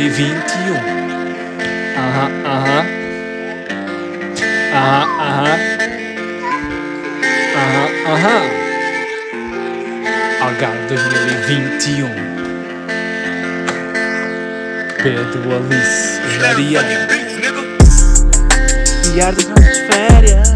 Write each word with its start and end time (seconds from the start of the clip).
2021. 0.00 0.80
Aham, 1.94 2.32
aham. 2.46 2.86
Aham, 4.72 5.08
aham. 5.20 5.60
Aham, 7.60 7.90
aham. 8.08 8.44
Algarve 10.40 10.84
2021. 10.88 12.08
Pedro, 15.02 15.56
Alice 15.56 16.20
e 16.24 16.38
Mariana. 16.38 17.06
Diário 19.12 19.36
das 19.36 19.48
nossas 19.48 19.78
férias. 19.90 20.48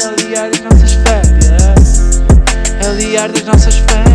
É 0.00 0.08
o 0.08 0.16
diário 0.16 0.52
das 0.52 0.62
nossas 0.62 0.92
férias. 1.04 1.90
É 2.80 2.88
o 2.88 2.96
diário 2.96 3.34
das 3.34 3.44
nossas 3.44 3.76
férias. 3.76 4.11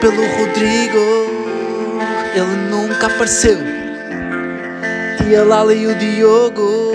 Pelo 0.00 0.22
Rodrigo. 0.38 0.98
Ele 2.34 2.56
nunca 2.70 3.06
apareceu. 3.06 3.58
Tia 5.18 5.42
Lala 5.44 5.74
e 5.74 5.86
o 5.86 5.94
Diogo, 5.94 6.92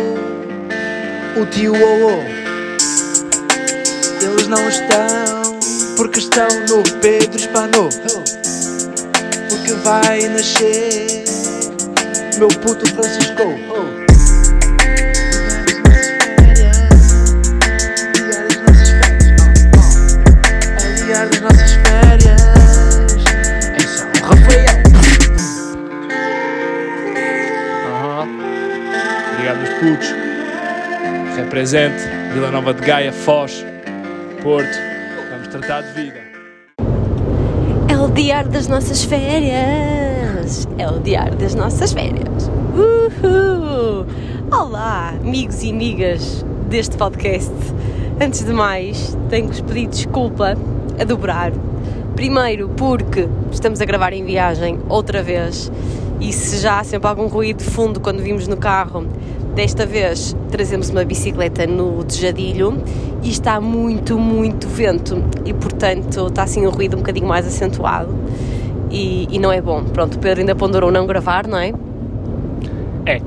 o 1.35 1.46
tio 1.48 1.74
Olo. 1.74 2.24
Eles 4.21 4.48
não 4.48 4.70
estão 4.70 5.60
porque 5.98 6.20
estão 6.20 6.48
no 6.70 6.84
Pedro 6.99 7.38
Espanou. 7.38 7.90
Porque 9.49 9.74
vai 9.84 10.27
nascer 10.30 11.24
meu 12.38 12.48
puto 12.48 12.90
Francisco. 12.93 13.90
Represente 31.62 32.01
Vila 32.34 32.49
Nova 32.49 32.73
de 32.73 32.81
Gaia, 32.81 33.13
Foz, 33.13 33.63
Porto. 34.41 34.79
Vamos 35.29 35.48
tratar 35.49 35.81
de 35.81 35.93
vida. 35.93 36.20
É 37.87 37.95
o 37.95 38.09
diário 38.09 38.49
das 38.49 38.68
nossas 38.68 39.03
férias. 39.03 40.68
É 40.79 40.90
o 40.90 40.99
diário 40.99 41.37
das 41.37 41.53
nossas 41.53 41.93
férias. 41.93 42.49
Uhul! 42.73 44.07
Olá, 44.51 45.09
amigos 45.09 45.62
e 45.62 45.70
amigas 45.70 46.43
deste 46.68 46.98
podcast. 46.98 47.53
Antes 48.20 48.43
de 48.43 48.53
mais, 48.53 49.15
tenho 49.29 49.48
que 49.48 49.62
vos 49.62 49.62
pedir 49.62 49.87
desculpa 49.87 50.57
a 50.99 51.03
dobrar. 51.03 51.51
Primeiro, 52.15 52.70
porque 52.70 53.29
estamos 53.51 53.79
a 53.79 53.85
gravar 53.85 54.13
em 54.13 54.25
viagem 54.25 54.79
outra 54.90 55.21
vez 55.21 55.71
e 56.20 56.34
se 56.34 56.57
já 56.57 56.79
há 56.79 56.84
sempre 56.84 57.07
algum 57.07 57.27
ruído 57.27 57.57
de 57.57 57.70
fundo 57.70 57.99
quando 57.99 58.21
vimos 58.21 58.48
no 58.48 58.55
carro, 58.55 59.07
desta 59.55 59.85
vez 59.85 60.35
trazemos 60.49 60.90
uma 60.90 61.04
bicicleta 61.04 61.66
no 61.68 62.04
tejadilho 62.04 62.82
e 63.24 63.30
está 63.30 63.60
muito, 63.60 64.18
muito 64.18 64.68
vento 64.68 65.24
e 65.46 65.53
portanto 65.53 66.28
está 66.28 66.44
assim 66.44 66.66
um 66.66 66.70
ruído 66.70 66.96
um 66.96 67.00
bocadinho 67.00 67.28
mais 67.28 67.46
acentuado 67.46 68.14
e, 68.90 69.28
e 69.31 69.40
não 69.40 69.52
é 69.52 69.62
bom. 69.62 69.84
Pronto, 69.84 70.16
o 70.16 70.20
Pedro 70.20 70.42
ainda 70.42 70.56
ponderou 70.56 70.92
não 70.92 71.06
gravar, 71.06 71.48
não 71.48 71.58
é? 71.58 71.74
É. 73.06 73.22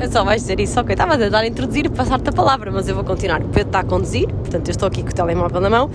Eu 0.00 0.10
só 0.12 0.24
vais 0.24 0.40
dizer 0.42 0.58
isso, 0.60 0.78
ok, 0.80 0.94
estava 0.94 1.14
a 1.14 1.18
tentar 1.18 1.46
introduzir 1.46 1.86
e 1.86 1.88
passar-te 1.88 2.28
a 2.28 2.32
palavra, 2.32 2.70
mas 2.70 2.88
eu 2.88 2.94
vou 2.94 3.04
continuar. 3.04 3.40
O 3.42 3.48
Pedro 3.48 3.68
está 3.68 3.80
a 3.80 3.84
conduzir, 3.84 4.26
portanto 4.28 4.68
eu 4.68 4.72
estou 4.72 4.86
aqui 4.88 5.02
com 5.02 5.10
o 5.10 5.14
telemóvel 5.14 5.60
na 5.60 5.70
mão 5.70 5.90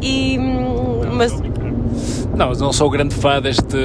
e... 0.00 0.38
hum, 0.38 1.00
Mas 1.12 1.32
Não, 2.34 2.52
não 2.52 2.72
sou 2.72 2.88
grande 2.90 3.14
fã 3.14 3.40
deste, 3.40 3.76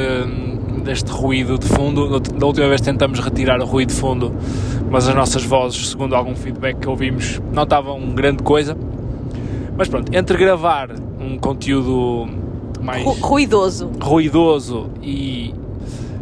deste 0.83 1.11
ruído 1.11 1.57
de 1.57 1.67
fundo. 1.67 2.19
Da 2.19 2.45
última 2.45 2.67
vez 2.67 2.81
tentamos 2.81 3.19
retirar 3.19 3.59
o 3.61 3.65
ruído 3.65 3.89
de 3.89 3.95
fundo, 3.95 4.33
mas 4.91 5.07
as 5.07 5.15
nossas 5.15 5.43
vozes, 5.43 5.89
segundo 5.89 6.13
algum 6.15 6.35
feedback 6.35 6.77
que 6.77 6.87
ouvimos, 6.87 7.41
não 7.51 7.63
estavam 7.63 7.99
grande 8.11 8.43
coisa. 8.43 8.77
Mas 9.75 9.87
pronto, 9.87 10.13
entre 10.15 10.37
gravar 10.37 10.89
um 11.19 11.37
conteúdo 11.39 12.27
mais 12.81 13.03
ru- 13.03 13.13
ruidoso. 13.13 13.89
ruidoso 13.99 14.89
e 15.01 15.55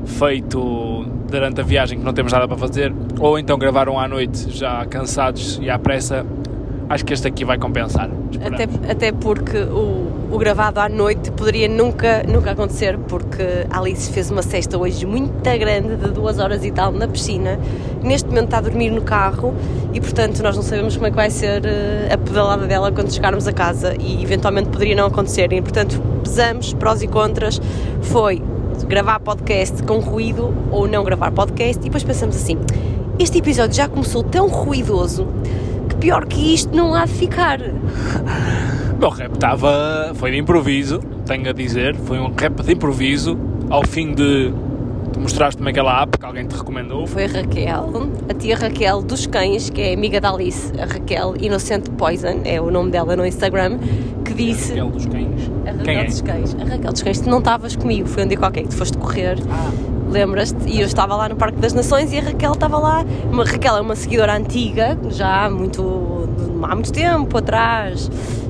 feito 0.06 1.06
durante 1.30 1.62
a 1.62 1.64
viagem 1.64 2.00
que 2.00 2.06
não 2.06 2.14
temos 2.14 2.32
nada 2.32 2.48
para 2.48 2.58
fazer, 2.58 2.94
ou 3.20 3.38
então 3.38 3.58
gravaram 3.58 4.00
à 4.00 4.08
noite 4.08 4.50
já 4.52 4.86
cansados 4.86 5.60
e 5.62 5.70
à 5.70 5.78
pressa, 5.78 6.26
acho 6.90 7.06
que 7.06 7.14
este 7.14 7.28
aqui 7.28 7.46
vai 7.46 7.58
compensar. 7.58 8.10
Esperamos. 8.32 8.62
Até, 8.62 8.92
até 8.92 9.12
porque 9.12 9.58
o, 9.60 10.30
o 10.32 10.38
gravado 10.38 10.80
à 10.80 10.90
noite 10.90 11.32
poderia 11.32 11.68
nunca, 11.68 12.24
nunca 12.24 12.52
acontecer, 12.52 12.98
porque 12.98 13.44
a 13.70 13.80
Alice 13.80 14.12
fez 14.12 14.32
uma 14.32 14.42
cesta 14.42 14.78
hoje 14.78 15.06
muito 15.06 15.32
grande, 15.44 15.96
de 15.96 16.12
duas 16.12 16.40
horas 16.40 16.66
e 16.66 16.72
tal, 16.72 16.92
na 16.92 17.08
piscina. 17.08 17.60
Neste 18.02 18.28
momento 18.28 18.46
está 18.46 18.58
a 18.58 18.62
dormir 18.62 18.90
no 18.90 19.02
carro 19.02 19.54
e, 19.94 20.02
portanto, 20.02 20.42
nós 20.42 20.56
não 20.56 20.64
sabemos 20.64 20.96
como 20.96 21.08
é 21.08 21.10
que 21.12 21.16
vai 21.16 21.30
ser 21.30 21.64
eh, 21.66 22.10
a 22.12 22.18
pedalada 22.18 22.66
dela 22.66 22.92
quando 22.92 23.14
chegarmos 23.14 23.48
a 23.48 23.54
casa 23.54 23.96
e, 24.00 24.24
eventualmente, 24.24 24.70
poderia 24.70 24.96
não 24.96 25.06
acontecer. 25.06 25.52
E, 25.54 25.62
portanto, 25.62 26.02
pesamos 26.24 26.74
prós 26.74 27.02
e 27.04 27.08
contras. 27.08 27.62
Foi 28.02 28.42
gravar 28.88 29.20
podcast 29.20 29.84
com 29.84 30.00
ruído 30.00 30.54
ou 30.72 30.88
não 30.88 31.04
gravar 31.04 31.32
podcast 31.32 31.80
e 31.82 31.84
depois 31.86 32.04
pensamos 32.04 32.36
assim, 32.36 32.58
este 33.20 33.38
episódio 33.38 33.76
já 33.76 33.88
começou 33.88 34.24
tão 34.24 34.48
ruidoso 34.48 35.28
pior 36.00 36.26
que 36.26 36.54
isto 36.54 36.76
não 36.76 36.94
há 36.94 37.06
de 37.06 37.14
ficar. 37.14 37.60
O 37.62 39.00
meu 39.00 39.10
rap 39.10 39.34
estava. 39.34 40.12
foi 40.16 40.32
de 40.32 40.38
improviso, 40.38 41.00
tenho 41.26 41.50
a 41.50 41.54
dizer, 41.54 41.96
foi 41.96 42.20
um 42.20 42.34
rap 42.38 42.62
de 42.64 42.74
improviso, 42.74 43.38
ao 43.70 43.86
fim 43.86 44.14
de. 44.14 44.54
Tu 45.14 45.20
mostraste-me 45.20 45.70
aquela 45.72 46.04
app 46.04 46.18
que 46.18 46.26
alguém 46.26 46.46
te 46.46 46.56
recomendou. 46.56 47.08
Foi 47.08 47.26
a 47.26 47.28
Raquel, 47.28 48.10
a 48.30 48.34
tia 48.34 48.56
Raquel 48.56 49.02
dos 49.02 49.26
Cães, 49.26 49.70
que 49.70 49.82
é 49.82 49.94
amiga 49.94 50.22
da 50.22 50.30
Alice, 50.30 50.72
a 50.80 50.86
Raquel 50.86 51.36
Innocent 51.40 51.90
Poison, 51.98 52.42
é 52.46 52.62
o 52.62 52.70
nome 52.70 52.92
dela 52.92 53.16
no 53.16 53.26
Instagram, 53.26 53.80
que 54.24 54.34
disse. 54.34 54.70
Raquel 54.70 54.90
dos 54.92 55.06
cães. 55.08 55.52
A 55.66 55.72
Raquel 55.72 55.84
Quem 55.84 55.98
é? 55.98 56.04
dos 56.06 56.22
Cães. 56.22 56.56
A 56.56 56.64
Raquel 56.66 56.92
dos 56.92 57.02
Cães, 57.02 57.22
tu 57.22 57.30
não 57.30 57.40
estavas 57.40 57.76
comigo, 57.76 58.08
foi 58.08 58.24
um 58.24 58.28
dia 58.28 58.38
qualquer 58.38 58.64
que 58.64 58.70
tu 58.70 58.76
foste 58.76 58.98
correr. 58.98 59.38
Lembras-te? 60.10 60.68
E 60.68 60.82
eu 60.82 60.88
estava 60.88 61.16
lá 61.16 61.30
no 61.30 61.36
Parque 61.36 61.60
das 61.60 61.72
Nações 61.74 62.12
e 62.12 62.18
a 62.18 62.22
Raquel 62.22 62.54
estava 62.54 62.80
lá. 62.80 63.06
Uma, 63.32 63.46
Raquel 63.46 63.78
é 63.78 63.82
uma 63.82 63.96
seguidora 63.96 64.36
antiga, 64.36 64.98
já 65.10 65.46
há 65.46 65.50
muito, 65.50 66.28
há 66.64 66.74
muito 66.74 66.92
tempo 66.92 67.38
atrás. 67.38 68.10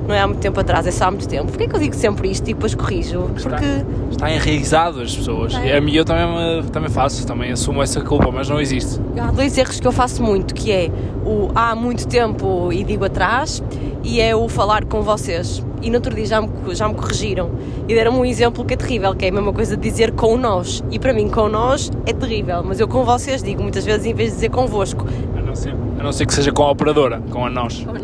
Não 0.09 0.15
é 0.15 0.21
há 0.21 0.25
muito 0.25 0.39
tempo 0.39 0.59
atrás, 0.59 0.87
é 0.87 0.91
só 0.91 1.05
há 1.05 1.11
muito 1.11 1.27
tempo. 1.27 1.45
Porquê 1.49 1.67
que 1.67 1.75
eu 1.75 1.79
digo 1.79 1.93
sempre 1.93 2.31
isto 2.31 2.49
e 2.49 2.55
depois 2.55 2.73
corrijo? 2.73 3.29
Porque 3.39 3.85
Está 4.09 4.31
enraizado 4.31 5.01
as 5.03 5.15
pessoas. 5.15 5.53
E 5.53 5.71
a 5.71 5.79
mim 5.79 5.93
eu 5.93 6.03
também, 6.03 6.63
também 6.71 6.89
faço, 6.89 7.27
também 7.27 7.51
assumo 7.51 7.83
essa 7.83 8.01
culpa, 8.01 8.31
mas 8.31 8.49
não 8.49 8.59
existe. 8.59 8.99
há 9.21 9.29
dois 9.29 9.55
erros 9.55 9.79
que 9.79 9.85
eu 9.85 9.91
faço 9.91 10.23
muito, 10.23 10.55
que 10.55 10.71
é 10.71 10.89
o 11.23 11.51
há 11.53 11.75
muito 11.75 12.07
tempo 12.07 12.73
e 12.73 12.83
digo 12.83 13.05
atrás 13.05 13.61
e 14.03 14.19
é 14.19 14.35
o 14.35 14.49
falar 14.49 14.83
com 14.85 15.03
vocês. 15.03 15.63
E 15.79 15.91
no 15.91 15.97
outro 15.97 16.15
dia 16.15 16.25
já 16.25 16.41
me, 16.41 16.49
já 16.73 16.87
me 16.89 16.95
corrigiram 16.95 17.51
e 17.87 17.93
deram-me 17.93 18.17
um 18.17 18.25
exemplo 18.25 18.65
que 18.65 18.73
é 18.73 18.77
terrível, 18.77 19.13
que 19.13 19.25
é 19.25 19.29
a 19.29 19.31
mesma 19.31 19.53
coisa 19.53 19.77
de 19.77 19.87
dizer 19.87 20.13
com 20.13 20.35
nós. 20.37 20.83
E 20.89 20.97
para 20.97 21.13
mim 21.13 21.29
com 21.29 21.47
nós 21.47 21.91
é 22.07 22.13
terrível, 22.13 22.63
mas 22.65 22.79
eu 22.79 22.87
com 22.87 23.03
vocês 23.03 23.43
digo 23.43 23.61
muitas 23.61 23.85
vezes 23.85 24.07
em 24.07 24.13
vez 24.15 24.29
de 24.29 24.35
dizer 24.37 24.49
convosco. 24.49 25.05
A 25.37 25.39
não 25.39 25.55
ser, 25.55 25.75
a 25.99 26.03
não 26.03 26.11
ser 26.11 26.25
que 26.25 26.33
seja 26.33 26.51
com 26.51 26.63
a 26.63 26.71
operadora, 26.71 27.21
com 27.29 27.45
a 27.45 27.49
nós. 27.51 27.85
Ai, 27.87 28.01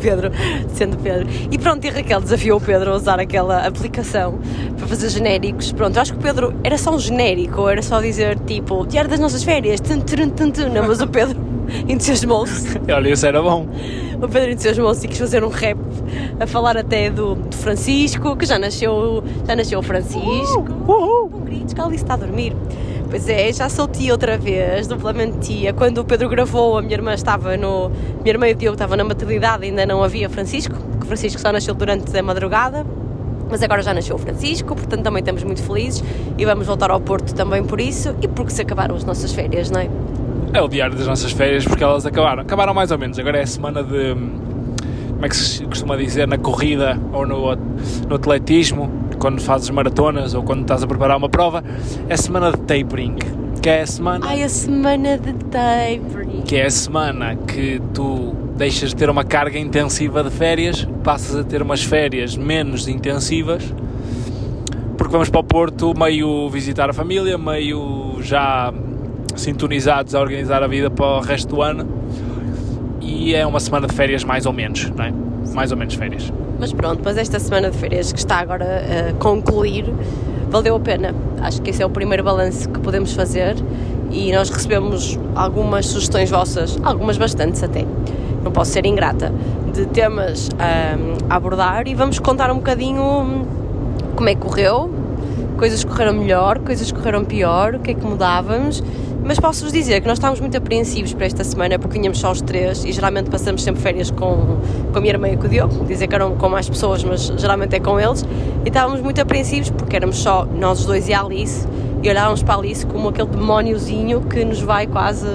Pedro, 0.00 0.30
sendo 0.74 0.96
Pedro. 0.98 1.28
E 1.50 1.58
pronto, 1.58 1.84
e 1.84 1.90
Raquel 1.90 2.20
desafiou 2.20 2.58
o 2.58 2.60
Pedro 2.60 2.92
a 2.92 2.96
usar 2.96 3.20
aquela 3.20 3.66
aplicação 3.66 4.38
para 4.76 4.86
fazer 4.86 5.08
genéricos. 5.10 5.72
Pronto, 5.72 5.96
eu 5.96 6.02
acho 6.02 6.12
que 6.12 6.18
o 6.18 6.22
Pedro 6.22 6.54
era 6.64 6.76
só 6.78 6.94
um 6.94 6.98
genérico, 6.98 7.60
ou 7.60 7.68
era 7.68 7.82
só 7.82 8.00
dizer 8.00 8.38
tipo, 8.40 8.86
diário 8.86 9.10
das 9.10 9.20
nossas 9.20 9.42
férias, 9.42 9.80
tum, 9.80 10.00
tum, 10.00 10.28
tum, 10.30 10.50
tum. 10.50 10.68
Não, 10.68 10.86
mas 10.86 11.00
o 11.00 11.06
Pedro 11.06 11.38
entusiasmou-se. 11.88 12.80
Olha, 12.90 13.10
isso 13.10 13.26
era 13.26 13.42
bom. 13.42 13.66
O 14.20 14.28
Pedro 14.28 14.50
entusiasmou-se 14.50 15.06
e 15.06 15.08
quis 15.08 15.18
fazer 15.18 15.44
um 15.44 15.48
rap 15.48 15.78
a 16.40 16.46
falar 16.46 16.76
até 16.76 17.10
do, 17.10 17.34
do 17.34 17.56
Francisco, 17.56 18.36
que 18.36 18.46
já 18.46 18.58
nasceu, 18.58 19.22
já 19.46 19.54
nasceu 19.54 19.78
o 19.78 19.82
Francisco. 19.82 20.66
Uhul. 20.86 21.30
Não 21.30 21.40
grites, 21.40 21.72
que 21.72 21.80
a 21.80 21.84
Alice 21.84 22.02
está 22.02 22.14
a 22.14 22.16
dormir. 22.16 22.54
Pois 23.10 23.26
é, 23.26 23.50
já 23.52 23.70
sou 23.70 23.88
tia 23.88 24.12
outra 24.12 24.36
vez, 24.36 24.86
duplamente 24.86 25.38
tia. 25.38 25.72
Quando 25.72 25.98
o 25.98 26.04
Pedro 26.04 26.28
gravou, 26.28 26.76
a 26.76 26.82
minha 26.82 26.94
irmã 26.94 27.14
estava 27.14 27.56
no. 27.56 27.88
Minha 28.22 28.34
irmã 28.34 28.48
e 28.48 28.52
o 28.52 28.54
Diogo 28.54 28.74
estavam 28.74 28.98
na 28.98 29.04
maternidade, 29.04 29.64
ainda 29.64 29.86
não 29.86 30.04
havia 30.04 30.28
Francisco, 30.28 30.74
que 31.00 31.06
Francisco 31.06 31.40
só 31.40 31.50
nasceu 31.50 31.74
durante 31.74 32.16
a 32.16 32.22
madrugada. 32.22 32.84
Mas 33.50 33.62
agora 33.62 33.80
já 33.80 33.94
nasceu 33.94 34.14
o 34.14 34.18
Francisco, 34.18 34.74
portanto 34.74 35.02
também 35.02 35.20
estamos 35.20 35.42
muito 35.42 35.62
felizes 35.62 36.04
e 36.36 36.44
vamos 36.44 36.66
voltar 36.66 36.90
ao 36.90 37.00
Porto 37.00 37.34
também 37.34 37.64
por 37.64 37.80
isso 37.80 38.14
e 38.20 38.28
porque 38.28 38.52
se 38.52 38.60
acabaram 38.60 38.94
as 38.94 39.04
nossas 39.04 39.32
férias, 39.32 39.70
não 39.70 39.80
é? 39.80 39.88
É 40.52 40.60
o 40.60 40.68
diário 40.68 40.94
das 40.94 41.06
nossas 41.06 41.32
férias 41.32 41.64
porque 41.64 41.82
elas 41.82 42.04
acabaram. 42.04 42.42
Acabaram 42.42 42.74
mais 42.74 42.90
ou 42.90 42.98
menos. 42.98 43.18
Agora 43.18 43.38
é 43.38 43.42
a 43.42 43.46
semana 43.46 43.82
de. 43.82 44.14
Como 44.14 45.24
é 45.24 45.28
que 45.28 45.36
se 45.36 45.64
costuma 45.64 45.96
dizer? 45.96 46.28
Na 46.28 46.36
corrida 46.36 47.00
ou 47.12 47.26
no, 47.26 47.56
no 47.56 48.14
atletismo. 48.14 49.07
Quando 49.18 49.40
fazes 49.40 49.68
maratonas 49.70 50.34
ou 50.34 50.42
quando 50.42 50.62
estás 50.62 50.82
a 50.82 50.86
preparar 50.86 51.16
uma 51.16 51.28
prova, 51.28 51.62
é 52.08 52.14
a 52.14 52.16
semana 52.16 52.50
de 52.52 52.58
tapering, 52.58 53.16
que 53.60 53.68
é 53.68 53.82
a 53.82 53.86
semana 53.86 54.26
Ai, 54.26 54.42
a 54.42 54.48
semana 54.48 55.18
de 55.18 55.32
tapering. 55.32 56.42
que 56.44 56.56
é 56.56 56.66
a 56.66 56.70
semana 56.70 57.36
que 57.36 57.80
tu 57.92 58.34
deixas 58.56 58.90
de 58.90 58.96
ter 58.96 59.10
uma 59.10 59.24
carga 59.24 59.58
intensiva 59.58 60.22
de 60.22 60.30
férias, 60.30 60.86
passas 61.04 61.36
a 61.36 61.44
ter 61.44 61.62
umas 61.62 61.82
férias 61.82 62.36
menos 62.36 62.88
intensivas, 62.88 63.62
porque 64.96 65.12
vamos 65.12 65.28
para 65.28 65.40
o 65.40 65.44
Porto 65.44 65.94
meio 65.96 66.48
visitar 66.48 66.90
a 66.90 66.92
família, 66.92 67.38
meio 67.38 68.16
já 68.20 68.72
sintonizados 69.36 70.14
a 70.14 70.20
organizar 70.20 70.62
a 70.62 70.66
vida 70.66 70.90
para 70.90 71.06
o 71.06 71.20
resto 71.20 71.54
do 71.54 71.62
ano, 71.62 71.86
e 73.00 73.34
é 73.34 73.46
uma 73.46 73.60
semana 73.60 73.86
de 73.86 73.94
férias 73.94 74.24
mais 74.24 74.44
ou 74.44 74.52
menos, 74.52 74.90
não 74.90 75.04
é? 75.04 75.12
Mais 75.54 75.72
ou 75.72 75.78
menos 75.78 75.94
férias. 75.94 76.32
Mas 76.58 76.72
pronto, 76.72 77.00
mas 77.04 77.16
esta 77.16 77.38
semana 77.38 77.70
de 77.70 77.76
férias 77.76 78.12
que 78.12 78.18
está 78.18 78.38
agora 78.38 78.82
a 79.10 79.12
concluir, 79.14 79.84
valeu 80.50 80.76
a 80.76 80.80
pena. 80.80 81.14
Acho 81.40 81.62
que 81.62 81.70
esse 81.70 81.82
é 81.82 81.86
o 81.86 81.90
primeiro 81.90 82.24
balanço 82.24 82.68
que 82.68 82.80
podemos 82.80 83.12
fazer 83.12 83.56
e 84.10 84.32
nós 84.32 84.50
recebemos 84.50 85.18
algumas 85.34 85.86
sugestões 85.86 86.30
vossas, 86.30 86.78
algumas 86.82 87.18
bastantes 87.18 87.62
até, 87.62 87.84
não 88.42 88.50
posso 88.50 88.72
ser 88.72 88.86
ingrata, 88.86 89.32
de 89.72 89.86
temas 89.86 90.48
ahm, 90.58 91.18
a 91.28 91.36
abordar 91.36 91.86
e 91.86 91.94
vamos 91.94 92.18
contar 92.18 92.50
um 92.50 92.56
bocadinho 92.56 93.02
hum, 93.02 93.46
como 94.16 94.28
é 94.28 94.34
que 94.34 94.40
correu, 94.40 94.90
coisas 95.56 95.84
correram 95.84 96.14
melhor, 96.14 96.58
coisas 96.60 96.90
correram 96.90 97.24
pior, 97.24 97.74
o 97.74 97.78
que 97.80 97.90
é 97.90 97.94
que 97.94 98.04
mudávamos. 98.04 98.82
Mas 99.28 99.38
posso-vos 99.38 99.74
dizer 99.74 100.00
que 100.00 100.08
nós 100.08 100.16
estávamos 100.16 100.40
muito 100.40 100.56
apreensivos 100.56 101.12
para 101.12 101.26
esta 101.26 101.44
semana 101.44 101.78
porque 101.78 101.98
vinhamos 101.98 102.18
só 102.18 102.32
os 102.32 102.40
três 102.40 102.82
e 102.86 102.92
geralmente 102.92 103.28
passamos 103.28 103.62
sempre 103.62 103.82
férias 103.82 104.10
com, 104.10 104.56
com 104.90 104.96
a 104.96 105.00
minha 105.02 105.12
irmã 105.12 105.28
e 105.28 105.36
com 105.36 105.44
o 105.44 105.48
Diogo. 105.50 105.84
Dizer 105.84 106.06
que 106.06 106.14
eram 106.14 106.34
com 106.34 106.48
mais 106.48 106.66
pessoas, 106.66 107.04
mas 107.04 107.26
geralmente 107.36 107.76
é 107.76 107.78
com 107.78 108.00
eles. 108.00 108.24
E 108.64 108.68
estávamos 108.68 109.02
muito 109.02 109.20
apreensivos 109.20 109.68
porque 109.68 109.94
éramos 109.94 110.16
só 110.16 110.46
nós 110.46 110.80
os 110.80 110.86
dois 110.86 111.10
e 111.10 111.12
a 111.12 111.20
Alice 111.20 111.68
e 112.02 112.08
olhávamos 112.08 112.42
para 112.42 112.54
a 112.54 112.56
Alice 112.56 112.86
como 112.86 113.10
aquele 113.10 113.28
demóniozinho 113.28 114.22
que 114.22 114.42
nos 114.46 114.62
vai 114.62 114.86
quase 114.86 115.28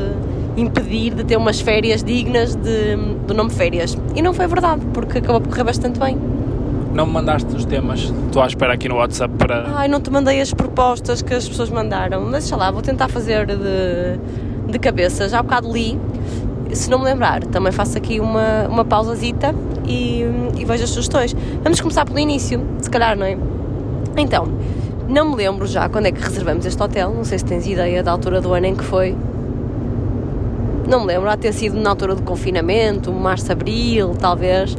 impedir 0.57 1.13
de 1.13 1.23
ter 1.23 1.37
umas 1.37 1.61
férias 1.61 2.03
dignas 2.03 2.55
de, 2.55 2.95
do 3.27 3.35
nome 3.35 3.51
férias. 3.51 3.95
E 4.15 4.23
não 4.23 4.33
foi 4.33 4.47
verdade, 4.47 4.81
porque 4.91 5.19
acabou 5.19 5.39
por 5.39 5.49
correr 5.49 5.65
bastante 5.65 5.99
bem. 5.99 6.17
Não 6.93 7.07
me 7.07 7.13
mandaste 7.13 7.53
os 7.55 7.65
temas, 7.65 8.01
estou 8.01 8.43
à 8.43 8.45
espera 8.45 8.73
aqui 8.73 8.87
no 8.87 8.95
WhatsApp 8.95 9.33
para. 9.35 9.65
Ai, 9.75 9.87
não 9.87 9.99
te 9.99 10.11
mandei 10.11 10.39
as 10.39 10.53
propostas 10.53 11.23
que 11.23 11.33
as 11.33 11.49
pessoas 11.49 11.71
mandaram, 11.71 12.21
mas 12.21 12.43
deixa 12.43 12.55
lá, 12.55 12.69
vou 12.69 12.83
tentar 12.83 13.07
fazer 13.07 13.47
de, 13.47 14.71
de 14.71 14.79
cabeça. 14.79 15.27
Já 15.27 15.39
há 15.39 15.43
bocado 15.43 15.73
li, 15.73 15.99
se 16.71 16.91
não 16.91 16.99
me 16.99 17.05
lembrar, 17.05 17.43
também 17.45 17.71
faço 17.71 17.97
aqui 17.97 18.19
uma, 18.19 18.67
uma 18.69 18.85
pausazita 18.85 19.55
e, 19.87 20.23
e 20.55 20.65
vejo 20.65 20.83
as 20.83 20.91
sugestões. 20.91 21.35
Vamos 21.63 21.81
começar 21.81 22.05
pelo 22.05 22.19
início, 22.19 22.63
se 22.79 22.91
calhar, 22.91 23.17
não 23.17 23.25
é? 23.25 23.37
Então, 24.15 24.47
não 25.07 25.31
me 25.31 25.35
lembro 25.35 25.65
já 25.65 25.89
quando 25.89 26.05
é 26.05 26.11
que 26.11 26.21
reservamos 26.21 26.63
este 26.63 26.81
hotel, 26.81 27.11
não 27.11 27.23
sei 27.23 27.39
se 27.39 27.45
tens 27.45 27.65
ideia 27.65 28.03
da 28.03 28.11
altura 28.11 28.39
do 28.39 28.53
ano 28.53 28.67
em 28.67 28.75
que 28.75 28.83
foi. 28.83 29.15
Não 30.87 30.99
me 30.99 31.07
lembro, 31.07 31.29
há 31.29 31.37
ter 31.37 31.53
sido 31.53 31.79
na 31.79 31.89
altura 31.89 32.13
do 32.13 32.21
confinamento, 32.23 33.11
março, 33.11 33.51
abril, 33.51 34.13
talvez. 34.19 34.75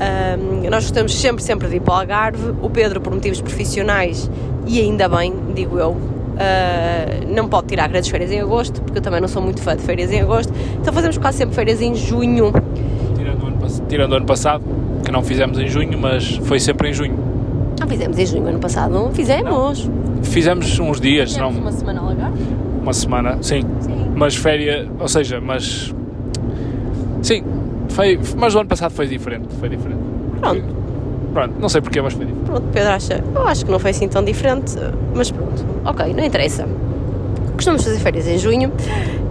Ahm, 0.00 0.68
nós 0.70 0.84
gostamos 0.84 1.14
sempre, 1.14 1.42
sempre 1.42 1.68
de 1.68 1.76
ir 1.76 1.80
para 1.80 1.94
o 1.94 1.96
Algarve. 1.98 2.54
O 2.62 2.70
Pedro, 2.70 3.00
por 3.00 3.12
motivos 3.12 3.40
profissionais, 3.40 4.30
e 4.66 4.80
ainda 4.80 5.08
bem, 5.08 5.32
digo 5.54 5.78
eu, 5.78 5.96
ah, 6.38 7.26
não 7.28 7.48
pode 7.48 7.66
tirar 7.68 7.88
grandes 7.88 8.08
férias 8.08 8.32
em 8.32 8.40
agosto, 8.40 8.80
porque 8.80 8.98
eu 8.98 9.02
também 9.02 9.20
não 9.20 9.28
sou 9.28 9.42
muito 9.42 9.60
fã 9.60 9.76
de 9.76 9.82
férias 9.82 10.10
em 10.10 10.20
agosto. 10.22 10.52
Então 10.80 10.92
fazemos 10.92 11.18
quase 11.18 11.38
sempre 11.38 11.54
férias 11.54 11.82
em 11.82 11.94
junho. 11.94 12.50
Tirando 13.16 13.42
o 13.42 13.46
ano, 13.46 13.58
tirando 13.88 14.12
o 14.12 14.16
ano 14.16 14.26
passado, 14.26 14.64
que 15.04 15.12
não 15.12 15.22
fizemos 15.22 15.58
em 15.58 15.68
junho, 15.68 15.98
mas 15.98 16.36
foi 16.44 16.58
sempre 16.58 16.88
em 16.88 16.94
junho. 16.94 17.18
Não 17.78 17.86
fizemos 17.86 18.18
em 18.18 18.26
junho 18.26 18.46
ano 18.46 18.58
passado, 18.58 18.92
não? 18.92 19.10
Fizemos. 19.12 19.88
Fizemos 20.22 20.78
uns 20.78 21.00
dias, 21.00 21.30
Fizemos 21.32 21.54
não 21.54 21.60
uma 21.62 21.72
semana 21.72 22.00
ao 22.00 22.08
Algarve. 22.08 22.42
uma 22.82 22.92
semana, 22.92 23.38
sim. 23.42 23.62
Sim. 23.80 24.12
Mas 24.14 24.34
férias, 24.36 24.86
ou 24.98 25.08
seja, 25.08 25.40
mas. 25.40 25.94
Sim, 27.22 27.42
foi, 27.90 28.18
mas 28.36 28.54
o 28.54 28.60
ano 28.60 28.68
passado 28.68 28.92
foi 28.92 29.06
diferente. 29.06 29.48
Foi 29.58 29.68
diferente. 29.68 30.00
Pronto. 30.40 30.80
Pronto, 31.32 31.54
não 31.60 31.68
sei 31.68 31.80
porquê, 31.80 32.00
mas 32.00 32.12
foi 32.12 32.24
diferente. 32.26 32.46
Pronto, 32.46 32.66
Pedro 32.72 32.90
acha. 32.90 33.24
Eu 33.34 33.46
acho 33.46 33.64
que 33.64 33.70
não 33.70 33.78
foi 33.78 33.90
assim 33.90 34.08
tão 34.08 34.24
diferente, 34.24 34.74
mas 35.14 35.30
pronto, 35.30 35.64
ok, 35.84 36.12
não 36.12 36.24
interessa. 36.24 36.66
Costumamos 37.54 37.84
fazer 37.84 37.98
férias 37.98 38.26
em 38.26 38.38
junho 38.38 38.72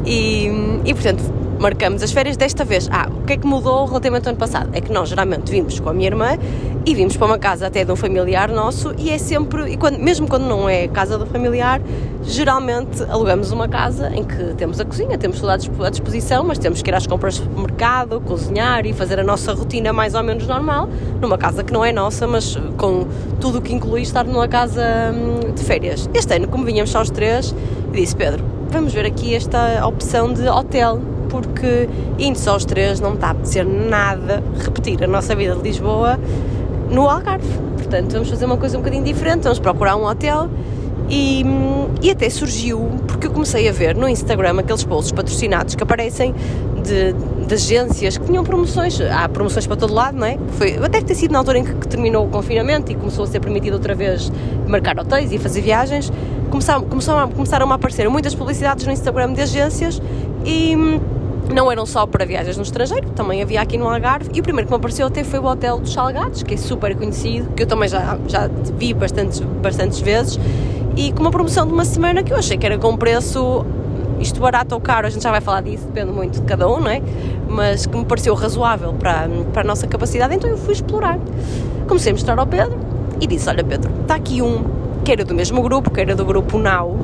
e, 0.05 0.47
e 0.85 0.93
portanto, 0.93 1.23
marcamos 1.59 2.01
as 2.01 2.11
férias 2.11 2.37
desta 2.37 2.63
vez. 2.63 2.89
Ah, 2.91 3.09
o 3.09 3.25
que 3.25 3.33
é 3.33 3.37
que 3.37 3.45
mudou 3.45 3.85
relativamente 3.85 4.27
ao 4.27 4.31
ano 4.31 4.39
passado? 4.39 4.69
É 4.73 4.81
que 4.81 4.91
nós 4.91 5.09
geralmente 5.09 5.51
vimos 5.51 5.79
com 5.79 5.89
a 5.89 5.93
minha 5.93 6.07
irmã 6.07 6.37
e 6.85 6.95
vimos 6.95 7.17
para 7.17 7.27
uma 7.27 7.37
casa 7.37 7.67
até 7.67 7.83
de 7.83 7.91
um 7.91 7.95
familiar 7.95 8.49
nosso 8.49 8.95
e 8.97 9.09
é 9.09 9.17
sempre, 9.17 9.73
e 9.73 9.77
quando, 9.77 9.99
mesmo 9.99 10.27
quando 10.27 10.45
não 10.45 10.67
é 10.69 10.87
casa 10.87 11.17
do 11.17 11.25
familiar, 11.25 11.81
geralmente 12.23 13.03
alugamos 13.09 13.51
uma 13.51 13.67
casa 13.67 14.09
em 14.15 14.23
que 14.23 14.53
temos 14.55 14.79
a 14.79 14.85
cozinha, 14.85 15.17
temos 15.17 15.39
tudo 15.39 15.49
à 15.49 15.57
dispo- 15.57 15.83
à 15.83 15.89
disposição, 15.89 16.43
mas 16.43 16.57
temos 16.57 16.81
que 16.81 16.89
ir 16.89 16.93
às 16.95 17.05
compras 17.05 17.39
do 17.39 17.61
mercado, 17.61 18.21
cozinhar 18.21 18.85
e 18.85 18.93
fazer 18.93 19.19
a 19.19 19.23
nossa 19.23 19.53
rotina 19.53 19.91
mais 19.91 20.15
ou 20.15 20.23
menos 20.23 20.47
normal, 20.47 20.87
numa 21.21 21.37
casa 21.37 21.63
que 21.63 21.73
não 21.73 21.83
é 21.83 21.91
nossa, 21.91 22.25
mas 22.25 22.57
com 22.77 23.05
tudo 23.39 23.59
o 23.59 23.61
que 23.61 23.73
inclui 23.73 24.01
estar 24.01 24.23
numa 24.23 24.47
casa 24.47 24.81
hum, 25.13 25.53
de 25.53 25.61
férias. 25.63 26.09
Este 26.13 26.33
ano, 26.35 26.47
como 26.47 26.63
vinhamos 26.63 26.89
só 26.89 27.01
os 27.01 27.09
três, 27.09 27.53
disse, 27.91 28.15
Pedro, 28.15 28.43
vamos 28.69 28.93
ver 28.93 29.05
aqui 29.05 29.35
esta 29.35 29.85
opção 29.85 30.31
de 30.33 30.47
hotel, 30.47 31.01
porque 31.29 31.87
indo 32.17 32.37
só 32.37 32.55
os 32.55 32.65
três 32.65 32.99
não 32.99 33.13
está 33.13 33.27
a 33.27 33.31
apetecer 33.31 33.65
nada 33.65 34.43
repetir 34.59 35.03
a 35.03 35.07
nossa 35.07 35.35
vida 35.35 35.55
de 35.55 35.61
Lisboa 35.61 36.19
no 36.89 37.07
Algarve. 37.09 37.47
Portanto, 37.77 38.11
vamos 38.13 38.29
fazer 38.29 38.45
uma 38.45 38.57
coisa 38.57 38.77
um 38.77 38.81
bocadinho 38.81 39.03
diferente, 39.03 39.43
vamos 39.43 39.59
procurar 39.59 39.95
um 39.95 40.05
hotel 40.05 40.49
e, 41.09 41.43
e 42.01 42.11
até 42.11 42.29
surgiu, 42.29 42.87
porque 43.07 43.27
eu 43.27 43.31
comecei 43.31 43.67
a 43.67 43.71
ver 43.71 43.95
no 43.95 44.07
Instagram 44.07 44.59
aqueles 44.59 44.83
posts 44.83 45.11
patrocinados 45.11 45.73
que 45.73 45.81
aparecem 45.81 46.35
de, 46.83 47.13
de 47.47 47.53
agências 47.53 48.17
que 48.17 48.25
tinham 48.25 48.43
promoções, 48.43 48.99
há 49.01 49.27
promoções 49.27 49.65
para 49.65 49.75
todo 49.75 49.93
lado, 49.93 50.17
não 50.17 50.27
é? 50.27 50.37
Foi, 50.51 50.73
deve 50.73 51.05
ter 51.05 51.15
sido 51.15 51.31
na 51.31 51.39
altura 51.39 51.59
em 51.59 51.63
que, 51.63 51.73
que 51.73 51.87
terminou 51.87 52.25
o 52.25 52.29
confinamento 52.29 52.91
e 52.91 52.95
começou 52.95 53.23
a 53.23 53.27
ser 53.27 53.39
permitido 53.39 53.73
outra 53.73 53.95
vez 53.95 54.31
marcar 54.67 54.99
hotéis 54.99 55.31
e 55.31 55.39
fazer 55.39 55.61
viagens. 55.61 56.11
Começaram, 56.51 56.83
começaram, 56.83 57.19
a, 57.19 57.27
começaram 57.27 57.71
a 57.71 57.75
aparecer 57.75 58.07
muitas 58.09 58.35
publicidades 58.35 58.85
no 58.85 58.91
Instagram 58.91 59.33
de 59.33 59.41
agências 59.41 60.01
e 60.45 60.75
não 61.53 61.71
eram 61.71 61.85
só 61.85 62.05
para 62.05 62.25
viagens 62.25 62.57
no 62.57 62.63
estrangeiro, 62.63 63.09
também 63.11 63.41
havia 63.41 63.61
aqui 63.61 63.77
no 63.77 63.87
Algarve. 63.87 64.29
E 64.33 64.39
o 64.39 64.43
primeiro 64.43 64.67
que 64.67 64.73
me 64.73 64.77
apareceu 64.77 65.07
até 65.07 65.23
foi 65.23 65.39
o 65.39 65.45
Hotel 65.45 65.79
dos 65.79 65.93
Salgados, 65.93 66.43
que 66.43 66.53
é 66.53 66.57
super 66.57 66.95
conhecido, 66.95 67.51
que 67.53 67.63
eu 67.63 67.67
também 67.67 67.89
já, 67.89 68.17
já 68.27 68.47
vi 68.77 68.93
bastantes, 68.93 69.39
bastantes 69.39 69.99
vezes. 69.99 70.39
E 70.95 71.11
com 71.11 71.21
uma 71.21 71.31
promoção 71.31 71.65
de 71.65 71.73
uma 71.73 71.85
semana 71.85 72.23
que 72.23 72.31
eu 72.31 72.37
achei 72.37 72.57
que 72.57 72.65
era 72.65 72.77
com 72.77 72.95
preço, 72.95 73.65
isto 74.19 74.39
barato 74.39 74.75
ou 74.75 74.81
caro, 74.81 75.07
a 75.07 75.09
gente 75.09 75.23
já 75.23 75.31
vai 75.31 75.41
falar 75.41 75.61
disso, 75.61 75.85
depende 75.87 76.11
muito 76.11 76.39
de 76.39 76.45
cada 76.45 76.67
um, 76.67 76.79
não 76.79 76.89
é? 76.89 77.01
Mas 77.47 77.85
que 77.85 77.97
me 77.97 78.05
pareceu 78.05 78.33
razoável 78.35 78.93
para, 78.93 79.27
para 79.53 79.61
a 79.61 79.65
nossa 79.65 79.87
capacidade, 79.87 80.35
então 80.35 80.49
eu 80.49 80.57
fui 80.57 80.73
explorar. 80.73 81.17
Comecei 81.87 82.11
a 82.11 82.15
mostrar 82.15 82.37
ao 82.37 82.45
Pedro 82.45 82.77
e 83.19 83.25
disse: 83.25 83.49
Olha, 83.49 83.63
Pedro, 83.63 83.91
está 84.01 84.15
aqui 84.15 84.41
um 84.41 84.63
que 85.03 85.11
era 85.11 85.23
do 85.23 85.33
mesmo 85.33 85.61
grupo, 85.61 85.89
que 85.89 86.01
era 86.01 86.15
do 86.15 86.25
grupo 86.25 86.59
Now, 86.59 86.97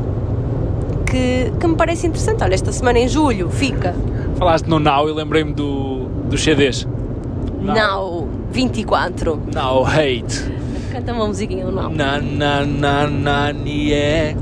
que, 1.05 1.51
que 1.59 1.67
me 1.67 1.75
parece 1.75 2.07
interessante. 2.07 2.43
Olha, 2.43 2.53
esta 2.53 2.71
semana 2.71 2.99
em 2.99 3.07
julho 3.07 3.49
fica 3.49 3.93
Falaste 4.37 4.67
no 4.67 4.79
Now 4.79 5.07
e 5.09 5.13
lembrei-me 5.13 5.53
do, 5.53 6.09
dos 6.29 6.43
CDs. 6.43 6.85
Now 7.61 8.27
24. 8.51 9.41
Now 9.53 9.85
Hate. 9.85 10.51
Canta 10.91 11.13
uma 11.13 11.27
musiquinha 11.27 11.65
do 11.65 11.71
Now. 11.71 11.89
Na 11.89 12.19
na 12.19 12.65
na 12.65 13.07
na 13.07 13.49
yeah. 13.65 14.37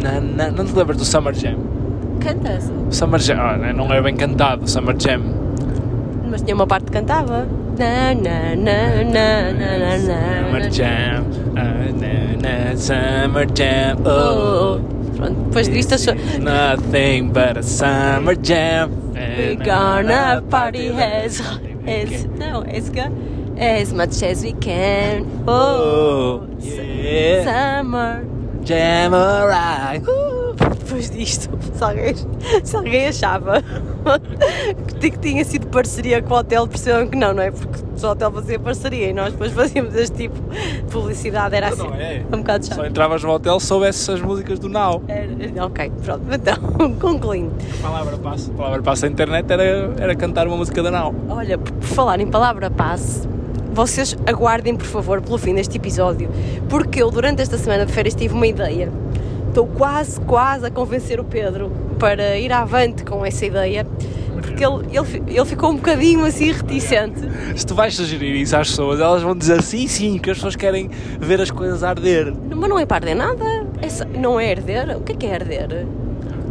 Na, 0.00 0.20
na. 0.20 0.50
Não 0.52 0.64
te 0.64 0.72
lembras 0.76 0.96
do 0.96 1.04
Summer 1.04 1.34
Jam? 1.34 1.56
Canta. 2.20 2.58
O 2.88 2.92
Summer 2.92 3.20
Jam, 3.20 3.36
ah, 3.38 3.72
não 3.72 3.92
é 3.92 4.00
bem 4.00 4.14
cantado, 4.14 4.64
o 4.64 4.68
Summer 4.68 4.94
Jam. 4.96 5.22
Mas 6.30 6.42
tinha 6.42 6.54
uma 6.54 6.66
parte 6.66 6.84
que 6.86 6.92
cantava. 6.92 7.46
Na, 7.76 8.14
na, 8.14 8.54
na, 8.54 9.04
na, 9.04 9.52
na, 9.52 9.52
na, 9.52 9.78
na, 9.78 9.98
Summer. 9.98 10.70
Jam, 10.70 11.26
ah, 11.56 11.90
na, 12.00 12.70
na, 12.70 12.76
Summer 12.76 13.48
Jam, 13.54 13.98
Oh, 14.04 14.08
oh. 14.08 14.78
oh. 14.78 15.01
Pronto, 15.16 15.42
depois 15.44 15.68
disto 15.68 15.94
achou. 15.94 16.14
Nothing 16.40 17.30
but 17.32 17.58
a 17.58 17.62
Summer 17.62 18.34
Jam. 18.36 18.90
We're 19.12 19.56
gonna 19.56 20.42
party 20.50 20.88
as, 20.98 21.40
as, 21.86 22.24
não, 22.38 22.62
as, 22.66 22.90
as 23.58 23.92
much 23.92 24.22
as 24.22 24.42
we 24.42 24.52
can. 24.54 25.26
Oh, 25.46 26.42
Oh, 26.44 26.48
yeah. 26.60 27.44
summer. 27.44 28.24
Jam 28.64 29.12
alright. 29.14 30.02
Depois 30.92 31.10
disto, 31.10 31.48
se 31.74 31.82
alguém, 31.84 32.14
se 32.62 32.76
alguém 32.76 33.08
achava 33.08 33.62
que, 35.00 35.10
tinha 35.18 35.44
sido 35.44 35.66
parceria 35.68 36.20
com 36.22 36.34
o 36.34 36.38
hotel, 36.38 36.66
percebam 36.68 37.06
que 37.08 37.16
não, 37.16 37.32
não 37.32 37.42
é? 37.42 37.50
Porque 37.50 37.78
só 37.96 38.08
o 38.08 38.12
hotel 38.12 38.30
fazia 38.32 38.58
parceria 38.58 39.08
e 39.08 39.12
nós 39.14 39.32
depois 39.32 39.52
fazíamos 39.56 39.94
este 39.94 40.16
tipo 40.16 40.36
de 40.50 40.82
publicidade, 40.92 41.54
era 41.56 41.68
assim, 41.68 41.78
Não 41.78 41.94
é? 41.94 42.22
um 42.32 42.38
bocado 42.38 42.66
Só 42.66 42.74
chato. 42.74 42.86
entravas 42.86 43.22
no 43.24 43.30
hotel 43.30 43.58
se 43.58 43.66
soubesses 43.66 44.08
as 44.08 44.20
músicas 44.20 44.58
do 44.58 44.68
Now. 44.68 45.02
Era- 45.08 45.64
ok, 45.66 45.90
pronto, 46.04 46.22
então, 46.30 46.94
concluindo. 47.00 47.52
A 47.80 47.82
palavra 47.88 48.18
passe. 48.18 48.50
A 48.50 48.54
palavra 48.54 48.82
passe 48.82 49.06
à 49.06 49.08
internet 49.08 49.50
era, 49.50 49.94
era 49.98 50.14
cantar 50.14 50.46
uma 50.46 50.56
música 50.56 50.82
da 50.82 50.90
Now. 50.90 51.14
Olha, 51.28 51.56
por 51.58 51.72
por 51.72 51.86
falar 51.88 52.20
em 52.20 52.26
palavra 52.26 52.70
passe, 52.70 53.26
vocês 53.72 54.16
aguardem, 54.26 54.76
por 54.76 54.86
favor, 54.86 55.20
pelo 55.22 55.36
fim 55.38 55.54
deste 55.54 55.76
episódio, 55.78 56.28
porque 56.68 57.02
eu, 57.02 57.10
durante 57.10 57.40
esta 57.42 57.56
semana 57.58 57.84
de 57.86 57.92
férias, 57.92 58.14
tive 58.14 58.34
uma 58.34 58.46
ideia. 58.46 58.90
Estou 59.52 59.66
quase, 59.66 60.18
quase 60.22 60.64
a 60.64 60.70
convencer 60.70 61.20
o 61.20 61.24
Pedro 61.24 61.70
para 61.98 62.38
ir 62.38 62.50
avante 62.50 63.04
com 63.04 63.22
essa 63.22 63.44
ideia, 63.44 63.86
porque 64.40 64.64
ele, 64.64 64.86
ele, 64.90 65.22
ele 65.36 65.44
ficou 65.44 65.72
um 65.72 65.76
bocadinho 65.76 66.24
assim 66.24 66.50
reticente. 66.52 67.20
Se 67.54 67.66
tu 67.66 67.74
vais 67.74 67.94
sugerir 67.94 68.34
isso 68.34 68.56
às 68.56 68.70
pessoas, 68.70 68.98
elas 68.98 69.20
vão 69.22 69.36
dizer 69.36 69.60
sim, 69.62 69.86
sim, 69.86 70.18
que 70.18 70.30
as 70.30 70.38
pessoas 70.38 70.56
querem 70.56 70.88
ver 71.20 71.38
as 71.38 71.50
coisas 71.50 71.84
arder. 71.84 72.32
Mas 72.50 72.66
não 72.70 72.78
é 72.78 72.86
para 72.86 72.96
arder 72.96 73.14
nada. 73.14 73.44
É 73.82 73.90
só- 73.90 74.06
não 74.06 74.40
é 74.40 74.52
arder? 74.52 74.96
O 74.96 75.00
que 75.02 75.12
é 75.12 75.16
que 75.16 75.26
é 75.26 75.34
arder? 75.34 75.86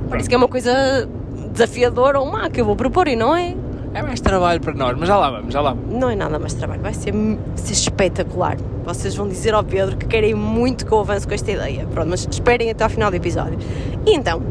Parece 0.08 0.30
que 0.30 0.36
é 0.36 0.38
uma 0.38 0.48
coisa 0.48 1.10
desafiadora 1.52 2.20
ou 2.20 2.32
má 2.32 2.52
que 2.52 2.62
eu 2.62 2.66
vou 2.66 2.76
propor 2.76 3.08
e 3.08 3.16
não 3.16 3.36
é. 3.36 3.56
É 3.94 4.02
mais 4.02 4.22
trabalho 4.22 4.62
para 4.62 4.74
nós, 4.74 4.98
mas 4.98 5.08
já 5.08 5.18
lá 5.18 5.30
vamos, 5.30 5.54
já 5.54 5.60
lá 5.60 5.74
vamos. 5.74 5.94
Não 5.94 6.10
é 6.10 6.16
nada 6.16 6.40
mais 6.40 6.54
trabalho, 6.54 6.82
vai 6.82 6.94
ser, 6.94 7.14
ser 7.56 7.74
espetacular. 7.74 8.58
Vocês 8.86 9.14
vão 9.16 9.28
dizer 9.28 9.54
ao 9.54 9.64
Pedro 9.64 9.98
que 9.98 10.06
querem 10.06 10.34
muito 10.34 10.86
que 10.86 10.92
eu 10.92 11.00
avance 11.00 11.28
com 11.28 11.34
esta 11.34 11.52
ideia. 11.52 11.86
Pronto, 11.88 12.10
mas 12.10 12.26
esperem 12.30 12.72
até 12.72 12.84
ao 12.86 12.90
final 12.90 13.12
do 13.12 13.18
episódio. 13.18 13.60
E 14.06 14.16
então, 14.16 14.42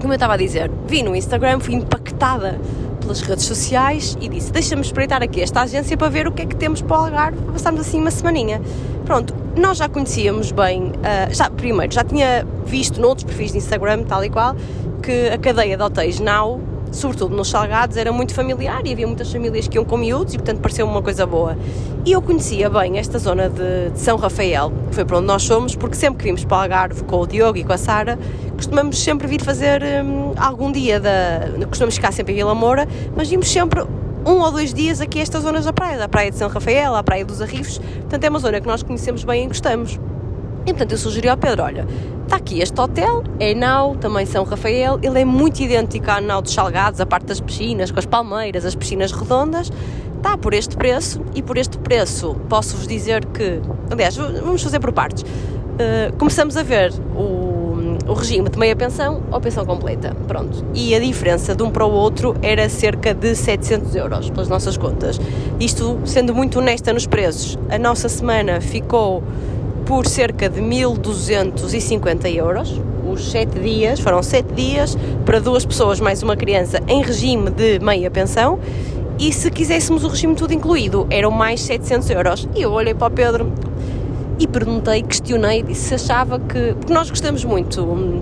como 0.00 0.12
eu 0.12 0.16
estava 0.16 0.34
a 0.34 0.36
dizer, 0.38 0.70
vi 0.86 1.02
no 1.02 1.14
Instagram, 1.14 1.60
fui 1.60 1.74
impactada 1.74 2.58
pelas 3.00 3.20
redes 3.20 3.44
sociais 3.44 4.16
e 4.18 4.30
disse: 4.30 4.50
Deixa-me 4.50 4.80
espreitar 4.80 5.22
aqui 5.22 5.42
esta 5.42 5.60
agência 5.60 5.94
para 5.96 6.08
ver 6.08 6.26
o 6.26 6.32
que 6.32 6.42
é 6.42 6.46
que 6.46 6.56
temos 6.56 6.80
para 6.80 6.96
o 6.96 7.04
Algarve, 7.04 7.38
para 7.42 7.52
passarmos 7.52 7.82
assim 7.82 8.00
uma 8.00 8.10
semaninha. 8.10 8.62
Pronto, 9.04 9.34
nós 9.56 9.76
já 9.76 9.90
conhecíamos 9.90 10.50
bem, 10.52 10.92
ah, 11.02 11.30
já, 11.30 11.50
primeiro, 11.50 11.92
já 11.92 12.02
tinha 12.02 12.46
visto 12.64 12.98
noutros 12.98 13.24
perfis 13.24 13.52
de 13.52 13.58
Instagram, 13.58 14.04
tal 14.04 14.24
e 14.24 14.30
qual, 14.30 14.56
que 15.02 15.28
a 15.28 15.36
cadeia 15.36 15.76
de 15.76 15.82
hotéis 15.82 16.18
Now 16.18 16.73
sobretudo 16.94 17.34
nos 17.34 17.48
Salgados, 17.48 17.96
era 17.96 18.12
muito 18.12 18.34
familiar 18.34 18.86
e 18.86 18.92
havia 18.92 19.06
muitas 19.06 19.30
famílias 19.32 19.68
que 19.68 19.76
iam 19.76 19.84
com 19.84 19.96
miúdos 19.96 20.34
e, 20.34 20.38
portanto, 20.38 20.60
pareceu 20.60 20.86
uma 20.86 21.02
coisa 21.02 21.26
boa. 21.26 21.56
E 22.04 22.12
eu 22.12 22.22
conhecia 22.22 22.68
bem 22.70 22.98
esta 22.98 23.18
zona 23.18 23.48
de, 23.48 23.90
de 23.90 24.00
São 24.00 24.16
Rafael, 24.16 24.72
que 24.88 24.94
foi 24.94 25.04
para 25.04 25.18
onde 25.18 25.26
nós 25.26 25.42
somos, 25.42 25.74
porque 25.74 25.96
sempre 25.96 26.18
que 26.18 26.24
vimos 26.24 26.44
para 26.44 26.56
o 26.56 26.60
Algarve 26.60 27.04
com 27.04 27.20
o 27.20 27.26
Diogo 27.26 27.58
e 27.58 27.64
com 27.64 27.72
a 27.72 27.78
Sara, 27.78 28.18
costumamos 28.54 29.02
sempre 29.02 29.26
vir 29.26 29.42
fazer 29.42 29.82
hum, 29.82 30.32
algum 30.36 30.70
dia 30.70 31.00
da. 31.00 31.40
Costumamos 31.68 31.96
ficar 31.96 32.12
sempre 32.12 32.32
em 32.32 32.36
Vila 32.36 32.54
Moura, 32.54 32.86
mas 33.16 33.28
vimos 33.28 33.50
sempre 33.50 33.82
um 34.26 34.40
ou 34.40 34.50
dois 34.50 34.72
dias 34.72 35.00
aqui 35.00 35.18
a 35.18 35.22
estas 35.22 35.42
zonas 35.42 35.64
da 35.64 35.72
praia, 35.72 35.98
da 35.98 36.08
praia 36.08 36.30
de 36.30 36.38
São 36.38 36.48
Rafael, 36.48 36.94
à 36.94 37.02
praia 37.02 37.24
dos 37.24 37.42
Arrifes, 37.42 37.78
portanto 37.78 38.24
é 38.24 38.28
uma 38.28 38.38
zona 38.38 38.60
que 38.60 38.66
nós 38.66 38.82
conhecemos 38.82 39.22
bem 39.24 39.44
e 39.44 39.48
gostamos. 39.48 39.98
E 40.66 40.72
portanto 40.72 40.92
eu 40.92 40.98
sugeri 40.98 41.28
ao 41.28 41.36
Pedro, 41.36 41.62
olha, 41.62 41.86
está 42.22 42.36
aqui 42.36 42.60
este 42.60 42.80
hotel, 42.80 43.22
é 43.38 43.54
Nau, 43.54 43.96
também 43.96 44.24
São 44.24 44.44
Rafael, 44.44 44.98
ele 45.02 45.20
é 45.20 45.24
muito 45.24 45.60
idêntico 45.60 46.10
à 46.10 46.20
Nau 46.20 46.40
dos 46.40 46.54
Salgados, 46.54 47.00
a 47.00 47.06
parte 47.06 47.26
das 47.26 47.40
piscinas, 47.40 47.90
com 47.90 47.98
as 47.98 48.06
palmeiras, 48.06 48.64
as 48.64 48.74
piscinas 48.74 49.12
redondas, 49.12 49.70
está 50.16 50.38
por 50.38 50.54
este 50.54 50.74
preço 50.74 51.20
e 51.34 51.42
por 51.42 51.58
este 51.58 51.76
preço 51.78 52.34
posso-vos 52.48 52.86
dizer 52.86 53.26
que, 53.26 53.60
aliás, 53.90 54.16
vamos 54.16 54.62
fazer 54.62 54.80
por 54.80 54.90
partes. 54.90 55.22
Uh, 55.22 56.16
começamos 56.16 56.56
a 56.56 56.62
ver 56.62 56.92
o, 57.14 57.98
o 58.06 58.12
regime 58.14 58.48
de 58.48 58.58
meia 58.58 58.74
pensão 58.74 59.22
ou 59.30 59.40
pensão 59.40 59.66
completa, 59.66 60.16
pronto. 60.26 60.64
E 60.72 60.94
a 60.94 61.00
diferença 61.00 61.54
de 61.54 61.62
um 61.62 61.70
para 61.70 61.84
o 61.84 61.90
outro 61.90 62.34
era 62.40 62.68
cerca 62.70 63.12
de 63.12 63.34
700 63.34 63.94
euros, 63.96 64.30
pelas 64.30 64.48
nossas 64.48 64.78
contas. 64.78 65.20
Isto, 65.60 66.00
sendo 66.04 66.34
muito 66.34 66.58
honesta 66.58 66.92
nos 66.92 67.06
preços, 67.06 67.58
a 67.68 67.78
nossa 67.78 68.08
semana 68.08 68.60
ficou 68.60 69.22
por 69.86 70.06
cerca 70.06 70.48
de 70.48 70.60
1250 70.60 72.28
euros. 72.30 72.80
Os 73.10 73.30
7 73.30 73.60
dias, 73.60 74.00
foram 74.00 74.22
7 74.22 74.52
dias 74.54 74.96
para 75.24 75.38
duas 75.38 75.64
pessoas 75.64 76.00
mais 76.00 76.22
uma 76.22 76.36
criança 76.36 76.80
em 76.88 77.02
regime 77.02 77.50
de 77.50 77.78
meia 77.78 78.10
pensão. 78.10 78.58
E 79.18 79.32
se 79.32 79.50
quiséssemos 79.50 80.02
o 80.02 80.08
regime 80.08 80.34
tudo 80.34 80.52
incluído, 80.52 81.06
eram 81.10 81.30
mais 81.30 81.60
700 81.62 82.10
euros. 82.10 82.48
E 82.54 82.62
eu 82.62 82.72
olhei 82.72 82.94
para 82.94 83.06
o 83.06 83.10
Pedro 83.10 83.52
e 84.38 84.46
perguntei, 84.46 85.02
questionei, 85.02 85.64
se 85.74 85.94
achava 85.94 86.40
que. 86.40 86.74
Porque 86.74 86.92
nós 86.92 87.10
gostamos 87.10 87.44
muito 87.44 87.82
hum, 87.82 88.20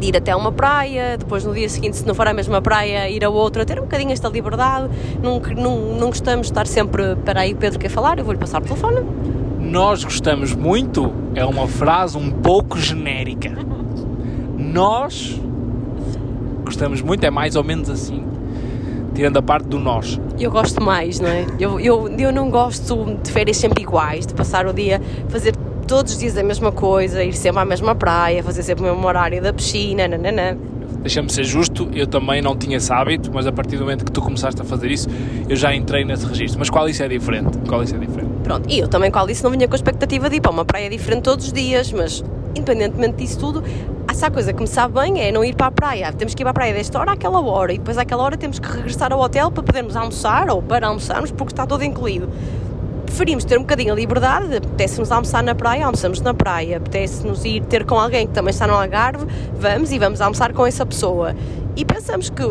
de 0.00 0.08
ir 0.08 0.16
até 0.16 0.34
uma 0.34 0.50
praia, 0.50 1.16
depois 1.16 1.44
no 1.44 1.54
dia 1.54 1.68
seguinte, 1.68 1.98
se 1.98 2.06
não 2.06 2.14
for 2.14 2.26
a 2.26 2.34
mesma 2.34 2.60
praia, 2.60 3.08
ir 3.08 3.24
a 3.24 3.30
outra, 3.30 3.64
ter 3.64 3.78
um 3.78 3.82
bocadinho 3.82 4.10
esta 4.10 4.28
liberdade. 4.28 4.88
Não, 5.22 5.40
não, 5.56 5.78
não 5.98 6.08
gostamos 6.08 6.46
de 6.46 6.52
estar 6.52 6.66
sempre. 6.66 7.14
Para 7.24 7.42
aí, 7.42 7.54
Pedro 7.54 7.78
quer 7.78 7.90
falar, 7.90 8.18
eu 8.18 8.24
vou-lhe 8.24 8.40
passar 8.40 8.60
o 8.60 8.64
telefone. 8.64 9.43
Nós 9.74 10.04
gostamos 10.04 10.54
muito 10.54 11.12
é 11.34 11.44
uma 11.44 11.66
frase 11.66 12.16
um 12.16 12.30
pouco 12.30 12.78
genérica. 12.78 13.50
Nós 14.56 15.36
gostamos 16.64 17.02
muito, 17.02 17.24
é 17.24 17.30
mais 17.30 17.56
ou 17.56 17.64
menos 17.64 17.90
assim, 17.90 18.24
tirando 19.16 19.36
a 19.38 19.42
parte 19.42 19.66
do 19.66 19.80
nós. 19.80 20.20
Eu 20.38 20.52
gosto 20.52 20.80
mais, 20.80 21.18
não 21.18 21.28
é? 21.28 21.44
Eu, 21.58 21.80
eu, 21.80 22.08
eu 22.16 22.32
não 22.32 22.50
gosto 22.50 23.16
de 23.20 23.32
férias 23.32 23.56
sempre 23.56 23.82
iguais, 23.82 24.24
de 24.24 24.32
passar 24.32 24.64
o 24.64 24.72
dia, 24.72 25.02
fazer 25.28 25.56
todos 25.88 26.12
os 26.12 26.20
dias 26.20 26.38
a 26.38 26.44
mesma 26.44 26.70
coisa, 26.70 27.24
ir 27.24 27.32
sempre 27.32 27.60
à 27.60 27.64
mesma 27.64 27.96
praia, 27.96 28.44
fazer 28.44 28.62
sempre 28.62 28.84
o 28.84 28.86
mesmo 28.92 29.04
horário 29.04 29.42
da 29.42 29.52
piscina, 29.52 30.06
nananã. 30.06 30.56
Deixa-me 31.04 31.30
ser 31.30 31.44
justo, 31.44 31.86
eu 31.92 32.06
também 32.06 32.40
não 32.40 32.56
tinha 32.56 32.78
esse 32.78 32.90
hábito, 32.90 33.30
mas 33.30 33.46
a 33.46 33.52
partir 33.52 33.76
do 33.76 33.82
momento 33.82 34.06
que 34.06 34.10
tu 34.10 34.22
começaste 34.22 34.62
a 34.62 34.64
fazer 34.64 34.90
isso, 34.90 35.06
eu 35.46 35.54
já 35.54 35.74
entrei 35.74 36.02
nesse 36.02 36.24
registro. 36.24 36.58
Mas 36.58 36.70
qual 36.70 36.88
isso 36.88 37.02
é 37.02 37.08
diferente? 37.08 37.58
Qual 37.68 37.82
isso 37.82 37.94
é 37.94 37.98
diferente? 37.98 38.30
Pronto, 38.42 38.66
e 38.70 38.78
eu 38.78 38.88
também, 38.88 39.10
qual 39.10 39.28
isso, 39.28 39.44
não 39.44 39.50
vinha 39.50 39.68
com 39.68 39.74
a 39.74 39.76
expectativa 39.76 40.30
de 40.30 40.36
ir 40.36 40.40
para 40.40 40.50
uma 40.50 40.64
praia 40.64 40.88
diferente 40.88 41.24
todos 41.24 41.44
os 41.44 41.52
dias, 41.52 41.92
mas 41.92 42.24
independentemente 42.56 43.18
disso 43.18 43.38
tudo, 43.38 43.62
essa 44.08 44.30
coisa 44.30 44.54
que 44.54 44.62
me 44.62 44.66
sabe 44.66 44.98
bem 44.98 45.20
é 45.20 45.30
não 45.30 45.44
ir 45.44 45.54
para 45.54 45.66
a 45.66 45.70
praia. 45.70 46.10
Temos 46.10 46.34
que 46.34 46.42
ir 46.42 46.44
para 46.44 46.52
a 46.52 46.54
praia 46.54 46.72
desta 46.72 46.98
hora 46.98 47.12
àquela 47.12 47.38
hora 47.38 47.74
e 47.74 47.76
depois 47.76 47.98
àquela 47.98 48.22
hora 48.22 48.38
temos 48.38 48.58
que 48.58 48.66
regressar 48.66 49.12
ao 49.12 49.20
hotel 49.20 49.50
para 49.50 49.62
podermos 49.62 49.96
almoçar 49.96 50.48
ou 50.48 50.62
para 50.62 50.86
almoçarmos 50.86 51.30
porque 51.30 51.52
está 51.52 51.66
todo 51.66 51.84
incluído. 51.84 52.30
Preferimos 53.14 53.44
ter 53.44 53.56
um 53.56 53.60
bocadinho 53.60 53.92
a 53.92 53.94
liberdade, 53.94 54.56
apetece-nos 54.56 55.12
almoçar 55.12 55.40
na 55.40 55.54
praia, 55.54 55.86
almoçamos 55.86 56.20
na 56.20 56.34
praia, 56.34 56.78
apetece-nos 56.78 57.44
ir 57.44 57.62
ter 57.66 57.84
com 57.84 57.96
alguém 57.96 58.26
que 58.26 58.32
também 58.32 58.50
está 58.50 58.66
no 58.66 58.74
Algarve, 58.74 59.24
vamos 59.56 59.92
e 59.92 60.00
vamos 60.00 60.20
almoçar 60.20 60.52
com 60.52 60.66
essa 60.66 60.84
pessoa. 60.84 61.32
E 61.76 61.84
pensamos 61.84 62.28
que 62.28 62.42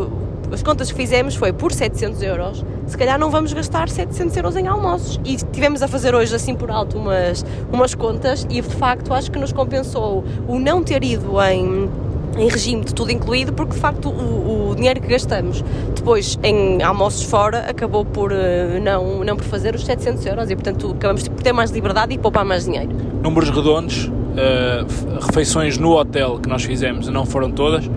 as 0.53 0.63
contas 0.63 0.89
que 0.89 0.95
fizemos 0.95 1.35
foi 1.35 1.51
por 1.51 1.73
700 1.73 2.21
euros, 2.21 2.65
se 2.87 2.97
calhar 2.97 3.19
não 3.19 3.29
vamos 3.29 3.51
gastar 3.51 3.89
700 3.89 4.37
euros 4.37 4.55
em 4.55 4.65
almoços. 4.65 5.19
E 5.25 5.35
tivemos 5.35 5.83
a 5.83 5.87
fazer 5.89 6.15
hoje 6.15 6.33
assim 6.33 6.55
por 6.55 6.71
alto 6.71 6.97
umas, 6.97 7.45
umas 7.69 7.93
contas 7.93 8.47
e 8.49 8.61
de 8.61 8.75
facto 8.77 9.13
acho 9.13 9.29
que 9.29 9.37
nos 9.37 9.51
compensou 9.51 10.23
o 10.47 10.59
não 10.59 10.81
ter 10.81 11.03
ido 11.03 11.43
em, 11.43 11.89
em 12.37 12.47
regime 12.47 12.83
de 12.83 12.93
tudo 12.93 13.11
incluído, 13.11 13.53
porque 13.53 13.73
de 13.73 13.79
facto 13.79 14.09
o, 14.09 14.71
o 14.71 14.75
dinheiro 14.75 14.99
que 15.01 15.07
gastamos 15.07 15.63
depois 15.95 16.37
em 16.43 16.81
almoços 16.81 17.23
fora 17.23 17.59
acabou 17.69 18.03
por 18.03 18.31
eh, 18.31 18.79
não, 18.81 19.23
não 19.23 19.35
por 19.35 19.45
fazer 19.45 19.75
os 19.75 19.85
700 19.85 20.25
euros 20.25 20.49
e 20.49 20.55
portanto 20.55 20.91
acabamos 20.91 21.27
por 21.27 21.41
ter 21.41 21.53
mais 21.53 21.71
liberdade 21.71 22.13
e 22.13 22.17
poupar 22.17 22.43
mais 22.43 22.65
dinheiro. 22.65 22.89
Números 23.21 23.49
redondos, 23.49 24.07
uh, 24.07 25.19
refeições 25.25 25.77
no 25.77 25.91
hotel 25.91 26.39
que 26.39 26.49
nós 26.49 26.63
fizemos 26.63 27.07
não 27.07 27.25
foram 27.25 27.51
todas, 27.51 27.89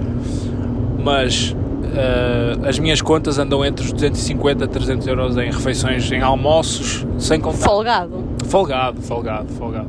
mas 1.02 1.50
uh, 1.50 2.68
as 2.68 2.78
minhas 2.78 3.00
contas 3.02 3.38
andam 3.38 3.64
entre 3.64 3.84
os 3.84 3.92
250 3.92 4.64
a 4.64 4.68
300 4.68 5.06
euros 5.06 5.36
em 5.36 5.50
refeições, 5.50 6.10
em 6.12 6.20
almoços, 6.20 7.04
sem 7.18 7.40
contar. 7.40 7.66
Folgado. 7.66 8.24
Folgado, 8.44 9.02
folgado, 9.02 9.48
folgado. 9.54 9.88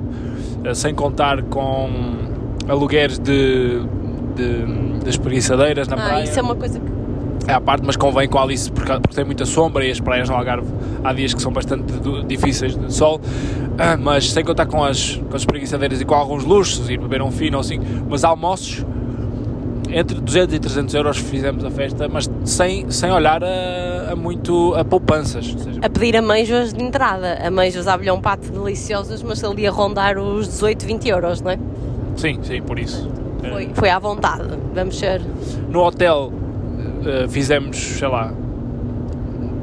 Sem 0.73 0.93
contar 0.93 1.43
com 1.43 1.89
alugueres 2.67 3.19
de, 3.19 3.79
de, 4.37 4.99
de 5.03 5.09
espreguiçadeiras 5.09 5.87
na 5.87 5.95
Ah, 5.95 6.01
praia. 6.07 6.23
isso 6.23 6.39
é 6.39 6.41
uma 6.41 6.55
coisa 6.55 6.79
que 6.79 7.51
É 7.51 7.53
à 7.53 7.61
parte, 7.61 7.83
mas 7.85 7.95
convém 7.95 8.27
com 8.27 8.37
a 8.37 8.43
Alice 8.43 8.71
porque, 8.71 8.91
porque 8.93 9.15
tem 9.15 9.23
muita 9.25 9.45
sombra 9.45 9.85
e 9.85 9.91
as 9.91 9.99
praias 9.99 10.29
no 10.29 10.35
Algarve 10.35 10.67
há 11.03 11.13
dias 11.13 11.33
que 11.33 11.41
são 11.41 11.51
bastante 11.51 11.93
difíceis 12.27 12.75
de 12.77 12.93
sol. 12.93 13.19
Ah, 13.77 13.95
mas 13.97 14.31
sem 14.31 14.43
contar 14.43 14.65
com 14.65 14.83
as, 14.83 15.15
com 15.29 15.35
as 15.35 15.45
preguiçadeiras 15.45 16.01
e 16.01 16.05
com 16.05 16.13
alguns 16.15 16.43
luxos, 16.43 16.89
ir 16.89 16.97
beber 16.99 17.21
um 17.21 17.31
fino 17.31 17.57
ou 17.57 17.61
assim, 17.61 17.79
mas 18.09 18.23
almoços 18.23 18.85
entre 19.89 20.19
200 20.19 20.53
e 20.55 20.59
300 20.59 20.95
euros 20.95 21.17
fizemos 21.17 21.63
a 21.63 21.71
festa, 21.71 22.09
mas 22.09 22.29
sem, 22.43 22.91
sem 22.91 23.09
olhar 23.09 23.41
a, 23.41 24.11
a 24.11 24.15
muito 24.17 24.75
a 24.75 24.83
poupanças. 24.83 25.53
Ou 25.53 25.59
seja, 25.59 25.79
a 25.81 25.89
pedir 25.89 26.17
ameijos 26.17 26.73
de 26.73 26.83
entrada. 26.83 27.39
Ameijos 27.47 27.87
à 27.87 27.95
bilhão 27.97 28.19
pato 28.19 28.51
deliciosas, 28.51 29.23
mas 29.23 29.41
ali 29.45 29.65
a 29.65 29.71
rondar 29.71 30.17
os 30.17 30.45
18, 30.47 30.85
20 30.85 31.07
euros, 31.07 31.41
não 31.41 31.51
é? 31.51 31.59
sim, 32.17 32.37
sim, 32.43 32.61
por 32.61 32.77
isso. 32.79 33.09
Foi, 33.51 33.69
foi 33.73 33.89
à 33.89 33.99
vontade. 33.99 34.47
Vamos 34.73 34.97
ser. 34.97 35.21
No 35.69 35.83
hotel 35.83 36.31
eh, 37.05 37.27
fizemos, 37.29 37.77
sei 37.77 38.07
lá, 38.07 38.33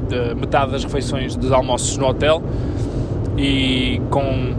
de 0.07 0.35
metade 0.35 0.71
das 0.71 0.83
refeições 0.83 1.35
dos 1.35 1.51
almoços 1.51 1.97
no 1.97 2.07
hotel 2.07 2.41
e 3.37 4.01
com 4.09 4.55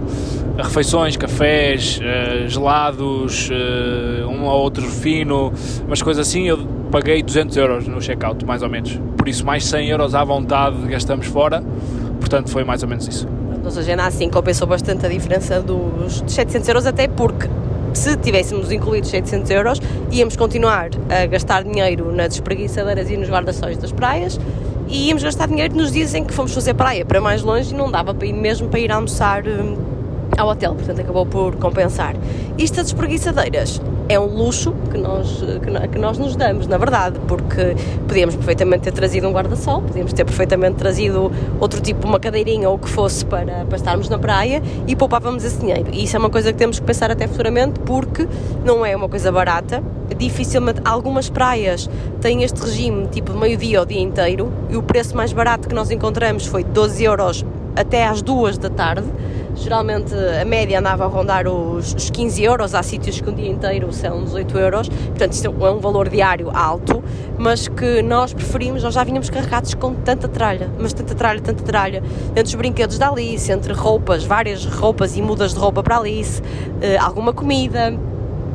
refeições, 0.56 1.16
cafés, 1.16 2.00
eh, 2.02 2.44
gelados, 2.48 3.50
eh, 3.50 4.24
um 4.24 4.44
ou 4.44 4.60
outro 4.60 4.84
fino, 4.84 5.52
umas 5.86 6.02
coisas 6.02 6.26
assim, 6.26 6.48
eu 6.48 6.58
paguei 6.90 7.22
200 7.22 7.56
euros 7.56 7.88
no 7.88 8.00
check-out, 8.00 8.44
mais 8.44 8.62
ou 8.62 8.68
menos. 8.68 9.00
Por 9.16 9.28
isso, 9.28 9.44
mais 9.44 9.64
100 9.64 9.88
euros 9.88 10.14
à 10.14 10.22
vontade 10.24 10.76
gastamos 10.86 11.26
fora, 11.26 11.62
portanto, 12.20 12.50
foi 12.50 12.64
mais 12.64 12.82
ou 12.82 12.88
menos 12.88 13.06
isso. 13.08 13.28
Ou 13.64 13.70
seja, 13.70 13.90
ainda 13.90 14.06
assim 14.06 14.30
compensou 14.30 14.66
bastante 14.66 15.04
a 15.04 15.08
diferença 15.08 15.60
dos 15.60 16.22
700 16.26 16.68
euros, 16.68 16.86
até 16.86 17.08
porque 17.08 17.48
se 17.96 18.16
tivéssemos 18.16 18.70
incluído 18.70 19.06
700 19.06 19.50
euros, 19.50 19.82
íamos 20.10 20.36
continuar 20.36 20.90
a 21.10 21.26
gastar 21.26 21.64
dinheiro 21.64 22.12
nas 22.12 22.34
espreguiçadeiras 22.34 23.10
e 23.10 23.16
nos 23.16 23.28
guarda-sóis 23.28 23.78
das 23.78 23.90
praias 23.90 24.38
e 24.88 25.08
íamos 25.08 25.22
gastar 25.22 25.48
dinheiro 25.48 25.74
nos 25.74 25.92
dias 25.92 26.14
em 26.14 26.24
que 26.24 26.32
fomos 26.32 26.52
fazer 26.52 26.74
praia. 26.74 27.04
Para 27.04 27.20
mais 27.20 27.42
longe 27.42 27.74
e 27.74 27.76
não 27.76 27.90
dava 27.90 28.14
para 28.14 28.26
ir 28.26 28.32
mesmo 28.32 28.68
para 28.68 28.78
ir 28.78 28.92
almoçar 28.92 29.42
hum, 29.46 29.76
ao 30.36 30.48
hotel, 30.48 30.74
portanto 30.74 31.00
acabou 31.00 31.26
por 31.26 31.56
compensar. 31.56 32.14
Isto 32.58 32.76
das 32.76 32.88
espreguiçadeiras 32.88 33.80
é 34.08 34.18
um 34.20 34.26
luxo 34.26 34.72
que 34.90 34.98
nós, 34.98 35.42
que, 35.62 35.88
que 35.88 35.98
nós 35.98 36.18
nos 36.18 36.36
damos, 36.36 36.66
na 36.66 36.78
verdade, 36.78 37.18
porque 37.26 37.74
podíamos 38.06 38.36
perfeitamente 38.36 38.84
ter 38.84 38.92
trazido 38.92 39.26
um 39.26 39.32
guarda-sol, 39.32 39.82
podíamos 39.82 40.12
ter 40.12 40.24
perfeitamente 40.24 40.76
trazido 40.76 41.32
outro 41.58 41.80
tipo, 41.80 42.06
uma 42.06 42.20
cadeirinha 42.20 42.68
ou 42.68 42.76
o 42.76 42.78
que 42.78 42.88
fosse 42.88 43.24
para, 43.24 43.64
para 43.64 43.76
estarmos 43.76 44.08
na 44.08 44.18
praia 44.18 44.62
e 44.86 44.94
poupávamos 44.94 45.44
esse 45.44 45.58
dinheiro. 45.58 45.88
E 45.92 46.04
isso 46.04 46.16
é 46.16 46.18
uma 46.18 46.30
coisa 46.30 46.52
que 46.52 46.58
temos 46.58 46.78
que 46.78 46.86
pensar 46.86 47.10
até 47.10 47.26
futuramente 47.26 47.80
porque 47.80 48.28
não 48.64 48.86
é 48.86 48.94
uma 48.94 49.08
coisa 49.08 49.32
barata. 49.32 49.82
Dificilmente, 50.16 50.80
algumas 50.84 51.28
praias 51.28 51.90
têm 52.20 52.44
este 52.44 52.60
regime 52.60 53.08
tipo 53.08 53.32
meio-dia 53.34 53.80
ao 53.80 53.86
dia 53.86 54.00
inteiro 54.00 54.52
e 54.70 54.76
o 54.76 54.82
preço 54.82 55.16
mais 55.16 55.32
barato 55.32 55.68
que 55.68 55.74
nós 55.74 55.90
encontramos 55.90 56.46
foi 56.46 56.62
12 56.62 57.02
euros 57.02 57.44
até 57.74 58.06
às 58.06 58.22
2 58.22 58.56
da 58.56 58.70
tarde. 58.70 59.06
Geralmente 59.56 60.14
a 60.14 60.44
média 60.44 60.78
andava 60.78 61.04
a 61.04 61.08
rondar 61.08 61.48
os, 61.48 61.94
os 61.94 62.10
15 62.10 62.42
euros, 62.42 62.74
há 62.74 62.82
sítios 62.82 63.20
que 63.20 63.28
um 63.28 63.34
dia 63.34 63.50
inteiro 63.50 63.92
são 63.92 64.22
18 64.22 64.58
euros, 64.58 64.88
portanto 64.88 65.32
isto 65.32 65.46
é 65.46 65.70
um 65.70 65.78
valor 65.78 66.08
diário 66.08 66.50
alto, 66.54 67.02
mas 67.38 67.66
que 67.66 68.02
nós 68.02 68.32
preferimos, 68.32 68.82
nós 68.82 68.94
já 68.94 69.02
vínhamos 69.02 69.30
carregados 69.30 69.74
com 69.74 69.94
tanta 69.94 70.28
tralha, 70.28 70.70
mas 70.78 70.92
tanta 70.92 71.14
tralha, 71.14 71.40
tanta 71.40 71.64
tralha, 71.64 72.02
entre 72.30 72.44
os 72.44 72.54
brinquedos 72.54 72.98
da 72.98 73.08
Alice, 73.08 73.50
entre 73.50 73.72
roupas, 73.72 74.24
várias 74.24 74.64
roupas 74.64 75.16
e 75.16 75.22
mudas 75.22 75.54
de 75.54 75.58
roupa 75.58 75.82
para 75.82 75.96
a 75.96 75.98
Alice, 75.98 76.42
eh, 76.80 76.96
alguma 76.98 77.32
comida, 77.32 77.98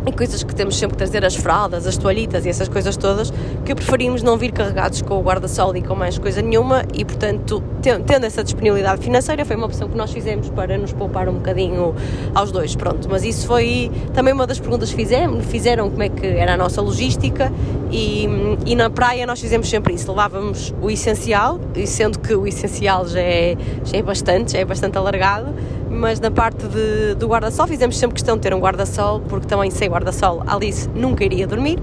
e 0.05 0.11
coisas 0.11 0.43
que 0.43 0.53
temos 0.55 0.75
sempre 0.77 0.93
que 0.93 0.97
trazer, 0.97 1.23
as 1.25 1.35
fraldas, 1.35 1.85
as 1.85 1.97
toalhitas 1.97 2.45
e 2.45 2.49
essas 2.49 2.67
coisas 2.67 2.97
todas, 2.97 3.31
que 3.65 3.75
preferimos 3.75 4.23
não 4.23 4.37
vir 4.37 4.51
carregados 4.51 5.01
com 5.01 5.15
o 5.19 5.21
guarda-sol 5.21 5.75
e 5.75 5.81
com 5.81 5.95
mais 5.95 6.17
coisa 6.17 6.41
nenhuma 6.41 6.83
e, 6.93 7.05
portanto, 7.05 7.61
ten- 7.81 8.01
tendo 8.01 8.25
essa 8.25 8.43
disponibilidade 8.43 9.01
financeira, 9.01 9.45
foi 9.45 9.55
uma 9.55 9.65
opção 9.67 9.87
que 9.87 9.97
nós 9.97 10.11
fizemos 10.11 10.49
para 10.49 10.77
nos 10.77 10.91
poupar 10.93 11.29
um 11.29 11.33
bocadinho 11.33 11.93
aos 12.33 12.51
dois, 12.51 12.75
pronto. 12.75 13.07
Mas 13.09 13.23
isso 13.23 13.45
foi 13.47 13.91
também 14.13 14.33
uma 14.33 14.47
das 14.47 14.59
perguntas 14.59 14.89
que 14.89 14.95
fizemos, 14.95 15.45
fizeram 15.45 15.89
como 15.89 16.03
é 16.03 16.09
que 16.09 16.25
era 16.25 16.53
a 16.53 16.57
nossa 16.57 16.81
logística 16.81 17.51
e, 17.91 18.27
e 18.65 18.75
na 18.75 18.89
praia 18.89 19.25
nós 19.25 19.39
fizemos 19.39 19.69
sempre 19.69 19.93
isso, 19.93 20.09
levávamos 20.09 20.73
o 20.81 20.89
essencial, 20.89 21.59
e 21.75 21.85
sendo 21.85 22.19
que 22.19 22.33
o 22.33 22.47
essencial 22.47 23.07
já 23.07 23.19
é, 23.19 23.55
já 23.83 23.97
é 23.97 24.01
bastante, 24.01 24.53
já 24.53 24.59
é 24.59 24.65
bastante 24.65 24.97
alargado, 24.97 25.53
mas 25.91 26.19
na 26.19 26.31
parte 26.31 26.65
de- 26.67 27.15
do 27.15 27.27
guarda-sol 27.27 27.67
fizemos 27.67 27.97
sempre 27.97 28.15
questão 28.15 28.35
de 28.35 28.41
ter 28.41 28.53
um 28.53 28.59
guarda-sol, 28.59 29.21
porque 29.27 29.45
também 29.47 29.69
sem 29.69 29.89
guarda-sol 29.89 30.41
Alice 30.47 30.89
nunca 30.95 31.23
iria 31.23 31.45
dormir. 31.45 31.79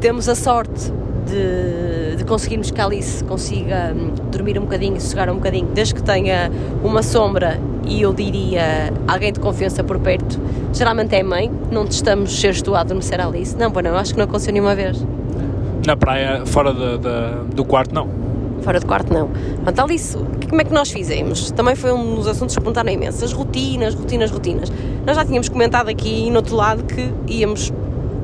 Temos 0.00 0.28
a 0.28 0.34
sorte 0.34 0.92
de, 1.26 2.16
de 2.16 2.24
conseguirmos 2.24 2.70
que 2.70 2.80
a 2.80 2.84
Alice 2.86 3.22
consiga 3.24 3.94
hum, 3.94 4.10
dormir 4.30 4.58
um 4.58 4.62
bocadinho 4.62 5.00
sossegar 5.00 5.30
um 5.30 5.34
bocadinho, 5.36 5.68
desde 5.74 5.94
que 5.94 6.02
tenha 6.02 6.50
uma 6.82 7.02
sombra 7.02 7.60
e 7.86 8.02
eu 8.02 8.12
diria 8.12 8.92
alguém 9.06 9.32
de 9.32 9.38
confiança 9.40 9.84
por 9.84 9.98
perto. 9.98 10.38
Geralmente 10.72 11.14
é 11.14 11.22
mãe, 11.22 11.50
não 11.70 11.84
testamos 11.86 12.38
seres 12.40 12.62
a 12.74 12.80
adormecer 12.80 13.20
a 13.20 13.26
Alice. 13.26 13.56
Não, 13.56 13.70
bom, 13.70 13.80
não, 13.80 13.96
acho 13.96 14.12
que 14.12 14.18
não 14.18 14.24
aconteceu 14.24 14.52
nenhuma 14.52 14.74
vez. 14.74 15.04
Na 15.86 15.96
praia, 15.96 16.44
fora 16.46 16.72
de- 16.72 16.98
de- 16.98 17.54
do 17.54 17.64
quarto, 17.64 17.94
não. 17.94 18.06
Fora 18.62 18.78
de 18.78 18.86
quarto, 18.86 19.12
não. 19.12 19.28
Portanto, 19.28 19.80
Alice, 19.80 20.16
como 20.48 20.60
é 20.60 20.64
que 20.64 20.72
nós 20.72 20.90
fizemos? 20.90 21.50
Também 21.52 21.74
foi 21.74 21.92
um 21.92 22.14
dos 22.16 22.26
assuntos 22.26 22.54
que 22.54 22.60
perguntaram 22.60 22.90
imenso. 22.90 23.24
As 23.24 23.32
rotinas, 23.32 23.94
rotinas, 23.94 24.30
rotinas. 24.30 24.70
Nós 25.06 25.16
já 25.16 25.24
tínhamos 25.24 25.48
comentado 25.48 25.88
aqui 25.88 26.28
no 26.30 26.36
outro 26.36 26.56
lado 26.56 26.84
que 26.84 27.10
íamos 27.26 27.72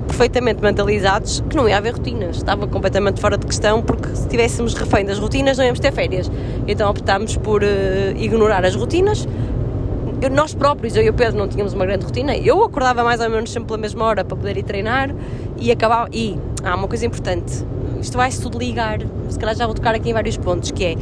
perfeitamente 0.06 0.62
mentalizados 0.62 1.42
que 1.48 1.56
não 1.56 1.68
ia 1.68 1.78
haver 1.78 1.94
rotinas. 1.94 2.36
Estava 2.36 2.66
completamente 2.66 3.20
fora 3.20 3.36
de 3.38 3.46
questão 3.46 3.82
porque 3.82 4.14
se 4.14 4.28
tivéssemos 4.28 4.74
refém 4.74 5.04
das 5.04 5.18
rotinas 5.18 5.56
não 5.58 5.64
íamos 5.64 5.80
ter 5.80 5.92
férias. 5.92 6.30
Então 6.68 6.88
optámos 6.90 7.36
por 7.36 7.62
eh, 7.62 8.14
ignorar 8.18 8.64
as 8.64 8.74
rotinas. 8.76 9.26
Eu- 10.20 10.30
nós 10.30 10.54
próprios, 10.54 10.94
eu 10.96 11.02
e 11.02 11.10
o 11.10 11.14
Pedro, 11.14 11.38
não 11.38 11.48
tínhamos 11.48 11.72
uma 11.74 11.84
grande 11.84 12.04
rotina. 12.04 12.36
Eu 12.36 12.62
acordava 12.62 13.02
mais 13.02 13.20
ou 13.20 13.28
menos 13.30 13.50
sempre 13.50 13.68
pela 13.68 13.78
mesma 13.78 14.04
hora 14.04 14.24
para 14.24 14.36
poder 14.36 14.56
ir 14.56 14.62
treinar 14.62 15.14
e 15.58 15.70
acabava. 15.72 16.08
E 16.12 16.38
há 16.62 16.74
uma 16.74 16.88
coisa 16.88 17.04
importante: 17.04 17.64
isto 18.06 18.16
vai-se 18.16 18.40
tudo 18.40 18.58
ligar. 18.58 19.00
Se 19.28 19.38
calhar 19.38 19.56
já 19.56 19.66
vou 19.66 19.74
tocar 19.74 19.94
aqui 19.94 20.10
em 20.10 20.12
vários 20.12 20.36
pontos, 20.36 20.70
que 20.70 20.84
é 20.84 20.96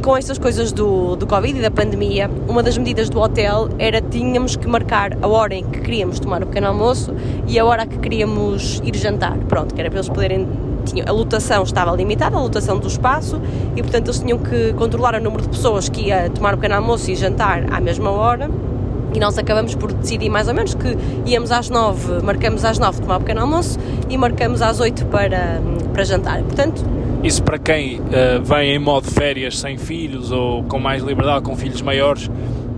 com 0.00 0.16
estas 0.16 0.38
coisas 0.38 0.72
do, 0.72 1.16
do 1.16 1.26
Covid 1.26 1.58
e 1.58 1.62
da 1.62 1.70
pandemia, 1.70 2.30
uma 2.48 2.62
das 2.62 2.78
medidas 2.78 3.08
do 3.08 3.20
hotel 3.20 3.68
era 3.78 4.00
tínhamos 4.00 4.56
que 4.56 4.66
marcar 4.66 5.16
a 5.20 5.28
hora 5.28 5.54
em 5.54 5.64
que 5.64 5.80
queríamos 5.80 6.18
tomar 6.18 6.42
o 6.42 6.46
pequeno 6.46 6.68
almoço 6.68 7.14
e 7.46 7.58
a 7.58 7.64
hora 7.64 7.86
que 7.86 7.98
queríamos 7.98 8.80
ir 8.84 8.96
jantar. 8.96 9.36
Pronto, 9.48 9.74
que 9.74 9.80
era 9.80 9.90
para 9.90 9.98
eles 9.98 10.08
poderem. 10.08 10.48
Tinha, 10.84 11.04
a 11.06 11.12
lotação 11.12 11.62
estava 11.62 11.94
limitada, 11.94 12.36
a 12.36 12.40
lotação 12.40 12.78
do 12.78 12.88
espaço, 12.88 13.40
e 13.76 13.82
portanto 13.82 14.08
eles 14.08 14.18
tinham 14.18 14.38
que 14.38 14.72
controlar 14.72 15.14
o 15.14 15.20
número 15.20 15.42
de 15.42 15.48
pessoas 15.48 15.88
que 15.88 16.08
ia 16.08 16.28
tomar 16.30 16.54
o 16.54 16.56
pequeno 16.56 16.74
almoço 16.74 17.08
e 17.08 17.14
jantar 17.14 17.72
à 17.72 17.80
mesma 17.80 18.10
hora. 18.10 18.50
E 19.14 19.20
nós 19.20 19.36
acabamos 19.38 19.74
por 19.74 19.92
decidir 19.92 20.30
mais 20.30 20.48
ou 20.48 20.54
menos 20.54 20.74
que 20.74 20.96
íamos 21.26 21.50
às 21.52 21.68
nove, 21.68 22.22
marcamos 22.22 22.64
às 22.64 22.78
nove 22.78 23.00
tomar 23.00 23.16
o 23.16 23.20
pequeno 23.20 23.42
almoço 23.42 23.78
e 24.08 24.16
marcamos 24.16 24.62
às 24.62 24.80
oito 24.80 25.04
para, 25.06 25.60
para 25.92 26.04
jantar. 26.04 26.42
Portanto, 26.42 26.82
Isso 27.22 27.42
para 27.42 27.58
quem 27.58 28.00
eh, 28.10 28.38
vem 28.42 28.74
em 28.74 28.78
modo 28.78 29.06
férias 29.10 29.58
sem 29.58 29.76
filhos 29.76 30.32
ou 30.32 30.64
com 30.64 30.78
mais 30.78 31.02
liberdade, 31.02 31.44
com 31.44 31.54
filhos 31.56 31.82
maiores 31.82 32.30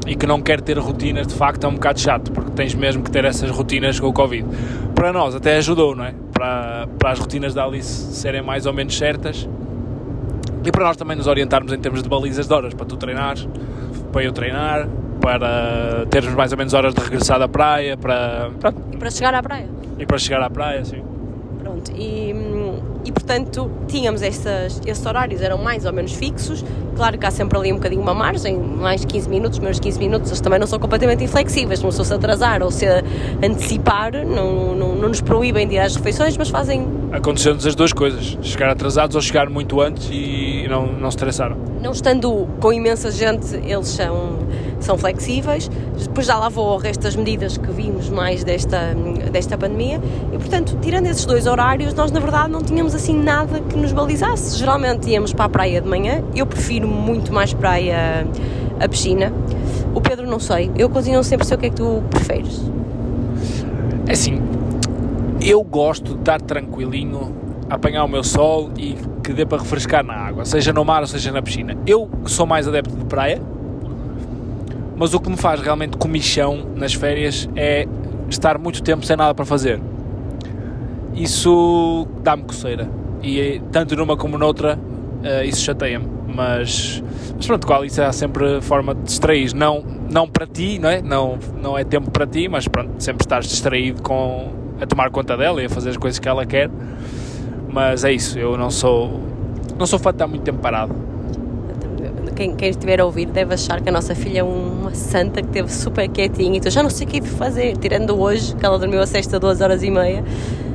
e 0.06 0.14
que 0.14 0.26
não 0.26 0.42
quer 0.42 0.60
ter 0.60 0.78
rotinas, 0.78 1.26
de 1.26 1.34
facto 1.34 1.64
é 1.64 1.68
um 1.68 1.74
bocado 1.74 1.98
chato, 1.98 2.30
porque 2.30 2.50
tens 2.50 2.74
mesmo 2.74 3.02
que 3.02 3.10
ter 3.10 3.24
essas 3.24 3.50
rotinas 3.50 3.98
com 3.98 4.08
o 4.08 4.12
Covid. 4.12 4.46
Para 4.94 5.12
nós 5.12 5.34
até 5.34 5.56
ajudou, 5.56 5.96
não 5.96 6.04
é? 6.04 6.14
Para, 6.32 6.86
para 6.98 7.12
as 7.12 7.18
rotinas 7.18 7.54
da 7.54 7.64
Alice 7.64 8.12
serem 8.14 8.42
mais 8.42 8.66
ou 8.66 8.72
menos 8.72 8.96
certas 8.96 9.48
e 10.64 10.70
para 10.72 10.84
nós 10.84 10.96
também 10.96 11.16
nos 11.16 11.26
orientarmos 11.26 11.72
em 11.72 11.78
termos 11.78 12.02
de 12.02 12.08
balizas 12.08 12.46
de 12.46 12.54
horas, 12.54 12.74
para 12.74 12.86
tu 12.86 12.96
treinares, 12.96 13.46
para 14.12 14.24
eu 14.24 14.32
treinar, 14.32 14.88
para 15.24 16.04
termos 16.10 16.34
mais 16.34 16.52
ou 16.52 16.58
menos 16.58 16.74
horas 16.74 16.92
de 16.92 17.00
regressar 17.00 17.38
da 17.38 17.48
praia, 17.48 17.96
para, 17.96 18.50
pronto, 18.60 18.78
e 18.92 18.96
para 18.98 19.10
chegar 19.10 19.34
à 19.34 19.42
praia. 19.42 19.66
e 19.98 20.04
para 20.04 20.18
chegar 20.18 20.42
à 20.42 20.50
praia, 20.50 20.84
sim. 20.84 21.02
Pronto, 21.62 21.90
e, 21.96 22.34
e 23.06 23.10
portanto 23.10 23.70
tínhamos 23.88 24.20
essas, 24.20 24.82
esses 24.84 25.06
horários, 25.06 25.40
eram 25.40 25.56
mais 25.56 25.86
ou 25.86 25.94
menos 25.94 26.12
fixos. 26.12 26.62
Claro 26.94 27.16
que 27.16 27.24
há 27.24 27.30
sempre 27.30 27.58
ali 27.58 27.72
um 27.72 27.76
bocadinho 27.76 28.02
uma 28.02 28.12
margem, 28.12 28.58
mais 28.58 29.02
15 29.02 29.30
minutos, 29.30 29.58
menos 29.58 29.80
15 29.80 29.98
minutos, 29.98 30.30
eles 30.30 30.42
também 30.42 30.58
não 30.58 30.66
são 30.66 30.78
completamente 30.78 31.24
inflexíveis. 31.24 31.82
Pessoa 31.82 32.04
se 32.04 32.12
atrasar 32.12 32.62
ou 32.62 32.70
se 32.70 32.84
antecipar, 33.42 34.12
não, 34.12 34.74
não, 34.74 34.94
não 34.94 35.08
nos 35.08 35.22
proíbem 35.22 35.66
de 35.66 35.76
ir 35.76 35.78
às 35.78 35.96
refeições, 35.96 36.36
mas 36.36 36.50
fazem, 36.50 36.86
Aconteceu-nos 37.12 37.66
as 37.66 37.74
duas 37.74 37.92
coisas, 37.92 38.36
chegar 38.42 38.68
atrasados 38.68 39.16
ou 39.16 39.22
chegar 39.22 39.48
muito 39.48 39.80
antes 39.80 40.10
e 40.12 40.53
não, 40.68 40.86
não 40.86 41.10
se 41.10 41.16
estressaram. 41.16 41.56
não 41.80 41.92
estando 41.92 42.48
com 42.60 42.72
imensa 42.72 43.10
gente, 43.10 43.54
eles 43.56 43.88
são, 43.88 44.38
são 44.80 44.96
flexíveis. 44.96 45.70
Depois 46.02 46.26
já 46.26 46.38
lá 46.38 46.48
vou 46.48 46.68
ao 46.68 46.78
resto 46.78 47.02
das 47.02 47.16
medidas 47.16 47.56
que 47.56 47.70
vimos 47.70 48.08
mais 48.08 48.44
desta, 48.44 48.94
desta 49.32 49.58
pandemia. 49.58 50.00
E 50.32 50.38
portanto, 50.38 50.78
tirando 50.80 51.06
esses 51.06 51.24
dois 51.24 51.46
horários, 51.46 51.94
nós 51.94 52.10
na 52.10 52.20
verdade 52.20 52.50
não 52.50 52.62
tínhamos 52.62 52.94
assim 52.94 53.14
nada 53.14 53.60
que 53.60 53.76
nos 53.76 53.92
balizasse. 53.92 54.58
Geralmente 54.58 55.08
íamos 55.10 55.32
para 55.32 55.46
a 55.46 55.48
praia 55.48 55.80
de 55.80 55.88
manhã. 55.88 56.22
Eu 56.34 56.46
prefiro 56.46 56.88
muito 56.88 57.32
mais 57.32 57.52
praia 57.52 58.26
a 58.80 58.88
piscina. 58.88 59.32
O 59.94 60.00
Pedro 60.00 60.26
não 60.26 60.40
sei. 60.40 60.70
Eu 60.76 60.88
continuo 60.88 61.22
sempre 61.22 61.44
a 61.44 61.48
sei 61.48 61.56
o 61.56 61.60
que 61.60 61.66
é 61.66 61.70
que 61.70 61.76
tu 61.76 62.02
preferes. 62.10 62.62
É 64.06 64.12
assim, 64.12 64.40
eu 65.40 65.62
gosto 65.62 66.14
de 66.14 66.20
estar 66.20 66.40
tranquilinho, 66.40 67.34
apanhar 67.68 68.04
o 68.04 68.08
meu 68.08 68.22
sol 68.22 68.70
e 68.76 68.96
que 69.22 69.32
dê 69.32 69.46
para 69.46 69.58
refrescar 69.58 70.04
na 70.04 70.14
água, 70.14 70.44
seja 70.44 70.72
no 70.72 70.84
mar 70.84 71.00
ou 71.00 71.06
seja 71.06 71.32
na 71.32 71.42
piscina. 71.42 71.76
Eu 71.86 72.10
sou 72.26 72.46
mais 72.46 72.68
adepto 72.68 72.94
de 72.94 73.04
praia, 73.04 73.40
mas 74.96 75.14
o 75.14 75.20
que 75.20 75.30
me 75.30 75.36
faz 75.36 75.60
realmente 75.60 75.96
comichão 75.96 76.64
nas 76.74 76.94
férias 76.94 77.48
é 77.56 77.86
estar 78.28 78.58
muito 78.58 78.82
tempo 78.82 79.04
sem 79.04 79.16
nada 79.16 79.34
para 79.34 79.44
fazer. 79.44 79.80
Isso 81.14 82.06
dá-me 82.22 82.42
coceira. 82.42 82.88
E 83.22 83.60
tanto 83.72 83.96
numa 83.96 84.16
como 84.16 84.36
noutra, 84.36 84.78
eh, 85.22 85.46
isso 85.46 85.62
chateia-me. 85.62 86.06
Mas, 86.34 87.02
mas 87.36 87.46
pronto, 87.46 87.66
qual 87.66 87.84
isso 87.84 88.02
há 88.02 88.12
sempre 88.12 88.60
forma 88.60 88.94
de 88.94 89.02
distrair. 89.02 89.54
Não, 89.54 89.84
não 90.10 90.28
para 90.28 90.46
ti, 90.46 90.78
não 90.78 90.88
é? 90.88 91.00
Não, 91.00 91.38
não 91.60 91.78
é 91.78 91.84
tempo 91.84 92.10
para 92.10 92.26
ti, 92.26 92.48
mas 92.48 92.66
pronto, 92.66 92.90
sempre 92.98 93.24
estás 93.24 93.46
distraído 93.46 94.02
com 94.02 94.52
a 94.80 94.86
tomar 94.86 95.10
conta 95.10 95.36
dela 95.36 95.62
e 95.62 95.66
a 95.66 95.68
fazer 95.68 95.90
as 95.90 95.96
coisas 95.96 96.18
que 96.18 96.28
ela 96.28 96.44
quer. 96.44 96.68
Mas 97.74 98.04
é 98.04 98.12
isso, 98.12 98.38
eu 98.38 98.56
não 98.56 98.70
sou 98.70 99.20
não 99.76 99.84
sou 99.84 99.98
fã 99.98 100.10
de 100.10 100.14
estar 100.14 100.28
muito 100.28 100.42
tempo 100.42 100.60
parado. 100.60 100.94
Quem, 102.36 102.54
quem 102.54 102.70
estiver 102.70 103.00
a 103.00 103.04
ouvir 103.04 103.26
deve 103.26 103.54
achar 103.54 103.80
que 103.80 103.88
a 103.88 103.92
nossa 103.92 104.14
filha 104.14 104.40
é 104.40 104.42
uma 104.44 104.94
santa 104.94 105.42
que 105.42 105.48
esteve 105.48 105.72
super 105.72 106.08
quietinha. 106.08 106.56
Então 106.56 106.70
já 106.70 106.84
não 106.84 106.90
sei 106.90 107.04
o 107.04 107.10
que 107.10 107.18
é 107.18 107.22
fazer. 107.22 107.76
Tirando 107.76 108.16
hoje, 108.20 108.54
que 108.54 108.64
ela 108.64 108.78
dormiu 108.78 109.00
a 109.00 109.06
sexta 109.06 109.40
duas 109.40 109.60
horas 109.60 109.82
e 109.82 109.90
meia. 109.90 110.24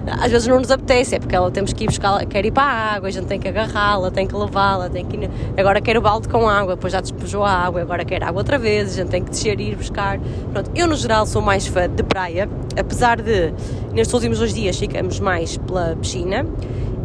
Às 0.07 0.31
vezes 0.31 0.47
não 0.47 0.59
nos 0.59 0.71
apetece, 0.71 1.15
é 1.15 1.19
porque 1.19 1.35
ela 1.35 1.49
temos 1.51 1.71
que 1.71 1.85
ir 1.85 1.87
buscar, 1.87 2.25
quer 2.25 2.45
ir 2.45 2.51
para 2.51 2.63
a 2.63 2.95
água, 2.95 3.07
a 3.07 3.11
gente 3.11 3.27
tem 3.27 3.39
que 3.39 3.47
agarrá-la, 3.47 4.09
tem 4.09 4.25
que 4.25 4.35
levá-la, 4.35 4.89
tem 4.89 5.05
que 5.05 5.17
ir, 5.17 5.29
agora 5.55 5.79
quer 5.79 5.97
o 5.97 6.01
balde 6.01 6.27
com 6.27 6.49
água, 6.49 6.75
depois 6.75 6.91
já 6.91 6.99
despejou 6.99 7.43
a 7.43 7.51
água, 7.51 7.81
agora 7.81 8.03
quer 8.03 8.23
água 8.23 8.39
outra 8.39 8.57
vez, 8.57 8.93
a 8.93 9.03
gente 9.03 9.09
tem 9.09 9.23
que 9.23 9.29
descer 9.29 9.59
e 9.59 9.69
ir 9.69 9.75
buscar. 9.75 10.19
Pronto, 10.51 10.71
eu 10.73 10.87
no 10.87 10.95
geral 10.95 11.27
sou 11.27 11.43
mais 11.43 11.67
fã 11.67 11.87
de 11.87 12.01
praia, 12.01 12.49
apesar 12.75 13.21
de 13.21 13.53
nestes 13.93 14.13
últimos 14.13 14.39
dois 14.39 14.51
dias 14.51 14.79
ficamos 14.79 15.19
mais 15.19 15.57
pela 15.57 15.95
piscina 15.95 16.43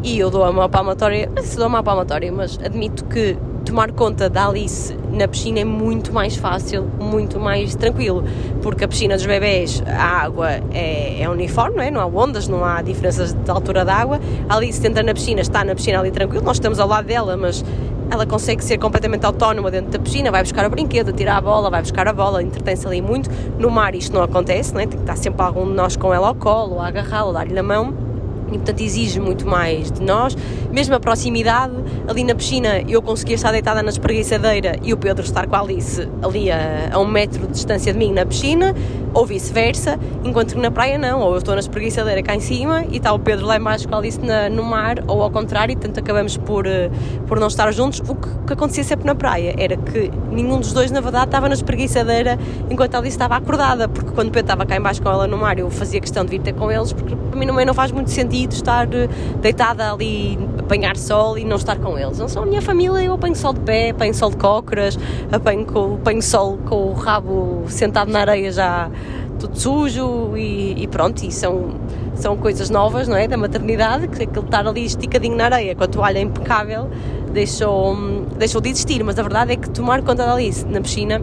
e 0.05 0.19
eu 0.19 0.29
dou 0.31 0.45
a 0.45 0.53
mão 0.53 0.69
palmatória, 0.69 1.31
se 1.43 1.57
dou 1.57 1.65
a 1.65 1.69
mão 1.71 1.83
palmatória, 1.83 2.31
mas 2.31 2.59
admito 2.63 3.07
que 3.07 3.37
tomar 3.65 3.91
conta 3.93 4.29
da 4.29 4.47
Alice 4.47 4.95
na 5.11 5.27
piscina 5.27 5.61
é 5.61 5.65
muito 5.65 6.13
mais 6.13 6.37
fácil, 6.37 6.85
muito 7.01 7.41
mais 7.41 7.75
tranquilo, 7.75 8.23
porque 8.63 8.85
a 8.85 8.89
piscina 8.89 9.17
dos 9.17 9.25
bebés, 9.25 9.83
a 9.87 10.25
água 10.25 10.51
é, 10.73 11.23
é 11.23 11.29
uniforme, 11.31 11.77
não, 11.77 11.83
é? 11.83 11.91
não 11.91 12.01
há 12.03 12.07
ondas, 12.07 12.47
não 12.47 12.63
há 12.63 12.83
diferenças 12.83 13.33
de 13.33 13.51
altura 13.51 13.83
da 13.83 13.95
água. 13.95 14.21
A 14.47 14.57
Alice 14.57 14.87
entra 14.87 15.03
na 15.03 15.15
piscina, 15.15 15.41
está 15.41 15.65
na 15.65 15.75
piscina 15.75 15.99
ali 15.99 16.11
tranquilo, 16.11 16.45
nós 16.45 16.59
estamos 16.59 16.79
ao 16.79 16.87
lado 16.87 17.07
dela, 17.07 17.35
mas 17.39 17.65
ela 18.11 18.27
consegue 18.27 18.63
ser 18.63 18.77
completamente 18.77 19.25
autónoma 19.25 19.71
dentro 19.71 19.91
da 19.91 19.99
piscina, 19.99 20.31
vai 20.31 20.43
buscar 20.43 20.67
o 20.67 20.71
brinquedo, 20.71 21.15
tirar 21.15 21.39
a 21.39 21.41
bola, 21.41 21.71
vai 21.71 21.81
buscar 21.81 22.07
a 22.07 22.13
bola, 22.13 22.43
entretém-se 22.43 22.87
ali 22.87 23.01
muito. 23.01 23.31
No 23.59 23.71
mar 23.71 23.95
isto 23.95 24.13
não 24.13 24.23
acontece, 24.23 24.73
é? 24.75 24.81
tem 24.81 24.89
que 24.89 24.97
estar 24.97 25.17
sempre 25.17 25.41
algum 25.41 25.65
de 25.65 25.73
nós 25.73 25.97
com 25.97 26.13
ela 26.13 26.29
ao 26.29 26.35
colo, 26.35 26.79
a 26.79 26.89
agarrá-la, 26.89 27.33
dar-lhe 27.33 27.59
a 27.59 27.63
mão 27.63 28.04
e 28.49 28.53
portanto 28.53 28.81
exige 28.81 29.21
muito 29.21 29.47
mais 29.47 29.91
de 29.91 30.03
nós. 30.03 30.37
Mesmo 30.71 30.95
a 30.95 31.01
proximidade, 31.01 31.75
ali 32.09 32.25
na 32.25 32.35
piscina 32.35 32.81
eu 32.89 33.01
conseguia 33.01 33.37
estar 33.37 33.53
deitada 33.53 33.83
na 33.83 33.91
espreguiçadeira 33.91 34.77
e 34.83 34.93
o 34.93 34.97
Pedro 34.97 35.25
estar 35.25 35.47
com 35.47 35.57
a 35.57 35.61
Alice 35.61 36.09
ali 36.23 36.51
a, 36.51 36.91
a 36.93 36.99
um 36.99 37.07
metro 37.07 37.47
de 37.47 37.53
distância 37.53 37.93
de 37.93 37.99
mim 37.99 38.13
na 38.13 38.27
piscina, 38.27 38.75
ou 39.13 39.25
vice-versa, 39.25 39.99
enquanto 40.25 40.55
que 40.55 40.61
na 40.61 40.71
praia 40.71 40.99
não, 40.99 41.21
ou 41.21 41.33
eu 41.33 41.39
estou 41.39 41.55
na 41.55 41.61
espreguiçadeira 41.61 42.23
cá 42.23 42.35
em 42.35 42.41
cima 42.41 42.85
e 42.91 42.97
está 42.97 43.13
o 43.13 43.19
Pedro 43.19 43.47
lá 43.47 43.57
embaixo 43.57 43.89
com 43.89 43.95
a 43.95 43.99
Alice 43.99 44.21
na, 44.21 44.49
no 44.49 44.65
mar, 44.65 44.97
ou 45.07 45.23
ao 45.23 45.31
contrário, 45.31 45.77
portanto 45.77 45.99
acabamos 45.99 46.37
por, 46.37 46.67
eh, 46.67 46.91
por 47.27 47.39
não 47.39 47.47
estar 47.47 47.71
juntos. 47.73 48.03
O 48.09 48.15
que, 48.15 48.29
que 48.47 48.53
acontecia 48.53 48.83
sempre 48.83 49.07
na 49.07 49.15
praia 49.15 49.55
era 49.57 49.77
que 49.77 50.11
nenhum 50.31 50.59
dos 50.59 50.73
dois, 50.73 50.91
na 50.91 51.01
verdade, 51.01 51.27
estava 51.27 51.49
na 51.49 51.55
espreguiçadeira 51.55 52.39
enquanto 52.69 52.97
a 52.97 52.99
Alice 52.99 53.15
estava 53.15 53.37
acordada, 53.37 53.89
porque 53.89 54.11
quando 54.11 54.29
o 54.29 54.33
Pedro 54.33 54.47
estava 54.47 54.67
cá 54.67 54.77
embaixo 54.77 55.01
com 55.01 55.09
ela 55.09 55.29
no 55.29 55.39
mar, 55.39 55.59
eu 55.59 55.71
fazia 55.71 56.01
questão 56.01 56.25
de 56.25 56.33
vir 56.33 56.41
ter 56.41 56.53
com 56.53 56.71
eles, 56.71 56.93
porque 56.93 57.15
para 57.15 57.39
mim 57.39 57.47
não 57.47 57.75
faz 57.75 57.93
muito 57.93 58.11
sentido 58.11 58.34
de 58.47 58.55
estar 58.55 58.93
eh, 58.93 59.09
deitada 59.41 59.93
ali, 59.93 60.39
apanhar 60.59 60.97
sol 60.97 61.39
e 61.39 61.45
não 61.45 61.57
estar 61.57 61.79
com 61.79 61.99
eles. 61.99 62.19
Não 62.19 62.29
são 62.29 62.43
a 62.43 62.47
minha 62.47 62.63
família, 62.63 63.03
eu 63.03 63.15
apanho 63.15 63.37
sol 63.37 63.53
de 63.53 63.61
pé, 63.61 63.91
apanho 63.91 64.15
sol 64.15 64.31
de 64.31 64.37
cócoras, 64.37 64.99
apanho, 65.31 65.65
com, 65.65 65.95
apanho 65.95 66.23
sol 66.23 66.59
com 66.67 66.89
o 66.89 66.93
rabo 66.93 67.65
sentado 67.69 68.11
na 68.11 68.21
areia 68.21 68.53
já 68.53 68.91
tudo 69.39 69.59
sujo 69.59 70.37
e, 70.37 70.83
e 70.83 70.87
pronto, 70.87 71.25
e 71.25 71.31
são, 71.31 71.71
são 72.15 72.37
coisas 72.37 72.71
novas, 72.71 73.09
não 73.09 73.17
é? 73.17 73.27
Da 73.27 73.37
maternidade, 73.37 74.09
que 74.09 74.23
aquele 74.23 74.47
estar 74.47 74.67
ali 74.67 74.85
esticadinho 74.85 75.37
na 75.37 75.45
areia 75.47 75.75
com 75.75 75.85
a 75.85 75.89
toalha 75.89 76.21
impecável 76.21 76.89
deixou, 77.33 77.97
deixou 78.39 78.61
de 78.61 78.71
existir, 78.71 79.03
mas 79.03 79.19
a 79.19 79.23
verdade 79.23 79.53
é 79.53 79.57
que 79.57 79.69
tomar 79.69 80.01
conta 80.03 80.25
da 80.25 80.33
Alice 80.33 80.65
na 80.67 80.81
piscina 80.81 81.21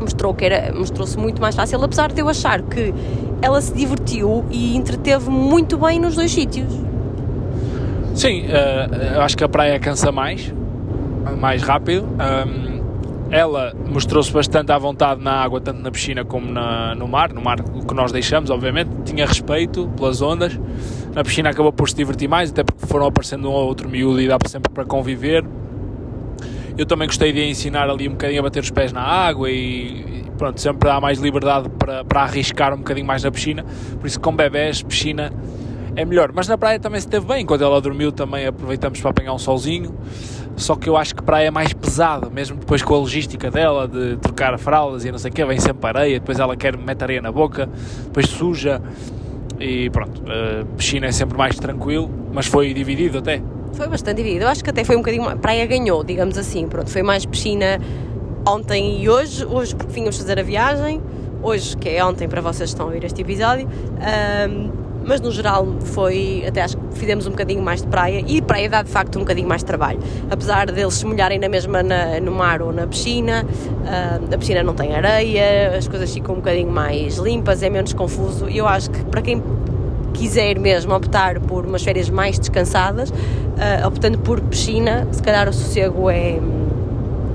mostrou 0.00 0.34
que 0.34 0.44
era 0.44 0.74
mostrou-se 0.74 1.16
muito 1.16 1.40
mais 1.40 1.54
fácil, 1.54 1.82
apesar 1.82 2.10
de 2.12 2.20
eu 2.20 2.28
achar 2.28 2.62
que 2.62 2.92
ela 3.42 3.60
se 3.60 3.74
divertiu 3.74 4.44
e 4.50 4.76
entreteve 4.76 5.28
muito 5.28 5.76
bem 5.76 5.98
nos 5.98 6.14
dois 6.14 6.30
sítios. 6.30 6.72
Sim, 8.14 8.44
uh, 8.46 9.20
acho 9.20 9.36
que 9.36 9.42
a 9.42 9.48
praia 9.48 9.78
cansa 9.80 10.12
mais, 10.12 10.54
mais 11.38 11.62
rápido. 11.62 12.04
Um, 12.04 12.72
ela 13.30 13.72
mostrou-se 13.90 14.30
bastante 14.30 14.70
à 14.70 14.78
vontade 14.78 15.22
na 15.22 15.32
água, 15.32 15.60
tanto 15.60 15.80
na 15.80 15.90
piscina 15.90 16.22
como 16.24 16.52
na, 16.52 16.94
no 16.94 17.08
mar. 17.08 17.32
No 17.32 17.40
mar, 17.40 17.62
que 17.62 17.94
nós 17.94 18.12
deixamos, 18.12 18.50
obviamente, 18.50 18.90
tinha 19.04 19.26
respeito 19.26 19.88
pelas 19.96 20.20
ondas. 20.20 20.58
Na 21.14 21.24
piscina 21.24 21.50
acabou 21.50 21.72
por 21.72 21.88
se 21.88 21.96
divertir 21.96 22.28
mais, 22.28 22.50
até 22.50 22.62
porque 22.62 22.86
foram 22.86 23.06
aparecendo 23.06 23.48
um 23.48 23.52
ou 23.52 23.66
outro 23.66 23.88
miúdo 23.88 24.20
e 24.20 24.28
dá 24.28 24.36
sempre 24.46 24.70
para 24.70 24.84
conviver. 24.84 25.44
Eu 26.76 26.86
também 26.86 27.08
gostei 27.08 27.32
de 27.32 27.42
ensinar 27.48 27.88
ali 27.88 28.06
um 28.06 28.12
bocadinho 28.12 28.40
a 28.40 28.42
bater 28.42 28.60
os 28.60 28.70
pés 28.70 28.92
na 28.92 29.02
água 29.02 29.50
e, 29.50 30.21
pronto, 30.42 30.60
sempre 30.60 30.90
há 30.90 31.00
mais 31.00 31.20
liberdade 31.20 31.68
para, 31.78 32.04
para 32.04 32.22
arriscar 32.22 32.74
um 32.74 32.78
bocadinho 32.78 33.06
mais 33.06 33.22
na 33.22 33.30
piscina. 33.30 33.64
Por 34.00 34.08
isso, 34.08 34.18
com 34.18 34.34
bebés, 34.34 34.82
piscina 34.82 35.32
é 35.94 36.04
melhor. 36.04 36.32
Mas 36.34 36.48
na 36.48 36.58
praia 36.58 36.80
também 36.80 37.00
se 37.00 37.06
teve 37.06 37.24
bem. 37.24 37.44
Enquanto 37.44 37.62
ela 37.62 37.80
dormiu, 37.80 38.10
também 38.10 38.44
aproveitamos 38.44 39.00
para 39.00 39.10
apanhar 39.10 39.32
um 39.34 39.38
solzinho. 39.38 39.94
Só 40.56 40.74
que 40.74 40.88
eu 40.88 40.96
acho 40.96 41.14
que 41.14 41.22
praia 41.22 41.46
é 41.46 41.50
mais 41.52 41.72
pesado, 41.72 42.28
mesmo 42.28 42.56
depois 42.56 42.82
com 42.82 42.92
a 42.92 42.98
logística 42.98 43.52
dela, 43.52 43.86
de 43.86 44.16
trocar 44.16 44.58
fraldas 44.58 45.04
e 45.04 45.12
não 45.12 45.18
sei 45.18 45.30
o 45.30 45.34
que, 45.34 45.44
vem 45.44 45.60
sempre 45.60 45.86
areia, 45.86 46.18
depois 46.18 46.40
ela 46.40 46.56
quer 46.56 46.76
meter 46.76 47.04
areia 47.04 47.22
na 47.22 47.30
boca, 47.30 47.68
depois 48.06 48.26
suja. 48.26 48.82
E 49.60 49.90
pronto, 49.90 50.24
piscina 50.76 51.06
é 51.06 51.12
sempre 51.12 51.38
mais 51.38 51.56
tranquilo, 51.56 52.10
mas 52.32 52.46
foi 52.46 52.74
dividido 52.74 53.18
até. 53.18 53.40
Foi 53.74 53.86
bastante 53.86 54.16
dividido. 54.16 54.44
Eu 54.44 54.48
acho 54.48 54.64
que 54.64 54.70
até 54.70 54.82
foi 54.82 54.96
um 54.96 54.98
bocadinho. 54.98 55.38
Praia 55.38 55.64
ganhou, 55.66 56.02
digamos 56.02 56.36
assim. 56.36 56.66
Pronto, 56.66 56.90
foi 56.90 57.02
mais 57.02 57.24
piscina 57.24 57.78
ontem 58.46 59.02
e 59.02 59.08
hoje. 59.08 59.44
Hoje, 59.44 59.74
porque 59.74 59.92
vínhamos 59.92 60.16
fazer 60.16 60.38
a 60.38 60.42
viagem. 60.42 61.00
Hoje, 61.42 61.76
que 61.76 61.88
é 61.88 62.04
ontem 62.04 62.28
para 62.28 62.40
vocês 62.40 62.70
que 62.70 62.74
estão 62.74 62.86
a 62.86 62.88
ouvir 62.88 63.04
este 63.04 63.20
episódio. 63.20 63.68
Um, 63.68 64.82
mas 65.04 65.20
no 65.20 65.32
geral 65.32 65.66
foi, 65.80 66.44
até 66.46 66.62
acho 66.62 66.76
que 66.76 66.98
fizemos 66.98 67.26
um 67.26 67.30
bocadinho 67.30 67.60
mais 67.60 67.82
de 67.82 67.88
praia 67.88 68.24
e 68.24 68.40
praia 68.40 68.68
dá 68.68 68.82
de 68.82 68.90
facto 68.90 69.16
um 69.16 69.22
bocadinho 69.22 69.48
mais 69.48 69.62
de 69.62 69.66
trabalho. 69.66 69.98
Apesar 70.30 70.70
deles 70.70 70.94
se 70.94 71.04
molharem 71.04 71.40
na 71.40 71.48
mesma 71.48 71.82
na, 71.82 72.20
no 72.20 72.30
mar 72.30 72.62
ou 72.62 72.72
na 72.72 72.86
piscina, 72.86 73.44
a 74.32 74.38
piscina 74.38 74.62
não 74.62 74.74
tem 74.74 74.94
areia, 74.94 75.76
as 75.76 75.88
coisas 75.88 76.12
ficam 76.14 76.36
um 76.36 76.38
bocadinho 76.38 76.70
mais 76.70 77.16
limpas, 77.16 77.64
é 77.64 77.70
menos 77.70 77.92
confuso 77.92 78.48
e 78.48 78.58
eu 78.58 78.68
acho 78.68 78.90
que 78.90 79.04
para 79.06 79.22
quem 79.22 79.42
quiser 80.12 80.58
mesmo 80.58 80.94
optar 80.94 81.40
por 81.40 81.66
umas 81.66 81.82
férias 81.82 82.08
mais 82.08 82.38
descansadas, 82.38 83.10
uh, 83.10 83.86
optando 83.86 84.18
por 84.18 84.40
piscina, 84.40 85.08
se 85.10 85.22
calhar 85.22 85.48
o 85.48 85.52
sossego 85.52 86.10
é, 86.10 86.38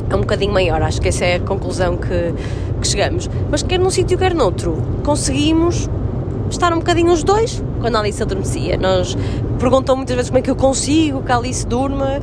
é 0.10 0.16
um 0.16 0.22
bocadinho 0.22 0.54
maior. 0.54 0.82
Acho 0.82 1.02
que 1.02 1.08
essa 1.08 1.26
é 1.26 1.36
a 1.36 1.40
conclusão 1.40 1.98
que, 1.98 2.34
que 2.82 2.88
chegamos. 2.88 3.30
Mas 3.50 3.64
quer 3.64 3.80
num 3.80 3.90
sítio, 3.90 4.18
quer 4.18 4.34
noutro, 4.34 4.78
conseguimos 5.04 5.90
estar 6.50 6.74
um 6.74 6.78
bocadinho 6.78 7.12
os 7.12 7.24
dois 7.24 7.64
quando 7.80 7.96
a 7.96 8.00
Alice 8.00 8.22
adormecia. 8.22 8.78
Nós 8.78 9.18
perguntam 9.60 9.96
muitas 9.96 10.16
vezes 10.16 10.30
como 10.30 10.40
é 10.40 10.42
que 10.42 10.52
eu 10.52 10.56
consigo 10.56 11.22
que 11.24 11.32
a 11.32 11.38
Alice 11.38 11.66
durma. 11.66 12.22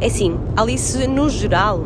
É 0.00 0.06
assim, 0.06 0.36
a 0.56 0.62
Alice 0.62 1.06
no 1.06 1.28
geral 1.28 1.80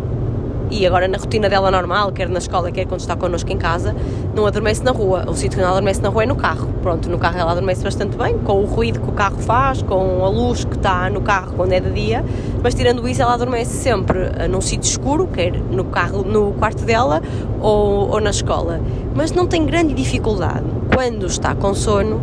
e 0.71 0.87
agora 0.87 1.09
na 1.09 1.19
rotina 1.19 1.49
dela 1.49 1.71
normal, 1.71 2.13
quer 2.13 2.29
na 2.29 2.39
escola, 2.39 2.71
quer 2.71 2.87
quando 2.87 3.01
está 3.01 3.17
connosco 3.17 3.51
em 3.51 3.57
casa, 3.57 3.95
não 4.35 4.47
adormece 4.47 4.83
na 4.85 4.91
rua. 4.91 5.25
O 5.29 5.35
sítio 5.35 5.59
que 5.59 5.63
ela 5.63 5.73
adormece 5.73 6.01
na 6.03 6.09
rua 6.09 6.25
é 6.25 6.27
no 6.27 6.37
carro. 6.37 6.69
Pronto, 6.83 7.09
no 7.09 7.19
carro 7.19 7.39
ela 7.39 7.53
adormece 7.53 7.83
bastante 7.83 8.17
bem, 8.17 8.39
com 8.39 8.63
o 8.63 8.67
ruído 8.67 9.01
que 9.01 9.09
o 9.09 9.13
carro 9.13 9.39
faz, 9.39 9.83
com 9.83 10.25
a 10.25 10.29
luz 10.29 10.65
que 10.65 10.77
está 10.77 11.09
no 11.11 11.21
carro 11.21 11.53
quando 11.57 11.73
é 11.73 11.81
de 11.81 11.91
dia, 11.91 12.25
mas 12.63 12.75
tirando 12.75 13.07
isso, 13.09 13.23
ela 13.23 13.35
adormece 13.35 13.73
sempre 13.77 14.19
uh, 14.19 14.49
num 14.49 14.61
sítio 14.61 14.89
escuro, 14.89 15.27
quer 15.27 15.53
no 15.53 15.85
carro, 15.85 16.23
no 16.23 16.53
quarto 16.53 16.85
dela 16.85 17.23
ou, 17.61 18.11
ou 18.11 18.21
na 18.21 18.31
escola. 18.31 18.81
Mas 19.15 19.33
não 19.33 19.47
tem 19.47 19.65
grande 19.65 19.95
dificuldade 19.95 20.65
quando 20.95 21.27
está 21.27 21.55
com 21.55 21.75
sono 21.75 22.21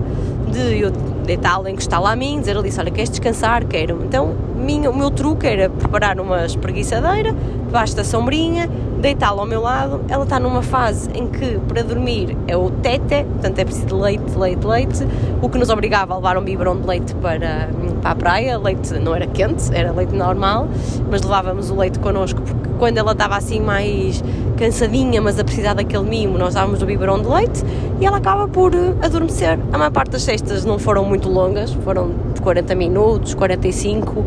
de 0.52 0.80
eu 0.80 0.92
deitá-la, 1.26 1.70
encostá-la 1.70 2.12
a 2.12 2.16
mim, 2.16 2.40
dizer 2.40 2.58
ali, 2.58 2.70
olha, 2.78 2.92
queres 2.92 3.10
descansar? 3.10 3.66
Quero. 3.66 4.04
Então, 4.04 4.36
minha, 4.56 4.90
o 4.90 4.98
meu 4.98 5.12
truque 5.12 5.46
era 5.46 5.70
preparar 5.70 6.20
uma 6.20 6.46
espreguiçadeira, 6.46 7.34
debaixo 7.66 7.96
da 7.96 8.04
sombrinha, 8.04 8.70
deitá-la 9.00 9.42
ao 9.42 9.48
meu 9.48 9.62
lado. 9.62 10.02
Ela 10.10 10.24
está 10.24 10.40
numa 10.40 10.62
fase 10.62 11.10
em 11.14 11.28
que, 11.28 11.60
para 11.68 11.84
dormir, 11.84 12.36
é 12.48 12.58
o 12.58 12.70
tete, 12.70 13.24
portanto 13.24 13.60
é 13.60 13.66
preciso 13.66 13.98
leite, 13.98 14.38
leite, 14.38 14.66
leite, 14.66 15.08
o 15.42 15.50
que 15.50 15.58
nos 15.58 15.70
obrigava 15.70 16.14
a 16.14 16.18
levar 16.18 16.38
um 16.38 16.44
biberon 16.44 16.80
de 16.80 16.88
leite 16.88 17.14
para, 17.16 17.70
para 18.02 18.12
a 18.12 18.16
praia. 18.16 18.58
Leite 18.58 18.94
não 19.00 19.14
era 19.14 19.28
quente, 19.28 19.64
era 19.74 19.92
leite 19.92 20.16
normal, 20.16 20.68
mas 21.10 21.22
levávamos 21.22 21.70
o 21.70 21.76
leite 21.76 22.00
connosco 22.00 22.42
porque 22.42 22.70
quando 22.80 22.98
ela 22.98 23.12
estava 23.12 23.36
assim 23.38 23.60
mais 23.60 24.24
cansadinha, 24.56 25.22
mas 25.22 25.40
a 25.40 25.44
precisar 25.44 25.74
daquele 25.74 26.04
mimo, 26.04 26.38
nós 26.38 26.54
dávamos 26.54 26.82
o 26.82 26.86
biberon 26.86 27.22
de 27.22 27.28
leite 27.28 27.64
e 28.00 28.06
ela 28.06 28.18
acaba 28.18 28.48
por 28.48 28.74
eh, 28.74 28.94
adormecer. 29.02 29.60
A 29.72 29.78
maior 29.78 29.92
parte 29.92 30.12
das 30.12 30.24
cestas 30.24 30.66
não 30.66 30.80
foram 30.80 31.06
muito 31.06 31.30
longas, 31.30 31.74
foram 31.74 32.12
de 32.34 32.42
40 32.42 32.76
minutos, 32.76 33.34
45 33.34 34.26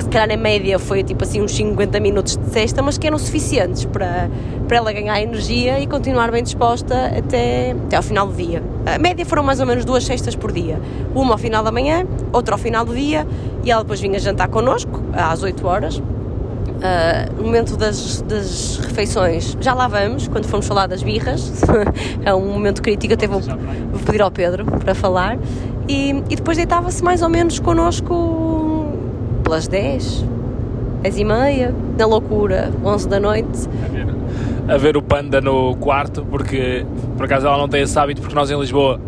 se 0.00 0.08
calhar 0.08 0.30
em 0.30 0.36
média 0.36 0.78
foi 0.78 1.02
tipo 1.02 1.22
assim 1.22 1.42
uns 1.42 1.54
50 1.54 2.00
minutos 2.00 2.36
de 2.36 2.46
cesta, 2.46 2.82
mas 2.82 2.96
que 2.96 3.06
eram 3.06 3.18
suficientes 3.18 3.84
para, 3.84 4.30
para 4.66 4.78
ela 4.78 4.92
ganhar 4.92 5.20
energia 5.20 5.78
e 5.78 5.86
continuar 5.86 6.30
bem 6.30 6.42
disposta 6.42 7.12
até, 7.16 7.72
até 7.72 7.96
ao 7.96 8.02
final 8.02 8.26
do 8.26 8.34
dia. 8.34 8.62
A 8.86 8.98
média 8.98 9.24
foram 9.26 9.42
mais 9.42 9.60
ou 9.60 9.66
menos 9.66 9.84
duas 9.84 10.04
cestas 10.04 10.34
por 10.34 10.52
dia, 10.52 10.80
uma 11.14 11.32
ao 11.32 11.38
final 11.38 11.62
da 11.62 11.70
manhã, 11.70 12.06
outra 12.32 12.54
ao 12.54 12.58
final 12.58 12.84
do 12.84 12.94
dia 12.94 13.26
e 13.62 13.70
ela 13.70 13.82
depois 13.82 14.00
vinha 14.00 14.18
jantar 14.18 14.48
connosco 14.48 15.02
às 15.12 15.42
8 15.42 15.66
horas 15.66 16.02
Uh, 16.80 17.36
no 17.36 17.42
momento 17.44 17.76
das, 17.76 18.22
das, 18.22 18.78
refeições, 18.78 19.54
já 19.60 19.74
lá 19.74 19.86
vamos, 19.86 20.28
quando 20.28 20.46
formos 20.46 20.66
falar 20.66 20.86
das 20.86 21.02
birras, 21.02 21.62
é 22.24 22.34
um 22.34 22.52
momento 22.52 22.80
crítico, 22.80 23.12
até 23.12 23.26
vou, 23.26 23.40
vou 23.40 24.00
pedir 24.06 24.22
ao 24.22 24.30
Pedro 24.30 24.64
para 24.64 24.94
falar. 24.94 25.38
E, 25.86 26.10
e 26.30 26.36
depois 26.36 26.56
deitava-se 26.56 27.04
mais 27.04 27.20
ou 27.20 27.28
menos 27.28 27.60
connosco 27.60 28.94
pelas 29.44 29.68
10, 29.68 30.24
10 31.02 31.18
e 31.18 31.24
meia, 31.24 31.74
na 31.98 32.06
loucura, 32.06 32.72
11 32.82 33.08
da 33.08 33.20
noite. 33.20 33.68
A 33.84 33.88
ver, 33.88 34.74
a 34.74 34.76
ver 34.78 34.96
o 34.96 35.02
panda 35.02 35.38
no 35.40 35.76
quarto, 35.76 36.24
porque 36.30 36.86
por 37.14 37.26
acaso 37.26 37.46
ela 37.46 37.58
não 37.58 37.68
tem 37.68 37.82
esse 37.82 37.98
hábito, 37.98 38.22
porque 38.22 38.34
nós 38.34 38.50
em 38.50 38.58
Lisboa, 38.58 38.98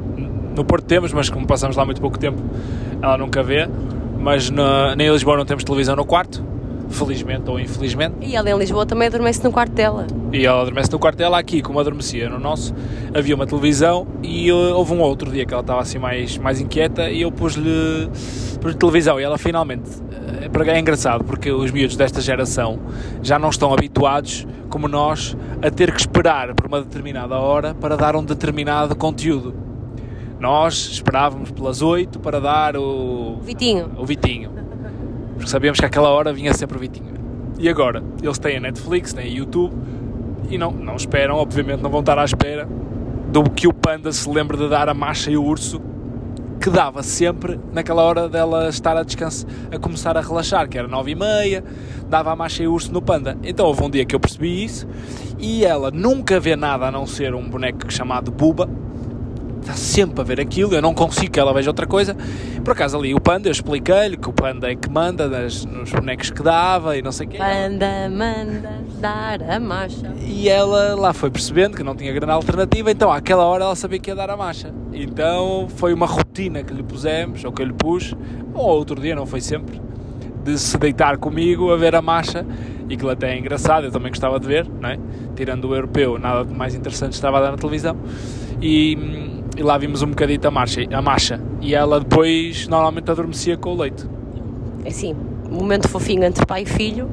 no 0.54 0.62
Porto 0.62 0.85
temos, 0.85 1.11
mas 1.12 1.30
como 1.30 1.46
passamos 1.46 1.74
lá 1.74 1.87
muito 1.87 2.02
pouco 2.02 2.18
tempo, 2.18 2.42
ela 3.00 3.16
nunca 3.16 3.42
vê. 3.42 3.66
Mas 4.18 4.50
na, 4.50 4.94
nem 4.94 5.08
em 5.08 5.12
Lisboa 5.12 5.37
não 5.37 5.44
temos 5.44 5.64
televisão 5.64 5.96
no 5.96 6.04
quarto, 6.04 6.44
felizmente 6.92 7.48
ou 7.48 7.59
infelizmente. 7.59 8.14
E 8.20 8.37
ela 8.37 8.50
em 8.50 8.59
Lisboa 8.59 8.87
também 8.87 9.09
adormece 9.09 9.42
no 9.44 9.50
quarto 9.52 9.72
dela. 9.72 10.07
E 10.33 10.46
ela 10.46 10.62
adormece 10.62 10.90
no 10.90 10.98
quarto 10.98 11.18
dela, 11.18 11.38
aqui, 11.38 11.61
como 11.62 11.78
adormecia 11.78 12.28
no 12.28 12.38
nosso, 12.38 12.74
havia 13.14 13.35
uma 13.35 13.46
televisão 13.46 14.07
e 14.22 14.50
uh, 14.50 14.74
houve 14.74 14.92
um 14.92 15.00
outro 15.00 15.31
dia 15.31 15.44
que 15.44 15.52
ela 15.52 15.62
estava 15.62 15.81
assim 15.81 15.98
mais, 15.98 16.38
mais 16.38 16.61
inquieta 16.61 17.11
e 17.11 17.22
eu 17.22 17.33
pus-lhe 17.33 18.09
pus 18.61 18.74
televisão 18.74 19.20
e 19.20 19.22
ela 19.22 19.37
finalmente. 19.37 19.88
uh, 19.90 20.70
É 20.70 20.78
engraçado 20.78 21.24
porque 21.24 21.50
os 21.50 21.70
miúdos 21.70 21.96
desta 21.96 22.20
geração 22.20 22.78
já 23.22 23.38
não 23.38 23.50
estão 23.50 23.72
habituados, 23.72 24.46
como 24.68 24.88
nós, 24.88 25.37
a 25.61 25.70
ter 25.70 25.92
que 25.92 26.00
esperar 26.00 26.55
por 26.55 26.66
uma 26.66 26.81
determinada 26.81 27.37
hora 27.38 27.74
para 27.74 27.96
dar 27.96 28.16
um 28.16 28.24
determinado 28.24 28.94
conteúdo. 28.96 29.55
Nós 30.42 30.74
esperávamos 30.90 31.52
pelas 31.52 31.83
8 31.83 32.18
para 32.18 32.40
dar 32.40 32.76
o, 32.76 33.38
Vitinho. 33.42 33.90
o 33.96 34.05
Vitinho. 34.05 34.50
Porque 35.42 35.50
sabíamos 35.50 35.81
que 35.81 35.87
aquela 35.87 36.09
hora 36.09 36.33
vinha 36.33 36.55
sempre 36.55 36.76
o 36.76 36.81
Vitinho. 36.81 37.14
E 37.59 37.68
agora? 37.68 38.00
Eles 38.22 38.38
têm 38.38 38.59
a 38.59 38.61
Netflix, 38.61 39.12
têm 39.12 39.24
a 39.24 39.28
YouTube 39.28 39.74
e 40.48 40.57
não, 40.57 40.70
não 40.70 40.94
esperam, 40.94 41.35
obviamente 41.35 41.83
não 41.83 41.90
vão 41.90 41.98
estar 41.98 42.16
à 42.16 42.24
espera 42.24 42.68
do 43.26 43.42
que 43.50 43.66
o 43.66 43.72
panda 43.72 44.12
se 44.12 44.31
lembre 44.31 44.57
de 44.57 44.68
dar 44.68 44.88
a 44.88 44.94
macha 44.94 45.33
e 45.33 45.37
o 45.37 45.42
urso 45.42 45.83
que 46.61 46.70
dava 46.70 47.02
sempre 47.02 47.59
naquela 47.72 48.05
hora 48.05 48.28
dela 48.28 48.68
estar 48.68 48.96
a 48.96 49.02
descansar, 49.02 49.50
a 49.72 49.81
começar 49.81 50.16
a 50.16 50.20
relaxar, 50.20 50.68
que 50.68 50.78
era 50.78 50.87
nove 50.87 51.11
e 51.11 51.14
meia, 51.16 51.64
dava 52.09 52.31
a 52.31 52.37
macha 52.37 52.62
e 52.62 52.68
o 52.68 52.72
urso 52.72 52.92
no 52.92 53.02
panda. 53.02 53.37
Então 53.42 53.66
houve 53.66 53.83
um 53.83 53.90
dia 53.90 54.05
que 54.05 54.14
eu 54.14 54.20
percebi 54.20 54.62
isso 54.62 54.87
e 55.40 55.64
ela 55.64 55.90
nunca 55.90 56.38
vê 56.38 56.55
nada 56.55 56.87
a 56.87 56.90
não 56.92 57.05
ser 57.05 57.35
um 57.35 57.50
boneco 57.50 57.92
chamado 57.92 58.31
Buba, 58.31 58.70
está 59.62 59.75
sempre 59.75 60.20
a 60.20 60.25
ver 60.25 60.40
aquilo, 60.40 60.75
eu 60.75 60.83
não 60.83 60.92
consigo 60.92 61.31
que 61.31 61.40
ela 61.40 61.53
veja 61.55 61.70
outra 61.70 61.87
coisa. 61.87 62.16
Por 62.64 62.72
acaso 62.72 62.98
ali 62.98 63.14
o 63.14 63.20
panda, 63.20 63.48
eu 63.48 63.53
expliquei-lhe 63.53 64.16
que 64.16 64.29
o 64.29 64.33
panda 64.33 64.70
é 64.70 64.75
que 64.75 64.90
manda 64.90 65.29
nas, 65.29 65.64
nos 65.64 65.90
bonecos 65.90 66.31
que 66.31 66.42
dava 66.42 66.96
e 66.96 67.03
não 67.03 67.12
sei 67.12 67.27
o 67.27 67.31
quê. 67.31 67.38
Manda, 67.38 68.11
manda, 68.11 68.70
dar 69.01 69.42
a 69.42 69.59
marcha. 69.61 70.12
E 70.20 70.48
ela 70.48 70.94
lá 70.94 71.12
foi 71.12 71.31
percebendo 71.31 71.77
que 71.77 71.83
não 71.83 71.94
tinha 71.94 72.12
grande 72.12 72.33
alternativa, 72.33 72.90
então 72.90 73.11
àquela 73.11 73.44
hora 73.44 73.64
ela 73.64 73.77
sabia 73.77 73.98
que 73.98 74.11
ia 74.11 74.16
dar 74.16 74.31
a 74.31 74.37
marcha. 74.37 74.72
Então 74.92 75.68
foi 75.77 75.94
uma 75.94 76.07
rotina 76.07 76.62
que 76.62 76.75
lhe 76.75 76.83
pusemos, 76.83 77.44
ou 77.44 77.53
que 77.53 77.62
eu 77.62 77.66
lhe 77.66 77.72
pus, 77.72 78.14
ou 78.53 78.66
outro 78.66 79.01
dia, 79.01 79.14
não 79.14 79.27
foi 79.27 79.40
sempre, 79.40 79.81
de 80.44 80.59
se 80.59 80.77
deitar 80.77 81.16
comigo 81.18 81.72
a 81.72 81.77
ver 81.77 81.94
a 81.94 82.03
marcha 82.03 82.44
e 82.88 82.96
que 82.96 83.09
até 83.09 83.33
é 83.33 83.38
engraçado, 83.38 83.85
eu 83.85 83.90
também 83.90 84.11
gostava 84.11 84.38
de 84.38 84.46
ver, 84.46 84.68
não 84.68 84.88
é? 84.88 84.98
tirando 85.35 85.66
o 85.66 85.75
europeu, 85.75 86.18
nada 86.18 86.44
de 86.44 86.55
mais 86.55 86.75
interessante 86.75 87.14
estava 87.14 87.38
a 87.38 87.40
dar 87.40 87.51
na 87.53 87.57
televisão. 87.57 87.96
E, 88.61 88.96
hum, 88.96 89.41
e 89.56 89.62
lá 89.62 89.76
vimos 89.78 90.02
um 90.02 90.08
bocadito 90.08 90.46
a 90.48 90.50
marcha, 90.50 90.80
a 90.92 91.02
marcha. 91.02 91.40
E 91.60 91.74
ela 91.74 92.00
depois 92.00 92.66
normalmente 92.68 93.10
adormecia 93.10 93.56
com 93.56 93.70
o 93.70 93.76
leite. 93.76 94.06
É 94.84 94.88
assim, 94.88 95.14
um 95.50 95.54
momento 95.54 95.88
fofinho 95.88 96.24
entre 96.24 96.44
pai 96.46 96.62
e 96.62 96.66
filho, 96.66 97.08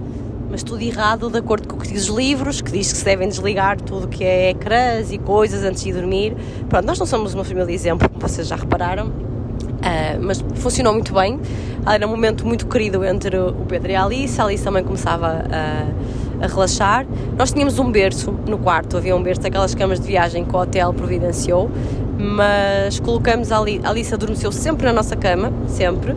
mas 0.49 0.63
tudo 0.63 0.81
errado 0.81 1.29
de 1.29 1.37
acordo 1.37 1.67
com 1.67 1.75
o 1.75 1.79
que 1.79 1.87
diz 1.87 2.09
os 2.09 2.15
livros, 2.15 2.61
que 2.61 2.71
diz 2.71 2.91
que 2.91 2.97
se 2.97 3.05
devem 3.05 3.27
desligar 3.27 3.79
tudo 3.79 4.07
que 4.07 4.23
é 4.23 4.49
ecrãs 4.49 5.11
e 5.11 5.17
coisas 5.17 5.63
antes 5.63 5.83
de 5.83 5.93
dormir. 5.93 6.35
Pronto, 6.67 6.85
nós 6.85 6.97
não 6.97 7.05
somos 7.05 7.33
uma 7.33 7.43
família 7.43 7.71
exemplo, 7.71 8.09
como 8.09 8.21
vocês 8.21 8.47
já 8.47 8.55
repararam, 8.55 9.11
ah, 9.81 10.17
mas 10.21 10.43
funcionou 10.55 10.93
muito 10.93 11.13
bem. 11.13 11.39
Era 11.85 12.05
um 12.05 12.09
momento 12.09 12.45
muito 12.45 12.67
querido 12.67 13.03
entre 13.05 13.37
o 13.37 13.65
Pedro 13.67 13.91
e 13.91 13.95
a 13.95 14.03
Alice, 14.03 14.39
a 14.39 14.45
Alice 14.45 14.63
também 14.63 14.83
começava 14.83 15.45
a, 15.49 16.43
a 16.43 16.47
relaxar. 16.47 17.05
Nós 17.37 17.51
tínhamos 17.51 17.79
um 17.79 17.91
berço 17.91 18.31
no 18.47 18.57
quarto, 18.57 18.97
havia 18.97 19.15
um 19.15 19.23
berço 19.23 19.41
daquelas 19.41 19.73
camas 19.73 19.99
de 19.99 20.07
viagem 20.07 20.43
que 20.43 20.55
o 20.55 20.59
hotel 20.59 20.93
providenciou, 20.93 21.69
mas 22.19 22.99
colocamos 22.99 23.51
a 23.51 23.57
Alice, 23.59 23.81
a 23.85 23.89
Alice 23.89 24.13
adormeceu 24.13 24.51
sempre 24.51 24.85
na 24.85 24.93
nossa 24.93 25.15
cama, 25.15 25.51
sempre. 25.67 26.13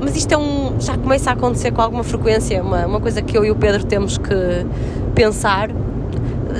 Mas 0.00 0.16
isto 0.16 0.32
é 0.32 0.38
um, 0.38 0.80
já 0.80 0.96
começa 0.96 1.30
a 1.30 1.32
acontecer 1.32 1.72
com 1.72 1.82
alguma 1.82 2.04
frequência, 2.04 2.62
uma, 2.62 2.86
uma 2.86 3.00
coisa 3.00 3.20
que 3.20 3.36
eu 3.36 3.44
e 3.44 3.50
o 3.50 3.56
Pedro 3.56 3.84
temos 3.84 4.16
que 4.18 4.34
pensar 5.14 5.70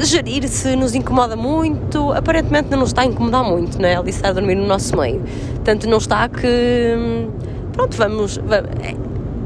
gerir 0.02 0.48
se 0.48 0.74
nos 0.74 0.94
incomoda 0.94 1.36
muito. 1.36 2.12
Aparentemente 2.12 2.68
não 2.70 2.78
nos 2.78 2.88
está 2.88 3.02
a 3.02 3.04
incomodar 3.04 3.44
muito, 3.44 3.80
não 3.80 3.88
é? 3.88 3.94
Alice 3.96 4.18
está 4.18 4.30
a 4.30 4.32
dormir 4.32 4.56
no 4.56 4.66
nosso 4.66 4.96
meio. 4.96 5.22
Tanto 5.62 5.88
não 5.88 5.98
está 5.98 6.28
que. 6.28 7.28
Pronto, 7.72 7.96
vamos. 7.96 8.38
va- 8.38 8.56
é- 8.82 8.96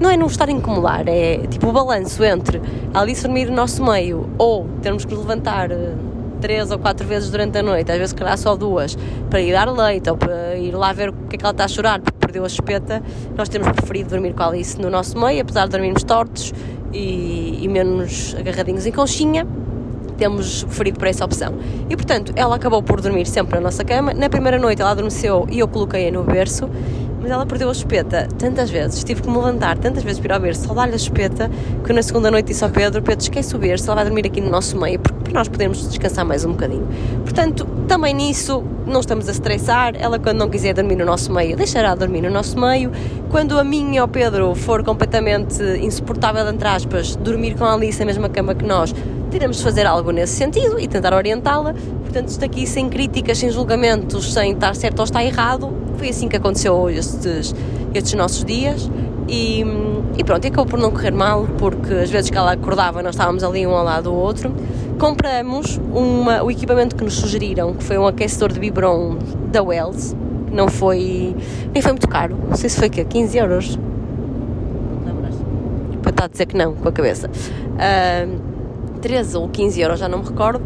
não 0.00 0.08
é 0.10 0.16
não 0.16 0.28
estar 0.28 0.48
a 0.48 0.52
incomodar, 0.52 1.08
é 1.08 1.38
tipo 1.50 1.68
o 1.68 1.72
balanço 1.72 2.22
entre 2.22 2.62
a 2.94 3.00
Alice 3.00 3.20
dormir 3.20 3.50
no 3.50 3.56
nosso 3.56 3.84
meio 3.84 4.28
ou 4.38 4.64
termos 4.80 5.04
que 5.04 5.12
levantar 5.12 5.72
eh, 5.72 5.92
três 6.38 6.70
ou 6.70 6.78
quatro 6.78 7.06
vezes 7.06 7.30
durante 7.30 7.58
a 7.58 7.62
noite, 7.62 7.90
às 7.90 7.98
vezes 7.98 8.12
calhar 8.12 8.36
só 8.38 8.56
duas, 8.56 8.96
para 9.28 9.40
ir 9.40 9.52
dar 9.52 9.70
leite 9.70 10.08
ou 10.10 10.16
para 10.16 10.56
ir 10.56 10.72
lá 10.72 10.92
ver 10.92 11.10
o 11.10 11.12
que 11.12 11.36
é 11.36 11.38
que 11.38 11.44
ela 11.44 11.52
está 11.52 11.64
a 11.64 11.68
chorar 11.68 12.00
porque 12.00 12.18
perdeu 12.18 12.44
a 12.44 12.46
espeta, 12.46 13.02
nós 13.36 13.48
temos 13.48 13.68
preferido 13.72 14.10
dormir 14.10 14.34
com 14.34 14.42
a 14.42 14.46
Alice 14.46 14.80
no 14.80 14.90
nosso 14.90 15.18
meio, 15.18 15.42
apesar 15.42 15.64
de 15.64 15.70
dormirmos 15.70 16.02
tortos 16.04 16.52
e, 16.92 17.58
e 17.62 17.68
menos 17.68 18.34
agarradinhos 18.38 18.86
em 18.86 18.92
conchinha 18.92 19.46
temos 20.18 20.64
preferido 20.64 20.98
por 20.98 21.06
essa 21.06 21.24
opção. 21.24 21.54
E 21.88 21.96
portanto, 21.96 22.32
ela 22.34 22.56
acabou 22.56 22.82
por 22.82 23.00
dormir 23.00 23.24
sempre 23.24 23.54
na 23.54 23.60
nossa 23.60 23.84
cama. 23.84 24.12
Na 24.12 24.28
primeira 24.28 24.58
noite 24.58 24.82
ela 24.82 24.90
adormeceu 24.90 25.46
e 25.48 25.60
eu 25.60 25.68
coloquei-a 25.68 26.10
no 26.10 26.24
berço, 26.24 26.68
mas 27.28 27.34
ela 27.34 27.44
perdeu 27.44 27.68
a 27.68 27.72
espeta 27.72 28.26
tantas 28.38 28.70
vezes, 28.70 29.04
tive 29.04 29.20
que 29.20 29.28
me 29.28 29.36
levantar 29.36 29.76
tantas 29.76 30.02
vezes 30.02 30.18
para 30.18 30.32
ir 30.32 30.34
ao 30.34 30.40
berço, 30.40 30.66
só 30.66 30.72
dar-lhe 30.72 30.94
a 30.94 30.96
espeta, 30.96 31.50
que 31.84 31.92
na 31.92 32.02
segunda 32.02 32.30
noite 32.30 32.46
disse 32.46 32.64
ao 32.64 32.70
Pedro: 32.70 33.02
Pedro, 33.02 33.20
esquece 33.20 33.54
o 33.54 33.58
berço, 33.58 33.84
ela 33.84 33.96
vai 33.96 34.04
dormir 34.06 34.26
aqui 34.26 34.40
no 34.40 34.48
nosso 34.48 34.78
meio, 34.80 34.98
porque 34.98 35.24
para 35.24 35.34
nós 35.34 35.46
podermos 35.46 35.86
descansar 35.86 36.24
mais 36.24 36.46
um 36.46 36.52
bocadinho. 36.52 36.88
Portanto, 37.22 37.66
também 37.86 38.14
nisso 38.14 38.64
não 38.86 39.00
estamos 39.00 39.28
a 39.28 39.32
estressar. 39.32 39.92
Ela, 39.98 40.18
quando 40.18 40.38
não 40.38 40.48
quiser 40.48 40.72
dormir 40.72 40.96
no 40.96 41.04
nosso 41.04 41.30
meio, 41.30 41.54
deixará 41.54 41.92
de 41.92 41.98
dormir 41.98 42.22
no 42.22 42.30
nosso 42.30 42.58
meio. 42.58 42.90
Quando 43.28 43.58
a 43.58 43.64
mim 43.64 43.96
e 43.96 43.98
ao 43.98 44.08
Pedro 44.08 44.54
for 44.54 44.82
completamente 44.82 45.62
insuportável, 45.82 46.48
entre 46.48 46.66
aspas, 46.66 47.14
dormir 47.14 47.56
com 47.56 47.64
a 47.66 47.74
Alice 47.74 47.98
na 48.00 48.06
mesma 48.06 48.30
cama 48.30 48.54
que 48.54 48.64
nós, 48.64 48.94
teremos 49.30 49.58
de 49.58 49.62
fazer 49.62 49.84
algo 49.84 50.12
nesse 50.12 50.32
sentido 50.32 50.80
e 50.80 50.88
tentar 50.88 51.12
orientá-la. 51.12 51.74
Portanto, 52.04 52.28
isto 52.28 52.42
aqui 52.42 52.66
sem 52.66 52.88
críticas, 52.88 53.36
sem 53.36 53.50
julgamentos, 53.50 54.32
sem 54.32 54.52
estar 54.52 54.74
certo 54.74 55.00
ou 55.00 55.04
estar 55.04 55.22
errado, 55.22 55.87
foi 55.98 56.08
assim 56.08 56.28
que 56.28 56.36
aconteceu 56.36 56.88
estes, 56.88 57.54
estes 57.92 58.14
nossos 58.14 58.44
dias. 58.44 58.90
E, 59.28 59.62
e 60.16 60.24
pronto, 60.24 60.46
acabou 60.46 60.64
por 60.64 60.78
não 60.78 60.90
correr 60.90 61.10
mal, 61.10 61.46
porque 61.58 61.92
às 61.92 62.10
vezes 62.10 62.30
que 62.30 62.38
ela 62.38 62.52
acordava, 62.52 63.02
nós 63.02 63.14
estávamos 63.14 63.44
ali 63.44 63.66
um 63.66 63.74
ao 63.74 63.84
lado 63.84 64.04
do 64.04 64.14
outro. 64.14 64.54
Compramos 64.98 65.78
uma, 65.92 66.42
o 66.42 66.50
equipamento 66.50 66.96
que 66.96 67.04
nos 67.04 67.14
sugeriram, 67.14 67.74
que 67.74 67.84
foi 67.84 67.98
um 67.98 68.06
aquecedor 68.06 68.52
de 68.52 68.58
biberon 68.58 69.18
da 69.52 69.62
Wells, 69.62 70.16
que 70.46 70.54
não 70.54 70.68
foi, 70.68 71.36
nem 71.74 71.82
foi 71.82 71.92
muito 71.92 72.08
caro, 72.08 72.36
não 72.48 72.56
sei 72.56 72.70
se 72.70 72.78
foi 72.78 72.88
que 72.88 73.04
15 73.04 73.38
euros. 73.38 73.78
Para 76.00 76.10
estar 76.10 76.24
a 76.24 76.28
dizer 76.28 76.46
que 76.46 76.56
não, 76.56 76.74
com 76.74 76.88
a 76.88 76.92
cabeça. 76.92 77.30
Ah, 77.78 78.26
13 79.02 79.36
ou 79.36 79.48
15 79.48 79.80
euros, 79.80 80.00
já 80.00 80.08
não 80.08 80.18
me 80.18 80.24
recordo, 80.24 80.62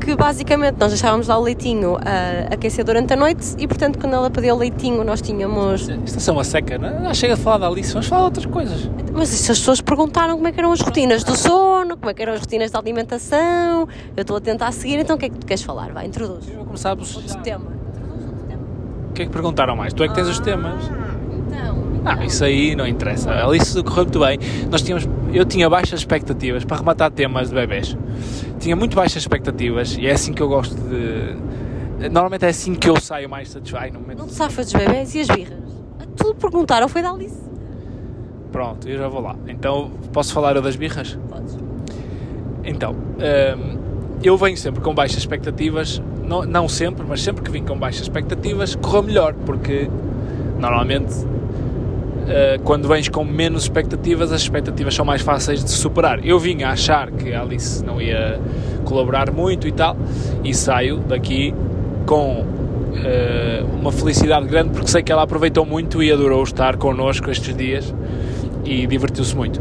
que 0.00 0.16
basicamente 0.16 0.76
nós 0.78 0.90
deixávamos 0.90 1.28
lá 1.28 1.38
o 1.38 1.42
leitinho 1.42 1.96
a 1.96 2.54
aquecer 2.54 2.84
durante 2.84 3.12
a 3.12 3.16
noite 3.16 3.54
e, 3.58 3.68
portanto, 3.68 3.98
quando 3.98 4.14
ela 4.14 4.30
pedia 4.30 4.54
o 4.54 4.58
leitinho, 4.58 5.04
nós 5.04 5.20
tínhamos. 5.20 5.88
Isto 5.88 6.16
a 6.16 6.20
ser 6.20 6.30
uma 6.30 6.44
seca, 6.44 6.78
não 6.78 7.00
não 7.00 7.14
chega 7.14 7.36
de 7.36 7.42
falar 7.42 7.58
da 7.58 7.68
Alice, 7.68 7.92
vamos 7.92 8.08
falar 8.08 8.22
de 8.22 8.24
outras 8.26 8.46
coisas. 8.46 8.90
Mas 9.12 9.32
as 9.50 9.58
pessoas 9.58 9.80
perguntaram 9.80 10.36
como 10.36 10.48
é 10.48 10.52
que 10.52 10.58
eram 10.58 10.72
as 10.72 10.80
rotinas 10.80 11.22
do 11.22 11.36
sono, 11.36 11.96
como 11.96 12.10
é 12.10 12.14
que 12.14 12.22
eram 12.22 12.32
as 12.32 12.40
rotinas 12.40 12.70
da 12.70 12.78
alimentação, 12.78 13.88
eu 14.16 14.22
estou 14.22 14.36
a 14.36 14.40
tentar 14.40 14.72
seguir, 14.72 14.98
então 14.98 15.16
o 15.16 15.18
que 15.18 15.26
é 15.26 15.28
que 15.28 15.38
tu 15.38 15.46
queres 15.46 15.62
falar? 15.62 15.92
Vai, 15.92 16.06
introduz. 16.06 16.48
Eu 16.48 16.56
vou 16.56 16.66
começar 16.66 16.96
por... 16.96 17.02
Outro 17.02 17.38
tema. 17.42 17.66
Introduz 17.90 18.24
outro 18.24 18.44
tema. 18.48 18.62
O 19.10 19.12
que 19.12 19.22
é 19.22 19.24
que 19.26 19.30
perguntaram 19.32 19.76
mais? 19.76 19.92
Tu 19.92 20.04
é 20.04 20.08
que 20.08 20.14
tens 20.14 20.28
os 20.28 20.40
temas. 20.40 20.84
Então. 21.30 21.89
Ah, 22.04 22.24
isso 22.24 22.44
aí 22.44 22.74
não 22.74 22.86
interessa. 22.86 23.30
Alice 23.30 23.74
correu 23.82 24.04
muito 24.04 24.20
bem. 24.20 24.38
Nós 24.70 24.82
tínhamos, 24.82 25.08
eu 25.32 25.44
tinha 25.44 25.68
baixas 25.68 26.00
expectativas 26.00 26.64
para 26.64 26.78
rematar 26.78 27.10
temas 27.10 27.48
de 27.50 27.54
bebés. 27.54 27.96
Tinha 28.58 28.74
muito 28.74 28.96
baixas 28.96 29.22
expectativas 29.22 29.96
e 29.98 30.06
é 30.06 30.12
assim 30.12 30.32
que 30.32 30.42
eu 30.42 30.48
gosto 30.48 30.74
de. 30.74 32.08
Normalmente 32.08 32.46
é 32.46 32.48
assim 32.48 32.74
que 32.74 32.88
eu 32.88 32.98
saio 32.98 33.28
mais 33.28 33.50
satisfeito. 33.50 34.00
Momento- 34.00 34.18
Não 34.18 34.26
te 34.26 34.32
safas 34.34 34.72
dos 34.72 34.82
bebés 34.82 35.14
e 35.14 35.20
as 35.20 35.26
birras? 35.28 35.58
Tudo 36.16 36.34
perguntaram, 36.36 36.88
foi 36.88 37.02
da 37.02 37.10
Alice? 37.10 37.36
Pronto, 38.50 38.88
eu 38.88 38.98
já 38.98 39.06
vou 39.08 39.20
lá. 39.20 39.36
Então, 39.46 39.90
posso 40.12 40.32
falar 40.32 40.56
eu 40.56 40.62
das 40.62 40.76
birras? 40.76 41.18
Podes. 41.28 41.58
Então, 42.64 42.92
hum, 42.94 43.78
eu 44.22 44.36
venho 44.36 44.56
sempre 44.56 44.80
com 44.80 44.94
baixas 44.94 45.18
expectativas, 45.18 46.02
não, 46.26 46.42
não 46.42 46.68
sempre, 46.68 47.04
mas 47.06 47.22
sempre 47.22 47.42
que 47.42 47.50
vim 47.50 47.62
com 47.62 47.78
baixas 47.78 48.02
expectativas, 48.02 48.74
correu 48.74 49.02
melhor, 49.02 49.34
porque 49.46 49.88
normalmente 50.58 51.14
quando 52.64 52.86
vens 52.86 53.08
com 53.08 53.24
menos 53.24 53.64
expectativas, 53.64 54.32
as 54.32 54.42
expectativas 54.42 54.94
são 54.94 55.04
mais 55.04 55.22
fáceis 55.22 55.64
de 55.64 55.70
superar. 55.70 56.24
Eu 56.24 56.38
vim 56.38 56.62
a 56.62 56.70
achar 56.70 57.10
que 57.10 57.32
a 57.32 57.42
Alice 57.42 57.84
não 57.84 58.00
ia 58.00 58.40
colaborar 58.84 59.30
muito 59.30 59.66
e 59.66 59.72
tal, 59.72 59.96
e 60.44 60.54
saio 60.54 60.98
daqui 60.98 61.54
com 62.06 62.40
uh, 62.40 63.78
uma 63.80 63.92
felicidade 63.92 64.46
grande, 64.46 64.70
porque 64.70 64.88
sei 64.88 65.02
que 65.02 65.12
ela 65.12 65.22
aproveitou 65.22 65.64
muito 65.64 66.02
e 66.02 66.12
adorou 66.12 66.42
estar 66.42 66.76
connosco 66.76 67.30
estes 67.30 67.54
dias 67.54 67.94
e 68.64 68.86
divertiu-se 68.86 69.34
muito. 69.34 69.60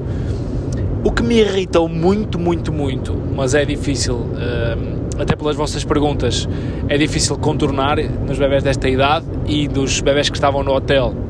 O 1.03 1.12
que 1.12 1.23
me 1.23 1.39
irritou 1.39 1.88
muito, 1.88 2.38
muito, 2.38 2.73
muito, 2.73 3.15
mas 3.36 3.53
é 3.53 3.63
difícil, 3.63 4.15
hum, 4.15 5.08
até 5.17 5.34
pelas 5.34 5.55
vossas 5.55 5.86
perguntas, 5.86 6.47
é 6.89 6.97
difícil 6.97 7.38
contornar 7.38 7.97
nos 7.97 8.38
bebés 8.38 8.63
desta 8.63 8.89
idade 8.89 9.25
e 9.47 9.67
dos 9.67 10.01
bebés 10.01 10.29
que 10.29 10.36
estavam 10.36 10.62
no 10.62 10.73
hotel. 10.73 11.29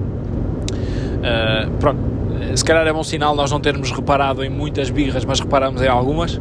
Uh, 1.19 1.69
pronto, 1.79 1.99
se 2.55 2.63
calhar 2.63 2.87
é 2.87 2.93
bom 2.93 3.03
sinal 3.03 3.35
nós 3.35 3.51
não 3.51 3.59
termos 3.59 3.91
reparado 3.91 4.43
em 4.43 4.49
muitas 4.49 4.89
birras, 4.89 5.25
mas 5.25 5.39
reparamos 5.39 5.81
em 5.81 5.87
algumas, 5.87 6.39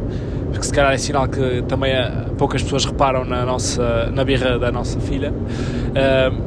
porque 0.51 0.63
se 0.63 0.73
calhar 0.73 0.93
é 0.93 0.97
sinal 0.97 1.27
que 1.27 1.61
também 1.67 1.91
eh, 1.91 2.25
poucas 2.37 2.63
pessoas 2.63 2.85
reparam 2.85 3.23
na, 3.25 3.45
nossa, 3.45 4.09
na 4.11 4.23
birra 4.23 4.57
da 4.57 4.71
nossa 4.71 4.99
filha, 4.99 5.31
uh, 5.31 6.41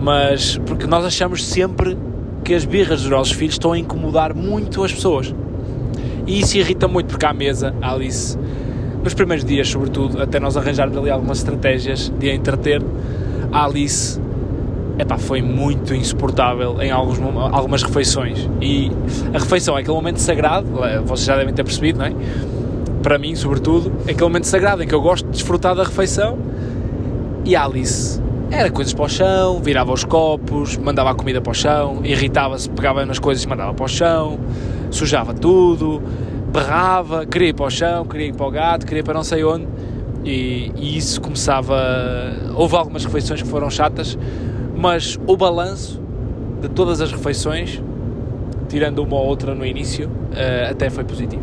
mas 0.00 0.56
porque 0.66 0.86
nós 0.86 1.04
achamos 1.04 1.44
sempre 1.44 1.96
que 2.44 2.54
as 2.54 2.64
birras 2.64 3.02
dos 3.02 3.10
nossos 3.10 3.32
filhos 3.32 3.54
estão 3.54 3.72
a 3.72 3.78
incomodar 3.78 4.34
muito 4.34 4.82
as 4.82 4.92
pessoas. 4.92 5.34
E 6.26 6.40
isso 6.40 6.56
irrita 6.56 6.88
muito, 6.88 7.08
porque 7.08 7.26
à 7.26 7.32
mesa, 7.32 7.74
a 7.80 7.92
Alice, 7.92 8.38
nos 9.02 9.14
primeiros 9.14 9.44
dias, 9.44 9.68
sobretudo, 9.68 10.20
até 10.22 10.40
nós 10.40 10.56
arranjarmos 10.56 10.96
ali 10.96 11.10
algumas 11.10 11.38
estratégias 11.38 12.12
de 12.18 12.30
a 12.30 12.34
entreter, 12.34 12.82
a 13.50 13.64
Alice 13.64 14.20
epá, 14.98 15.18
foi 15.18 15.42
muito 15.42 15.94
insuportável 15.94 16.80
em 16.80 16.90
alguns, 16.90 17.18
algumas 17.52 17.82
refeições. 17.82 18.48
E 18.60 18.90
a 19.32 19.38
refeição 19.38 19.76
é 19.76 19.80
aquele 19.80 19.96
momento 19.96 20.18
sagrado, 20.18 20.84
eh, 20.84 21.00
vocês 21.00 21.26
já 21.26 21.36
devem 21.36 21.54
ter 21.54 21.64
percebido, 21.64 21.98
não 21.98 22.06
é? 22.06 22.12
Para 23.02 23.18
mim, 23.18 23.34
sobretudo, 23.34 23.92
é 24.06 24.12
aquele 24.12 24.22
momento 24.22 24.44
sagrado 24.44 24.82
em 24.82 24.86
que 24.86 24.94
eu 24.94 25.00
gosto 25.00 25.24
de 25.26 25.32
desfrutar 25.32 25.74
da 25.74 25.82
refeição. 25.82 26.38
E 27.44 27.56
a 27.56 27.64
Alice 27.64 28.20
era 28.50 28.70
coisas 28.70 28.92
para 28.94 29.04
o 29.04 29.08
chão, 29.08 29.60
virava 29.60 29.92
os 29.92 30.04
copos, 30.04 30.76
mandava 30.76 31.10
a 31.10 31.14
comida 31.14 31.40
para 31.40 31.50
o 31.50 31.54
chão, 31.54 32.00
irritava-se, 32.04 32.68
pegava 32.70 33.04
nas 33.04 33.18
coisas 33.18 33.42
e 33.42 33.48
mandava 33.48 33.74
para 33.74 33.84
o 33.84 33.88
chão, 33.88 34.38
sujava 34.90 35.34
tudo, 35.34 36.00
berrava, 36.52 37.26
queria 37.26 37.48
ir 37.48 37.54
para 37.54 37.66
o 37.66 37.70
chão, 37.70 38.04
queria 38.04 38.26
ir 38.28 38.34
para 38.34 38.46
o 38.46 38.50
gato, 38.50 38.86
queria 38.86 39.00
ir 39.00 39.04
para 39.04 39.14
não 39.14 39.24
sei 39.24 39.42
onde. 39.42 39.66
E, 40.24 40.70
e 40.76 40.96
isso 40.96 41.20
começava. 41.20 41.76
Houve 42.54 42.76
algumas 42.76 43.04
refeições 43.04 43.42
que 43.42 43.48
foram 43.48 43.68
chatas, 43.70 44.16
mas 44.82 45.16
o 45.28 45.36
balanço 45.36 46.02
de 46.60 46.68
todas 46.68 47.00
as 47.00 47.12
refeições, 47.12 47.80
tirando 48.68 48.98
uma 48.98 49.14
ou 49.14 49.26
outra 49.26 49.54
no 49.54 49.64
início, 49.64 50.08
uh, 50.08 50.72
até 50.72 50.90
foi 50.90 51.04
positivo. 51.04 51.42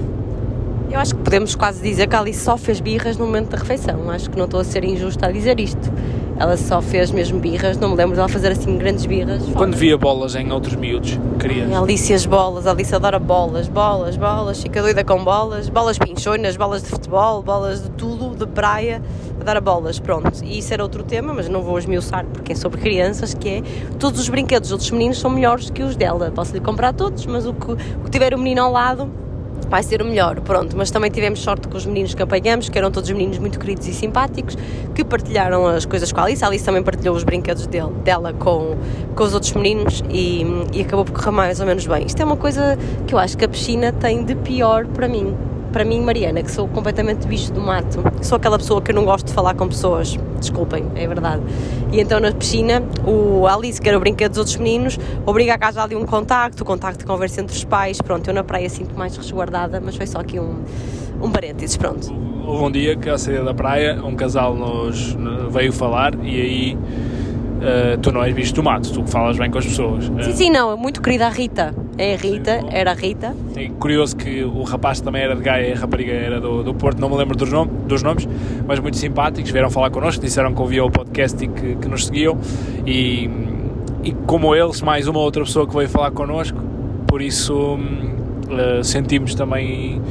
Eu 0.92 1.00
acho 1.00 1.16
que 1.16 1.22
podemos 1.22 1.56
quase 1.56 1.82
dizer 1.82 2.08
que 2.08 2.16
a 2.18 2.20
Alice 2.20 2.44
só 2.44 2.58
fez 2.58 2.82
birras 2.82 3.16
no 3.16 3.26
momento 3.26 3.52
da 3.52 3.58
refeição. 3.58 4.12
Acho 4.12 4.30
que 4.30 4.38
não 4.38 4.44
estou 4.44 4.60
a 4.60 4.64
ser 4.66 4.84
injusta 4.84 5.28
a 5.28 5.32
dizer 5.32 5.58
isto. 5.58 5.90
Ela 6.40 6.56
só 6.56 6.82
fez 6.82 7.12
mesmo 7.12 7.38
birras, 7.38 7.78
não 7.78 7.90
me 7.90 7.96
lembro 7.98 8.16
dela 8.16 8.30
fazer 8.30 8.54
assim 8.54 8.78
grandes 8.78 9.06
birras. 9.06 9.44
Quando 9.54 9.76
via 9.76 9.98
bolas 9.98 10.36
em 10.36 10.50
outros 10.54 10.74
miúdos, 10.76 11.20
queria. 11.38 11.66
Ai, 11.66 11.74
Alice 11.74 12.14
as 12.14 12.26
bolas, 12.26 12.66
a 12.66 12.72
Alice 12.72 12.96
adora 12.96 13.20
bolas, 13.20 13.68
bolas, 13.68 14.16
bolas, 14.16 14.62
fica 14.62 14.82
doida 14.82 15.04
com 15.04 15.22
bolas, 15.22 15.68
bolas 15.68 16.00
pinchonas, 16.00 16.56
bolas 16.56 16.82
de 16.82 16.88
futebol, 16.88 17.44
bolas 17.44 17.84
de 17.84 17.90
tudo, 17.92 18.38
de 18.38 18.50
praia, 18.50 19.02
adora 19.38 19.60
bolas, 19.60 20.00
pronto. 20.00 20.32
E 20.42 20.60
isso 20.60 20.74
era 20.74 20.82
outro 20.82 21.04
tema, 21.04 21.34
mas 21.34 21.50
não 21.50 21.62
vou 21.62 21.78
esmiuçar 21.78 22.26
porque 22.26 22.54
é 22.54 22.56
sobre 22.56 22.80
crianças, 22.80 23.34
que 23.34 23.50
é 23.50 23.64
todos 24.00 24.22
os 24.22 24.30
brinquedos 24.30 24.70
dos 24.70 24.72
outros 24.72 24.92
meninos 24.92 25.20
são 25.20 25.30
melhores 25.30 25.70
que 25.70 25.84
os 25.84 25.98
dela. 25.98 26.32
Posso 26.34 26.54
lhe 26.54 26.62
comprar 26.62 26.94
todos, 26.94 27.26
mas 27.26 27.46
o 27.46 27.54
que, 27.54 27.72
o 27.72 27.78
que 28.06 28.10
tiver 28.10 28.34
o 28.34 28.38
menino 28.38 28.62
ao 28.62 28.72
lado 28.72 29.12
vai 29.70 29.84
ser 29.84 30.02
o 30.02 30.06
melhor, 30.06 30.40
pronto, 30.42 30.76
mas 30.76 30.90
também 30.90 31.12
tivemos 31.12 31.40
sorte 31.40 31.68
com 31.68 31.78
os 31.78 31.86
meninos 31.86 32.14
que 32.16 32.22
apanhamos, 32.22 32.70
que 32.70 32.78
eram 32.78 32.90
todos 32.90 33.10
meninos 33.12 33.38
muito 33.38 33.60
queridos 33.60 33.88
e 33.88 33.94
simpáticos, 33.94 34.58
que 34.96 35.06
partilharam 35.06 35.68
as 35.68 35.86
coisas 35.86 36.12
com 36.12 36.20
a 36.20 36.24
Alice, 36.24 36.44
a 36.44 36.48
Alice 36.48 36.66
também 36.66 36.82
partilhou 36.82 37.16
os 37.16 37.24
brinquedos 37.24 37.68
dele, 37.68 37.92
dela 38.04 38.34
com, 38.34 38.76
com 39.16 39.24
os 39.24 39.34
outros 39.34 39.54
meninos 39.54 40.04
e, 40.10 40.44
e 40.74 40.82
acabou 40.82 41.06
por 41.06 41.14
correr 41.14 41.32
mais 41.32 41.60
ou 41.60 41.66
menos 41.66 41.86
bem. 41.86 42.06
Isto 42.06 42.22
é 42.22 42.26
uma 42.26 42.38
coisa 42.38 42.78
que 43.06 43.14
eu 43.14 43.20
acho 43.20 43.38
que 43.38 43.46
a 43.46 43.50
piscina 43.50 43.92
tem 43.94 44.24
de 44.24 44.36
pior 44.36 44.88
para 44.88 45.08
mim, 45.08 45.36
para 45.72 45.86
mim, 45.86 46.02
Mariana, 46.02 46.42
que 46.42 46.52
sou 46.52 46.68
completamente 46.68 47.28
bicho 47.28 47.52
do 47.54 47.62
mato, 47.62 48.04
sou 48.22 48.36
aquela 48.36 48.58
pessoa 48.58 48.82
que 48.82 48.92
eu 48.92 48.96
não 48.96 49.06
gosto 49.06 49.28
de 49.28 49.34
falar 49.34 49.54
com 49.54 49.68
pessoas, 49.68 50.18
desculpem, 50.40 50.86
é 50.96 51.08
verdade. 51.08 51.42
E 51.92 52.00
então 52.00 52.20
na 52.20 52.32
piscina, 52.32 52.84
o 53.06 53.48
Alice, 53.48 53.80
que 53.80 53.88
era 53.88 53.98
o 53.98 54.00
brinquedo 54.00 54.32
dos 54.32 54.40
outros 54.40 54.58
meninos, 54.58 55.00
obriga 55.26 55.54
a 55.54 55.58
casa 55.58 55.84
ali 55.84 55.96
um 55.96 56.06
contacto, 56.06 56.64
o 56.64 56.66
contacto 56.66 57.00
de 57.00 57.06
conversa 57.06 57.42
entre 57.42 57.56
os 57.56 57.64
pais. 57.64 58.02
Pronto, 58.02 58.28
eu 58.28 58.34
na 58.34 58.44
praia 58.44 58.70
sinto 58.70 58.98
mais 58.98 59.16
resguardada, 59.16 59.82
mas 59.84 59.96
foi 59.96 60.08
só 60.08 60.20
aqui 60.20 60.40
um, 60.40 60.64
um 61.22 61.32
parênteses, 61.32 61.78
pronto. 61.78 62.12
Houve 62.46 62.64
um 62.64 62.72
dia 62.72 62.96
que, 62.96 63.10
a 63.10 63.18
saída 63.18 63.44
da 63.44 63.54
praia, 63.54 64.02
um 64.04 64.16
casal 64.16 64.56
nos 64.56 65.16
veio 65.52 65.72
falar 65.72 66.16
e 66.24 66.42
aí 66.42 66.78
uh, 67.60 67.98
tu 68.00 68.12
não 68.12 68.24
és 68.24 68.34
bicho 68.34 68.54
do 68.54 68.64
mato, 68.64 68.92
tu 68.92 69.06
falas 69.06 69.38
bem 69.38 69.50
com 69.52 69.58
as 69.58 69.66
pessoas. 69.66 70.06
Sim, 70.22 70.34
sim, 70.34 70.50
não, 70.50 70.76
muito 70.78 71.02
querida 71.02 71.28
a 71.28 71.30
Rita. 71.30 71.74
É 71.98 72.14
a 72.14 72.18
Rita, 72.18 72.62
era 72.72 72.92
a 72.92 72.94
Rita. 72.94 73.36
Sim, 73.54 73.72
curioso 73.80 74.16
que 74.16 74.44
o 74.44 74.64
rapaz 74.64 75.02
também 75.02 75.22
era 75.22 75.36
de 75.36 75.42
Gaia 75.42 75.70
e 75.70 75.74
a 75.74 75.76
rapariga 75.76 76.14
era 76.14 76.40
do, 76.40 76.64
do 76.64 76.74
Porto, 76.74 77.00
não 77.00 77.10
me 77.10 77.18
lembro 77.18 77.36
dos, 77.36 77.50
dos 77.86 78.04
nomes, 78.04 78.28
mas 78.66 78.80
muito 78.80 78.98
simpáticos, 78.98 79.52
vieram 79.52 79.70
falar 79.70 79.90
connosco, 79.90 80.22
disseram 80.22 80.54
que 80.54 80.62
ouviam 80.62 80.88
o 80.88 80.92
podcast 80.92 81.44
e 81.44 81.48
que, 81.48 81.76
que 81.76 81.88
nos 81.88 82.06
seguiam 82.06 82.38
e, 82.86 83.30
e 84.04 84.14
como 84.26 84.56
eles, 84.56 84.82
mais 84.82 85.08
uma 85.08 85.20
outra 85.20 85.44
pessoa 85.44 85.68
que 85.68 85.76
veio 85.76 85.90
falar 85.90 86.12
connosco, 86.12 86.58
por 87.06 87.22
isso 87.22 87.78
uh, 87.78 88.84
sentimos 88.84 89.36
também 89.36 90.02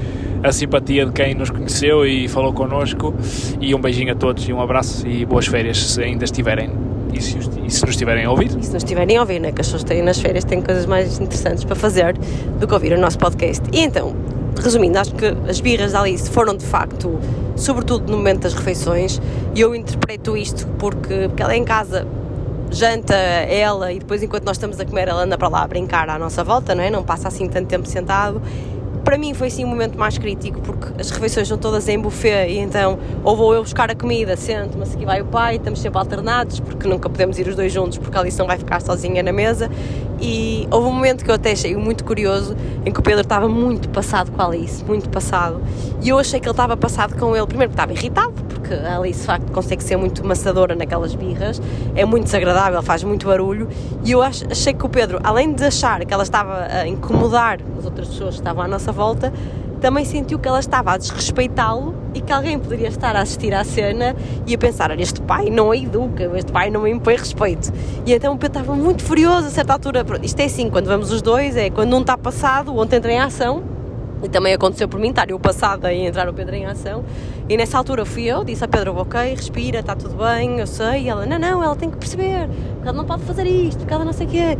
a 0.42 0.52
simpatia 0.52 1.06
de 1.06 1.12
quem 1.12 1.34
nos 1.34 1.50
conheceu 1.50 2.06
e 2.06 2.28
falou 2.28 2.52
connosco 2.52 3.14
e 3.60 3.74
um 3.74 3.80
beijinho 3.80 4.12
a 4.12 4.16
todos 4.16 4.48
e 4.48 4.52
um 4.52 4.60
abraço 4.60 5.06
e 5.06 5.24
boas 5.24 5.46
férias 5.46 5.78
se 5.78 6.02
ainda 6.02 6.24
estiverem 6.24 6.70
e 7.12 7.20
se, 7.20 7.38
e 7.38 7.70
se 7.70 7.80
nos 7.82 7.90
estiverem 7.90 8.24
a 8.24 8.30
ouvir? 8.30 8.46
E 8.46 8.62
se 8.62 8.72
nos 8.72 8.82
estiverem 8.82 9.16
a 9.16 9.20
ouvir, 9.20 9.40
né? 9.40 9.52
que 9.52 9.60
as 9.60 9.66
pessoas 9.66 9.84
têm 9.84 10.02
nas 10.02 10.20
férias 10.20 10.44
têm 10.44 10.60
coisas 10.60 10.86
mais 10.86 11.18
interessantes 11.18 11.64
para 11.64 11.76
fazer 11.76 12.16
do 12.58 12.66
que 12.66 12.74
ouvir 12.74 12.92
o 12.92 13.00
nosso 13.00 13.18
podcast. 13.18 13.62
E 13.72 13.80
então, 13.80 14.14
resumindo, 14.62 14.98
acho 14.98 15.14
que 15.14 15.26
as 15.48 15.60
birras 15.60 15.92
da 15.92 16.00
Alice 16.00 16.28
foram 16.30 16.56
de 16.56 16.64
facto, 16.64 17.18
sobretudo 17.56 18.10
no 18.10 18.16
momento 18.16 18.40
das 18.40 18.54
refeições, 18.54 19.20
e 19.54 19.60
eu 19.60 19.74
interpreto 19.74 20.36
isto 20.36 20.66
porque, 20.78 21.28
porque 21.28 21.42
ela 21.42 21.52
é 21.52 21.56
em 21.56 21.64
casa 21.64 22.06
janta 22.70 23.14
ela 23.14 23.90
e 23.92 23.98
depois 23.98 24.22
enquanto 24.22 24.44
nós 24.44 24.56
estamos 24.56 24.78
a 24.78 24.84
comer 24.84 25.08
ela 25.08 25.22
anda 25.22 25.38
para 25.38 25.48
lá 25.48 25.62
a 25.62 25.66
brincar 25.66 26.10
à 26.10 26.18
nossa 26.18 26.44
volta, 26.44 26.74
não 26.74 26.82
é? 26.82 26.90
Não 26.90 27.02
passa 27.02 27.28
assim 27.28 27.48
tanto 27.48 27.66
tempo 27.66 27.88
sentado 27.88 28.42
para 29.08 29.16
mim 29.16 29.32
foi 29.32 29.48
sim 29.48 29.64
o 29.64 29.66
um 29.66 29.70
momento 29.70 29.98
mais 29.98 30.18
crítico 30.18 30.60
porque 30.60 31.00
as 31.00 31.08
refeições 31.08 31.48
são 31.48 31.56
todas 31.56 31.88
em 31.88 31.98
buffet 31.98 32.50
e 32.50 32.58
então 32.58 32.98
ou 33.24 33.34
vou 33.34 33.54
eu 33.54 33.62
buscar 33.62 33.90
a 33.90 33.94
comida, 33.94 34.36
sento-me, 34.36 34.82
a 34.82 34.86
seguir 34.86 35.06
vai 35.06 35.22
o 35.22 35.24
pai, 35.24 35.56
estamos 35.56 35.80
sempre 35.80 35.98
alternados 35.98 36.60
porque 36.60 36.86
nunca 36.86 37.08
podemos 37.08 37.38
ir 37.38 37.48
os 37.48 37.56
dois 37.56 37.72
juntos 37.72 37.96
porque 37.96 38.14
a 38.18 38.20
Alice 38.20 38.38
não 38.38 38.46
vai 38.46 38.58
ficar 38.58 38.82
sozinha 38.82 39.22
na 39.22 39.32
mesa 39.32 39.70
e 40.20 40.66
houve 40.70 40.88
um 40.88 40.92
momento 40.92 41.24
que 41.24 41.30
eu 41.30 41.34
até 41.34 41.52
achei 41.52 41.76
muito 41.76 42.04
curioso 42.04 42.56
em 42.84 42.92
que 42.92 43.00
o 43.00 43.02
Pedro 43.02 43.22
estava 43.22 43.48
muito 43.48 43.88
passado 43.88 44.30
com 44.30 44.42
a 44.42 44.46
Alice, 44.46 44.84
muito 44.84 45.08
passado. 45.08 45.60
E 46.02 46.08
eu 46.08 46.18
achei 46.18 46.40
que 46.40 46.46
ele 46.46 46.52
estava 46.52 46.76
passado 46.76 47.16
com 47.18 47.36
ele, 47.36 47.46
primeiro 47.46 47.70
porque 47.72 47.82
estava 47.82 47.92
irritado 47.92 48.32
porque 48.68 48.74
a 48.74 48.98
Alice 48.98 49.20
de 49.20 49.26
facto 49.26 49.50
consegue 49.52 49.82
ser 49.82 49.96
muito 49.96 50.24
maçadora 50.26 50.74
naquelas 50.74 51.14
birras, 51.14 51.60
é 51.94 52.04
muito 52.04 52.24
desagradável, 52.24 52.82
faz 52.82 53.02
muito 53.02 53.26
barulho. 53.26 53.68
E 54.04 54.12
eu 54.12 54.20
achei 54.22 54.74
que 54.74 54.84
o 54.84 54.88
Pedro, 54.88 55.18
além 55.22 55.52
de 55.52 55.64
achar 55.64 56.04
que 56.04 56.12
ela 56.12 56.22
estava 56.22 56.66
a 56.66 56.86
incomodar 56.86 57.58
as 57.78 57.84
outras 57.84 58.08
pessoas 58.08 58.34
que 58.34 58.40
estavam 58.40 58.62
à 58.62 58.68
nossa 58.68 58.92
volta, 58.92 59.32
também 59.78 60.04
sentiu 60.04 60.38
que 60.38 60.48
ela 60.48 60.60
estava 60.60 60.92
a 60.92 60.96
desrespeitá-lo 60.96 61.94
e 62.14 62.20
que 62.20 62.32
alguém 62.32 62.58
poderia 62.58 62.88
estar 62.88 63.14
a 63.16 63.20
assistir 63.20 63.54
à 63.54 63.64
cena 63.64 64.14
e 64.46 64.54
a 64.54 64.58
pensar: 64.58 64.90
olha, 64.90 65.02
este 65.02 65.20
pai 65.20 65.50
não 65.50 65.74
educa, 65.74 66.30
este 66.36 66.52
pai 66.52 66.70
não 66.70 66.86
impõe 66.86 67.16
respeito. 67.16 67.72
E 68.04 68.12
então 68.12 68.36
Pedro 68.36 68.60
estava 68.60 68.76
muito 68.76 69.02
furioso 69.02 69.46
a 69.46 69.50
certa 69.50 69.72
altura. 69.72 70.04
Isto 70.22 70.40
é 70.40 70.44
assim, 70.44 70.70
quando 70.70 70.86
vamos 70.86 71.10
os 71.10 71.22
dois, 71.22 71.56
é 71.56 71.70
quando 71.70 71.94
um 71.96 72.00
está 72.00 72.16
passado, 72.16 72.72
o 72.72 72.76
outro 72.76 72.96
entra 72.96 73.12
em 73.12 73.18
ação. 73.18 73.62
E 74.20 74.28
também 74.28 74.52
aconteceu 74.52 74.88
por 74.88 74.98
mim, 74.98 75.10
estar 75.10 75.30
eu 75.30 75.38
passado 75.38 75.86
e 75.86 76.04
entrar 76.04 76.28
o 76.28 76.34
Pedro 76.34 76.56
em 76.56 76.66
ação. 76.66 77.04
E 77.48 77.56
nessa 77.56 77.78
altura 77.78 78.04
fui 78.04 78.24
eu, 78.24 78.42
disse 78.42 78.64
a 78.64 78.68
Pedro: 78.68 78.96
Ok, 78.96 79.20
respira, 79.34 79.78
está 79.78 79.94
tudo 79.94 80.16
bem, 80.16 80.58
eu 80.58 80.66
sei. 80.66 81.02
E 81.02 81.08
ela: 81.08 81.24
Não, 81.24 81.38
não, 81.38 81.62
ela 81.62 81.76
tem 81.76 81.88
que 81.88 81.96
perceber, 81.96 82.48
porque 82.74 82.88
ela 82.88 82.96
não 82.96 83.04
pode 83.04 83.22
fazer 83.22 83.46
isto, 83.46 83.78
porque 83.78 83.94
ela 83.94 84.04
não 84.04 84.12
sei 84.12 84.26
o 84.26 84.30
quê, 84.30 84.58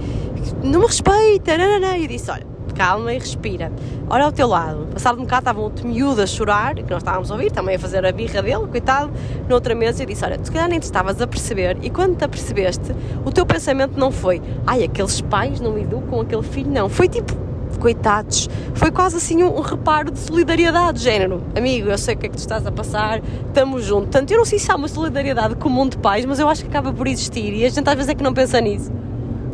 não 0.63 0.81
me 0.81 0.87
respeita, 0.87 1.59
não, 1.59 1.73
não, 1.73 1.89
não. 1.89 1.97
E 1.97 2.03
eu 2.03 2.09
disse: 2.09 2.31
Olha, 2.31 2.47
calma 2.79 3.13
e 3.13 3.19
respira. 3.19 3.73
Olha 4.09 4.25
ao 4.25 4.31
teu 4.31 4.47
lado. 4.47 4.87
Passado 4.93 5.19
um 5.19 5.23
bocado 5.23 5.41
estava 5.41 5.61
outro 5.61 5.87
miúdo 5.87 6.23
a 6.23 6.27
chorar, 6.27 6.77
que 6.77 6.89
nós 6.89 7.03
estávamos 7.03 7.29
a 7.29 7.35
ouvir, 7.35 7.51
também 7.51 7.75
a 7.75 7.79
fazer 7.79 8.07
a 8.07 8.13
birra 8.13 8.41
dele, 8.41 8.69
coitado, 8.69 9.11
noutra 9.49 9.75
mesa, 9.75 10.05
e 10.05 10.07
disse: 10.07 10.25
Olha, 10.25 10.39
tu 10.39 10.47
se 10.47 10.53
calhar 10.53 10.69
nem 10.69 10.79
te 10.79 10.85
estavas 10.85 11.21
a 11.21 11.27
perceber, 11.27 11.77
e 11.83 11.91
quando 11.91 12.17
te 12.17 12.25
apercebeste, 12.25 12.95
o 13.25 13.33
teu 13.33 13.45
pensamento 13.45 13.99
não 13.99 14.13
foi, 14.13 14.41
ai, 14.65 14.85
aqueles 14.85 15.21
pais 15.21 15.61
não 15.61 15.77
educam 15.77 16.21
aquele 16.21 16.45
filho, 16.45 16.71
não. 16.71 16.89
Foi 16.89 17.09
tipo, 17.09 17.35
coitados. 17.81 18.49
Foi 18.75 18.93
quase 18.93 19.17
assim 19.17 19.43
um, 19.43 19.59
um, 19.59 19.61
reparo 19.61 20.13
de 20.13 20.19
solidariedade, 20.21 21.01
género. 21.01 21.43
Amigo, 21.57 21.89
eu 21.89 21.99
sei 21.99 22.15
o 22.15 22.19
que 22.19 22.27
é 22.27 22.29
que 22.29 22.37
tu 22.37 22.41
estás 22.41 22.65
a 22.65 22.71
passar, 22.71 23.21
estamos 23.47 23.85
juntos. 23.85 24.11
Tanto 24.11 24.33
eu 24.33 24.39
não 24.39 24.45
sei 24.45 24.59
se 24.59 24.71
há 24.71 24.77
uma 24.77 24.89
solidariedade 24.89 25.57
comum 25.57 25.89
de 25.89 25.99
pais, 25.99 26.25
mas 26.25 26.39
eu 26.39 26.49
acho 26.49 26.63
que 26.63 26.69
acaba 26.69 26.93
por 26.93 27.09
existir 27.09 27.53
e 27.55 27.65
a 27.65 27.69
gente 27.69 27.89
às 27.89 27.97
vezes 27.97 28.09
é 28.09 28.15
que 28.15 28.23
não 28.23 28.33
pensa 28.33 28.61
nisso. 28.61 28.93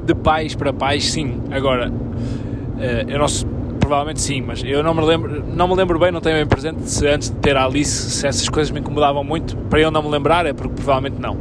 De 0.05 0.14
pais 0.14 0.55
para 0.55 0.72
pais, 0.72 1.11
sim. 1.11 1.40
Agora, 1.51 1.90
eu 3.08 3.18
não 3.18 3.26
provavelmente 3.84 4.22
sim, 4.22 4.40
mas 4.40 4.62
eu 4.64 4.82
não 4.82 4.94
me 4.94 5.02
lembro, 5.02 5.44
não 5.54 5.68
me 5.68 5.74
lembro 5.74 5.98
bem, 5.98 6.10
não 6.10 6.20
tenho 6.20 6.36
bem 6.36 6.46
presente 6.46 6.90
se 6.90 7.06
antes 7.06 7.28
de 7.28 7.36
ter 7.36 7.54
a 7.54 7.66
Alice, 7.66 8.10
se 8.10 8.26
essas 8.26 8.48
coisas 8.48 8.70
me 8.70 8.80
incomodavam 8.80 9.22
muito, 9.22 9.54
para 9.68 9.78
eu 9.78 9.90
não 9.90 10.02
me 10.02 10.08
lembrar 10.08 10.46
é 10.46 10.54
porque 10.54 10.72
provavelmente 10.74 11.20
não. 11.20 11.36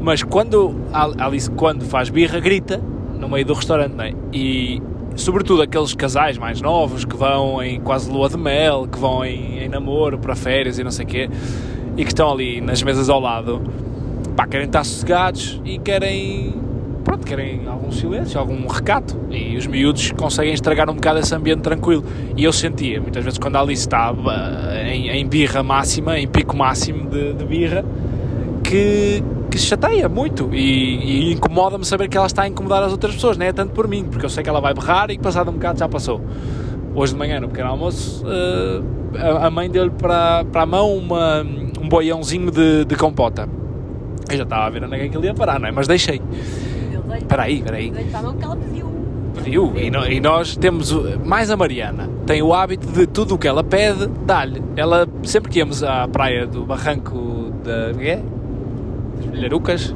Mas 0.00 0.22
quando 0.22 0.74
a 0.90 1.26
Alice 1.26 1.50
quando 1.50 1.84
faz 1.84 2.08
birra 2.08 2.40
grita 2.40 2.80
no 3.18 3.28
meio 3.28 3.44
do 3.44 3.52
restaurante, 3.52 3.92
não 3.92 4.04
é? 4.04 4.14
E 4.32 4.82
sobretudo 5.16 5.60
aqueles 5.60 5.94
casais 5.94 6.38
mais 6.38 6.62
novos 6.62 7.04
que 7.04 7.14
vão 7.14 7.62
em 7.62 7.78
quase 7.78 8.10
lua 8.10 8.30
de 8.30 8.38
mel, 8.38 8.88
que 8.90 8.98
vão 8.98 9.22
em, 9.22 9.64
em 9.64 9.68
namoro 9.68 10.18
para 10.18 10.34
férias 10.34 10.78
e 10.78 10.84
não 10.84 10.90
sei 10.90 11.04
quê, 11.04 11.28
e 11.94 12.04
que 12.04 12.10
estão 12.10 12.32
ali 12.32 12.62
nas 12.62 12.82
mesas 12.82 13.10
ao 13.10 13.20
lado, 13.20 13.60
pá, 14.34 14.46
querem 14.46 14.66
estar 14.66 14.82
sossegados 14.82 15.60
e 15.64 15.78
querem 15.78 16.54
pronto, 17.04 17.26
querem 17.26 17.66
algum 17.66 17.90
silêncio, 17.90 18.38
algum 18.38 18.66
recato. 18.66 19.16
E 19.30 19.56
os 19.56 19.66
miúdos 19.66 20.12
conseguem 20.12 20.52
estragar 20.52 20.88
um 20.90 20.94
bocado 20.94 21.18
esse 21.18 21.34
ambiente 21.34 21.60
tranquilo. 21.60 22.04
E 22.36 22.44
eu 22.44 22.52
sentia, 22.52 23.00
muitas 23.00 23.24
vezes, 23.24 23.38
quando 23.38 23.56
a 23.56 23.60
Alice 23.60 23.82
estava 23.82 24.32
em, 24.84 25.08
em 25.08 25.26
birra 25.26 25.62
máxima, 25.62 26.18
em 26.18 26.26
pico 26.26 26.56
máximo 26.56 27.08
de, 27.08 27.32
de 27.32 27.44
birra, 27.44 27.84
que, 28.62 29.22
que 29.50 29.58
se 29.58 29.66
chateia 29.66 30.08
muito 30.08 30.50
e, 30.52 31.28
e 31.28 31.32
incomoda-me 31.32 31.84
saber 31.84 32.08
que 32.08 32.16
ela 32.16 32.26
está 32.26 32.42
a 32.42 32.48
incomodar 32.48 32.82
as 32.82 32.92
outras 32.92 33.14
pessoas, 33.14 33.36
não 33.36 33.46
é 33.46 33.52
tanto 33.52 33.72
por 33.72 33.88
mim, 33.88 34.04
porque 34.04 34.24
eu 34.24 34.30
sei 34.30 34.44
que 34.44 34.48
ela 34.48 34.60
vai 34.60 34.72
berrar 34.72 35.10
e 35.10 35.16
que 35.16 35.22
passado 35.22 35.50
um 35.50 35.54
bocado 35.54 35.78
já 35.78 35.88
passou. 35.88 36.20
Hoje 36.94 37.12
de 37.12 37.18
manhã, 37.18 37.40
no 37.40 37.48
pequeno 37.48 37.68
almoço, 37.68 38.24
a, 39.16 39.46
a, 39.46 39.50
mãe 39.50 39.70
deu-lhe 39.70 39.90
para, 39.90 40.44
para 40.44 40.62
a 40.62 40.66
mão 40.66 40.96
uma, 40.96 41.42
um 41.80 41.88
boiãozinho 41.88 42.50
de, 42.50 42.84
de 42.84 42.94
compota. 42.96 43.48
Eu 44.30 44.36
já 44.36 44.44
estava 44.44 44.66
a 44.66 44.70
ver 44.70 44.84
onde 44.84 44.94
é 44.94 45.08
que 45.08 45.16
ele 45.16 45.26
ia 45.26 45.34
parar, 45.34 45.58
não 45.58 45.68
é? 45.68 45.72
Mas 45.72 45.88
deixei. 45.88 46.20
Espera 47.16 47.42
aí, 47.44 47.58
espera 47.58 47.76
aí. 47.76 47.92
Pediu, 49.42 49.72
e, 49.76 49.90
no, 49.90 50.06
e, 50.06 50.20
nós 50.20 50.56
temos, 50.56 50.92
mais 51.24 51.50
a 51.50 51.56
Mariana, 51.56 52.10
tem 52.26 52.42
o 52.42 52.52
hábito 52.52 52.86
de 52.88 53.06
tudo 53.06 53.36
o 53.36 53.38
que 53.38 53.46
ela 53.46 53.62
pede, 53.62 54.06
dá-lhe. 54.26 54.62
Ela, 54.76 55.08
sempre 55.22 55.50
que 55.50 55.58
íamos 55.58 55.82
à 55.82 56.08
praia 56.08 56.46
do 56.46 56.64
Barranco 56.64 57.52
da... 57.64 57.92
É? 58.02 58.22
Das 59.16 59.26
Bilharucas, 59.26 59.94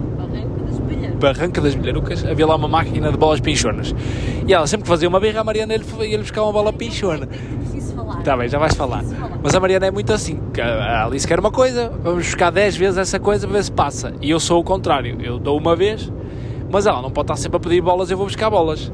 Barranca 1.21 1.61
das 1.61 1.75
Bilharucas, 1.75 2.25
havia 2.25 2.47
lá 2.47 2.57
uma 2.57 2.69
máquina 2.69 3.11
de 3.11 3.17
bolas 3.17 3.41
pinchonas. 3.41 3.95
E 4.47 4.53
ela 4.53 4.67
sempre 4.67 4.85
que 4.85 4.89
fazia 4.89 5.09
uma 5.09 5.19
birra, 5.19 5.41
a 5.41 5.45
Mariana 5.45 5.75
ia-lhe 5.75 6.19
buscar 6.19 6.43
uma 6.43 6.53
bola 6.53 6.73
pinchona. 6.73 7.29
Está 8.19 8.37
bem, 8.37 8.49
já 8.49 8.59
vais 8.59 8.75
falar. 8.75 9.03
Mas 9.43 9.55
a 9.55 9.61
Mariana 9.61 9.87
é 9.87 9.91
muito 9.91 10.13
assim. 10.13 10.39
A 10.61 11.05
Alice 11.05 11.27
quer 11.27 11.39
uma 11.39 11.51
coisa, 11.51 11.93
vamos 12.03 12.25
buscar 12.25 12.51
10 12.51 12.77
vezes 12.77 12.99
essa 12.99 13.19
coisa 13.19 13.47
para 13.47 13.57
ver 13.57 13.65
se 13.65 13.73
passa. 13.73 14.15
E 14.21 14.31
eu 14.31 14.41
sou 14.41 14.61
o 14.61 14.65
contrário. 14.65 15.19
Eu 15.23 15.39
dou 15.39 15.59
uma 15.59 15.77
vez, 15.77 16.11
mas 16.71 16.87
ela 16.87 17.01
não 17.01 17.11
pode 17.11 17.25
estar 17.25 17.37
sempre 17.37 17.57
a 17.57 17.61
pedir 17.61 17.81
bolas, 17.81 18.11
eu 18.11 18.17
vou 18.17 18.27
buscar 18.27 18.51
bolas. 18.51 18.91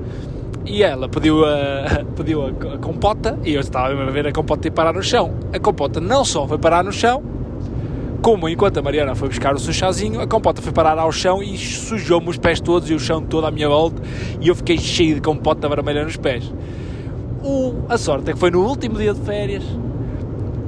E 0.67 0.83
ela 0.83 1.09
pediu 1.09 1.45
a, 1.45 2.05
pediu 2.17 2.47
a, 2.47 2.79
compota 2.79 3.39
e 3.45 3.55
eu 3.55 3.61
estava 3.61 3.89
a 3.89 4.11
ver 4.11 4.27
a 4.27 4.33
compota 4.33 4.69
ir 4.69 4.71
parar 4.71 4.93
no 4.93 5.03
chão. 5.03 5.33
A 5.53 5.59
compota 5.59 6.01
não 6.01 6.25
só 6.25 6.47
foi 6.47 6.59
parar 6.59 6.85
no 6.85 6.93
chão, 6.93 7.23
como 8.21 8.49
enquanto 8.49 8.79
a 8.79 8.83
Mariana 8.83 9.15
foi 9.15 9.29
buscar 9.29 9.55
o 9.55 9.59
seu 9.59 9.73
chazinho, 9.73 10.21
a 10.21 10.27
compota 10.27 10.61
foi 10.61 10.73
parar 10.73 10.99
ao 10.99 11.11
chão 11.11 11.43
e 11.43 11.57
sujou-me 11.57 12.29
os 12.29 12.37
pés 12.37 12.61
todos 12.61 12.91
e 12.91 12.95
o 12.95 12.99
chão 12.99 13.23
todo 13.23 13.47
à 13.47 13.51
minha 13.51 13.69
volta 13.69 14.03
e 14.41 14.49
eu 14.49 14.55
fiquei 14.55 14.77
cheio 14.77 15.15
de 15.15 15.21
compota 15.21 15.69
vermelha 15.69 16.05
nos 16.05 16.17
pés. 16.17 16.53
O, 17.43 17.75
a 17.89 17.97
sorte 17.97 18.31
é 18.31 18.33
que 18.35 18.39
foi 18.39 18.51
no 18.51 18.63
último 18.63 18.97
dia 18.97 19.15
de 19.15 19.21
férias, 19.21 19.65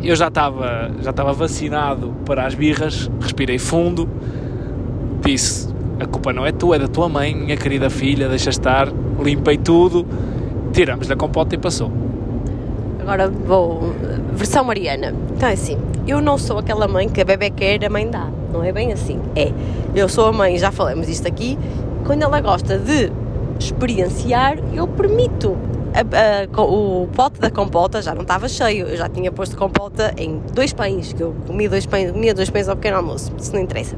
eu 0.03 0.17
já 0.17 0.29
estava, 0.29 0.91
já 1.01 1.11
estava 1.11 1.33
vacinado 1.33 2.15
para 2.25 2.47
as 2.47 2.55
birras, 2.55 3.11
respirei 3.21 3.59
fundo, 3.59 4.09
disse: 5.25 5.72
A 6.01 6.07
culpa 6.07 6.32
não 6.32 6.45
é 6.45 6.53
tua, 6.53 6.76
é 6.76 6.78
da 6.78 6.88
tua 6.88 7.09
mãe, 7.09 7.34
minha 7.34 7.57
querida 7.57 7.88
filha, 7.88 8.28
deixa 8.28 8.51
estar, 8.51 8.88
limpei 9.20 9.57
tudo, 9.57 10.07
tiramos 10.72 11.07
da 11.07 11.16
compota 11.16 11.55
e 11.55 11.59
passou. 11.59 11.90
Agora 13.01 13.28
vou. 13.28 13.93
Versão 14.32 14.64
Mariana. 14.64 15.14
Então 15.36 15.49
é 15.49 15.53
assim, 15.53 15.78
eu 16.07 16.20
não 16.20 16.38
sou 16.38 16.59
aquela 16.59 16.88
mãe 16.88 17.09
que 17.09 17.20
a 17.20 17.24
bebê 17.24 17.51
quer, 17.51 17.84
a 17.84 17.90
mãe 17.90 18.09
dá. 18.09 18.28
Não 18.53 18.62
é 18.62 18.72
bem 18.72 18.93
assim. 18.93 19.20
É. 19.34 19.53
Eu 19.95 20.09
sou 20.09 20.26
a 20.26 20.32
mãe, 20.32 20.57
já 20.59 20.70
falamos 20.70 21.09
isto 21.09 21.26
aqui, 21.26 21.59
quando 22.05 22.22
ela 22.22 22.40
gosta 22.40 22.78
de 22.78 23.12
experienciar, 23.59 24.59
eu 24.72 24.86
permito. 24.86 25.57
A, 25.95 26.01
a, 26.59 26.62
o 26.62 27.07
pote 27.09 27.38
da 27.38 27.51
compota 27.51 28.01
já 28.01 28.14
não 28.14 28.22
estava 28.22 28.49
cheio, 28.49 28.86
eu 28.86 28.97
já 28.97 29.09
tinha 29.09 29.30
posto 29.30 29.57
compota 29.57 30.14
em 30.16 30.40
dois 30.55 30.72
pães, 30.72 31.12
que 31.12 31.22
eu 31.22 31.34
comia 31.47 31.68
dois 31.68 31.84
pães, 31.84 32.11
comia 32.11 32.32
dois 32.32 32.49
pães 32.49 32.68
ao 32.68 32.76
pequeno 32.76 32.97
almoço, 32.97 33.30
isso 33.38 33.53
não 33.53 33.61
interessa. 33.61 33.95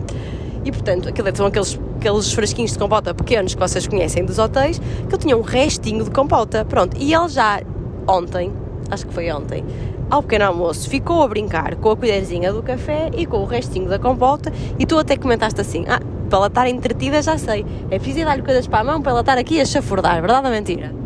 E 0.65 0.73
portanto, 0.73 1.09
aquilo 1.09 1.29
são 1.35 1.47
aqueles, 1.47 1.79
aqueles 2.05 2.31
frasquinhos 2.35 2.73
de 2.73 2.79
compota 2.79 3.15
pequenos 3.15 3.55
que 3.55 3.61
vocês 3.61 3.87
conhecem 3.87 4.27
dos 4.27 4.39
hotéis, 4.39 4.79
que 5.09 5.15
eu 5.15 5.19
tinha 5.19 5.35
um 5.35 5.41
restinho 5.41 6.05
de 6.05 6.11
compota, 6.11 6.63
pronto. 6.63 6.95
E 6.99 7.15
ele 7.15 7.29
já 7.31 7.63
ontem, 8.07 8.53
acho 8.91 9.07
que 9.07 9.15
foi 9.15 9.33
ontem, 9.33 9.65
ao 10.11 10.23
pequeno 10.23 10.45
almoço, 10.45 10.91
ficou 10.91 11.23
a 11.23 11.29
brincar 11.29 11.77
com 11.77 11.91
a 11.91 11.97
colherzinha 11.97 12.53
do 12.53 12.63
café 12.63 13.11
e 13.17 13.25
com 13.25 13.39
o 13.39 13.47
restinho 13.47 13.89
da 13.89 13.99
compota 13.99 14.53
e 14.79 14.85
tu 14.85 14.99
até 14.99 15.17
comentaste 15.17 15.63
assim, 15.63 15.87
ah, 15.89 16.01
para 16.29 16.39
ela 16.39 16.47
estar 16.49 16.69
entretida 16.69 17.23
já 17.23 17.39
sei, 17.39 17.65
é 17.91 17.99
preciso 17.99 18.27
dar-lhe 18.27 18.43
coisas 18.43 18.67
para 18.67 18.81
a 18.81 18.85
mão 18.85 19.01
para 19.01 19.13
ela 19.13 19.21
estar 19.21 19.39
aqui 19.39 19.59
a 19.59 19.65
chafurdar, 19.65 20.21
verdade 20.21 20.47
ou 20.47 20.53
mentira? 20.53 21.04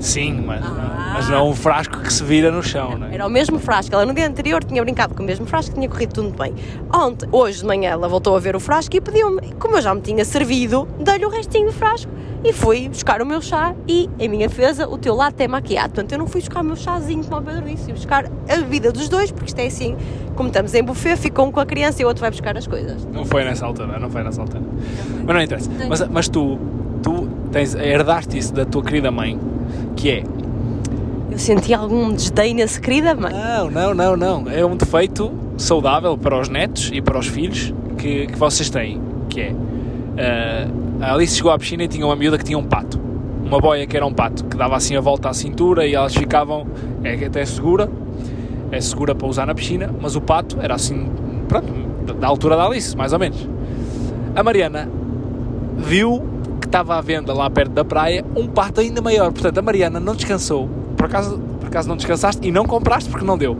Sim, 0.00 0.42
mas, 0.46 0.64
ah. 0.64 1.12
mas 1.14 1.28
não 1.28 1.36
é 1.36 1.42
um 1.42 1.54
frasco 1.54 2.00
que 2.00 2.12
se 2.12 2.24
vira 2.24 2.50
no 2.50 2.62
chão, 2.62 2.98
não 2.98 3.06
é? 3.06 3.14
Era 3.14 3.26
o 3.26 3.30
mesmo 3.30 3.58
frasco. 3.58 3.94
Ela 3.94 4.06
no 4.06 4.14
dia 4.14 4.26
anterior 4.26 4.64
tinha 4.64 4.82
brincado 4.82 5.14
com 5.14 5.22
o 5.22 5.26
mesmo 5.26 5.46
frasco, 5.46 5.74
tinha 5.74 5.88
corrido 5.88 6.14
tudo 6.14 6.36
bem. 6.36 6.54
Ontem, 6.92 7.28
hoje 7.30 7.60
de 7.60 7.66
manhã, 7.66 7.90
ela 7.90 8.08
voltou 8.08 8.34
a 8.34 8.40
ver 8.40 8.56
o 8.56 8.60
frasco 8.60 8.96
e 8.96 9.00
pediu-me, 9.00 9.52
como 9.58 9.76
eu 9.76 9.82
já 9.82 9.94
me 9.94 10.00
tinha 10.00 10.24
servido, 10.24 10.88
dei-lhe 10.98 11.26
o 11.26 11.28
restinho 11.28 11.66
do 11.66 11.72
frasco 11.72 12.10
e 12.42 12.52
fui 12.52 12.88
buscar 12.88 13.20
o 13.20 13.26
meu 13.26 13.42
chá 13.42 13.74
e, 13.86 14.08
em 14.18 14.28
minha 14.28 14.48
defesa, 14.48 14.88
o 14.88 14.96
teu 14.96 15.14
latte 15.14 15.46
maquiado. 15.46 15.90
Portanto, 15.90 16.12
eu 16.12 16.18
não 16.18 16.26
fui 16.26 16.40
buscar 16.40 16.60
o 16.60 16.64
meu 16.64 16.76
chazinho, 16.76 17.22
como 17.24 17.40
o 17.40 17.44
Pedro 17.44 17.66
disse, 17.66 17.84
fui 17.84 17.92
buscar 17.92 18.24
a 18.26 18.56
bebida 18.56 18.90
dos 18.90 19.08
dois, 19.08 19.30
porque 19.30 19.48
isto 19.48 19.58
é 19.58 19.66
assim, 19.66 19.96
como 20.34 20.48
estamos 20.48 20.72
em 20.74 20.82
buffet, 20.82 21.16
ficam 21.16 21.48
um 21.48 21.52
com 21.52 21.60
a 21.60 21.66
criança 21.66 22.00
e 22.00 22.04
o 22.04 22.08
outro 22.08 22.22
vai 22.22 22.30
buscar 22.30 22.56
as 22.56 22.66
coisas. 22.66 23.04
Não 23.12 23.26
foi 23.26 23.44
nessa 23.44 23.66
altura, 23.66 23.98
não 23.98 24.10
foi 24.10 24.22
nessa 24.22 24.40
altura. 24.40 24.62
Mas 25.24 25.34
não 25.34 25.42
interessa. 25.42 25.70
Mas, 25.88 26.08
mas 26.08 26.28
tu 26.28 26.58
tens, 27.50 27.74
herdaste 27.74 28.38
isso 28.38 28.52
da 28.54 28.64
tua 28.64 28.82
querida 28.82 29.10
mãe, 29.10 29.38
que 29.96 30.10
é 30.10 30.24
eu 31.30 31.38
senti 31.38 31.72
algum 31.72 32.12
desdém 32.12 32.54
nessa 32.54 32.80
querida 32.80 33.14
mãe. 33.14 33.32
Não, 33.32 33.70
não, 33.70 33.94
não, 33.94 34.16
não. 34.16 34.50
É 34.50 34.64
um 34.66 34.76
defeito 34.76 35.30
saudável 35.56 36.18
para 36.18 36.38
os 36.38 36.48
netos 36.48 36.90
e 36.92 37.00
para 37.00 37.16
os 37.18 37.28
filhos 37.28 37.72
que, 37.96 38.26
que 38.26 38.36
vocês 38.36 38.68
têm, 38.68 39.00
que 39.28 39.40
é 39.40 39.52
uh, 39.52 40.80
a 41.00 41.14
Alice 41.14 41.36
chegou 41.36 41.52
à 41.52 41.58
piscina 41.58 41.84
e 41.84 41.88
tinha 41.88 42.04
uma 42.04 42.16
miúda 42.16 42.36
que 42.36 42.44
tinha 42.44 42.58
um 42.58 42.64
pato. 42.64 42.98
Uma 43.44 43.60
boia 43.60 43.86
que 43.86 43.96
era 43.96 44.04
um 44.04 44.12
pato, 44.12 44.44
que 44.44 44.56
dava 44.56 44.76
assim 44.76 44.96
a 44.96 45.00
volta 45.00 45.28
à 45.28 45.32
cintura 45.32 45.86
e 45.86 45.94
elas 45.94 46.14
ficavam, 46.14 46.66
é 47.02 47.14
até 47.24 47.44
segura, 47.44 47.88
é 48.70 48.80
segura 48.80 49.14
para 49.14 49.26
usar 49.26 49.46
na 49.46 49.54
piscina, 49.54 49.92
mas 50.00 50.16
o 50.16 50.20
pato 50.20 50.58
era 50.60 50.74
assim, 50.74 51.08
pronto, 51.48 51.72
da 52.14 52.26
altura 52.26 52.56
da 52.56 52.66
Alice, 52.66 52.96
mais 52.96 53.12
ou 53.12 53.18
menos. 53.18 53.48
A 54.34 54.42
Mariana 54.42 54.88
viu 55.76 56.22
estava 56.70 56.96
à 56.96 57.00
venda 57.00 57.34
lá 57.34 57.50
perto 57.50 57.72
da 57.72 57.84
praia 57.84 58.24
um 58.36 58.46
pato 58.46 58.80
ainda 58.80 59.02
maior, 59.02 59.32
portanto 59.32 59.58
a 59.58 59.62
Mariana 59.62 59.98
não 59.98 60.14
descansou, 60.14 60.68
por 60.96 61.06
acaso, 61.06 61.38
por 61.58 61.66
acaso 61.66 61.88
não 61.88 61.96
descansaste 61.96 62.46
e 62.46 62.52
não 62.52 62.64
compraste 62.64 63.10
porque 63.10 63.26
não 63.26 63.36
deu, 63.36 63.56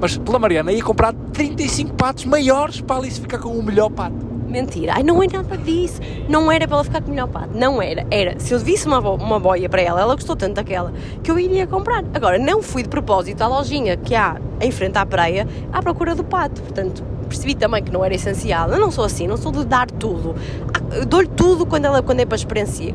mas 0.00 0.16
pela 0.16 0.38
Mariana 0.38 0.72
ia 0.72 0.82
comprar 0.82 1.12
35 1.12 1.92
patos 1.94 2.24
maiores 2.24 2.80
para 2.80 2.96
a 2.96 2.98
Alice 3.00 3.20
ficar 3.20 3.38
com 3.38 3.50
o 3.50 3.62
melhor 3.62 3.90
pato. 3.90 4.34
Mentira. 4.48 4.92
Ai, 4.94 5.02
não 5.02 5.20
é 5.20 5.26
nada 5.26 5.56
disso. 5.58 6.00
Não 6.28 6.50
era 6.50 6.68
para 6.68 6.76
ela 6.76 6.84
ficar 6.84 7.00
com 7.00 7.08
o 7.08 7.10
melhor 7.10 7.26
pato. 7.26 7.58
Não 7.58 7.82
era. 7.82 8.06
Era, 8.08 8.38
se 8.38 8.54
eu 8.54 8.60
visse 8.60 8.86
uma, 8.86 9.00
uma 9.00 9.40
boia 9.40 9.68
para 9.68 9.82
ela, 9.82 10.00
ela 10.00 10.14
gostou 10.14 10.36
tanto 10.36 10.54
daquela, 10.54 10.92
que 11.24 11.30
eu 11.30 11.38
iria 11.38 11.66
comprar. 11.66 12.04
Agora, 12.14 12.38
não 12.38 12.62
fui 12.62 12.84
de 12.84 12.88
propósito 12.88 13.42
à 13.42 13.48
lojinha 13.48 13.96
que 13.96 14.14
há 14.14 14.40
em 14.60 14.70
frente 14.70 14.96
à 14.96 15.04
praia 15.04 15.48
à 15.72 15.82
procura 15.82 16.14
do 16.14 16.22
pato. 16.22 16.62
Portanto, 16.62 17.02
percebi 17.34 17.54
também 17.56 17.82
que 17.82 17.90
não 17.90 18.04
era 18.04 18.14
essencial. 18.14 18.70
Eu 18.70 18.78
não 18.78 18.90
sou 18.90 19.04
assim, 19.04 19.26
não 19.26 19.36
sou 19.36 19.50
de 19.50 19.64
dar 19.64 19.90
tudo. 19.90 20.36
Ah, 20.72 21.04
dou-lhe 21.04 21.28
tudo 21.28 21.66
quando, 21.66 21.86
ela, 21.86 22.02
quando, 22.02 22.20
é 22.20 22.26
para 22.26 22.38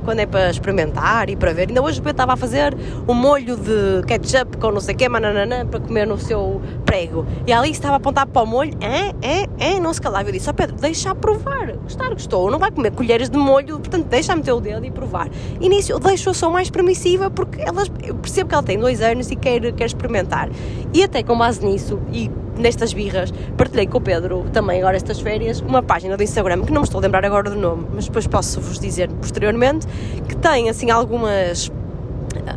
quando 0.05 0.19
é 0.19 0.25
para 0.25 0.49
experimentar 0.49 1.29
e 1.29 1.35
para 1.35 1.51
ver. 1.53 1.67
Ainda 1.67 1.81
hoje 1.81 2.01
eu 2.03 2.09
estava 2.09 2.33
a 2.33 2.37
fazer 2.37 2.75
um 3.07 3.13
molho 3.13 3.57
de 3.57 4.05
ketchup 4.07 4.57
com 4.57 4.71
não 4.71 4.79
sei 4.79 4.95
o 4.95 4.97
quê, 4.97 5.09
mananana, 5.09 5.65
para 5.65 5.79
comer 5.79 6.07
no 6.07 6.17
seu 6.17 6.61
prego. 6.85 7.25
E 7.45 7.51
ali 7.51 7.71
estava 7.71 7.95
a 7.95 7.97
apontar 7.97 8.25
para 8.27 8.41
o 8.41 8.45
molho, 8.45 8.71
é, 8.79 9.13
é, 9.21 9.47
é, 9.59 9.79
não 9.79 9.93
se 9.93 10.01
calava. 10.01 10.29
Eu 10.29 10.33
disse, 10.33 10.49
ó 10.49 10.51
oh 10.51 10.55
Pedro, 10.55 10.75
deixa 10.77 11.13
provar. 11.13 11.73
Gostar, 11.73 12.09
gostou. 12.09 12.49
Não 12.49 12.59
vai 12.59 12.71
comer 12.71 12.91
colheres 12.91 13.29
de 13.29 13.37
molho, 13.37 13.79
portanto, 13.79 14.05
deixa 14.05 14.35
meter 14.35 14.53
o 14.53 14.61
dedo 14.61 14.85
e 14.85 14.91
provar. 14.91 15.29
E 15.59 15.67
nisso 15.67 15.91
eu 15.91 15.99
deixo 15.99 16.29
a 16.29 16.33
sou 16.33 16.49
mais 16.49 16.69
permissiva 16.69 17.29
porque 17.29 17.61
elas, 17.61 17.91
eu 18.03 18.15
percebo 18.15 18.49
que 18.49 18.55
ela 18.55 18.63
tem 18.63 18.79
dois 18.79 19.01
anos 19.01 19.29
e 19.31 19.35
quer, 19.35 19.73
quer 19.73 19.85
experimentar. 19.85 20.49
E 20.93 21.03
até 21.03 21.21
com 21.23 21.37
base 21.37 21.65
nisso, 21.65 21.99
e 22.13 22.31
nestas 22.59 22.93
birras, 22.93 23.33
partilhei 23.57 23.87
com 23.87 23.97
o 23.97 24.01
Pedro 24.01 24.45
também 24.51 24.79
agora 24.79 24.95
estas 24.95 25.19
férias 25.19 25.61
uma 25.61 25.81
página 25.81 26.15
do 26.15 26.23
Instagram 26.23 26.63
que 26.63 26.71
não 26.71 26.81
me 26.81 26.87
estou 26.87 26.99
a 26.99 27.01
lembrar 27.01 27.25
agora 27.25 27.49
do 27.49 27.55
nome, 27.55 27.87
mas 27.93 28.05
depois 28.05 28.27
posso 28.27 28.59
vos 28.61 28.79
dizer 28.79 29.09
posteriormente 29.09 29.87
que 30.27 30.35
tem 30.35 30.69
assim 30.69 30.91
algumas 30.91 31.71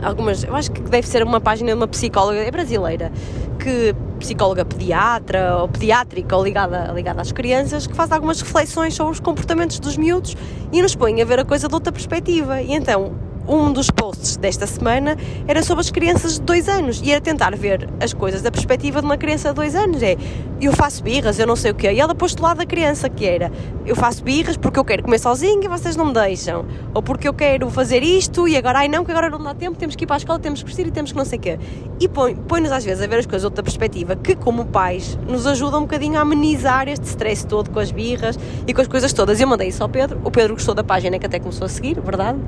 algumas, 0.02 0.44
eu 0.44 0.54
acho 0.54 0.70
que 0.70 0.80
deve 0.82 1.06
ser 1.06 1.22
uma 1.22 1.40
página 1.40 1.70
de 1.70 1.76
uma 1.76 1.88
psicóloga, 1.88 2.38
é 2.38 2.50
brasileira, 2.50 3.10
que 3.58 3.94
psicóloga 4.18 4.64
pediatra 4.64 5.56
ou 5.56 5.68
pediátrica 5.68 6.36
ou 6.36 6.44
ligada, 6.44 6.92
ligada 6.92 7.20
às 7.20 7.32
crianças, 7.32 7.86
que 7.86 7.94
faz 7.94 8.10
algumas 8.12 8.40
reflexões 8.40 8.94
sobre 8.94 9.12
os 9.12 9.20
comportamentos 9.20 9.78
dos 9.78 9.96
miúdos 9.96 10.36
e 10.72 10.82
nos 10.82 10.94
põe 10.94 11.20
a 11.20 11.24
ver 11.24 11.40
a 11.40 11.44
coisa 11.44 11.68
de 11.68 11.74
outra 11.74 11.92
perspectiva. 11.92 12.60
E 12.60 12.72
então 12.72 13.12
um 13.48 13.72
dos 13.72 13.90
posts 13.90 14.36
desta 14.36 14.66
semana 14.66 15.16
era 15.48 15.62
sobre 15.62 15.80
as 15.80 15.90
crianças 15.90 16.34
de 16.34 16.42
dois 16.42 16.68
anos 16.68 17.00
e 17.02 17.10
era 17.10 17.20
tentar 17.20 17.54
ver 17.56 17.88
as 18.00 18.12
coisas 18.12 18.40
da 18.42 18.50
perspectiva 18.50 19.00
de 19.00 19.06
uma 19.06 19.16
criança 19.16 19.48
de 19.48 19.54
dois 19.54 19.74
anos. 19.74 20.02
É, 20.02 20.16
eu 20.60 20.72
faço 20.72 21.02
birras, 21.02 21.38
eu 21.38 21.46
não 21.46 21.56
sei 21.56 21.72
o 21.72 21.74
quê. 21.74 21.90
E 21.92 22.00
ela 22.00 22.14
pôs 22.14 22.34
do 22.34 22.42
lado 22.42 22.58
da 22.58 22.66
criança, 22.66 23.08
que 23.08 23.26
era, 23.26 23.50
eu 23.84 23.96
faço 23.96 24.22
birras 24.22 24.56
porque 24.56 24.78
eu 24.78 24.84
quero 24.84 25.02
comer 25.02 25.18
sozinho 25.18 25.62
e 25.64 25.68
vocês 25.68 25.96
não 25.96 26.06
me 26.06 26.12
deixam. 26.14 26.64
Ou 26.94 27.02
porque 27.02 27.26
eu 27.26 27.34
quero 27.34 27.68
fazer 27.70 28.02
isto 28.02 28.46
e 28.46 28.56
agora, 28.56 28.78
ai 28.78 28.88
não, 28.88 29.04
que 29.04 29.10
agora 29.10 29.28
não 29.28 29.42
dá 29.42 29.54
tempo, 29.54 29.76
temos 29.76 29.96
que 29.96 30.04
ir 30.04 30.06
para 30.06 30.16
a 30.16 30.18
escola, 30.18 30.38
temos 30.38 30.60
que 30.62 30.66
vestir 30.66 30.86
e 30.86 30.90
temos 30.92 31.10
que 31.10 31.18
não 31.18 31.24
sei 31.24 31.38
o 31.38 31.42
quê. 31.42 31.58
E 31.98 32.08
põe- 32.08 32.36
põe-nos 32.36 32.70
às 32.70 32.84
vezes 32.84 33.02
a 33.02 33.06
ver 33.08 33.18
as 33.18 33.26
coisas 33.26 33.42
de 33.42 33.46
outra 33.46 33.62
perspectiva, 33.62 34.14
que 34.14 34.36
como 34.36 34.66
pais 34.66 35.18
nos 35.28 35.46
ajuda 35.48 35.78
um 35.78 35.82
bocadinho 35.82 36.16
a 36.16 36.20
amenizar 36.22 36.88
este 36.88 37.06
stress 37.06 37.44
todo 37.44 37.70
com 37.70 37.80
as 37.80 37.90
birras 37.90 38.38
e 38.66 38.72
com 38.72 38.80
as 38.80 38.86
coisas 38.86 39.12
todas. 39.12 39.40
Eu 39.40 39.48
mandei 39.48 39.68
isso 39.68 39.82
ao 39.82 39.88
Pedro, 39.88 40.20
o 40.22 40.30
Pedro 40.30 40.54
gostou 40.54 40.74
da 40.74 40.84
página 40.84 41.18
que 41.18 41.26
até 41.26 41.40
começou 41.40 41.64
a 41.64 41.68
seguir, 41.68 42.00
verdade? 42.00 42.38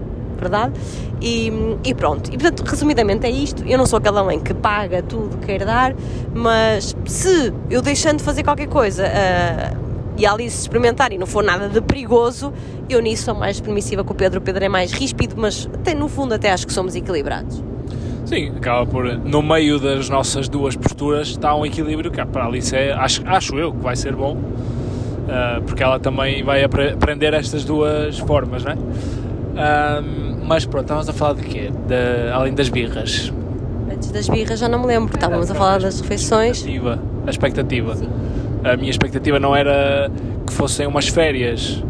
Verdade? 0.44 0.74
E, 1.22 1.50
e 1.84 1.94
pronto. 1.94 2.28
E 2.28 2.36
portanto, 2.36 2.62
resumidamente 2.68 3.26
é 3.26 3.30
isto. 3.30 3.64
Eu 3.66 3.78
não 3.78 3.86
sou 3.86 3.98
aquela 3.98 4.22
mãe 4.22 4.38
que 4.38 4.52
paga 4.52 5.02
tudo 5.02 5.38
que 5.38 5.46
quer 5.46 5.64
dar, 5.64 5.94
mas 6.34 6.94
se 7.06 7.50
eu 7.70 7.80
deixando 7.80 8.18
de 8.18 8.24
fazer 8.24 8.42
qualquer 8.42 8.68
coisa 8.68 9.06
ah, 9.06 9.74
e 10.18 10.26
a 10.26 10.32
Alice 10.32 10.60
experimentar 10.60 11.12
e 11.12 11.18
não 11.18 11.26
for 11.26 11.42
nada 11.42 11.66
de 11.68 11.80
perigoso, 11.80 12.52
eu 12.90 13.00
nisso 13.00 13.24
sou 13.24 13.34
mais 13.34 13.58
permissiva 13.58 14.04
com 14.04 14.12
o 14.12 14.16
Pedro. 14.16 14.38
O 14.38 14.42
Pedro 14.42 14.62
é 14.64 14.68
mais 14.68 14.92
ríspido, 14.92 15.34
mas 15.38 15.66
até 15.72 15.94
no 15.94 16.08
fundo 16.08 16.34
até 16.34 16.52
acho 16.52 16.66
que 16.66 16.72
somos 16.74 16.94
equilibrados. 16.94 17.64
Sim, 18.26 18.52
acaba 18.56 18.84
por. 18.84 19.04
No 19.18 19.42
meio 19.42 19.78
das 19.78 20.10
nossas 20.10 20.46
duas 20.46 20.76
posturas 20.76 21.28
está 21.28 21.54
um 21.54 21.64
equilíbrio 21.64 22.10
que 22.10 22.22
para 22.26 22.44
a 22.44 22.46
Alice 22.46 22.76
é, 22.76 22.92
acho, 22.92 23.22
acho 23.26 23.58
eu 23.58 23.72
que 23.72 23.78
vai 23.82 23.96
ser 23.96 24.14
bom, 24.14 24.36
ah, 25.28 25.60
porque 25.66 25.82
ela 25.82 25.98
também 25.98 26.42
vai 26.42 26.62
apre- 26.62 26.90
aprender 26.92 27.32
estas 27.32 27.64
duas 27.64 28.18
formas, 28.18 28.62
não 28.62 28.72
é? 28.72 28.76
Ah, 29.56 30.02
mas 30.46 30.66
pronto, 30.66 30.84
estávamos 30.84 31.08
a 31.08 31.12
falar 31.12 31.34
de 31.34 31.42
quê? 31.42 31.70
De, 31.86 32.30
além 32.32 32.54
das 32.54 32.68
birras. 32.68 33.32
Antes 33.90 34.10
das 34.10 34.28
birras 34.28 34.58
já 34.58 34.68
não 34.68 34.80
me 34.80 34.86
lembro, 34.86 35.14
estávamos 35.14 35.50
a 35.50 35.54
falar 35.54 35.80
das 35.80 36.00
refeições. 36.00 36.58
Expectativa. 36.58 37.00
A 37.26 37.30
expectativa. 37.30 37.96
A 38.64 38.76
minha 38.76 38.90
expectativa 38.90 39.38
não 39.38 39.54
era 39.54 40.10
que 40.46 40.52
fossem 40.52 40.86
umas 40.86 41.08
férias 41.08 41.82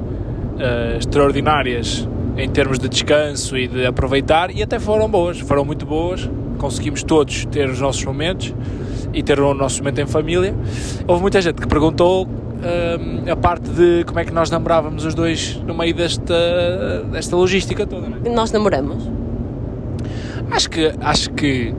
ah, 0.58 0.96
extraordinárias 0.98 2.08
em 2.36 2.50
termos 2.50 2.78
de 2.78 2.88
descanso 2.88 3.56
e 3.56 3.68
de 3.68 3.86
aproveitar, 3.86 4.50
e 4.50 4.62
até 4.62 4.78
foram 4.78 5.08
boas, 5.08 5.38
foram 5.40 5.64
muito 5.64 5.86
boas. 5.86 6.28
Conseguimos 6.58 7.02
todos 7.02 7.44
ter 7.46 7.68
os 7.68 7.80
nossos 7.80 8.04
momentos 8.04 8.54
e 9.12 9.22
ter 9.22 9.38
o 9.38 9.54
nosso 9.54 9.78
momento 9.78 10.00
em 10.00 10.06
família. 10.06 10.54
Houve 11.06 11.22
muita 11.22 11.40
gente 11.40 11.60
que 11.60 11.68
perguntou 11.68 12.28
a 13.30 13.36
parte 13.36 13.68
de 13.70 14.04
como 14.04 14.18
é 14.18 14.24
que 14.24 14.32
nós 14.32 14.50
namorávamos 14.50 15.04
os 15.04 15.14
dois 15.14 15.56
no 15.66 15.74
meio 15.74 15.94
desta, 15.94 17.04
desta 17.10 17.36
logística 17.36 17.86
toda. 17.86 18.08
Não 18.08 18.18
é? 18.24 18.34
Nós 18.34 18.50
namoramos. 18.52 19.08
Acho 20.50 20.70
que, 20.70 20.92
acho 21.00 21.30
que, 21.30 21.74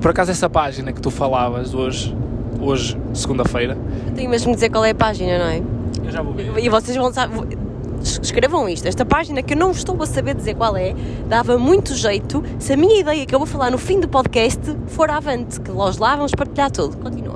por 0.00 0.10
acaso 0.10 0.30
essa 0.30 0.50
página 0.50 0.92
que 0.92 1.00
tu 1.00 1.10
falavas 1.10 1.72
hoje, 1.72 2.14
hoje, 2.60 2.96
segunda-feira, 3.14 3.76
Tenho 4.14 4.28
mesmo 4.28 4.50
que 4.50 4.56
dizer 4.56 4.70
qual 4.70 4.84
é 4.84 4.90
a 4.90 4.94
página, 4.94 5.38
não 5.38 5.46
é? 5.46 5.62
eu 6.04 6.10
já 6.10 6.22
vou 6.22 6.34
ver. 6.34 6.52
E 6.58 6.68
vocês 6.68 6.96
vão 6.96 7.12
saber. 7.12 7.56
Escrevam 8.00 8.68
isto, 8.68 8.86
esta 8.86 9.04
página 9.04 9.42
que 9.42 9.54
eu 9.54 9.58
não 9.58 9.72
estou 9.72 10.00
a 10.00 10.06
saber 10.06 10.34
dizer 10.34 10.54
qual 10.54 10.76
é, 10.76 10.94
dava 11.28 11.58
muito 11.58 11.94
jeito 11.94 12.44
se 12.58 12.72
a 12.72 12.76
minha 12.76 13.00
ideia 13.00 13.26
que 13.26 13.34
eu 13.34 13.40
vou 13.40 13.46
falar 13.46 13.72
no 13.72 13.78
fim 13.78 13.98
do 13.98 14.08
podcast 14.08 14.60
for 14.86 15.10
avante, 15.10 15.60
que 15.60 15.72
nós 15.72 15.98
lá 15.98 16.14
vamos 16.14 16.32
partilhar 16.32 16.70
tudo. 16.70 16.96
Continua. 16.96 17.27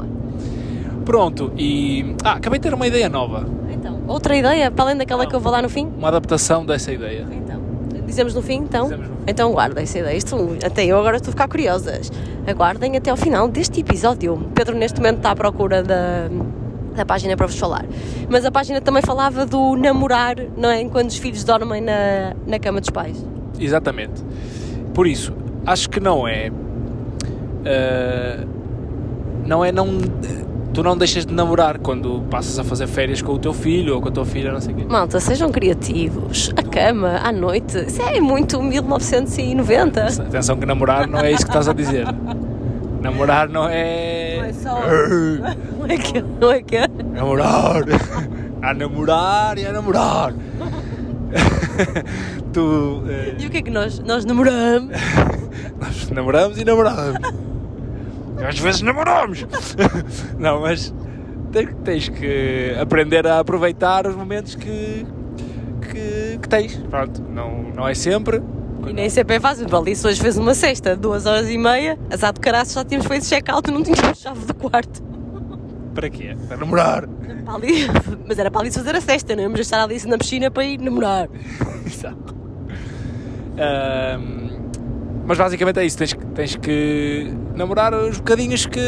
Pronto, 1.04 1.52
e. 1.56 2.14
Ah, 2.24 2.32
acabei 2.32 2.58
de 2.58 2.68
ter 2.68 2.74
uma 2.74 2.86
ideia 2.86 3.08
nova. 3.08 3.46
Então, 3.70 4.00
outra 4.06 4.36
ideia, 4.36 4.70
para 4.70 4.84
além 4.84 4.96
daquela 4.96 5.26
que 5.26 5.34
eu 5.34 5.40
vou 5.40 5.50
lá 5.52 5.60
no 5.60 5.68
fim? 5.68 5.86
Uma 5.98 6.08
adaptação 6.08 6.64
dessa 6.64 6.92
ideia. 6.92 7.26
Então, 7.30 7.60
dizemos 8.06 8.34
no 8.34 8.42
fim, 8.42 8.58
então? 8.58 8.84
Dizemos 8.84 9.08
no 9.08 9.16
fim. 9.16 9.22
Então 9.26 9.52
guarda 9.52 9.80
essa 9.82 9.98
ideia. 9.98 10.16
Isto, 10.16 10.56
até 10.64 10.84
eu 10.84 10.98
agora 10.98 11.16
estou 11.16 11.30
a 11.30 11.32
ficar 11.32 11.48
curiosas. 11.48 12.10
Aguardem 12.46 12.96
até 12.96 13.10
ao 13.10 13.16
final 13.16 13.48
deste 13.48 13.80
episódio. 13.80 14.50
Pedro 14.54 14.76
neste 14.76 14.98
momento 14.98 15.18
está 15.18 15.30
à 15.30 15.36
procura 15.36 15.82
da, 15.82 16.28
da 16.94 17.06
página 17.06 17.36
para 17.36 17.46
vos 17.46 17.58
falar. 17.58 17.86
Mas 18.28 18.44
a 18.44 18.50
página 18.50 18.80
também 18.80 19.02
falava 19.02 19.46
do 19.46 19.76
namorar, 19.76 20.36
não 20.56 20.68
é? 20.68 20.80
Enquanto 20.80 21.10
os 21.10 21.16
filhos 21.16 21.44
dormem 21.44 21.80
na, 21.80 22.34
na 22.46 22.58
cama 22.58 22.80
dos 22.80 22.90
pais. 22.90 23.24
Exatamente. 23.58 24.22
Por 24.92 25.06
isso, 25.06 25.32
acho 25.64 25.88
que 25.88 26.00
não 26.00 26.26
é. 26.26 26.50
ah, 27.64 28.44
não 29.46 29.64
é 29.64 29.72
não. 29.72 29.86
Tu 30.74 30.82
não 30.82 30.96
deixas 30.96 31.26
de 31.26 31.34
namorar 31.34 31.78
quando 31.78 32.22
passas 32.30 32.58
a 32.58 32.64
fazer 32.64 32.86
férias 32.86 33.20
com 33.20 33.32
o 33.32 33.38
teu 33.38 33.52
filho 33.52 33.94
ou 33.94 34.00
com 34.00 34.08
a 34.08 34.12
tua 34.12 34.24
filha, 34.24 34.50
não 34.52 34.60
sei 34.60 34.72
o 34.72 34.76
quê. 34.78 34.86
Malta, 34.88 35.20
sejam 35.20 35.50
criativos. 35.52 36.50
A 36.56 36.62
cama, 36.62 37.20
à 37.22 37.30
noite, 37.30 37.76
isso 37.86 38.00
é 38.00 38.18
muito 38.20 38.62
1990. 38.62 40.04
Atenção 40.06 40.56
que 40.56 40.64
namorar 40.64 41.06
não 41.06 41.18
é 41.20 41.30
isso 41.30 41.44
que 41.44 41.50
estás 41.50 41.68
a 41.68 41.74
dizer. 41.74 42.06
Namorar 43.02 43.50
não 43.50 43.68
é. 43.68 44.36
Não 44.38 44.44
é 44.44 44.52
só- 44.54 44.80
Não 45.82 45.86
é 45.88 45.96
que, 45.98 46.22
não 46.40 46.50
é 46.52 46.62
que. 46.62 46.78
Namorar! 47.12 47.82
A 48.62 48.72
namorar 48.72 49.58
e 49.58 49.66
a 49.66 49.72
namorar! 49.72 50.32
tu. 52.52 53.02
eh, 53.08 53.34
E 53.38 53.46
o 53.46 53.50
que 53.50 53.58
é 53.58 53.62
que 53.62 53.70
nós, 53.70 53.98
nós 54.00 54.24
namoramos? 54.24 54.90
nós 55.80 56.10
namoramos 56.10 56.58
e 56.58 56.64
namoramos! 56.64 57.18
Às 58.46 58.58
vezes 58.58 58.82
namoramos! 58.82 59.46
Não, 60.38 60.60
mas 60.60 60.92
tens, 61.84 62.08
que 62.08 62.74
aprender 62.80 63.26
a 63.26 63.38
aproveitar 63.38 64.06
os 64.06 64.16
momentos 64.16 64.54
que. 64.54 65.06
que, 65.82 66.38
que 66.40 66.48
tens. 66.48 66.76
Pronto, 66.88 67.22
não, 67.22 67.64
não 67.74 67.86
é 67.86 67.94
sempre. 67.94 68.42
E 68.86 68.92
nem 68.92 69.08
sempre 69.10 69.36
é 69.36 69.40
fácil. 69.40 69.66
Se 69.94 70.06
hoje 70.06 70.20
fez 70.20 70.36
uma 70.36 70.54
sexta, 70.54 70.96
duas 70.96 71.26
horas 71.26 71.48
e 71.48 71.58
meia, 71.58 71.98
azar 72.10 72.32
de 72.32 72.40
caraças, 72.40 72.74
já 72.74 72.84
tínhamos 72.84 73.06
feito 73.06 73.26
check-out 73.26 73.68
e 73.68 73.72
não 73.72 73.82
tínhamos 73.82 74.16
chave 74.18 74.44
do 74.46 74.54
quarto. 74.54 75.02
Para 75.94 76.08
quê? 76.08 76.34
Para 76.48 76.56
namorar! 76.56 77.06
Para 77.06 77.54
ali, 77.54 77.86
mas 78.26 78.38
era 78.38 78.50
para 78.50 78.62
ali 78.62 78.70
fazer 78.70 78.96
a 78.96 79.00
sexta, 79.00 79.36
não 79.36 79.42
íamos 79.42 79.60
estar 79.60 79.82
ali 79.82 80.04
na 80.06 80.16
piscina 80.16 80.50
para 80.50 80.64
ir 80.64 80.80
namorar. 80.80 81.28
Exato. 81.86 82.34
Ahm, 83.58 84.51
mas 85.32 85.38
basicamente 85.38 85.78
é 85.78 85.86
isso, 85.86 85.96
tens, 85.96 86.12
que- 86.12 86.26
tens 86.26 86.56
que 86.56 87.32
namorar 87.54 87.94
os 87.94 88.18
bocadinhos 88.18 88.66
que, 88.66 88.78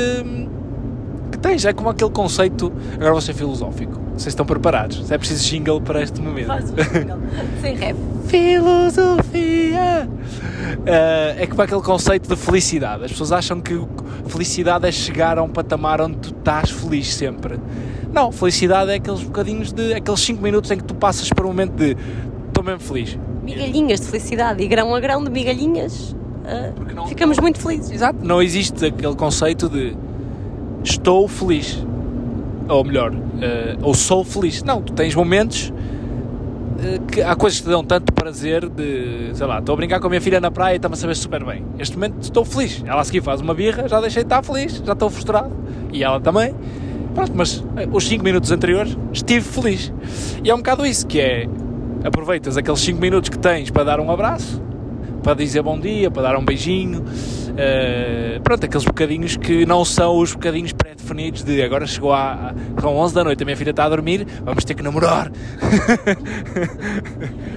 que 1.32 1.38
tens. 1.38 1.64
É 1.64 1.72
como 1.72 1.88
aquele 1.88 2.10
conceito. 2.10 2.70
Agora 2.96 3.12
vou 3.12 3.20
ser 3.22 3.32
filosófico. 3.32 3.98
Vocês 4.12 4.26
estão 4.28 4.44
preparados? 4.44 5.06
Se 5.06 5.14
é 5.14 5.16
preciso 5.16 5.42
jingle 5.48 5.80
para 5.80 6.02
este 6.02 6.20
momento. 6.20 6.48
Faz 6.48 6.70
o 6.70 6.74
jingle. 6.74 7.18
Sem 7.62 7.74
rap. 7.76 7.96
Filosofia! 8.28 10.08
Ah, 10.86 11.34
é 11.38 11.46
como 11.46 11.62
aquele 11.62 11.80
conceito 11.80 12.28
de 12.28 12.36
felicidade. 12.36 13.04
As 13.04 13.10
pessoas 13.10 13.32
acham 13.32 13.58
que 13.60 13.80
felicidade 14.26 14.86
é 14.86 14.92
chegar 14.92 15.38
a 15.38 15.42
um 15.42 15.48
patamar 15.48 16.00
onde 16.02 16.18
tu 16.18 16.28
estás 16.28 16.70
feliz 16.70 17.14
sempre. 17.14 17.58
Não, 18.12 18.30
felicidade 18.30 18.90
é 18.90 18.96
aqueles 18.96 19.22
bocadinhos 19.22 19.72
de. 19.72 19.94
aqueles 19.94 20.20
5 20.20 20.42
minutos 20.42 20.70
em 20.70 20.76
que 20.76 20.84
tu 20.84 20.94
passas 20.94 21.30
por 21.30 21.46
um 21.46 21.48
momento 21.48 21.72
de 21.72 21.96
estou 22.48 22.62
mesmo 22.62 22.80
feliz. 22.80 23.18
Migalhinhas 23.42 24.00
de 24.00 24.06
felicidade 24.06 24.62
e 24.62 24.68
grão 24.68 24.94
a 24.94 25.00
grão 25.00 25.22
de 25.24 25.30
migalhinhas. 25.30 26.14
Ah, 26.46 26.72
não- 26.94 27.06
ficamos 27.06 27.38
muito 27.38 27.58
felizes. 27.60 27.90
Exato. 27.90 28.18
Não 28.22 28.42
existe 28.42 28.86
aquele 28.86 29.14
conceito 29.14 29.68
de 29.68 29.96
estou 30.82 31.26
feliz. 31.28 31.84
Ou 32.68 32.82
melhor, 32.82 33.12
eh, 33.42 33.76
ou 33.82 33.92
sou 33.94 34.24
feliz. 34.24 34.62
Não, 34.62 34.80
tu 34.80 34.92
tens 34.94 35.14
momentos 35.14 35.72
eh, 36.82 36.98
que 37.10 37.20
há 37.22 37.34
coisas 37.36 37.58
que 37.60 37.66
te 37.66 37.70
dão 37.70 37.84
tanto 37.84 38.10
prazer 38.12 38.68
de, 38.70 39.30
sei 39.34 39.46
lá, 39.46 39.58
estou 39.58 39.74
a 39.74 39.76
brincar 39.76 40.00
com 40.00 40.06
a 40.06 40.10
minha 40.10 40.20
filha 40.20 40.40
na 40.40 40.50
praia 40.50 40.74
e 40.74 40.76
está-me 40.76 40.94
a 40.94 40.96
saber 40.96 41.14
super 41.14 41.44
bem. 41.44 41.64
Este 41.78 41.94
momento 41.96 42.22
estou 42.22 42.44
feliz. 42.44 42.82
Ela 42.86 43.00
a 43.02 43.04
seguir 43.04 43.22
faz 43.22 43.40
uma 43.42 43.52
birra, 43.54 43.86
já 43.86 44.00
deixei 44.00 44.22
de 44.22 44.26
estar 44.26 44.42
feliz, 44.42 44.82
já 44.84 44.92
estou 44.94 45.10
frustrado. 45.10 45.50
E 45.92 46.02
ela 46.02 46.18
também. 46.20 46.54
Pronto, 47.14 47.32
mas 47.34 47.62
eh, 47.76 47.86
os 47.92 48.08
5 48.08 48.24
minutos 48.24 48.50
anteriores 48.50 48.96
estive 49.12 49.42
feliz. 49.42 49.92
E 50.42 50.48
é 50.50 50.54
um 50.54 50.58
bocado 50.58 50.86
isso 50.86 51.06
que 51.06 51.20
é. 51.20 51.46
Aproveitas 52.02 52.56
aqueles 52.56 52.80
5 52.80 52.98
minutos 53.00 53.28
que 53.30 53.38
tens 53.38 53.70
para 53.70 53.84
dar 53.84 54.00
um 54.00 54.10
abraço, 54.10 54.60
para 55.24 55.34
dizer 55.34 55.62
bom 55.62 55.80
dia, 55.80 56.10
para 56.10 56.22
dar 56.22 56.36
um 56.36 56.44
beijinho. 56.44 57.02
eh, 57.56 58.38
pronto, 58.44 58.66
aqueles 58.66 58.84
bocadinhos 58.84 59.36
que 59.38 59.64
não 59.64 59.82
são 59.84 60.18
os 60.18 60.34
bocadinhos 60.34 60.72
pré-definidos 60.72 61.42
de 61.42 61.62
agora 61.62 61.86
chegou 61.86 62.12
à, 62.12 62.54
são 62.78 62.94
11 62.94 63.14
da 63.14 63.24
noite, 63.24 63.42
a 63.42 63.46
minha 63.46 63.56
filha 63.56 63.70
está 63.70 63.84
a 63.84 63.88
dormir, 63.88 64.26
vamos 64.44 64.64
ter 64.64 64.74
que 64.74 64.82
namorar. 64.82 65.32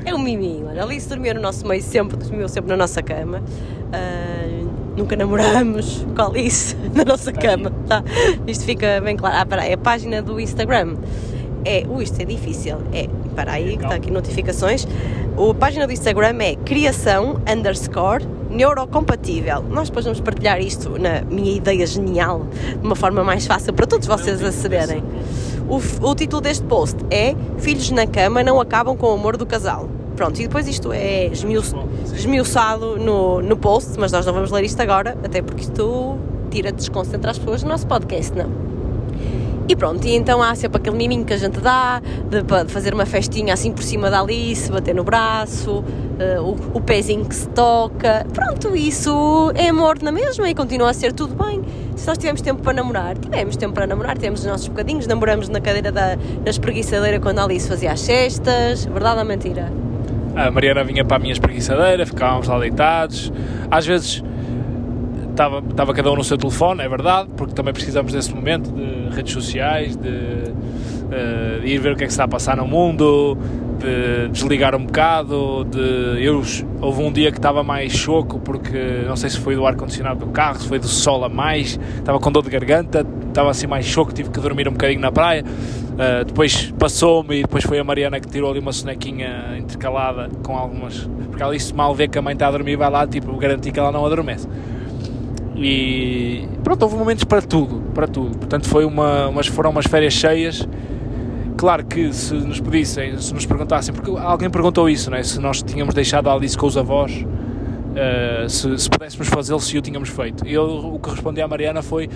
É 0.05 0.15
um 0.15 0.19
miminho. 0.19 0.67
Olha, 0.69 0.83
Alice 0.83 1.09
dormia 1.09 1.33
no 1.33 1.41
nosso 1.41 1.67
meio 1.67 1.81
sempre, 1.81 2.15
dormiu 2.15 2.47
sempre 2.47 2.69
na 2.69 2.77
nossa 2.77 3.03
cama. 3.03 3.43
Ah, 3.91 4.65
nunca 4.95 5.17
namoramos 5.17 6.07
com 6.15 6.21
a 6.21 6.25
Alice 6.27 6.73
na 6.95 7.03
nossa 7.03 7.33
cama. 7.33 7.71
Tá? 7.87 8.01
Isto 8.47 8.63
fica 8.63 9.01
bem 9.01 9.17
claro. 9.17 9.35
Ah, 9.37 9.45
peraí, 9.45 9.73
a 9.73 9.77
página 9.77 10.21
do 10.21 10.39
Instagram 10.39 10.95
é. 11.67 11.83
Ui, 11.87 12.03
isto 12.03 12.21
é 12.21 12.25
difícil. 12.25 12.77
É. 12.93 13.07
Para 13.35 13.51
aí, 13.53 13.77
que 13.77 13.83
está 13.83 13.95
aqui 13.95 14.09
notificações. 14.11 14.87
A 15.37 15.53
página 15.53 15.85
do 15.85 15.93
Instagram 15.93 16.37
é 16.41 16.55
criação 16.55 17.39
underscore 17.51 18.25
neurocompatível. 18.49 19.61
Nós 19.69 19.89
depois 19.89 20.05
vamos 20.05 20.19
partilhar 20.21 20.59
isto 20.59 20.97
na 20.97 21.21
minha 21.21 21.55
ideia 21.55 21.85
genial, 21.85 22.47
de 22.79 22.85
uma 22.85 22.95
forma 22.95 23.23
mais 23.23 23.45
fácil 23.45 23.73
para 23.73 23.85
todos 23.85 24.07
vocês 24.07 24.41
acederem. 24.43 25.03
O, 25.69 25.75
o 26.09 26.15
título 26.15 26.41
deste 26.41 26.63
post 26.65 26.95
é 27.11 27.35
Filhos 27.57 27.91
na 27.91 28.07
cama 28.07 28.41
não 28.43 28.59
acabam 28.59 28.95
com 28.95 29.07
o 29.07 29.11
amor 29.13 29.35
do 29.37 29.45
casal. 29.45 29.87
pronto, 30.15 30.39
e 30.39 30.43
depois 30.47 30.67
isto 30.67 30.91
é 30.93 31.27
esmiu- 31.27 31.61
esmiuçado 32.15 32.97
no, 32.97 33.41
no 33.41 33.57
post, 33.57 33.91
mas 33.99 34.11
nós 34.11 34.25
não 34.25 34.33
vamos 34.33 34.49
ler 34.51 34.63
isto 34.63 34.81
agora, 34.81 35.15
até 35.23 35.41
porque 35.41 35.61
isto 35.61 36.17
tira, 36.49 36.71
desconcentra 36.71 37.31
as 37.31 37.37
pessoas 37.37 37.61
do 37.63 37.69
nosso 37.69 37.85
podcast, 37.85 38.33
não. 38.35 38.66
E 39.69 39.75
pronto, 39.75 40.07
e 40.07 40.15
então 40.15 40.41
há 40.41 40.55
sempre 40.55 40.77
aquele 40.77 40.95
miminho 40.95 41.25
que 41.25 41.33
a 41.33 41.37
gente 41.37 41.59
dá, 41.59 42.01
de, 42.29 42.41
de 42.41 42.71
fazer 42.71 42.93
uma 42.93 43.05
festinha 43.05 43.53
assim 43.53 43.73
por 43.73 43.83
cima 43.83 44.09
da 44.09 44.21
Alice, 44.21 44.71
bater 44.71 44.95
no 44.95 45.03
braço, 45.03 45.83
eh, 46.17 46.39
o, 46.39 46.55
o 46.73 46.81
pezinho 46.81 47.25
que 47.25 47.35
se 47.35 47.49
toca. 47.49 48.25
Pronto, 48.33 48.75
isso 48.77 49.51
é 49.55 49.67
amor 49.67 50.01
na 50.01 50.09
mesma 50.09 50.49
e 50.49 50.55
continua 50.55 50.91
a 50.91 50.93
ser 50.93 51.11
tudo 51.11 51.35
bem. 51.35 51.61
Se 51.97 52.07
nós 52.07 52.17
tivemos 52.17 52.41
tempo 52.41 52.61
para 52.61 52.71
namorar, 52.71 53.17
tivemos 53.17 53.57
tempo 53.57 53.73
para 53.73 53.85
namorar, 53.85 54.17
temos 54.17 54.39
os 54.39 54.45
nossos 54.45 54.69
bocadinhos, 54.69 55.05
namoramos 55.05 55.49
na 55.49 55.59
cadeira 55.59 55.91
da, 55.91 56.15
da 56.15 56.49
espreguiçadeira 56.49 57.19
quando 57.19 57.39
a 57.39 57.43
Alice 57.43 57.67
fazia 57.67 57.91
as 57.91 57.99
cestas, 57.99 58.85
verdade 58.85 59.19
ou 59.19 59.25
mentira? 59.25 59.69
A 60.33 60.49
Mariana 60.49 60.83
vinha 60.85 61.03
para 61.03 61.17
a 61.17 61.19
minha 61.19 61.33
espreguiçadeira, 61.33 62.05
ficávamos 62.05 62.47
lá 62.47 62.57
deitados. 62.59 63.33
Às 63.69 63.85
vezes 63.85 64.23
estava, 65.37 65.59
estava 65.59 65.93
cada 65.93 66.11
um 66.11 66.15
no 66.15 66.23
seu 66.23 66.37
telefone, 66.37 66.81
é 66.81 66.89
verdade, 66.89 67.29
porque 67.37 67.53
também 67.53 67.71
precisamos 67.71 68.11
desse 68.11 68.33
momento 68.33 68.71
de 68.71 69.15
redes 69.15 69.31
sociais, 69.31 69.95
de, 69.95 70.09
eh, 71.11 71.59
de 71.61 71.67
ir 71.67 71.77
ver 71.77 71.93
o 71.93 71.95
que 71.95 72.03
é 72.03 72.07
que 72.07 72.11
está 72.11 72.23
a 72.23 72.27
passar 72.27 72.57
no 72.57 72.67
mundo, 72.67 73.37
de 73.77 74.29
desligar 74.29 74.75
um 74.75 74.83
bocado. 74.83 75.63
De, 75.65 76.23
eu, 76.23 76.41
houve 76.81 77.03
um 77.03 77.11
dia 77.11 77.31
que 77.31 77.37
estava 77.37 77.63
mais 77.63 77.93
choco, 77.93 78.39
porque 78.39 79.03
não 79.07 79.15
sei 79.15 79.29
se 79.29 79.39
foi 79.39 79.55
do 79.55 79.65
ar-condicionado 79.65 80.25
do 80.25 80.31
carro, 80.31 80.59
se 80.59 80.67
foi 80.67 80.79
do 80.79 80.87
sol 80.87 81.23
a 81.23 81.29
mais, 81.29 81.79
estava 81.97 82.19
com 82.19 82.31
dor 82.31 82.43
de 82.43 82.49
garganta, 82.49 83.05
estava 83.27 83.51
assim 83.51 83.67
mais 83.67 83.85
choco, 83.85 84.11
tive 84.11 84.31
que 84.31 84.39
dormir 84.39 84.67
um 84.67 84.71
bocadinho 84.71 85.01
na 85.01 85.11
praia. 85.11 85.45
Uh, 85.45 86.25
depois 86.25 86.71
passou-me 86.77 87.39
e 87.39 87.41
depois 87.41 87.63
foi 87.63 87.79
a 87.79 87.83
Mariana 87.83 88.19
que 88.19 88.27
tirou 88.27 88.51
ali 88.51 88.59
uma 88.59 88.71
sonequinha 88.71 89.55
intercalada 89.57 90.29
com 90.43 90.55
algumas. 90.55 91.07
Porque 91.27 91.41
ela 91.41 91.53
disse 91.53 91.73
mal 91.73 91.93
vê 91.93 92.07
que 92.07 92.17
a 92.17 92.21
mãe 92.21 92.33
está 92.33 92.47
a 92.47 92.51
dormir, 92.51 92.75
vai 92.75 92.89
lá, 92.89 93.05
tipo, 93.07 93.35
garantir 93.37 93.71
que 93.71 93.79
ela 93.79 93.91
não 93.91 94.05
adormece. 94.05 94.47
E 95.57 96.47
pronto, 96.63 96.83
houve 96.83 96.95
momentos 96.95 97.23
para 97.23 97.41
tudo, 97.41 97.81
para 97.93 98.07
tudo. 98.07 98.37
Portanto, 98.37 98.67
foi 98.69 98.85
uma, 98.85 99.27
umas, 99.27 99.47
foram 99.47 99.71
umas 99.71 99.85
férias 99.85 100.13
cheias. 100.13 100.67
Claro 101.57 101.83
que 101.85 102.13
se 102.13 102.35
nos 102.35 102.59
pedissem, 102.59 103.19
se 103.19 103.33
nos 103.33 103.45
perguntassem, 103.45 103.93
porque 103.93 104.11
alguém 104.11 104.47
perguntou 104.47 104.87
isso, 104.87 105.09
não 105.09 105.17
é? 105.17 105.23
se 105.23 105.39
nós 105.39 105.63
tínhamos 105.63 105.95
deixado 105.95 106.29
a 106.29 106.33
Alice 106.33 106.55
com 106.55 106.67
os 106.67 106.77
avós, 106.77 107.11
uh, 107.23 108.47
se, 108.47 108.77
se 108.77 108.87
pudéssemos 108.87 109.27
fazê-lo, 109.27 109.59
se 109.59 109.75
o 109.75 109.81
tínhamos 109.81 110.09
feito. 110.09 110.45
Eu 110.45 110.93
o 110.93 110.99
que 110.99 111.09
respondi 111.09 111.41
à 111.41 111.47
Mariana 111.47 111.81
foi: 111.81 112.07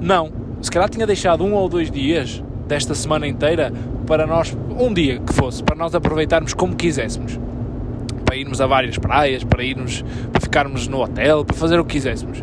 não, 0.00 0.32
se 0.60 0.70
calhar 0.72 0.88
tinha 0.88 1.06
deixado 1.06 1.44
um 1.44 1.54
ou 1.54 1.68
dois 1.68 1.88
dias 1.88 2.42
desta 2.66 2.92
semana 2.94 3.28
inteira 3.28 3.72
para 4.06 4.26
nós, 4.26 4.56
um 4.76 4.92
dia 4.92 5.20
que 5.20 5.32
fosse, 5.32 5.62
para 5.62 5.76
nós 5.76 5.94
aproveitarmos 5.94 6.52
como 6.52 6.74
quiséssemos. 6.74 7.38
Para 8.24 8.36
irmos 8.36 8.60
a 8.60 8.66
várias 8.66 8.98
praias, 8.98 9.44
para 9.44 9.62
irmos, 9.62 10.04
para 10.32 10.40
ficarmos 10.40 10.88
no 10.88 11.00
hotel, 11.00 11.44
para 11.44 11.56
fazer 11.56 11.78
o 11.78 11.84
que 11.84 11.92
quiséssemos. 11.92 12.42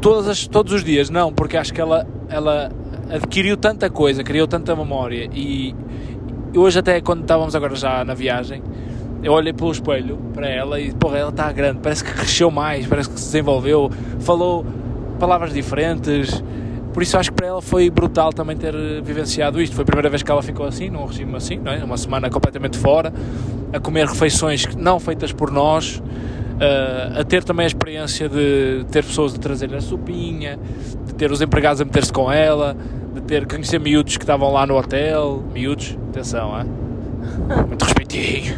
Todas 0.00 0.28
as, 0.28 0.46
todos 0.46 0.72
os 0.72 0.84
dias, 0.84 1.10
não, 1.10 1.32
porque 1.32 1.56
acho 1.56 1.72
que 1.72 1.80
ela, 1.80 2.06
ela 2.28 2.70
adquiriu 3.10 3.56
tanta 3.56 3.90
coisa, 3.90 4.22
criou 4.22 4.46
tanta 4.46 4.74
memória 4.76 5.28
e 5.32 5.74
hoje 6.54 6.78
até 6.78 7.00
quando 7.00 7.22
estávamos 7.22 7.54
agora 7.54 7.74
já 7.74 8.04
na 8.04 8.14
viagem, 8.14 8.62
eu 9.22 9.32
olhei 9.32 9.52
pelo 9.52 9.72
espelho 9.72 10.16
para 10.32 10.48
ela 10.48 10.80
e 10.80 10.92
porra, 10.92 11.18
ela 11.18 11.30
está 11.30 11.50
grande, 11.50 11.80
parece 11.82 12.04
que 12.04 12.12
cresceu 12.12 12.50
mais, 12.50 12.86
parece 12.86 13.10
que 13.10 13.18
se 13.18 13.26
desenvolveu, 13.26 13.90
falou 14.20 14.64
palavras 15.18 15.52
diferentes, 15.52 16.42
por 16.92 17.02
isso 17.02 17.16
acho 17.16 17.30
que 17.30 17.36
para 17.36 17.46
ela 17.46 17.62
foi 17.62 17.90
brutal 17.90 18.32
também 18.32 18.56
ter 18.56 18.74
vivenciado 19.02 19.60
isto. 19.60 19.74
Foi 19.74 19.82
a 19.82 19.86
primeira 19.86 20.08
vez 20.08 20.22
que 20.22 20.30
ela 20.30 20.42
ficou 20.42 20.66
assim, 20.66 20.90
num 20.90 21.04
regime 21.04 21.36
assim, 21.36 21.56
não 21.56 21.72
é? 21.72 21.84
uma 21.84 21.96
semana 21.96 22.30
completamente 22.30 22.78
fora, 22.78 23.12
a 23.72 23.78
comer 23.78 24.06
refeições 24.06 24.66
não 24.74 24.98
feitas 24.98 25.32
por 25.32 25.50
nós, 25.50 26.02
uh, 26.58 27.20
a 27.20 27.24
ter 27.24 27.44
também 27.44 27.64
a 27.64 27.66
experiência 27.66 28.28
de 28.28 28.84
ter 28.90 29.04
pessoas 29.04 29.34
a 29.34 29.38
trazer 29.38 29.74
a 29.74 29.80
sopinha, 29.80 30.58
de 31.06 31.14
ter 31.14 31.30
os 31.30 31.40
empregados 31.40 31.80
a 31.80 31.84
meter-se 31.84 32.12
com 32.12 32.30
ela, 32.30 32.76
de 33.14 33.20
ter 33.22 33.46
conhecer 33.46 33.78
miúdos 33.78 34.16
que 34.16 34.24
estavam 34.24 34.52
lá 34.52 34.66
no 34.66 34.76
hotel, 34.76 35.42
miúdos, 35.52 35.96
atenção, 36.10 36.52
muito 37.66 37.84
respeitinho, 37.84 38.54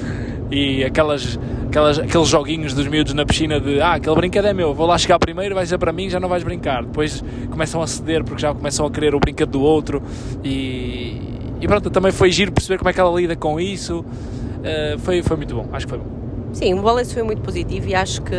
e 0.50 0.84
aquelas 0.84 1.38
aquelas, 1.70 1.98
aqueles 1.98 2.28
joguinhos 2.28 2.74
dos 2.74 2.86
miúdos 2.86 3.14
na 3.14 3.24
piscina 3.24 3.60
de 3.60 3.80
ah, 3.80 3.94
aquele 3.94 4.14
brinquedo 4.16 4.46
é 4.46 4.52
meu, 4.52 4.74
vou 4.74 4.86
lá 4.86 4.98
chegar 4.98 5.18
primeiro, 5.18 5.54
vai 5.54 5.64
ser 5.64 5.78
para 5.78 5.92
mim, 5.92 6.10
já 6.10 6.20
não 6.20 6.28
vais 6.28 6.42
brincar. 6.42 6.84
Depois 6.84 7.24
começam 7.48 7.80
a 7.80 7.86
ceder 7.86 8.24
porque 8.24 8.42
já 8.42 8.52
começam 8.52 8.84
a 8.84 8.90
querer 8.90 9.14
o 9.14 9.20
brinquedo 9.20 9.50
do 9.50 9.62
outro 9.62 10.02
e, 10.44 11.20
e 11.60 11.66
pronto, 11.66 11.88
também 11.90 12.12
foi 12.12 12.30
giro 12.30 12.52
perceber 12.52 12.78
como 12.78 12.90
é 12.90 12.92
que 12.92 13.00
ela 13.00 13.18
lida 13.18 13.36
com 13.36 13.58
isso. 13.58 14.00
Uh, 14.00 14.98
foi, 14.98 15.22
foi 15.22 15.36
muito 15.36 15.54
bom, 15.54 15.68
acho 15.72 15.86
que 15.86 15.90
foi 15.90 15.98
bom. 15.98 16.19
Sim, 16.52 16.74
o 16.74 16.82
balanço 16.82 17.14
foi 17.14 17.22
muito 17.22 17.42
positivo 17.42 17.88
e 17.88 17.94
acho 17.94 18.22
que, 18.22 18.36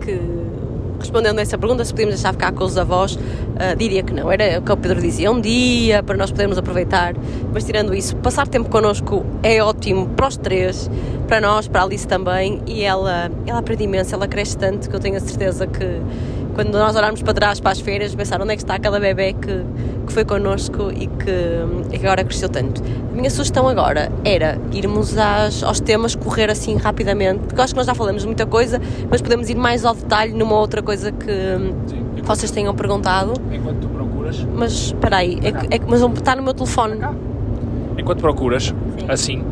que 0.00 0.20
respondendo 1.00 1.38
a 1.38 1.42
essa 1.42 1.58
pergunta, 1.58 1.84
se 1.84 1.92
podíamos 1.92 2.14
deixar 2.14 2.32
ficar 2.32 2.52
com 2.52 2.64
os 2.64 2.76
avós, 2.78 3.14
uh, 3.14 3.76
diria 3.76 4.02
que 4.02 4.12
não. 4.12 4.30
Era 4.30 4.60
o 4.60 4.62
que 4.62 4.70
o 4.70 4.76
Pedro 4.76 5.00
dizia, 5.00 5.30
um 5.30 5.40
dia 5.40 6.02
para 6.02 6.16
nós 6.16 6.30
podermos 6.30 6.56
aproveitar, 6.58 7.14
mas 7.52 7.64
tirando 7.64 7.94
isso, 7.94 8.14
passar 8.16 8.46
tempo 8.46 8.68
connosco 8.68 9.24
é 9.42 9.62
ótimo 9.62 10.08
para 10.10 10.28
os 10.28 10.36
três, 10.36 10.90
para 11.26 11.40
nós, 11.40 11.66
para 11.66 11.80
a 11.80 11.84
Alice 11.84 12.06
também, 12.06 12.60
e 12.66 12.82
ela, 12.82 13.30
ela 13.46 13.58
aprende 13.58 13.84
imenso, 13.84 14.14
ela 14.14 14.28
cresce 14.28 14.56
tanto 14.56 14.88
que 14.88 14.94
eu 14.94 15.00
tenho 15.00 15.16
a 15.16 15.20
certeza 15.20 15.66
que 15.66 16.00
quando 16.54 16.72
nós 16.72 16.94
olharmos 16.94 17.22
para 17.22 17.32
trás 17.32 17.60
para 17.60 17.70
as 17.70 17.80
feiras, 17.80 18.14
pensar 18.14 18.40
onde 18.40 18.52
é 18.52 18.56
que 18.56 18.62
está 18.62 18.74
aquela 18.74 19.00
bebê 19.00 19.32
que, 19.32 19.64
que 20.10 20.14
foi 20.14 20.24
connosco 20.24 20.90
e 20.90 21.06
que, 21.06 21.94
e 21.94 21.98
que 21.98 22.04
agora 22.04 22.24
cresceu 22.24 22.48
tanto. 22.48 22.82
A 23.12 23.14
minha 23.16 23.30
sugestão 23.30 23.68
agora 23.68 24.10
era 24.24 24.58
irmos 24.72 25.16
às, 25.16 25.62
aos 25.62 25.78
temas, 25.78 26.16
correr 26.16 26.50
assim 26.50 26.76
rapidamente, 26.76 27.38
porque 27.46 27.60
eu 27.60 27.62
acho 27.64 27.72
que 27.72 27.78
nós 27.78 27.86
já 27.86 27.94
falamos 27.94 28.24
muita 28.24 28.44
coisa, 28.44 28.80
mas 29.08 29.22
podemos 29.22 29.48
ir 29.48 29.54
mais 29.56 29.84
ao 29.84 29.94
detalhe 29.94 30.32
numa 30.32 30.56
outra 30.58 30.82
coisa 30.82 31.12
que 31.12 31.30
Sim, 31.86 32.04
vocês 32.24 32.50
tenham 32.50 32.74
perguntado. 32.74 33.34
Enquanto 33.52 33.78
tu 33.82 33.88
procuras, 33.88 34.44
Mas 34.54 34.72
espera 34.72 35.18
aí, 35.18 35.38
é, 35.44 35.52
que- 35.52 35.66
é 35.74 35.78
que- 35.78 35.86
mas 35.88 36.02
está 36.02 36.34
no 36.34 36.42
meu 36.42 36.54
telefone. 36.54 36.98
enquanto 37.96 38.20
procuras, 38.20 38.74
assim, 39.08 39.44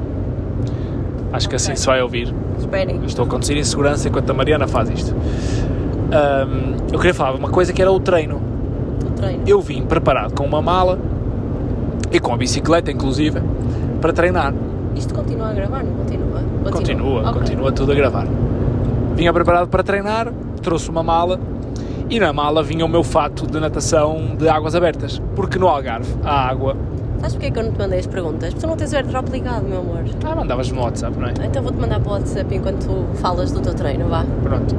acho 1.32 1.48
que 1.48 1.54
assim 1.54 1.76
se 1.76 1.86
vai 1.86 2.02
ouvir. 2.02 2.34
Esperem. 2.58 3.00
Estou 3.06 3.24
a 3.24 3.28
conduzir 3.28 3.56
em 3.56 3.62
segurança 3.62 4.08
enquanto 4.08 4.28
a 4.30 4.34
Mariana 4.34 4.66
faz 4.66 4.90
isto. 4.90 5.14
Ahm, 6.10 6.76
eu 6.92 6.98
queria 6.98 7.14
falar 7.14 7.36
uma 7.36 7.48
coisa 7.48 7.72
que 7.72 7.80
era 7.80 7.92
o 7.92 8.00
treino. 8.00 8.40
Treino. 9.18 9.42
Eu 9.46 9.60
vim 9.60 9.82
preparado 9.82 10.32
com 10.34 10.44
uma 10.44 10.62
mala 10.62 10.98
e 12.10 12.18
com 12.20 12.32
a 12.32 12.36
bicicleta, 12.36 12.90
inclusive, 12.90 13.40
para 14.00 14.12
treinar. 14.12 14.54
Isto 14.94 15.14
continua 15.14 15.48
a 15.50 15.52
gravar, 15.52 15.84
não 15.84 15.92
continua? 15.92 16.42
Continua, 16.70 17.20
Ok. 17.28 17.32
continua 17.40 17.72
tudo 17.72 17.92
a 17.92 17.94
gravar. 17.94 18.26
Vinha 19.14 19.32
preparado 19.32 19.68
para 19.68 19.82
treinar, 19.82 20.32
trouxe 20.62 20.88
uma 20.90 21.02
mala 21.02 21.38
e 22.10 22.18
na 22.18 22.32
mala 22.32 22.62
vinha 22.62 22.84
o 22.84 22.88
meu 22.88 23.02
fato 23.02 23.46
de 23.46 23.58
natação 23.60 24.36
de 24.38 24.48
águas 24.48 24.74
abertas. 24.74 25.20
Porque 25.36 25.58
no 25.58 25.68
Algarve 25.68 26.12
a 26.24 26.48
água. 26.48 26.76
Sabes 27.20 27.34
porquê 27.34 27.50
que 27.50 27.58
eu 27.58 27.64
não 27.64 27.72
te 27.72 27.78
mandei 27.78 27.98
as 27.98 28.06
perguntas? 28.06 28.50
Porque 28.54 28.60
tu 28.64 28.68
não 28.70 28.76
tens 28.76 28.92
o 28.92 28.96
airdrop 28.96 29.28
ligado, 29.30 29.64
meu 29.64 29.80
amor. 29.80 30.04
Ah, 30.24 30.36
mandavas 30.36 30.70
no 30.70 30.80
WhatsApp, 30.80 31.18
não 31.18 31.26
é? 31.26 31.32
Então 31.44 31.62
vou-te 31.62 31.78
mandar 31.78 31.98
para 32.00 32.10
o 32.10 32.12
WhatsApp 32.14 32.54
enquanto 32.54 32.86
tu 32.86 33.04
falas 33.18 33.50
do 33.50 33.60
teu 33.60 33.74
treino, 33.74 34.08
vá. 34.08 34.24
Pronto. 34.42 34.74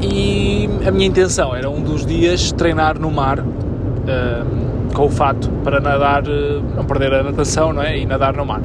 E 0.00 0.68
a 0.86 0.90
minha 0.90 1.06
intenção 1.06 1.54
era 1.54 1.68
um 1.68 1.82
dos 1.82 2.06
dias 2.06 2.52
treinar 2.52 2.98
no 2.98 3.10
mar 3.10 3.38
ahm, 3.40 4.88
com 4.94 5.04
o 5.06 5.10
fato 5.10 5.48
para 5.62 5.78
nadar, 5.80 6.24
eh, 6.26 6.60
não 6.76 6.84
perder 6.84 7.12
a 7.14 7.22
natação, 7.22 7.72
não 7.72 7.82
é? 7.82 7.98
E 7.98 8.06
nadar 8.06 8.34
no 8.34 8.44
mar. 8.46 8.62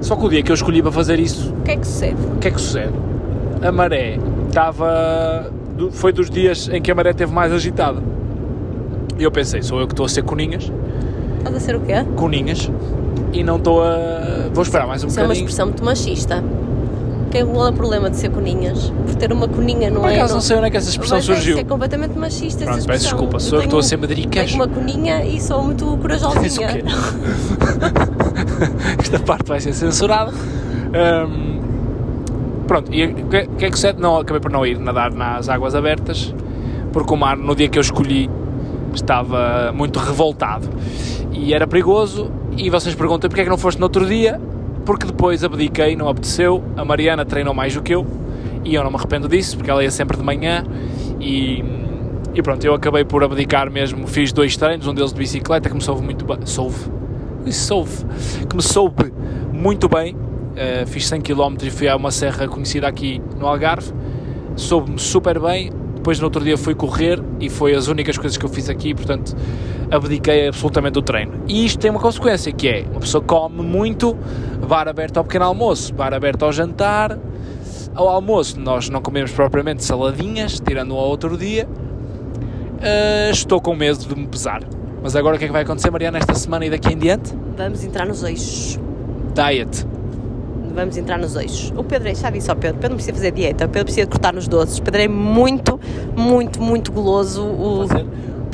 Só 0.00 0.14
que 0.14 0.24
o 0.24 0.28
dia 0.28 0.42
que 0.42 0.50
eu 0.50 0.54
escolhi 0.54 0.80
para 0.82 0.92
fazer 0.92 1.18
isso, 1.18 1.52
O 1.52 1.62
que 1.62 1.72
é 1.72 1.76
que 1.76 1.86
sucede? 1.86 2.16
o 2.34 2.38
que 2.38 2.48
é 2.48 2.50
que 2.50 2.60
sucede? 2.60 2.92
A 3.62 3.72
maré 3.72 4.18
estava. 4.48 5.50
Foi 5.90 6.12
dos 6.12 6.30
dias 6.30 6.68
em 6.72 6.80
que 6.80 6.90
a 6.90 6.94
maré 6.94 7.10
esteve 7.10 7.32
mais 7.32 7.52
agitada. 7.52 8.00
E 9.18 9.24
eu 9.24 9.30
pensei, 9.30 9.62
sou 9.62 9.80
eu 9.80 9.86
que 9.86 9.92
estou 9.94 10.06
a 10.06 10.08
ser 10.08 10.22
coninhas, 10.22 10.70
Estás 11.38 11.56
a 11.56 11.60
ser 11.60 11.74
o 11.76 11.80
quê? 11.80 12.04
coninhas, 12.16 12.70
e 13.32 13.42
não 13.42 13.56
estou 13.56 13.82
a. 13.82 14.48
Vou 14.54 14.62
esperar 14.62 14.86
mais 14.86 15.02
um 15.02 15.08
Isso 15.08 15.18
é 15.18 15.22
uma 15.22 15.26
bocadinho. 15.28 15.44
expressão 15.46 15.66
muito 15.66 15.84
machista. 15.84 16.42
Que 17.30 17.38
é 17.38 17.44
o 17.44 17.72
problema 17.72 18.08
de 18.08 18.16
ser 18.16 18.30
coninhas? 18.30 18.90
Por 19.04 19.14
ter 19.16 19.32
uma 19.32 19.48
coninha 19.48 19.90
não 19.90 20.00
Por 20.02 20.10
é... 20.10 20.14
acaso 20.14 20.28
não- 20.28 20.34
não 20.36 20.40
sei 20.40 20.56
onde 20.56 20.66
é 20.66 20.70
que 20.70 20.76
essa 20.76 20.88
expressão 20.90 21.18
Mas 21.18 21.28
é, 21.28 21.34
surgiu. 21.34 21.52
isso 21.54 21.60
é 21.60 21.64
completamente 21.64 22.16
machista 22.18 22.62
essa 22.64 22.72
Pronto, 22.72 22.76
peço 22.76 22.80
expressão. 22.80 23.10
desculpa, 23.10 23.40
sou 23.40 23.58
eu 23.58 23.62
que 23.62 23.66
estou 23.66 23.80
a 23.80 23.82
ser 23.82 23.96
madriquejo. 23.98 24.46
Tenho 24.46 24.62
uma 24.64 24.68
coninha 24.68 25.24
e 25.24 25.40
sou 25.40 25.62
muito 25.62 25.84
corajosinha. 25.98 26.68
quê? 26.68 26.84
Esta 29.02 29.18
parte 29.18 29.48
vai 29.48 29.60
ser 29.60 29.72
censurada. 29.72 30.32
Ahm, 30.94 31.60
pronto, 32.66 32.92
e 32.92 33.04
o 33.04 33.14
que, 33.14 33.22
o 33.22 33.28
que 33.56 33.64
é 33.64 33.70
que 33.70 33.76
sucede? 33.76 34.00
Não, 34.00 34.18
acabei 34.18 34.40
por 34.40 34.50
não 34.50 34.64
ir 34.64 34.78
nadar 34.78 35.12
nas 35.12 35.48
águas 35.48 35.74
abertas, 35.74 36.34
porque 36.92 37.12
o 37.12 37.16
mar, 37.16 37.36
no 37.36 37.54
dia 37.54 37.68
que 37.68 37.78
eu 37.78 37.82
escolhi, 37.82 38.30
estava 38.94 39.72
muito 39.74 39.98
revoltado 39.98 40.68
e 41.32 41.52
era 41.52 41.66
perigoso. 41.66 42.30
E 42.56 42.70
vocês 42.70 42.94
perguntam 42.94 43.28
porque 43.28 43.42
é 43.42 43.44
que 43.44 43.50
não 43.50 43.58
foste 43.58 43.78
no 43.78 43.84
outro 43.84 44.06
dia? 44.06 44.40
Porque 44.86 45.04
depois 45.04 45.42
abdiquei, 45.42 45.96
não 45.96 46.08
apeteceu. 46.08 46.62
A 46.76 46.84
Mariana 46.84 47.24
treinou 47.24 47.52
mais 47.52 47.74
do 47.74 47.82
que 47.82 47.92
eu 47.92 48.06
e 48.64 48.74
eu 48.74 48.84
não 48.84 48.90
me 48.90 48.96
arrependo 48.96 49.28
disso, 49.28 49.56
porque 49.56 49.70
ela 49.70 49.82
ia 49.82 49.90
sempre 49.90 50.16
de 50.16 50.22
manhã 50.22 50.64
e. 51.20 51.62
E 52.34 52.42
pronto, 52.42 52.62
eu 52.64 52.74
acabei 52.74 53.02
por 53.02 53.24
abdicar 53.24 53.70
mesmo. 53.70 54.06
Fiz 54.06 54.30
dois 54.30 54.56
treinos, 54.56 54.86
um 54.86 54.92
deles 54.92 55.10
de 55.10 55.18
bicicleta, 55.18 55.70
que 55.70 55.74
me 55.74 55.80
soube 55.80 56.02
muito 56.02 56.24
bem. 56.24 56.38
Soube? 56.44 56.76
Soube. 57.50 57.90
Que 58.48 58.54
me 58.54 58.62
soube 58.62 59.12
muito 59.52 59.88
bem. 59.88 60.14
Uh, 60.14 60.86
fiz 60.86 61.06
100 61.06 61.22
km 61.22 61.56
e 61.62 61.70
fui 61.70 61.88
a 61.88 61.96
uma 61.96 62.10
serra 62.10 62.46
conhecida 62.46 62.86
aqui 62.86 63.22
no 63.38 63.46
Algarve. 63.46 63.90
Soube-me 64.54 64.98
super 64.98 65.40
bem. 65.40 65.70
Depois, 65.94 66.20
no 66.20 66.26
outro 66.26 66.44
dia, 66.44 66.58
fui 66.58 66.74
correr 66.74 67.22
e 67.40 67.48
foi 67.48 67.74
as 67.74 67.88
únicas 67.88 68.18
coisas 68.18 68.36
que 68.36 68.44
eu 68.44 68.50
fiz 68.50 68.68
aqui. 68.68 68.94
Portanto, 68.94 69.34
abdiquei 69.90 70.48
absolutamente 70.48 70.94
do 70.94 71.02
treino. 71.02 71.32
E 71.48 71.64
isto 71.64 71.78
tem 71.78 71.90
uma 71.90 72.00
consequência 72.00 72.52
que 72.52 72.68
é 72.68 72.84
uma 72.90 73.00
pessoa 73.00 73.22
come 73.22 73.62
muito, 73.62 74.16
bar 74.66 74.88
aberto 74.88 75.18
ao 75.18 75.24
pequeno 75.24 75.44
almoço, 75.44 75.94
bar 75.94 76.12
aberto 76.12 76.44
ao 76.44 76.52
jantar. 76.52 77.18
Ao 77.94 78.08
almoço, 78.08 78.60
nós 78.60 78.90
não 78.90 79.00
comemos 79.00 79.32
propriamente 79.32 79.84
saladinhas, 79.84 80.60
tirando 80.60 80.94
ao 80.94 81.08
outro 81.08 81.36
dia. 81.36 81.66
Uh, 81.66 83.30
estou 83.30 83.60
com 83.60 83.74
medo 83.74 83.98
de 83.98 84.14
me 84.14 84.26
pesar. 84.26 84.62
Mas 85.02 85.16
agora 85.16 85.36
o 85.36 85.38
que 85.38 85.44
é 85.44 85.48
que 85.48 85.52
vai 85.52 85.62
acontecer, 85.62 85.90
Mariana, 85.90 86.18
esta 86.18 86.34
semana 86.34 86.66
e 86.66 86.70
daqui 86.70 86.92
em 86.92 86.98
diante? 86.98 87.32
Vamos 87.56 87.82
entrar 87.84 88.06
nos 88.06 88.22
eixos. 88.22 88.78
Diet. 89.34 89.86
Vamos 90.74 90.96
entrar 90.98 91.16
nos 91.18 91.36
eixos. 91.36 91.72
O 91.74 91.82
Pedro, 91.82 92.14
já 92.14 92.28
disse 92.28 92.50
ao 92.50 92.56
Pedro, 92.56 92.76
Pedro 92.76 92.90
não 92.90 92.96
precisa 92.96 93.14
fazer 93.14 93.30
dieta, 93.30 93.64
o 93.64 93.68
Pedro 93.68 93.84
precisa 93.84 94.06
cortar 94.06 94.34
nos 94.34 94.46
doces. 94.46 94.78
O 94.78 94.82
Pedro 94.82 95.00
é 95.00 95.08
muito, 95.08 95.80
muito, 96.14 96.60
muito 96.60 96.92
goloso. 96.92 97.42
O, 97.42 97.86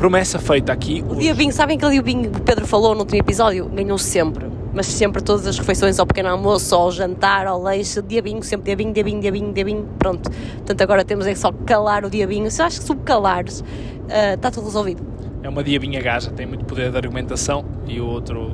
promessa 0.03 0.36
feita 0.40 0.72
aqui. 0.72 1.05
o 1.09 1.14
diabinho, 1.14 1.53
sabem 1.53 1.76
aquele 1.76 1.92
diabinho 1.92 2.28
que 2.28 2.40
o 2.40 2.42
Pedro 2.42 2.66
falou 2.66 2.92
no 2.92 3.03
último 3.03 3.20
episódio? 3.20 3.66
Ganhou 3.66 3.96
sempre. 3.96 4.46
Mas 4.74 4.86
sempre 4.86 5.22
todas 5.22 5.46
as 5.46 5.57
refeições, 5.57 5.96
ao 6.00 6.05
pequeno 6.05 6.28
almoço, 6.28 6.74
ao 6.74 6.90
jantar, 6.90 7.46
ao 7.46 7.62
lanche, 7.62 8.03
diabinho, 8.03 8.42
sempre 8.42 8.64
diabinho, 8.64 8.92
diabinho, 8.92 9.20
diabinho, 9.20 9.53
diabinho, 9.53 9.88
pronto. 10.00 10.28
Portanto, 10.28 10.80
agora 10.82 11.05
temos 11.05 11.24
é 11.24 11.36
só 11.36 11.53
calar 11.64 12.05
o 12.05 12.11
diabinho. 12.11 12.50
Se 12.50 12.61
eu 12.61 12.66
acho 12.66 12.80
que 12.80 12.86
se 12.86 12.90
o 12.90 12.96
calares, 12.96 13.61
uh, 13.61 14.34
está 14.34 14.50
tudo 14.50 14.64
resolvido. 14.64 15.07
É 15.40 15.48
uma 15.48 15.62
diabinha 15.62 16.00
gaja, 16.00 16.32
tem 16.32 16.46
muito 16.46 16.64
poder 16.64 16.90
de 16.90 16.96
argumentação 16.96 17.64
e 17.86 18.00
o 18.00 18.07
outro. 18.09 18.50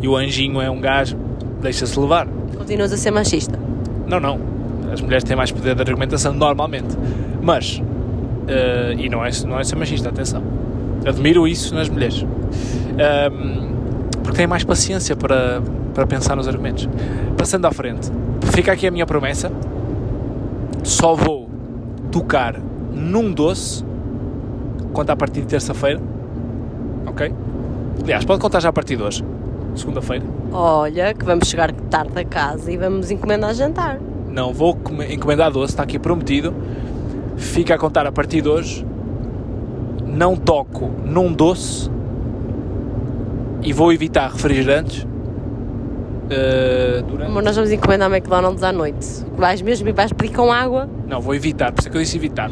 E 0.00 0.08
o 0.08 0.16
anjinho 0.16 0.60
é 0.60 0.68
um 0.68 0.80
gajo, 0.80 1.16
deixa-se 1.62 1.96
levar. 2.00 2.26
Continuas 2.58 2.92
a 2.92 2.96
ser 2.96 3.12
machista. 3.12 3.56
Não, 4.08 4.18
não. 4.18 4.40
As 4.92 5.00
mulheres 5.00 5.22
têm 5.22 5.36
mais 5.36 5.52
poder 5.52 5.76
de 5.76 5.82
argumentação 5.82 6.32
normalmente. 6.32 6.96
Mas. 7.40 7.80
Uh, 8.44 8.98
e 8.98 9.08
não 9.08 9.24
é, 9.24 9.30
não 9.46 9.58
é 9.58 9.64
ser 9.64 9.76
machista, 9.76 10.08
atenção. 10.08 10.42
Admiro 11.06 11.46
isso 11.46 11.74
nas 11.74 11.88
mulheres. 11.88 12.22
Um, 12.22 13.64
porque 14.22 14.38
têm 14.38 14.46
mais 14.46 14.64
paciência 14.64 15.16
para, 15.16 15.62
para 15.94 16.06
pensar 16.06 16.36
nos 16.36 16.48
argumentos. 16.48 16.88
Passando 17.36 17.66
à 17.66 17.72
frente, 17.72 18.10
fica 18.52 18.72
aqui 18.72 18.86
a 18.86 18.90
minha 18.90 19.06
promessa. 19.06 19.50
Só 20.82 21.14
vou 21.14 21.48
tocar 22.10 22.58
num 22.92 23.32
doce 23.32 23.84
conta 24.94 25.12
a 25.12 25.16
partir 25.16 25.40
de 25.40 25.48
terça-feira. 25.48 26.00
Ok? 27.06 27.34
Aliás, 28.02 28.24
pode 28.24 28.40
contar 28.40 28.60
já 28.60 28.70
a 28.70 28.72
partir 28.72 28.96
de 28.96 29.02
hoje. 29.02 29.24
Segunda-feira. 29.74 30.24
Olha, 30.52 31.12
que 31.12 31.24
vamos 31.24 31.48
chegar 31.48 31.72
tarde 31.90 32.18
a 32.18 32.24
casa 32.24 32.70
e 32.70 32.76
vamos 32.76 33.10
encomendar 33.10 33.52
jantar. 33.54 33.98
Não, 34.30 34.54
vou 34.54 34.78
encomendar 35.10 35.50
doce, 35.50 35.72
está 35.72 35.82
aqui 35.82 35.98
prometido. 35.98 36.54
Fica 37.36 37.74
a 37.74 37.78
contar 37.78 38.06
a 38.06 38.12
partir 38.12 38.40
de 38.40 38.48
hoje. 38.48 38.86
Não 40.06 40.36
toco 40.36 40.90
num 41.04 41.32
doce 41.32 41.90
e 43.62 43.72
vou 43.72 43.92
evitar 43.92 44.30
refrigerantes. 44.30 45.02
Uh, 46.24 47.02
durante... 47.02 47.32
Mas 47.32 47.44
nós 47.44 47.56
vamos 47.56 47.72
encomendar 47.72 48.12
McDonald's 48.12 48.62
à 48.62 48.72
noite. 48.72 49.24
Vais 49.36 49.60
mesmo 49.60 49.88
e 49.88 49.92
vais 49.92 50.12
pedir 50.12 50.34
com 50.34 50.52
água? 50.52 50.88
Não, 51.08 51.20
vou 51.20 51.34
evitar, 51.34 51.72
por 51.72 51.80
isso 51.80 51.88
é 51.88 51.90
que 51.90 51.96
eu 51.96 52.02
disse 52.02 52.16
evitar. 52.16 52.50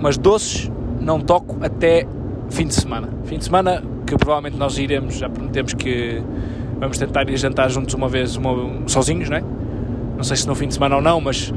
Mas 0.00 0.16
doces 0.18 0.70
não 1.00 1.20
toco 1.20 1.56
até 1.60 2.06
fim 2.50 2.66
de 2.66 2.74
semana. 2.74 3.08
Fim 3.24 3.38
de 3.38 3.44
semana 3.44 3.82
que 4.06 4.16
provavelmente 4.16 4.56
nós 4.56 4.78
iremos, 4.78 5.16
já 5.16 5.28
prometemos 5.28 5.74
que 5.74 6.22
vamos 6.78 6.98
tentar 6.98 7.28
ir 7.28 7.36
jantar 7.36 7.68
juntos 7.70 7.94
uma 7.94 8.08
vez, 8.08 8.36
uma, 8.36 8.88
sozinhos, 8.88 9.28
não 9.28 9.36
é? 9.36 9.42
Não 10.16 10.24
sei 10.24 10.36
se 10.36 10.46
no 10.46 10.54
fim 10.54 10.68
de 10.68 10.74
semana 10.74 10.96
ou 10.96 11.02
não, 11.02 11.20
mas 11.20 11.52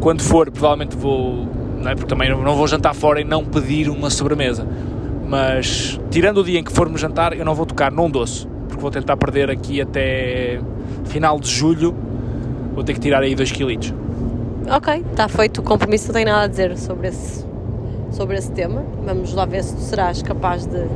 quando 0.00 0.22
for, 0.22 0.50
provavelmente 0.50 0.96
vou, 0.96 1.46
não 1.80 1.90
é? 1.90 1.94
Porque 1.94 2.08
também 2.08 2.30
não 2.30 2.56
vou 2.56 2.66
jantar 2.66 2.94
fora 2.94 3.20
e 3.20 3.24
não 3.24 3.44
pedir 3.44 3.88
uma 3.88 4.10
sobremesa. 4.10 4.66
Mas 5.28 6.00
tirando 6.10 6.38
o 6.38 6.44
dia 6.44 6.58
em 6.58 6.64
que 6.64 6.72
formos 6.72 7.00
jantar, 7.00 7.36
eu 7.36 7.44
não 7.44 7.54
vou 7.54 7.66
tocar 7.66 7.92
num 7.92 8.08
doce, 8.08 8.46
porque 8.66 8.80
vou 8.80 8.90
tentar 8.90 9.16
perder 9.16 9.50
aqui 9.50 9.80
até 9.80 10.60
final 11.04 11.38
de 11.38 11.48
julho, 11.50 11.94
vou 12.74 12.82
ter 12.82 12.94
que 12.94 13.00
tirar 13.00 13.22
aí 13.22 13.34
2 13.34 13.52
quilos. 13.52 13.92
Ok, 14.70 15.04
está 15.10 15.28
feito 15.28 15.58
o 15.58 15.62
compromisso, 15.62 16.08
não 16.08 16.14
tenho 16.14 16.26
nada 16.26 16.44
a 16.44 16.46
dizer 16.46 16.76
sobre 16.76 17.08
esse 17.08 17.46
sobre 18.10 18.36
esse 18.36 18.50
tema. 18.50 18.84
Vamos 19.04 19.34
lá 19.34 19.44
ver 19.44 19.62
se 19.62 19.74
tu 19.74 19.80
serás 19.82 20.22
capaz 20.22 20.66
de 20.66 20.86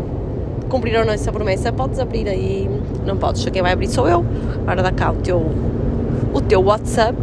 cumprir 0.68 0.98
ou 0.98 1.04
não 1.04 1.12
essa 1.12 1.30
promessa. 1.32 1.72
Podes 1.72 1.98
abrir 1.98 2.28
aí, 2.28 2.68
não 3.04 3.16
podes, 3.16 3.44
quem 3.46 3.62
vai 3.62 3.72
abrir 3.72 3.88
sou 3.88 4.08
eu. 4.08 4.24
Agora 4.62 4.82
dá 4.82 4.92
cá 4.92 5.12
o 5.12 5.16
teu, 5.16 5.50
o 6.32 6.40
teu 6.40 6.62
WhatsApp. 6.62 7.16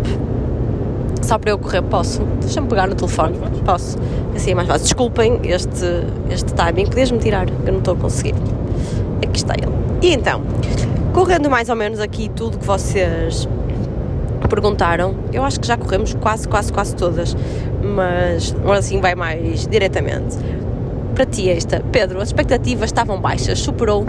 Só 1.22 1.38
para 1.38 1.52
eu 1.52 1.58
correr, 1.58 1.82
posso? 1.84 2.22
Deixa-me 2.42 2.68
pegar 2.68 2.88
no 2.88 2.96
telefone. 2.96 3.38
Posso? 3.66 3.98
Assim 4.36 4.52
é 4.52 4.56
mais 4.56 4.68
fácil. 4.68 4.84
Desculpem 4.84 5.40
este, 5.44 5.86
este 6.30 6.54
timing. 6.54 6.86
Podias-me 6.86 7.20
tirar, 7.20 7.46
que 7.46 7.68
eu 7.68 7.72
não 7.74 7.80
estou 7.80 7.94
a 7.94 7.98
conseguir. 7.98 8.36
Aqui 9.24 9.38
está 9.38 9.54
ele. 9.54 9.72
E 10.02 10.14
então, 10.14 10.42
correndo 11.14 11.50
mais 11.50 11.70
ou 11.70 11.76
menos 11.76 12.00
aqui 12.00 12.30
tudo 12.30 12.58
que 12.58 12.66
vocês 12.66 13.48
perguntaram, 14.50 15.16
eu 15.32 15.44
acho 15.44 15.60
que 15.60 15.68
já 15.68 15.78
corremos 15.78 16.14
quase, 16.16 16.48
quase, 16.48 16.74
quase 16.74 16.96
todas, 16.96 17.36
mas 17.84 18.56
assim 18.78 19.00
vai 19.00 19.16
mais 19.16 19.68
diretamente. 19.68 20.38
Para 21.14 21.26
ti 21.26 21.50
esta, 21.50 21.84
Pedro, 21.92 22.20
as 22.20 22.30
expectativas 22.30 22.90
estavam 22.90 23.22
baixas, 23.22 23.60
superou? 23.60 24.06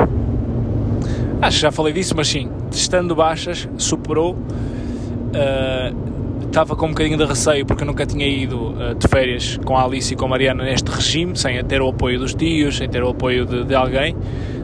Acho 1.42 1.56
que 1.56 1.62
já 1.62 1.72
falei 1.72 1.92
disso, 1.92 2.14
mas 2.16 2.28
sim, 2.28 2.50
estando 2.70 3.14
baixas, 3.14 3.68
superou. 3.76 4.32
Uh, 4.34 6.10
estava 6.50 6.74
com 6.74 6.86
um 6.86 6.88
bocadinho 6.90 7.16
de 7.16 7.24
receio 7.24 7.64
porque 7.64 7.82
eu 7.82 7.86
nunca 7.86 8.04
tinha 8.04 8.26
ido 8.26 8.72
uh, 8.72 8.94
de 8.94 9.06
férias 9.08 9.58
com 9.64 9.76
a 9.76 9.84
Alice 9.84 10.12
e 10.12 10.16
com 10.16 10.26
a 10.26 10.28
Mariana 10.28 10.64
neste 10.64 10.90
regime, 10.90 11.36
sem 11.36 11.64
ter 11.64 11.80
o 11.80 11.88
apoio 11.88 12.18
dos 12.18 12.34
tios, 12.34 12.76
sem 12.76 12.88
ter 12.88 13.02
o 13.02 13.08
apoio 13.08 13.46
de, 13.46 13.64
de 13.64 13.74
alguém. 13.74 14.16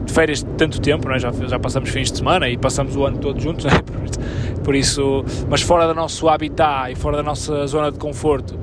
De 0.05 0.11
férias 0.11 0.39
de 0.39 0.45
tanto 0.51 0.79
tempo, 0.79 1.09
é? 1.11 1.19
já, 1.19 1.31
já 1.31 1.59
passamos 1.59 1.89
fins 1.89 2.11
de 2.11 2.17
semana 2.17 2.47
e 2.47 2.57
passamos 2.57 2.95
o 2.95 3.05
ano 3.05 3.17
todo 3.17 3.39
juntos, 3.39 3.65
é? 3.67 3.69
por, 3.81 4.63
por 4.63 4.75
isso, 4.75 5.23
mas 5.49 5.61
fora 5.61 5.87
do 5.87 5.93
nosso 5.93 6.29
habitat 6.29 6.91
e 6.91 6.95
fora 6.95 7.17
da 7.17 7.23
nossa 7.23 7.65
zona 7.67 7.91
de 7.91 7.97
conforto, 7.97 8.57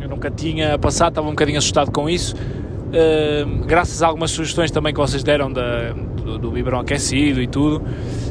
eu 0.00 0.08
nunca 0.08 0.30
tinha 0.30 0.78
passado, 0.78 1.10
estava 1.10 1.26
um 1.26 1.30
bocadinho 1.30 1.58
assustado 1.58 1.90
com 1.90 2.08
isso. 2.08 2.34
Uh, 2.36 3.64
graças 3.66 4.02
a 4.02 4.06
algumas 4.06 4.30
sugestões 4.30 4.70
também 4.70 4.92
que 4.92 5.00
vocês 5.00 5.24
deram 5.24 5.52
da, 5.52 5.92
do, 5.92 6.38
do 6.38 6.50
biberão 6.50 6.80
aquecido 6.80 7.42
e 7.42 7.48
tudo, 7.48 7.82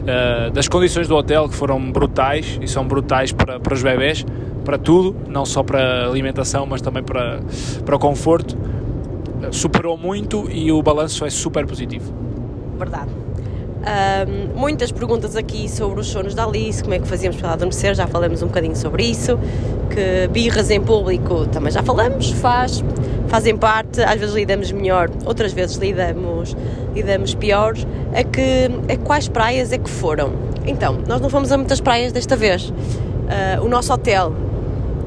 uh, 0.03 0.51
das 0.51 0.67
condições 0.67 1.07
do 1.07 1.15
hotel 1.15 1.49
que 1.49 1.55
foram 1.55 1.91
brutais 1.91 2.59
e 2.61 2.67
são 2.67 2.85
brutais 2.85 3.31
para, 3.31 3.59
para 3.59 3.73
os 3.73 3.81
bebés, 3.81 4.25
para 4.63 4.77
tudo, 4.77 5.15
não 5.27 5.45
só 5.45 5.63
para 5.63 6.05
alimentação, 6.05 6.65
mas 6.65 6.81
também 6.81 7.03
para, 7.03 7.39
para 7.85 7.95
o 7.95 7.99
conforto. 7.99 8.55
Uh, 8.55 9.51
superou 9.51 9.97
muito 9.97 10.49
e 10.51 10.71
o 10.71 10.81
balanço 10.81 11.25
é 11.25 11.29
super 11.29 11.65
positivo. 11.65 12.13
Verdade. 12.77 13.23
Um, 13.83 14.57
muitas 14.57 14.93
perguntas 14.93 15.35
aqui 15.35 15.67
sobre 15.67 15.99
os 15.99 16.07
sonos 16.07 16.33
da 16.33 16.45
Alice, 16.45 16.81
como 16.81 16.95
é 16.95 16.99
que 16.99 17.07
fazíamos 17.07 17.35
para 17.35 17.47
ela 17.47 17.55
adormecer, 17.55 17.93
já 17.93 18.07
falamos 18.07 18.41
um 18.41 18.47
bocadinho 18.47 18.77
sobre 18.77 19.03
isso, 19.03 19.37
que 19.89 20.27
birras 20.29 20.71
em 20.71 20.79
público 20.79 21.45
também 21.47 21.69
já 21.69 21.83
falamos, 21.83 22.31
faz, 22.31 22.81
fazem 23.33 23.57
parte, 23.57 23.99
às 23.99 24.19
vezes 24.19 24.35
lidamos 24.35 24.71
melhor, 24.71 25.09
outras 25.25 25.53
vezes 25.53 25.77
lidamos, 25.77 26.55
lidamos 26.93 27.33
pior, 27.33 27.73
é 28.13 28.23
que 28.23 28.69
é 28.87 28.95
quais 28.95 29.27
praias 29.27 29.71
é 29.71 29.79
que 29.79 29.89
foram? 29.89 30.33
Então, 30.67 30.99
nós 31.07 31.19
não 31.19 31.31
fomos 31.31 31.51
a 31.51 31.57
muitas 31.57 31.81
praias 31.81 32.11
desta 32.11 32.35
vez, 32.35 32.69
uh, 32.69 33.65
o 33.65 33.67
nosso 33.67 33.91
hotel, 33.91 34.35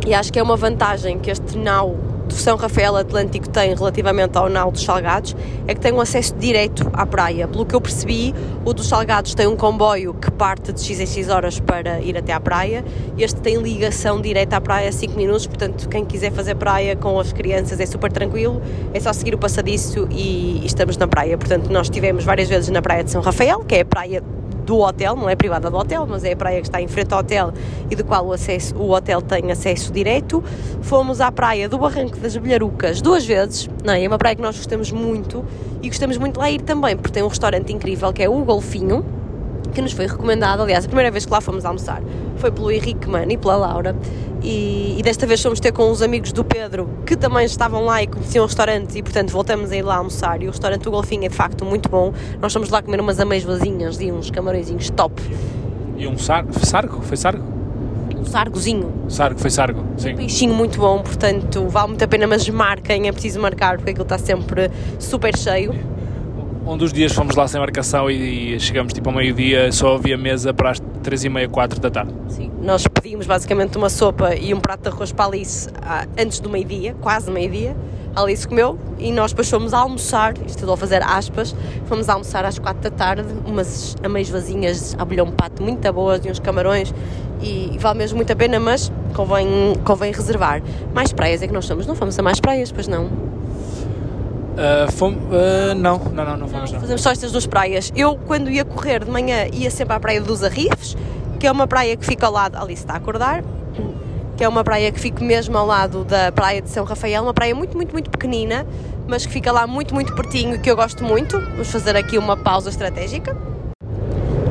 e 0.04 0.12
acho 0.12 0.32
que 0.32 0.40
é 0.40 0.42
uma 0.42 0.56
vantagem 0.56 1.20
que 1.20 1.30
este 1.30 1.56
nau 1.56 1.94
do 2.26 2.34
São 2.34 2.56
Rafael 2.56 2.96
Atlântico 2.96 3.48
tem 3.48 3.74
relativamente 3.74 4.36
ao 4.36 4.48
Nau 4.48 4.70
dos 4.70 4.82
Salgados 4.82 5.36
é 5.66 5.74
que 5.74 5.80
tem 5.80 5.92
um 5.92 6.00
acesso 6.00 6.34
direto 6.34 6.88
à 6.92 7.06
praia. 7.06 7.46
Pelo 7.48 7.64
que 7.64 7.74
eu 7.74 7.80
percebi, 7.80 8.34
o 8.64 8.72
dos 8.72 8.88
Salgados 8.88 9.34
tem 9.34 9.46
um 9.46 9.56
comboio 9.56 10.14
que 10.14 10.30
parte 10.30 10.72
de 10.72 10.80
X 10.80 11.00
em 11.00 11.06
X 11.06 11.28
horas 11.28 11.60
para 11.60 12.00
ir 12.00 12.16
até 12.16 12.32
à 12.32 12.40
praia. 12.40 12.84
Este 13.16 13.40
tem 13.40 13.56
ligação 13.56 14.20
direta 14.20 14.56
à 14.56 14.60
praia 14.60 14.88
a 14.88 14.92
5 14.92 15.16
minutos, 15.16 15.46
portanto, 15.46 15.88
quem 15.88 16.04
quiser 16.04 16.32
fazer 16.32 16.54
praia 16.56 16.96
com 16.96 17.18
as 17.18 17.32
crianças 17.32 17.80
é 17.80 17.86
super 17.86 18.10
tranquilo, 18.10 18.60
é 18.92 19.00
só 19.00 19.12
seguir 19.12 19.34
o 19.34 19.38
passadiço 19.38 20.08
e 20.10 20.64
estamos 20.64 20.96
na 20.96 21.06
praia. 21.06 21.38
Portanto, 21.38 21.70
nós 21.70 21.86
estivemos 21.86 22.24
várias 22.24 22.48
vezes 22.48 22.68
na 22.70 22.82
praia 22.82 23.04
de 23.04 23.10
São 23.10 23.22
Rafael, 23.22 23.60
que 23.60 23.76
é 23.76 23.80
a 23.80 23.84
praia 23.84 24.22
do 24.66 24.80
hotel, 24.80 25.14
não 25.14 25.30
é 25.30 25.36
privada 25.36 25.70
do 25.70 25.76
hotel, 25.76 26.06
mas 26.06 26.24
é 26.24 26.32
a 26.32 26.36
praia 26.36 26.60
que 26.60 26.66
está 26.66 26.82
em 26.82 26.88
frente 26.88 27.14
ao 27.14 27.20
hotel 27.20 27.52
e 27.88 27.94
do 27.94 28.04
qual 28.04 28.26
o, 28.26 28.32
acesso, 28.32 28.76
o 28.76 28.90
hotel 28.90 29.22
tem 29.22 29.50
acesso 29.50 29.92
direto. 29.92 30.42
Fomos 30.82 31.20
à 31.20 31.30
praia 31.30 31.68
do 31.68 31.78
Barranco 31.78 32.18
das 32.18 32.36
Bilharucas 32.36 33.00
duas 33.00 33.24
vezes, 33.24 33.70
não 33.84 33.94
é? 33.94 34.04
é 34.04 34.08
uma 34.08 34.18
praia 34.18 34.34
que 34.34 34.42
nós 34.42 34.56
gostamos 34.56 34.90
muito 34.90 35.44
e 35.80 35.88
gostamos 35.88 36.18
muito 36.18 36.38
lá 36.38 36.50
ir 36.50 36.60
também, 36.60 36.96
porque 36.96 37.12
tem 37.12 37.22
um 37.22 37.28
restaurante 37.28 37.72
incrível 37.72 38.12
que 38.12 38.22
é 38.22 38.28
o 38.28 38.44
Golfinho, 38.44 39.04
que 39.76 39.82
nos 39.82 39.92
foi 39.92 40.06
recomendado, 40.06 40.62
aliás, 40.62 40.86
a 40.86 40.88
primeira 40.88 41.10
vez 41.10 41.26
que 41.26 41.30
lá 41.30 41.38
fomos 41.38 41.66
almoçar 41.66 42.02
foi 42.38 42.50
pelo 42.50 42.70
Henrique 42.70 43.06
Mano 43.06 43.30
e 43.30 43.36
pela 43.36 43.56
Laura 43.56 43.94
e, 44.42 44.96
e, 44.98 45.02
desta 45.02 45.26
vez 45.26 45.42
fomos 45.42 45.60
ter 45.60 45.70
com 45.70 45.90
os 45.90 46.00
amigos 46.00 46.32
do 46.32 46.42
Pedro 46.42 46.88
que 47.04 47.14
também 47.14 47.44
estavam 47.44 47.84
lá 47.84 48.02
e 48.02 48.06
conheciam 48.06 48.44
o 48.44 48.46
restaurante 48.46 48.96
e 48.96 49.02
portanto 49.02 49.30
voltamos 49.30 49.70
a 49.70 49.76
ir 49.76 49.82
lá 49.82 49.96
almoçar 49.96 50.42
e 50.42 50.46
o 50.46 50.50
restaurante 50.50 50.82
do 50.82 50.90
Golfinho 50.90 51.26
é 51.26 51.28
de 51.28 51.34
facto 51.34 51.62
muito 51.62 51.90
bom 51.90 52.10
nós 52.40 52.54
fomos 52.54 52.70
lá 52.70 52.80
comer 52.80 53.00
umas 53.00 53.20
ameijoazinhas 53.20 54.00
e 54.00 54.10
uns 54.10 54.30
camarõezinhos 54.30 54.88
top 54.88 55.22
e 55.98 56.06
um 56.06 56.16
sargo. 56.16 56.52
Sargo? 56.64 57.02
Foi 57.02 57.16
sargo? 57.18 57.44
Um 58.16 58.24
sargozinho. 58.24 58.92
Sargo, 59.08 59.38
foi 59.38 59.50
sargo, 59.50 59.84
sim. 59.98 60.16
Peixinho 60.16 60.54
muito 60.54 60.78
bom, 60.78 61.02
portanto 61.02 61.68
vale 61.68 61.88
muito 61.88 62.02
a 62.02 62.08
pena, 62.08 62.26
mas 62.26 62.48
marquem, 62.48 63.08
é 63.08 63.12
preciso 63.12 63.40
marcar 63.40 63.76
porque 63.76 63.90
aquilo 63.90 64.04
está 64.04 64.16
sempre 64.16 64.70
super 64.98 65.36
cheio. 65.36 65.95
Um 66.66 66.76
dos 66.76 66.92
dias 66.92 67.12
fomos 67.12 67.36
lá 67.36 67.46
sem 67.46 67.60
marcação 67.60 68.10
e, 68.10 68.56
e 68.56 68.60
chegamos 68.60 68.92
tipo 68.92 69.08
ao 69.08 69.14
meio-dia, 69.14 69.70
só 69.70 69.94
havia 69.94 70.18
mesa 70.18 70.52
para 70.52 70.70
as 70.70 70.80
3 71.00 71.24
e 71.24 71.28
meia, 71.28 71.48
4 71.48 71.78
da 71.78 71.88
tarde. 71.88 72.12
Sim, 72.28 72.50
nós 72.60 72.84
pedimos 72.88 73.24
basicamente 73.24 73.78
uma 73.78 73.88
sopa 73.88 74.34
e 74.34 74.52
um 74.52 74.58
prato 74.58 74.82
de 74.82 74.88
arroz 74.88 75.12
para 75.12 75.26
a 75.26 75.28
Alice 75.28 75.70
ah, 75.80 76.04
antes 76.18 76.40
do 76.40 76.50
meio-dia, 76.50 76.96
quase 77.00 77.30
meio-dia. 77.30 77.76
A 78.16 78.22
Alice 78.22 78.48
comeu 78.48 78.76
e 78.98 79.12
nós 79.12 79.30
depois 79.30 79.48
fomos 79.48 79.72
almoçar, 79.72 80.34
isto 80.38 80.58
estou 80.58 80.74
a 80.74 80.76
fazer 80.76 81.04
aspas, 81.04 81.54
fomos 81.84 82.08
almoçar 82.08 82.44
às 82.44 82.58
4 82.58 82.82
da 82.82 82.90
tarde, 82.90 83.28
umas 83.46 83.94
ameijoazinhas 84.02 84.96
a 84.98 85.04
bolhão 85.04 85.30
pato 85.30 85.62
muito 85.62 85.92
boas 85.92 86.24
e 86.24 86.30
uns 86.30 86.40
camarões 86.40 86.92
e 87.40 87.76
vale 87.78 87.98
mesmo 87.98 88.16
muito 88.16 88.32
a 88.32 88.36
pena, 88.36 88.58
mas 88.58 88.90
convém, 89.14 89.46
convém 89.84 90.10
reservar. 90.10 90.60
Mais 90.92 91.12
praias 91.12 91.42
é 91.42 91.46
que 91.46 91.52
nós 91.52 91.64
somos, 91.64 91.86
não 91.86 91.94
fomos 91.94 92.18
a 92.18 92.22
mais 92.22 92.40
praias, 92.40 92.72
pois 92.72 92.88
não? 92.88 93.35
Uh, 94.56 94.90
fomos, 94.92 95.18
uh, 95.24 95.74
não, 95.76 95.98
não, 95.98 96.24
não, 96.24 96.36
não 96.38 96.48
fomos 96.48 96.72
não. 96.72 96.80
Fazemos 96.80 97.02
só 97.02 97.10
estas 97.10 97.30
duas 97.30 97.46
praias. 97.46 97.92
Eu, 97.94 98.16
quando 98.26 98.50
ia 98.50 98.64
correr 98.64 99.04
de 99.04 99.10
manhã, 99.10 99.46
ia 99.52 99.70
sempre 99.70 99.94
à 99.94 100.00
praia 100.00 100.20
dos 100.20 100.42
Arrifes, 100.42 100.96
que 101.38 101.46
é 101.46 101.52
uma 101.52 101.66
praia 101.66 101.94
que 101.94 102.06
fica 102.06 102.26
ao 102.26 102.32
lado, 102.32 102.56
ali 102.56 102.72
está 102.72 102.94
a 102.94 102.96
acordar, 102.96 103.44
que 104.34 104.42
é 104.42 104.48
uma 104.48 104.64
praia 104.64 104.90
que 104.90 104.98
fica 104.98 105.22
mesmo 105.22 105.56
ao 105.58 105.66
lado 105.66 106.04
da 106.04 106.32
praia 106.32 106.62
de 106.62 106.70
São 106.70 106.84
Rafael, 106.84 107.22
uma 107.22 107.34
praia 107.34 107.54
muito, 107.54 107.76
muito, 107.76 107.92
muito 107.92 108.10
pequenina, 108.10 108.66
mas 109.06 109.26
que 109.26 109.32
fica 109.32 109.52
lá 109.52 109.66
muito, 109.66 109.94
muito 109.94 110.14
pertinho 110.14 110.54
e 110.54 110.58
que 110.58 110.70
eu 110.70 110.76
gosto 110.76 111.04
muito. 111.04 111.38
Vamos 111.38 111.70
fazer 111.70 111.94
aqui 111.94 112.16
uma 112.16 112.36
pausa 112.36 112.70
estratégica. 112.70 113.36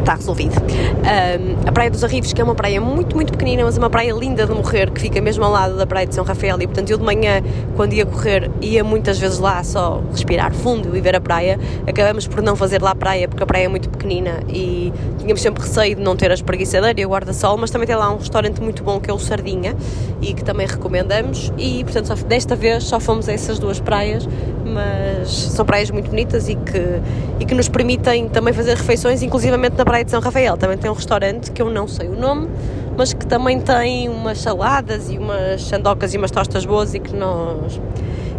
Está 0.06 0.14
resolvido. 0.14 0.54
Um, 0.62 1.68
a 1.68 1.72
Praia 1.72 1.90
dos 1.90 2.04
Arrifes, 2.04 2.32
que 2.32 2.40
é 2.40 2.44
uma 2.44 2.54
praia 2.54 2.80
muito, 2.80 3.16
muito 3.16 3.32
pequenina, 3.32 3.64
mas 3.64 3.76
é 3.76 3.80
uma 3.80 3.90
praia 3.90 4.14
linda 4.14 4.46
de 4.46 4.54
morrer, 4.54 4.92
que 4.92 5.02
fica 5.02 5.20
mesmo 5.20 5.44
ao 5.44 5.52
lado 5.52 5.76
da 5.78 5.88
Praia 5.88 6.06
de 6.06 6.14
São 6.14 6.24
Rafael. 6.24 6.62
E 6.62 6.68
portanto, 6.68 6.92
eu 6.92 7.00
de 7.00 7.04
manhã, 7.04 7.42
quando 7.76 7.94
ia 7.94 8.06
correr, 8.06 8.52
ia 8.62 8.84
muitas 8.84 9.18
vezes 9.18 9.40
lá 9.40 9.64
só 9.64 10.04
respirar 10.12 10.54
fundo 10.54 10.96
e 10.96 11.02
ver 11.02 11.16
a 11.16 11.20
praia. 11.20 11.60
Acabamos 11.88 12.28
por 12.28 12.44
não 12.44 12.56
fazer 12.56 12.84
lá 12.84 12.92
a 12.92 12.96
praia, 12.96 13.28
porque 13.28 13.42
a 13.42 13.48
praia 13.48 13.66
é 13.66 13.68
muito 13.68 13.90
pequenina 13.90 14.42
e 14.48 14.94
tínhamos 15.18 15.42
sempre 15.42 15.64
receio 15.64 15.96
de 15.96 16.04
não 16.04 16.16
ter 16.16 16.30
a 16.30 16.36
espreguiçadeira 16.36 17.02
e 17.02 17.04
o 17.04 17.10
guarda-sol, 17.10 17.58
mas 17.58 17.72
também 17.72 17.88
tem 17.88 17.96
lá 17.96 18.14
um 18.14 18.18
restaurante 18.18 18.62
muito 18.62 18.84
bom 18.84 19.00
que 19.00 19.10
é 19.10 19.14
o 19.14 19.18
Sardinha 19.18 19.76
e 20.22 20.36
que 20.36 20.44
também 20.44 20.68
recomendamos. 20.68 21.52
E 21.58 21.84
portanto, 21.84 22.06
só, 22.06 22.14
desta 22.14 22.56
vez 22.56 22.84
só 22.84 23.00
fomos 23.00 23.28
a 23.28 23.34
essas 23.34 23.58
duas 23.58 23.80
praias, 23.80 24.30
mas 24.64 25.30
são 25.30 25.66
praias 25.66 25.90
muito 25.90 26.12
bonitas 26.12 26.48
e 26.48 26.56
que, 26.56 27.02
e 27.40 27.46
que 27.46 27.56
nos 27.56 27.68
permitem 27.68 28.30
também 28.30 28.54
fazer 28.54 28.78
refeições, 28.78 29.24
inclusivamente 29.24 29.76
na 29.76 29.84
Praia 29.84 29.95
de 30.04 30.12
São 30.12 30.20
Rafael. 30.20 30.58
Também 30.58 30.78
tem 30.78 30.90
um 30.90 30.94
restaurante 30.94 31.52
que 31.52 31.62
eu 31.62 31.70
não 31.70 31.88
sei 31.88 32.08
o 32.08 32.16
nome, 32.16 32.50
mas 32.98 33.14
que 33.14 33.26
também 33.26 33.60
tem 33.60 34.10
umas 34.10 34.40
saladas 34.40 35.10
e 35.10 35.18
umas 35.18 35.64
sandocas 35.64 36.14
e 36.14 36.18
umas 36.18 36.32
tostas 36.32 36.66
boas 36.66 36.94
e 36.94 37.00
que 37.00 37.16
nós, 37.16 37.80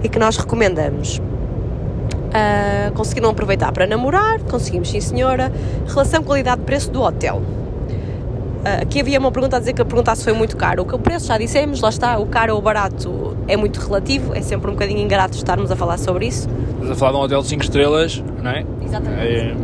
e 0.03 0.09
que 0.09 0.19
nós 0.19 0.37
recomendamos. 0.37 1.19
Uh, 1.19 2.93
conseguiram 2.95 3.31
aproveitar 3.31 3.73
para 3.73 3.87
namorar, 3.87 4.41
conseguimos 4.41 4.91
sim 4.91 5.01
senhora. 5.01 5.51
Relação 5.87 6.23
qualidade-preço 6.23 6.91
do 6.91 7.01
hotel. 7.03 7.37
Uh, 7.37 8.83
aqui 8.83 9.01
havia 9.01 9.19
uma 9.19 9.31
pergunta 9.31 9.57
a 9.57 9.61
dizer 9.61 9.73
que 9.73 9.81
a 9.81 9.85
pergunta 9.85 10.15
se 10.15 10.25
foi 10.25 10.33
muito 10.33 10.57
caro. 10.57 10.83
O 10.83 10.87
que 10.87 10.95
o 10.95 10.99
preço 10.99 11.27
já 11.27 11.39
dissemos, 11.39 11.81
lá 11.81 11.89
está, 11.89 12.19
o 12.19 12.27
caro 12.27 12.53
ou 12.53 12.59
o 12.59 12.63
barato 12.63 13.37
é 13.49 13.57
muito 13.57 13.79
relativo, 13.81 14.35
é 14.35 14.43
sempre 14.43 14.71
um 14.71 14.75
bocadinho 14.75 15.01
ingrato 15.01 15.37
estarmos 15.37 15.71
a 15.71 15.77
falar 15.77 15.99
sobre 15.99 16.27
isso. 16.27 16.49
Estás 16.75 16.91
a 16.91 16.95
falar 16.95 17.13
de 17.13 17.19
um 17.19 17.21
hotel 17.21 17.43
de 17.43 17.49
5 17.49 17.63
estrelas, 17.63 18.25
não 18.43 18.51
é? 18.51 18.65
Exatamente. 18.85 19.23
É, 19.23 19.55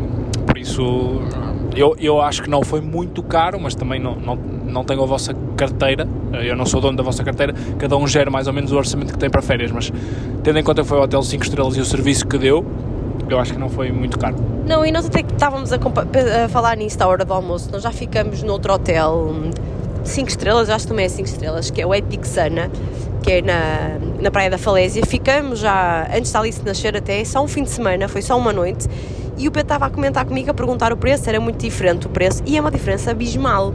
por 0.46 0.58
isso, 0.58 1.20
eu, 1.74 1.96
eu 1.98 2.20
acho 2.20 2.42
que 2.42 2.50
não 2.50 2.62
foi 2.62 2.80
muito 2.80 3.22
caro, 3.22 3.58
mas 3.60 3.74
também 3.74 4.00
não, 4.00 4.16
não, 4.16 4.36
não 4.36 4.84
tenho 4.84 5.02
a 5.02 5.06
vossa 5.06 5.34
carteira, 5.56 6.06
eu 6.44 6.56
não 6.56 6.66
sou 6.66 6.80
dono 6.80 6.96
da 6.96 7.02
vossa 7.02 7.22
carteira, 7.24 7.54
cada 7.78 7.96
um 7.96 8.06
gera 8.06 8.30
mais 8.30 8.46
ou 8.46 8.52
menos 8.52 8.72
o 8.72 8.76
orçamento 8.76 9.12
que 9.12 9.18
tem 9.18 9.30
para 9.30 9.42
férias, 9.42 9.70
mas 9.70 9.92
tendo 10.42 10.58
em 10.58 10.62
conta 10.62 10.82
que 10.82 10.88
foi 10.88 10.98
o 10.98 11.02
hotel 11.02 11.22
5 11.22 11.42
estrelas 11.42 11.76
e 11.76 11.80
o 11.80 11.84
serviço 11.84 12.26
que 12.26 12.38
deu, 12.38 12.64
eu 13.28 13.38
acho 13.38 13.52
que 13.52 13.58
não 13.58 13.68
foi 13.68 13.90
muito 13.90 14.18
caro. 14.18 14.36
Não, 14.66 14.84
e 14.84 14.92
nós 14.92 15.06
até 15.06 15.22
que 15.22 15.32
estávamos 15.32 15.72
a, 15.72 15.76
a 16.44 16.48
falar 16.48 16.76
nisso 16.76 17.02
à 17.02 17.06
hora 17.06 17.24
do 17.24 17.32
almoço, 17.32 17.70
nós 17.72 17.82
já 17.82 17.90
ficamos 17.90 18.42
noutro 18.42 18.72
hotel 18.72 19.34
5 20.04 20.28
estrelas, 20.28 20.68
acho 20.68 20.84
que 20.84 20.88
também 20.88 21.06
é 21.06 21.08
5 21.08 21.28
estrelas, 21.28 21.70
que 21.70 21.80
é 21.80 21.86
o 21.86 21.94
Epic 21.94 22.24
Sana, 22.24 22.70
que 23.22 23.32
é 23.32 23.42
na, 23.42 23.98
na 24.20 24.30
Praia 24.30 24.50
da 24.50 24.58
Falésia. 24.58 25.04
Ficamos 25.06 25.60
já, 25.60 26.08
antes 26.14 26.32
da 26.32 26.40
Alice 26.40 26.60
nascer 26.64 26.96
até, 26.96 27.24
só 27.24 27.42
um 27.42 27.48
fim 27.48 27.62
de 27.62 27.70
semana, 27.70 28.08
foi 28.08 28.22
só 28.22 28.36
uma 28.36 28.52
noite, 28.52 28.88
e 29.36 29.48
o 29.48 29.50
Pedro 29.50 29.62
estava 29.62 29.86
a 29.86 29.90
comentar 29.90 30.24
comigo, 30.24 30.50
a 30.50 30.54
perguntar 30.54 30.92
o 30.92 30.96
preço, 30.96 31.28
era 31.28 31.40
muito 31.40 31.58
diferente 31.58 32.06
o 32.06 32.10
preço, 32.10 32.42
e 32.46 32.56
é 32.56 32.60
uma 32.60 32.70
diferença 32.70 33.10
abismal. 33.10 33.74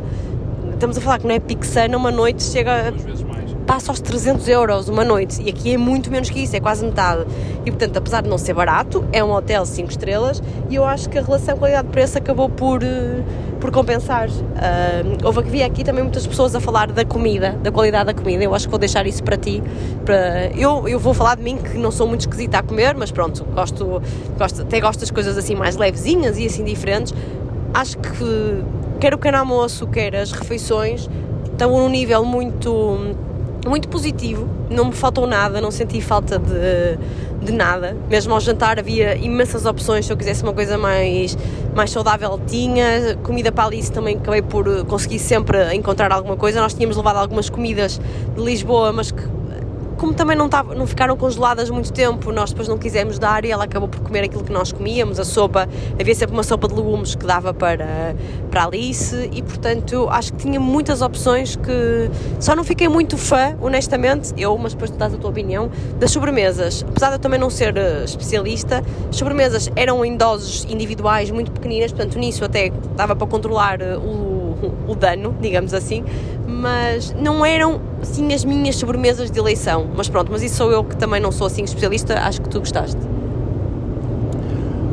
Estamos 0.74 0.98
a 0.98 1.02
falar 1.02 1.20
que 1.20 1.26
no 1.28 1.34
Epic 1.34 1.64
Sana 1.64 1.98
uma 1.98 2.12
noite 2.12 2.44
chega 2.44 2.92
Duas 2.92 3.04
vezes 3.04 3.24
mais. 3.24 3.52
passa 3.66 3.92
aos 3.92 4.00
300 4.00 4.48
euros 4.48 4.88
uma 4.88 5.04
noite 5.04 5.42
e 5.42 5.50
aqui 5.50 5.74
é 5.74 5.78
muito 5.78 6.12
menos 6.12 6.30
que 6.30 6.40
isso, 6.40 6.56
é 6.56 6.60
quase 6.60 6.86
metade. 6.86 7.26
E 7.66 7.72
portanto, 7.72 7.98
apesar 7.98 8.22
de 8.22 8.30
não 8.30 8.38
ser 8.38 8.54
barato, 8.54 9.04
é 9.12 9.24
um 9.24 9.32
hotel 9.32 9.66
5 9.66 9.90
estrelas 9.90 10.42
e 10.70 10.76
eu 10.76 10.86
acho 10.86 11.10
que 11.10 11.18
a 11.18 11.22
relação 11.22 11.58
qualidade-preço 11.58 12.20
acabou 12.20 12.48
por, 12.48 12.84
eh, 12.84 13.24
por 13.60 13.72
compensar. 13.72 14.30
Ah, 14.56 15.04
houve 15.24 15.64
aqui 15.64 15.84
também 15.84 16.04
muitas 16.04 16.26
pessoas 16.26 16.56
a 16.56 16.60
falar 16.60 16.92
da 16.92 17.06
comida, 17.06 17.52
da 17.62 17.72
qualidade 17.72 18.06
da 18.06 18.14
comida. 18.14 18.44
Eu 18.44 18.54
acho 18.54 18.66
que 18.66 18.72
vou 18.72 18.80
deixar 18.80 19.06
isso 19.08 19.24
para 19.24 19.38
ti. 19.38 19.62
Para... 20.06 20.48
Eu, 20.56 20.88
eu 20.88 21.00
vou 21.00 21.14
falar 21.14 21.36
de 21.36 21.44
mim 21.44 21.58
que 21.58 21.78
não 21.78 21.92
sou 21.92 22.08
muito 22.08 22.22
esquisita 22.22 22.60
a 22.60 22.64
comer, 22.64 22.96
mas 22.96 23.12
pronto, 23.12 23.44
gosto, 23.46 24.02
gosto, 24.38 24.62
até 24.62 24.80
gosto 24.80 25.00
das 25.02 25.12
coisas 25.12 25.38
assim 25.38 25.56
mais 25.56 25.76
levezinhas 25.76 26.38
e 26.38 26.46
assim 26.46 26.64
diferentes. 26.64 27.14
Acho 27.74 27.98
que 27.98 28.64
quer 29.00 29.14
o 29.14 29.18
pequeno 29.18 29.38
almoço, 29.38 29.86
quer 29.88 30.16
as 30.16 30.32
refeições 30.32 31.10
estão 31.58 31.72
num 31.72 31.90
nível 31.90 32.24
muito 32.24 33.16
muito 33.68 33.90
positivo, 33.90 34.48
não 34.70 34.86
me 34.86 34.94
faltou 34.94 35.28
nada, 35.28 35.60
não 35.60 35.72
senti 35.72 36.00
falta 36.00 36.40
de, 36.40 36.98
de 37.48 37.54
nada. 37.54 37.96
Mesmo 38.10 38.34
ao 38.34 38.40
jantar 38.40 38.78
havia 38.78 39.16
imensas 39.16 39.66
opções, 39.66 40.06
se 40.06 40.12
eu 40.12 40.18
quisesse 40.18 40.44
uma 40.44 40.54
coisa 40.54 40.78
mais, 40.78 41.38
mais 41.74 41.90
saudável 41.90 42.40
tinha. 42.46 43.18
Comida 43.24 43.52
para 43.52 43.66
Alice 43.66 43.92
também 43.92 44.18
acabei 44.18 44.42
por 44.42 44.68
eh, 44.68 44.84
conseguir 44.84 45.20
sempre 45.20 45.74
encontrar 45.74 46.12
alguma 46.12 46.36
coisa. 46.36 46.62
Nós 46.62 46.74
tínhamos 46.74 46.98
levado 46.98 47.18
algumas 47.18 47.50
comidas 47.50 48.00
de 48.36 48.42
Lisboa, 48.42 48.92
mas 48.92 49.12
que 49.12 49.24
como 49.98 50.14
também 50.14 50.38
não, 50.38 50.48
tava, 50.48 50.76
não 50.76 50.86
ficaram 50.86 51.18
congeladas 51.18 51.70
muito 51.70 51.92
tempo, 51.92 52.32
nós 52.32 52.52
depois 52.52 52.68
não 52.68 52.78
quisemos 52.78 53.18
dar 53.18 53.44
e 53.44 53.52
ela 53.52 53.64
acabou 53.64 53.90
por 53.90 54.00
comer 54.02 54.24
aquilo 54.24 54.44
que 54.44 54.52
nós 54.52 54.72
comíamos, 54.72 55.20
a 55.20 55.26
sopa, 55.26 55.68
havia 56.00 56.16
sempre 56.16 56.36
uma 56.36 56.44
sopa 56.44 56.68
de 56.68 56.76
legumes 56.76 57.16
que 57.16 57.26
dava 57.26 57.54
para, 57.54 58.16
para 58.52 58.66
Alice 58.66 59.30
e 59.34 59.42
portanto 59.42 60.08
acho 60.10 60.34
que 60.34 60.40
tinha 60.40 60.60
muitas 60.60 61.02
opções 61.02 61.56
que 61.56 62.10
só 62.40 62.56
não 62.56 62.64
fiquei 62.64 62.88
muito 62.88 63.18
fã, 63.18 63.58
honestamente, 63.60 64.34
eu, 64.38 64.58
mas 64.58 64.74
depois 64.74 64.92
tu 64.92 64.98
dás 64.98 65.14
a 65.14 65.18
tua 65.18 65.30
opinião, 65.30 65.70
das 66.00 66.12
sobremesas. 66.12 66.86
Apesar 66.88 67.10
de 67.10 67.16
eu 67.16 67.20
também 67.20 67.40
não 67.40 67.50
ser 67.50 67.76
eh, 67.76 68.04
especialista, 68.04 68.84
as 69.10 69.16
sobremesas 69.16 69.70
eram 69.76 70.06
em 70.06 70.16
doses 70.16 70.66
individuais 70.70 71.32
muito 71.32 71.52
pequeninas, 71.52 71.92
portanto 71.92 72.20
nisso 72.20 72.46
até 72.46 72.72
dava 72.96 73.16
para 73.16 73.28
controlar 73.28 73.82
eh, 73.82 73.98
o, 73.98 74.27
o 74.88 74.96
dano, 74.96 75.36
digamos 75.42 75.74
assim, 75.74 76.04
mas 76.48 77.14
não 77.14 77.46
eram 77.46 77.82
assim 78.02 78.34
as 78.34 78.44
minhas 78.44 78.76
sobremesas 78.76 79.30
de 79.30 79.40
eleição. 79.40 79.88
Mas 79.96 80.10
pronto, 80.10 80.32
mas 80.32 80.42
isso 80.42 80.56
sou 80.56 80.72
eu 80.72 80.84
que 80.84 80.96
também 80.96 81.20
não 81.20 81.32
sou 81.32 81.48
assim 81.48 81.64
especialista, 81.64 82.20
acho 82.20 82.42
que 82.42 82.50
tu 82.50 82.60
gostaste. 82.60 83.00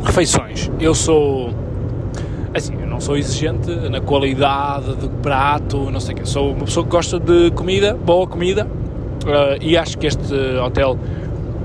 Refeições. 0.03 0.71
Eu 0.79 0.95
sou. 0.95 1.51
Assim, 2.53 2.75
eu 2.81 2.87
não 2.87 3.01
sou 3.01 3.17
exigente 3.17 3.71
na 3.89 4.01
qualidade 4.01 4.95
do 4.97 5.09
prato, 5.09 5.91
não 5.91 5.99
sei 5.99 6.15
o 6.15 6.19
quê. 6.19 6.25
Sou 6.25 6.53
uma 6.53 6.65
pessoa 6.67 6.85
que 6.85 6.91
gosta 6.91 7.19
de 7.19 7.51
comida, 7.51 7.95
boa 7.95 8.27
comida, 8.27 8.69
eh, 9.27 9.59
e 9.61 9.77
acho 9.77 9.99
que 9.99 10.07
este 10.07 10.33
hotel 10.65 10.97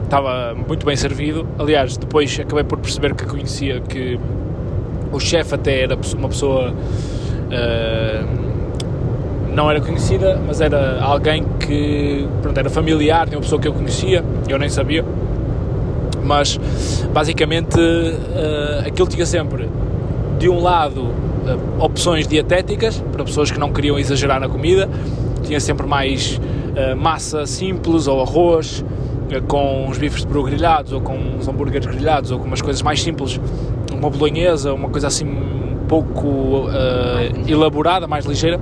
estava 0.05 0.55
muito 0.55 0.85
bem 0.85 0.95
servido. 0.95 1.47
Aliás, 1.59 1.95
depois 1.95 2.39
acabei 2.39 2.63
por 2.63 2.79
perceber 2.79 3.13
que 3.13 3.25
conhecia 3.25 3.79
que 3.81 4.19
o 5.11 5.19
chefe 5.19 5.55
até 5.55 5.83
era 5.83 5.97
uma 6.17 6.29
pessoa. 6.29 6.73
Eh, 7.51 8.23
não 9.53 9.69
era 9.69 9.81
conhecida, 9.81 10.39
mas 10.45 10.61
era 10.61 11.01
alguém 11.01 11.43
que 11.59 12.27
pronto, 12.41 12.57
era 12.57 12.69
familiar, 12.69 13.25
tinha 13.25 13.37
uma 13.37 13.41
pessoa 13.43 13.59
que 13.59 13.67
eu 13.67 13.73
conhecia, 13.73 14.23
eu 14.47 14.59
nem 14.59 14.69
sabia. 14.69 15.03
Mas 16.23 16.59
basicamente 17.11 17.79
eh, 17.79 18.83
aquilo 18.87 19.07
tinha 19.07 19.25
sempre 19.25 19.67
de 20.37 20.47
um 20.47 20.61
lado 20.61 21.09
eh, 21.47 21.57
opções 21.79 22.27
dietéticas 22.27 23.03
para 23.11 23.23
pessoas 23.23 23.51
que 23.51 23.59
não 23.59 23.73
queriam 23.73 23.97
exagerar 23.97 24.39
na 24.39 24.47
comida, 24.47 24.87
tinha 25.43 25.59
sempre 25.59 25.87
mais 25.87 26.39
massa 26.95 27.45
simples 27.45 28.07
ou 28.07 28.21
arroz 28.21 28.85
com 29.47 29.85
uns 29.87 29.97
bifes 29.97 30.21
de 30.21 30.27
peru 30.27 30.43
grelhados 30.43 30.93
ou 30.93 31.01
com 31.01 31.13
uns 31.13 31.45
hambúrgueres 31.45 31.85
grelhados 31.85 32.31
ou 32.31 32.39
com 32.39 32.45
umas 32.45 32.61
coisas 32.61 32.81
mais 32.81 33.01
simples, 33.01 33.39
uma 33.91 34.09
bolonhesa, 34.09 34.73
uma 34.73 34.87
coisa 34.87 35.07
assim 35.07 35.25
pouco 35.89 36.69
eh, 36.69 37.51
elaborada, 37.51 38.07
mais 38.07 38.23
ligeira 38.23 38.59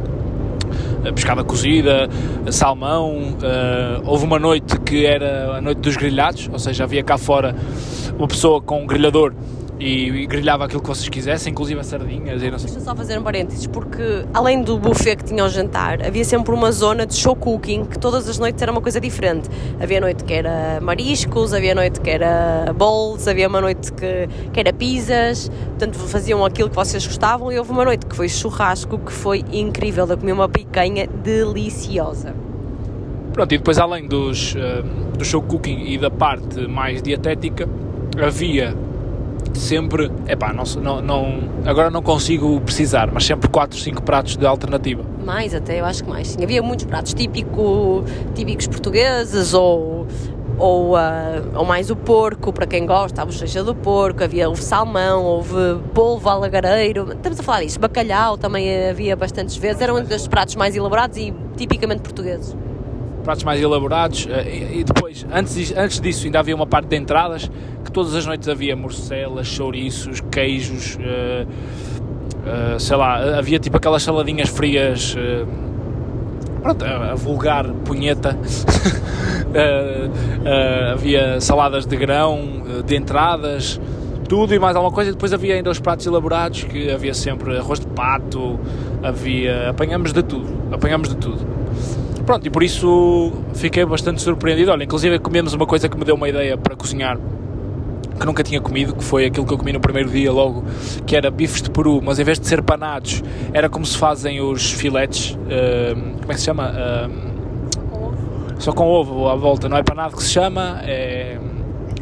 a 1.05 1.11
pescada 1.13 1.43
cozida, 1.43 2.09
salmão. 2.51 3.35
eh, 3.43 4.01
houve 4.05 4.23
uma 4.25 4.39
noite 4.39 4.79
que 4.79 5.05
era 5.05 5.57
a 5.57 5.61
noite 5.61 5.79
dos 5.79 5.97
grelhados, 5.97 6.49
ou 6.51 6.57
seja, 6.57 6.85
havia 6.85 7.03
cá 7.03 7.17
fora 7.17 7.53
uma 8.17 8.27
pessoa 8.27 8.61
com 8.61 8.81
um 8.81 8.87
grelhador 8.87 9.33
e, 9.79 10.25
grelhava 10.25 10.65
aquilo 10.65 10.81
que 10.81 10.87
vocês 10.87 11.07
quisessem, 11.07 11.51
inclusive 11.51 11.79
as 11.79 11.87
sardinhas 11.87 12.41
e 12.41 12.49
não 12.49 12.57
sei. 12.57 12.69
Deixa 12.69 12.83
só 12.83 12.95
fazer 12.95 13.17
um 13.19 13.23
parênteses, 13.23 13.67
porque 13.67 14.25
além 14.33 14.63
do 14.63 14.79
buffet 14.79 15.17
que 15.17 15.25
tinha 15.25 15.43
ao 15.43 15.49
jantar, 15.49 16.05
havia 16.05 16.25
sempre 16.25 16.53
uma 16.53 16.71
zona 16.71 17.05
de 17.05 17.15
show 17.15 17.35
cooking 17.35 17.85
que 17.85 17.99
todas 17.99 18.27
as 18.27 18.39
noites 18.39 18.61
era 18.61 18.71
uma 18.71 18.81
coisa 18.81 18.99
diferente. 18.99 19.49
Havia 19.79 20.01
noite 20.01 20.23
que 20.23 20.33
era 20.33 20.79
mariscos, 20.81 21.53
havia 21.53 21.75
noite 21.75 22.01
que 22.01 22.09
era 22.09 22.73
bowls, 22.75 23.27
havia 23.27 23.47
uma 23.47 23.61
noite 23.61 23.93
que, 23.93 24.27
que 24.51 24.59
era 24.59 24.73
pizzas, 24.73 25.49
portanto 25.49 25.97
faziam 25.99 26.43
aquilo 26.43 26.69
que 26.69 26.75
vocês 26.75 27.05
gostavam 27.05 27.51
e 27.51 27.59
houve 27.59 27.71
uma 27.71 27.85
noite 27.85 28.05
que 28.05 28.15
foi 28.15 28.29
churrasco 28.29 28.97
que 28.97 29.11
foi 29.11 29.43
incrível. 29.51 30.07
Eu 30.07 30.17
comi 30.17 30.31
uma 30.31 30.49
picanha 30.49 31.07
deliciosa. 31.07 32.33
Pronto, 33.33 33.53
e 33.53 33.57
depois 33.59 33.77
além 33.77 34.07
dos, 34.07 34.55
eh, 34.55 34.81
do 35.15 35.23
show 35.23 35.43
cooking 35.43 35.85
e 35.85 35.97
da 35.99 36.09
parte 36.09 36.67
mais 36.67 37.03
dietética, 37.03 37.69
havia 38.19 38.75
sempre, 39.55 40.11
epá, 40.27 40.53
não, 40.53 40.63
não, 40.81 41.01
não, 41.01 41.39
agora 41.65 41.89
não 41.89 42.01
consigo 42.01 42.59
precisar, 42.61 43.09
mas 43.11 43.25
sempre 43.25 43.49
4, 43.49 43.77
5 43.77 44.01
pratos 44.03 44.37
de 44.37 44.45
alternativa. 44.45 45.03
Mais 45.25 45.53
até, 45.53 45.79
eu 45.79 45.85
acho 45.85 46.03
que 46.03 46.09
mais. 46.09 46.29
Sim. 46.29 46.43
Havia 46.43 46.61
muitos 46.61 46.85
pratos 46.85 47.13
típico, 47.13 48.03
típicos 48.33 48.67
portugueses 48.67 49.53
ou, 49.53 50.07
ou, 50.57 50.95
ah, 50.95 51.41
ou 51.55 51.65
mais 51.65 51.89
o 51.89 51.95
porco, 51.95 52.51
para 52.51 52.65
quem 52.65 52.85
gosta, 52.85 53.21
a 53.21 53.25
bochecha 53.25 53.63
do 53.63 53.75
porco, 53.75 54.23
havia 54.23 54.49
houve 54.49 54.63
salmão, 54.63 55.23
houve 55.23 55.79
polvo 55.93 56.29
alagareiro, 56.29 57.11
estamos 57.11 57.39
a 57.39 57.43
falar 57.43 57.61
disso, 57.61 57.79
bacalhau 57.79 58.37
também 58.37 58.89
havia 58.89 59.15
bastantes 59.15 59.55
vezes, 59.55 59.81
eram 59.81 59.97
um 59.97 60.03
dos 60.03 60.27
pratos 60.27 60.55
mais 60.55 60.75
elaborados 60.75 61.17
e 61.17 61.33
tipicamente 61.55 62.01
portugueses. 62.01 62.55
Pratos 63.27 63.43
mais 63.43 63.61
elaborados 63.61 64.25
eh, 64.29 64.71
e, 64.71 64.79
e 64.79 64.83
depois, 64.85 65.25
antes, 65.29 65.73
antes 65.75 65.99
disso 65.99 66.25
ainda 66.25 66.39
havia 66.39 66.55
uma 66.55 66.65
parte 66.65 66.87
de 66.87 66.95
entradas 66.95 67.51
que 67.83 67.91
todas 67.91 68.15
as 68.15 68.25
noites 68.25 68.47
havia 68.47 68.73
morcelas, 68.73 69.47
chouriços, 69.47 70.21
queijos, 70.31 70.97
eh, 71.01 71.45
eh, 72.45 72.79
sei 72.79 72.95
lá, 72.95 73.37
havia 73.37 73.59
tipo 73.59 73.75
aquelas 73.75 74.01
saladinhas 74.01 74.47
frias, 74.47 75.13
pronto, 76.61 76.85
a, 76.85 77.15
vulgar 77.15 77.67
punheta, 77.83 78.37
havia 80.93 81.41
saladas 81.41 81.85
de 81.85 81.97
grão, 81.97 82.63
de 82.85 82.95
entradas, 82.95 83.77
tudo 84.29 84.53
e 84.53 84.59
mais 84.59 84.75
alguma 84.75 84.93
coisa. 84.93 85.11
Depois 85.11 85.33
havia 85.33 85.55
ainda 85.55 85.69
os 85.69 85.79
pratos 85.79 86.05
elaborados, 86.05 86.63
que 86.63 86.89
havia 86.89 87.13
sempre 87.13 87.57
arroz 87.57 87.81
de 87.81 87.87
pato, 87.87 88.57
havia. 89.03 89.69
apanhamos 89.69 90.13
de 90.13 90.23
tudo, 90.23 90.47
apanhamos 90.71 91.09
de 91.09 91.17
tudo. 91.17 91.45
Pronto, 92.27 92.45
e 92.45 92.49
por 92.49 92.61
isso 92.61 93.31
fiquei 93.55 93.85
bastante 93.85 94.21
surpreendido. 94.21 94.69
Olha, 94.71 94.83
inclusive 94.83 95.17
comemos 95.17 95.53
uma 95.53 95.65
coisa 95.65 95.87
que 95.87 95.97
me 95.97 96.03
deu 96.03 96.13
uma 96.15 96.27
ideia 96.27 96.57
para 96.57 96.75
cozinhar 96.75 97.17
que 98.19 98.25
nunca 98.25 98.43
tinha 98.43 98.59
comido, 98.59 98.93
que 98.95 99.03
foi 99.03 99.25
aquilo 99.25 99.45
que 99.45 99.53
eu 99.53 99.57
comi 99.57 99.71
no 99.71 99.79
primeiro 99.79 100.09
dia 100.09 100.31
logo, 100.31 100.63
que 101.05 101.15
era 101.15 101.29
bifes 101.31 101.61
de 101.61 101.69
peru, 101.69 102.01
mas 102.03 102.19
em 102.19 102.23
vez 102.23 102.39
de 102.39 102.47
ser 102.47 102.61
panados, 102.63 103.23
era 103.53 103.69
como 103.69 103.85
se 103.85 103.95
fazem 103.97 104.41
os 104.41 104.71
filetes, 104.73 105.37
ahm, 105.45 106.13
como 106.19 106.31
é 106.31 106.33
que 106.33 106.39
se 106.39 106.45
chama? 106.47 106.63
Ahm, 106.67 107.11
só 108.59 108.73
com 108.73 108.87
ovo 108.87 109.29
à 109.29 109.35
volta, 109.35 109.69
não 109.69 109.77
é 109.77 109.83
panado 109.83 110.17
que 110.17 110.23
se 110.23 110.31
chama, 110.31 110.81
é... 110.83 111.37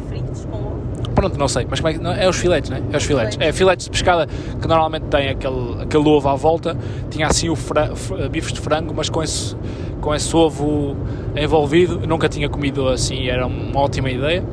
Fritos 0.08 0.46
com 0.46 0.56
ovo. 0.56 0.76
Pronto, 1.14 1.38
não 1.38 1.48
sei, 1.48 1.66
mas 1.68 1.80
como 1.80 1.90
é, 1.90 1.92
que- 1.98 2.02
não, 2.02 2.12
é 2.12 2.26
os 2.28 2.36
filetes, 2.36 2.70
não 2.70 2.78
é? 2.78 2.82
É 2.92 2.96
os 2.96 3.04
filetes. 3.04 3.36
É 3.38 3.52
filetes 3.52 3.84
de 3.84 3.90
pescada 3.90 4.26
que 4.26 4.66
normalmente 4.66 5.04
tem 5.10 5.28
aquele, 5.28 5.82
aquele 5.82 6.08
ovo 6.08 6.28
à 6.30 6.34
volta. 6.34 6.74
Tinha 7.10 7.26
assim 7.26 7.50
o 7.50 7.56
fra, 7.56 7.94
fr- 7.94 8.26
bifes 8.30 8.54
de 8.54 8.60
frango, 8.60 8.94
mas 8.96 9.10
com 9.10 9.22
esse, 9.22 9.54
com 10.00 10.14
esse 10.14 10.34
ovo 10.36 10.96
envolvido. 11.36 12.00
Eu 12.02 12.08
nunca 12.08 12.28
tinha 12.28 12.48
comido 12.48 12.88
assim, 12.88 13.28
era 13.28 13.46
uma 13.46 13.80
ótima 13.80 14.10
ideia. 14.10 14.44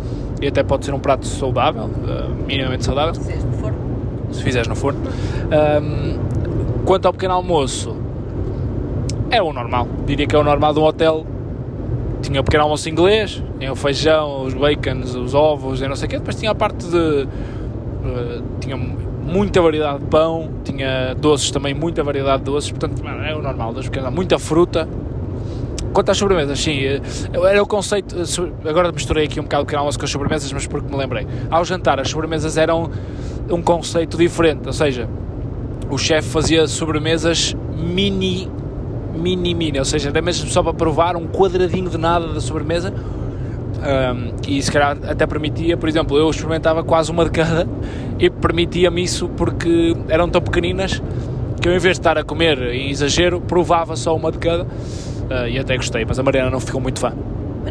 E 0.42 0.48
até 0.48 0.62
pode 0.62 0.86
ser 0.86 0.94
um 0.94 1.00
prato 1.00 1.26
saudável, 1.26 1.90
eh, 2.08 2.28
minimamente 2.46 2.84
saudável 2.84 3.14
Vocês 3.14 3.44
no 3.46 3.54
forno. 3.54 3.78
se 4.32 4.44
fizeres 4.44 4.68
no 4.68 4.76
forno. 4.76 5.00
Ahm, 5.52 6.18
quanto 6.86 7.06
ao 7.06 7.14
pequeno 7.14 7.34
almoço, 7.34 7.96
é 9.30 9.42
o 9.42 9.54
normal. 9.54 9.88
Diria 10.06 10.28
que 10.28 10.36
é 10.36 10.40
o 10.40 10.44
normal 10.44 10.74
de 10.74 10.80
um 10.80 10.84
hotel. 10.84 11.26
Tinha 12.22 12.42
o 12.42 12.44
pequeno 12.44 12.64
almoço 12.64 12.90
inglês, 12.90 13.42
tinha 13.58 13.72
o 13.72 13.76
feijão, 13.76 14.44
os 14.46 14.54
bacons, 14.54 15.16
os 15.16 15.34
ovos 15.34 15.82
e 15.82 15.88
não 15.88 15.96
sei 15.96 16.08
o 16.08 16.10
quê. 16.10 16.18
Depois 16.18 16.36
tinha 16.36 16.52
a 16.52 16.56
parte 16.56 16.88
de. 16.88 17.28
eh, 18.06 18.42
tinha 18.60 18.76
muita 18.78 19.62
variedade 19.62 20.00
de 20.00 20.06
pão, 20.06 20.50
tinha 20.64 21.14
doces 21.16 21.52
também, 21.52 21.74
muita 21.74 22.04
variedade 22.04 22.40
de 22.40 22.52
doces. 22.52 22.70
Portanto, 22.70 23.02
é 23.08 23.34
o 23.34 23.42
normal 23.42 23.74
dos 23.74 23.86
pequenos 23.86 24.08
almoços. 24.08 24.16
Muita 24.16 24.40
fruta. 24.40 24.88
Quanto 25.94 26.10
às 26.10 26.18
sobremesas, 26.18 26.60
sim, 26.60 26.80
eh, 26.80 27.02
era 27.34 27.62
o 27.62 27.68
conceito. 27.68 28.16
eh, 28.16 28.70
Agora 28.70 28.92
misturei 28.92 29.26
aqui 29.26 29.40
um 29.40 29.44
bocado 29.44 29.64
o 29.64 29.66
pequeno 29.66 29.82
almoço 29.82 30.00
com 30.00 30.06
as 30.06 30.12
sobremesas, 30.12 30.52
mas 30.52 30.66
porque 30.66 30.90
me 30.90 30.98
lembrei. 30.98 31.28
Ao 31.52 31.64
jantar, 31.64 32.00
as 32.00 32.10
sobremesas 32.10 32.58
eram 32.58 32.90
um 33.50 33.62
conceito 33.62 34.18
diferente, 34.18 34.66
ou 34.66 34.74
seja, 34.74 35.08
o 35.90 35.98
chefe 35.98 36.30
fazia 36.30 36.66
sobremesas 36.68 37.56
mini, 37.78 38.50
mini, 39.14 39.54
mini, 39.54 39.78
ou 39.78 39.86
seja, 39.86 40.10
era 40.10 40.22
mesmo 40.22 40.50
só 40.50 40.64
para 40.64 40.74
provar 40.74 41.16
um 41.16 41.28
quadradinho 41.28 41.90
de 41.90 41.98
nada 41.98 42.28
da 42.28 42.42
sobremesa. 42.42 42.92
Um, 43.84 44.32
e 44.48 44.62
se 44.64 44.72
calhar 44.72 44.98
até 45.08 45.28
permitia, 45.28 45.76
por 45.76 45.90
exemplo, 45.90 46.18
eu 46.18 46.30
experimentava 46.30 46.84
quase 46.84 47.12
uma 47.12 47.26
de 47.26 47.32
cada 47.32 47.68
e 48.18 48.30
permitia-me 48.30 49.04
isso 49.04 49.28
porque 49.30 49.94
eram 50.08 50.30
tão 50.30 50.42
pequeninas 50.42 51.04
que 51.62 51.68
eu, 51.68 51.74
em 51.74 51.80
vez 51.80 51.98
de 51.98 52.00
estar 52.00 52.18
a 52.18 52.24
comer 52.24 52.62
em 52.74 52.90
exagero, 52.90 53.42
provava 53.42 53.96
só 53.98 54.16
uma 54.16 54.32
de 54.32 54.38
cada 54.38 54.66
uh, 55.30 55.48
e 55.48 55.60
até 55.60 55.76
gostei. 55.78 56.06
Mas 56.06 56.20
a 56.20 56.24
Mariana 56.24 56.50
não 56.50 56.60
ficou 56.60 56.82
muito 56.82 57.00
fã. 57.00 57.14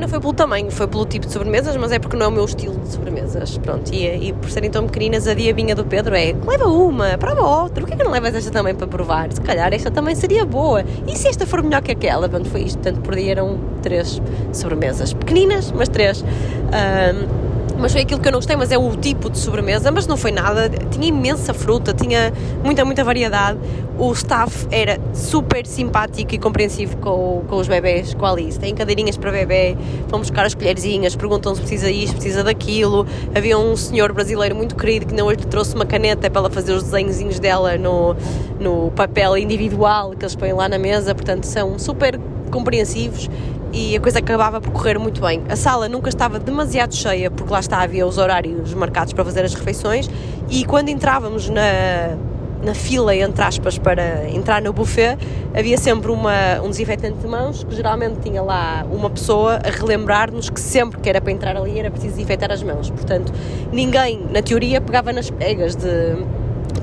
Não 0.00 0.08
foi 0.08 0.18
pelo 0.18 0.32
tamanho, 0.32 0.70
foi 0.70 0.88
pelo 0.88 1.04
tipo 1.04 1.26
de 1.26 1.32
sobremesas, 1.32 1.76
mas 1.76 1.92
é 1.92 1.98
porque 1.98 2.16
não 2.16 2.26
é 2.26 2.28
o 2.28 2.32
meu 2.32 2.44
estilo 2.44 2.76
de 2.80 2.88
sobremesas. 2.88 3.58
Pronto, 3.58 3.92
e, 3.94 4.28
e 4.28 4.32
por 4.32 4.50
serem 4.50 4.70
tão 4.70 4.86
pequeninas, 4.86 5.28
a 5.28 5.34
diabinha 5.34 5.74
do 5.74 5.84
Pedro 5.84 6.14
é 6.14 6.34
leva 6.46 6.66
uma, 6.66 7.16
prova 7.18 7.42
outra, 7.42 7.82
porquê 7.82 7.96
que 7.96 8.02
não 8.02 8.10
levas 8.10 8.34
esta 8.34 8.50
também 8.50 8.74
para 8.74 8.86
provar? 8.86 9.30
Se 9.32 9.40
calhar 9.40 9.72
esta 9.72 9.90
também 9.90 10.14
seria 10.14 10.44
boa. 10.44 10.82
E 11.06 11.16
se 11.16 11.28
esta 11.28 11.46
for 11.46 11.62
melhor 11.62 11.82
que 11.82 11.92
aquela? 11.92 12.28
Pronto, 12.28 12.48
foi 12.48 12.62
isto. 12.62 12.78
Portanto, 12.78 13.02
por 13.02 13.14
dia 13.14 13.32
eram 13.32 13.60
três 13.82 14.20
sobremesas. 14.52 15.12
Pequeninas, 15.12 15.70
mas 15.70 15.88
três. 15.88 16.24
Ahm, 16.72 17.51
mas 17.78 17.92
foi 17.92 18.02
aquilo 18.02 18.20
que 18.20 18.28
eu 18.28 18.32
não 18.32 18.38
gostei, 18.38 18.56
mas 18.56 18.70
é 18.70 18.78
o 18.78 18.96
tipo 18.96 19.30
de 19.30 19.38
sobremesa, 19.38 19.90
mas 19.90 20.06
não 20.06 20.16
foi 20.16 20.30
nada, 20.30 20.70
tinha 20.90 21.06
imensa 21.06 21.52
fruta, 21.52 21.92
tinha 21.92 22.32
muita, 22.64 22.84
muita 22.84 23.04
variedade. 23.04 23.58
O 23.98 24.12
staff 24.12 24.66
era 24.70 24.98
super 25.12 25.66
simpático 25.66 26.34
e 26.34 26.38
compreensivo 26.38 26.96
com, 26.96 27.42
com 27.46 27.56
os 27.56 27.68
bebés, 27.68 28.14
com 28.14 28.24
a 28.24 28.30
Alice. 28.30 28.58
Tem 28.58 28.74
cadeirinhas 28.74 29.16
para 29.16 29.30
bebê, 29.30 29.76
vão 30.08 30.20
buscar 30.20 30.46
as 30.46 30.54
colherzinhas, 30.54 31.14
perguntam 31.14 31.54
se 31.54 31.60
precisa 31.60 31.90
isto, 31.90 32.14
precisa 32.14 32.42
daquilo. 32.42 33.06
Havia 33.34 33.58
um 33.58 33.76
senhor 33.76 34.12
brasileiro 34.12 34.56
muito 34.56 34.74
querido 34.74 35.06
que 35.06 35.14
não 35.14 35.26
hoje 35.26 35.40
lhe 35.40 35.46
trouxe 35.46 35.74
uma 35.74 35.84
caneta 35.84 36.30
para 36.30 36.40
ela 36.40 36.50
fazer 36.50 36.72
os 36.72 36.84
desenhozinhos 36.84 37.38
dela 37.38 37.76
no, 37.76 38.16
no 38.58 38.90
papel 38.92 39.36
individual 39.36 40.10
que 40.10 40.24
eles 40.24 40.34
põem 40.34 40.52
lá 40.52 40.68
na 40.68 40.78
mesa, 40.78 41.14
portanto 41.14 41.44
são 41.44 41.78
super 41.78 42.18
compreensivos 42.50 43.28
e 43.72 43.96
a 43.96 44.00
coisa 44.00 44.18
acabava 44.18 44.60
por 44.60 44.70
correr 44.72 44.98
muito 44.98 45.20
bem. 45.20 45.42
A 45.48 45.56
sala 45.56 45.88
nunca 45.88 46.08
estava 46.08 46.38
demasiado 46.38 46.94
cheia, 46.94 47.30
porque 47.30 47.52
lá 47.52 47.60
está, 47.60 47.80
havia 47.80 48.06
os 48.06 48.18
horários 48.18 48.74
marcados 48.74 49.12
para 49.12 49.24
fazer 49.24 49.44
as 49.44 49.54
refeições, 49.54 50.10
e 50.50 50.64
quando 50.64 50.88
entrávamos 50.90 51.48
na, 51.48 52.16
na 52.62 52.74
fila, 52.74 53.14
entre 53.14 53.42
aspas, 53.42 53.78
para 53.78 54.28
entrar 54.30 54.62
no 54.62 54.72
buffet, 54.72 55.18
havia 55.54 55.76
sempre 55.76 56.10
uma, 56.10 56.60
um 56.62 56.68
desinfetante 56.68 57.18
de 57.18 57.26
mãos, 57.26 57.64
que 57.64 57.74
geralmente 57.74 58.20
tinha 58.20 58.42
lá 58.42 58.86
uma 58.90 59.10
pessoa 59.10 59.60
a 59.64 59.70
relembrar-nos 59.70 60.48
que 60.48 60.60
sempre 60.60 61.00
que 61.00 61.08
era 61.08 61.20
para 61.20 61.32
entrar 61.32 61.56
ali 61.56 61.78
era 61.78 61.90
preciso 61.90 62.14
desinfetar 62.14 62.52
as 62.52 62.62
mãos. 62.62 62.90
Portanto, 62.90 63.32
ninguém, 63.72 64.26
na 64.30 64.42
teoria, 64.42 64.80
pegava 64.80 65.12
nas 65.12 65.30
pegas 65.30 65.74
de 65.74 66.16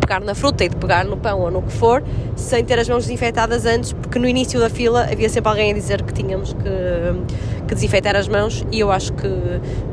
pegar 0.10 0.22
na 0.22 0.34
fruta 0.34 0.66
e 0.66 0.70
de 0.70 0.76
pegar 0.76 1.06
no 1.06 1.16
pão 1.16 1.40
ou 1.40 1.52
no 1.52 1.62
que 1.62 1.72
for, 1.72 2.04
sem 2.36 2.66
ter 2.66 2.80
as 2.80 2.90
mãos 2.90 3.04
desinfetadas 3.04 3.68
antes, 3.68 3.94
porque 3.94 4.18
no 4.18 4.28
início 4.28 4.60
da 4.60 4.68
fila 4.68 5.04
havia 5.04 5.30
sempre 5.30 5.50
alguém 5.50 5.72
a 5.72 5.74
dizer 5.76 6.02
que 6.02 6.12
tínhamos 6.12 6.54
que, 6.54 7.68
que 7.68 7.76
desinfetar 7.76 8.16
as 8.16 8.28
mãos 8.28 8.66
e 8.72 8.80
eu 8.80 8.92
acho 8.92 9.14
que 9.14 9.30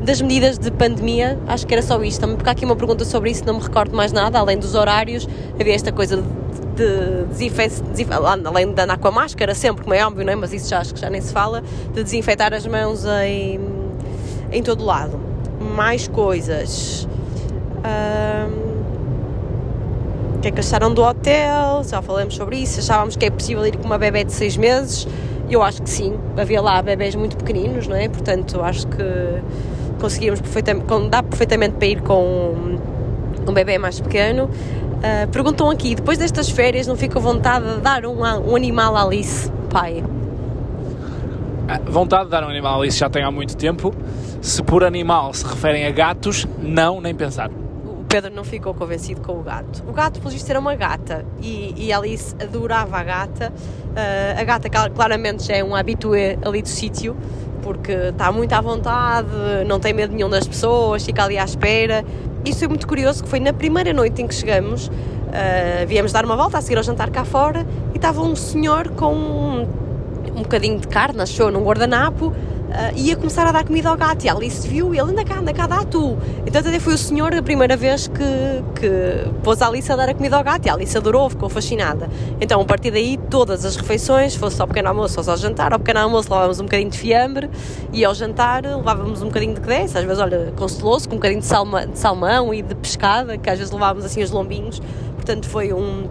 das 0.03 0.19
medidas 0.19 0.57
de 0.57 0.71
pandemia, 0.71 1.37
acho 1.47 1.67
que 1.67 1.73
era 1.73 1.83
só 1.83 2.01
isto. 2.03 2.19
Também 2.19 2.35
porque 2.35 2.49
há 2.49 2.53
aqui 2.53 2.65
uma 2.65 2.75
pergunta 2.75 3.05
sobre 3.05 3.29
isso, 3.29 3.45
não 3.45 3.55
me 3.55 3.61
recordo 3.61 3.95
mais 3.95 4.11
nada, 4.11 4.39
além 4.39 4.57
dos 4.57 4.73
horários, 4.73 5.29
havia 5.59 5.75
esta 5.75 5.91
coisa 5.91 6.17
de 6.17 6.47
de 6.77 7.25
desinfetar, 7.31 8.21
além 8.45 8.71
de 8.71 8.79
andar 8.79 8.99
com 8.99 9.07
a 9.07 9.11
máscara 9.11 9.55
sempre, 9.55 9.81
como 9.81 9.95
é 9.95 10.05
óbvio, 10.05 10.23
não 10.23 10.33
é? 10.33 10.35
mas 10.35 10.53
isso 10.53 10.69
já 10.69 10.77
acho 10.77 10.93
que 10.93 11.01
já 11.01 11.09
nem 11.09 11.19
se 11.19 11.33
fala, 11.33 11.63
de 11.91 12.03
desinfetar 12.03 12.53
as 12.53 12.67
mãos 12.67 13.03
em, 13.23 13.59
em 14.51 14.61
todo 14.61 14.85
lado. 14.85 15.19
Mais 15.75 16.07
coisas. 16.07 17.07
O 18.63 18.66
que 20.47 20.49
é 20.49 20.51
que 20.53 20.59
acharam 20.61 20.93
do 20.93 21.03
hotel? 21.03 21.83
Já 21.83 22.01
falamos 22.01 22.35
sobre 22.35 22.57
isso. 22.57 22.79
Achávamos 22.79 23.17
que 23.17 23.25
é 23.25 23.29
possível 23.29 23.65
ir 23.65 23.75
com 23.75 23.83
uma 23.83 23.97
bebê 23.97 24.23
de 24.23 24.31
6 24.31 24.55
meses. 24.55 25.07
Eu 25.49 25.61
acho 25.61 25.81
que 25.81 25.89
sim. 25.89 26.17
Havia 26.37 26.61
lá 26.61 26.81
bebés 26.81 27.15
muito 27.15 27.35
pequeninos, 27.35 27.85
não 27.87 27.95
é? 27.95 28.07
Portanto, 28.07 28.61
acho 28.61 28.87
que 28.87 29.03
conseguíamos 29.99 30.39
perfeitamente, 30.39 31.09
dá 31.09 31.21
perfeitamente 31.21 31.75
para 31.75 31.87
ir 31.87 32.01
com 32.01 32.77
um 33.45 33.53
bebê 33.53 33.77
mais 33.77 33.99
pequeno. 33.99 34.45
Uh, 34.45 35.27
perguntam 35.31 35.69
aqui, 35.69 35.95
depois 35.95 36.17
destas 36.17 36.49
férias, 36.49 36.87
não 36.87 36.95
fica 36.95 37.19
vontade 37.19 37.65
de 37.75 37.81
dar 37.81 38.05
um, 38.05 38.21
um 38.21 38.55
animal 38.55 38.95
à 38.95 39.03
Alice, 39.03 39.51
pai? 39.69 40.01
A 41.67 41.77
vontade 41.91 42.25
de 42.25 42.31
dar 42.31 42.43
um 42.45 42.49
animal 42.49 42.85
isso 42.85 42.99
já 42.99 43.09
tem 43.09 43.21
há 43.21 43.29
muito 43.29 43.57
tempo. 43.57 43.93
Se 44.41 44.63
por 44.63 44.85
animal 44.85 45.33
se 45.33 45.45
referem 45.45 45.85
a 45.85 45.91
gatos, 45.91 46.47
não, 46.61 47.01
nem 47.01 47.13
pensar. 47.13 47.51
Pedro 48.07 48.33
não 48.33 48.43
ficou 48.43 48.73
convencido 48.73 49.21
com 49.21 49.33
o 49.33 49.43
gato. 49.43 49.83
O 49.87 49.91
gato, 49.91 50.19
pelo 50.19 50.31
visto, 50.31 50.49
era 50.49 50.59
uma 50.59 50.75
gata 50.75 51.25
e, 51.41 51.73
e 51.77 51.91
Alice 51.91 52.35
adorava 52.41 52.97
a 52.97 53.03
gata. 53.03 53.51
Uh, 53.51 54.39
a 54.39 54.43
gata, 54.43 54.69
claramente, 54.69 55.43
já 55.43 55.55
é 55.55 55.63
um 55.63 55.75
habitué 55.75 56.37
ali 56.43 56.61
do 56.61 56.69
sítio 56.69 57.15
porque 57.61 57.91
está 57.91 58.31
muito 58.31 58.53
à 58.53 58.61
vontade, 58.61 59.27
não 59.67 59.77
tem 59.77 59.93
medo 59.93 60.13
nenhum 60.13 60.29
das 60.29 60.47
pessoas, 60.47 61.03
fica 61.05 61.25
ali 61.25 61.37
à 61.37 61.43
espera. 61.43 62.05
Isso 62.45 62.63
é 62.63 62.67
muito 62.67 62.87
curioso, 62.87 63.23
que 63.23 63.29
foi 63.29 63.41
na 63.41 63.51
primeira 63.51 63.91
noite 63.91 64.21
em 64.21 64.27
que 64.27 64.33
chegamos, 64.33 64.87
uh, 64.87 65.85
viemos 65.85 66.13
dar 66.13 66.23
uma 66.23 66.37
volta 66.37 66.57
a 66.57 66.61
seguir 66.61 66.77
ao 66.77 66.83
jantar 66.83 67.09
cá 67.09 67.25
fora 67.25 67.65
e 67.93 67.97
estava 67.97 68.21
um 68.21 68.37
senhor 68.37 68.89
com 68.91 69.13
um, 69.13 69.61
um 70.33 70.43
bocadinho 70.43 70.79
de 70.79 70.87
carne, 70.87 71.21
achou, 71.21 71.51
num 71.51 71.61
guardanapo, 71.61 72.33
uh, 72.67 72.97
ia 72.97 73.15
começar 73.15 73.45
a 73.47 73.51
dar 73.51 73.63
comida 73.63 73.89
ao 73.89 73.97
gato. 73.97 74.25
E 74.25 74.29
a 74.29 74.33
Alice 74.33 74.67
viu? 74.67 74.93
E 74.93 74.99
ele 74.99 75.11
anda 75.11 75.23
cá, 75.23 75.39
anda 75.39 75.53
cá, 75.53 75.67
dá 75.67 75.83
tu. 75.83 76.17
Então 76.45 76.61
até 76.61 76.79
foi 76.79 76.93
o 76.93 76.97
senhor 76.97 77.33
a 77.33 77.41
primeira 77.41 77.75
vez 77.75 78.07
que, 78.07 78.79
que 78.79 79.29
pôs 79.43 79.61
a 79.61 79.67
Alice 79.67 79.91
a 79.91 79.95
dar 79.95 80.09
a 80.09 80.13
comida 80.13 80.37
ao 80.37 80.43
gato. 80.43 80.65
E 80.65 80.69
a 80.69 80.73
Alice 80.73 80.97
adorou, 80.97 81.29
ficou 81.29 81.49
fascinada. 81.49 82.09
Então 82.39 82.61
a 82.61 82.65
partir 82.65 82.91
daí 82.91 83.17
todas 83.29 83.65
as 83.65 83.75
refeições, 83.75 84.35
fosse 84.35 84.61
ao 84.61 84.67
pequeno 84.67 84.89
almoço 84.89 85.19
ou 85.19 85.29
ao 85.29 85.37
jantar, 85.37 85.73
ao 85.73 85.79
pequeno 85.79 85.99
almoço 85.99 86.29
levávamos 86.29 86.59
um 86.59 86.63
bocadinho 86.63 86.89
de 86.89 86.97
fiambre 86.97 87.49
e 87.91 88.03
ao 88.03 88.13
jantar 88.13 88.63
levávamos 88.63 89.21
um 89.21 89.25
bocadinho 89.25 89.53
de 89.53 89.61
que 89.61 89.67
desse, 89.67 89.97
às 89.97 90.03
vezes 90.03 90.19
olha, 90.19 90.53
consolou-se 90.55 91.07
com 91.07 91.15
um 91.15 91.17
bocadinho 91.17 91.41
de, 91.41 91.47
salma, 91.47 91.85
de 91.85 91.97
salmão 91.97 92.53
e 92.53 92.61
de 92.61 92.75
pescada, 92.75 93.37
que 93.37 93.49
às 93.49 93.57
vezes 93.57 93.73
levávamos 93.73 94.05
assim 94.05 94.21
os 94.23 94.31
lombinhos, 94.31 94.81
portanto 95.15 95.47
foi 95.47 95.73
um 95.73 96.07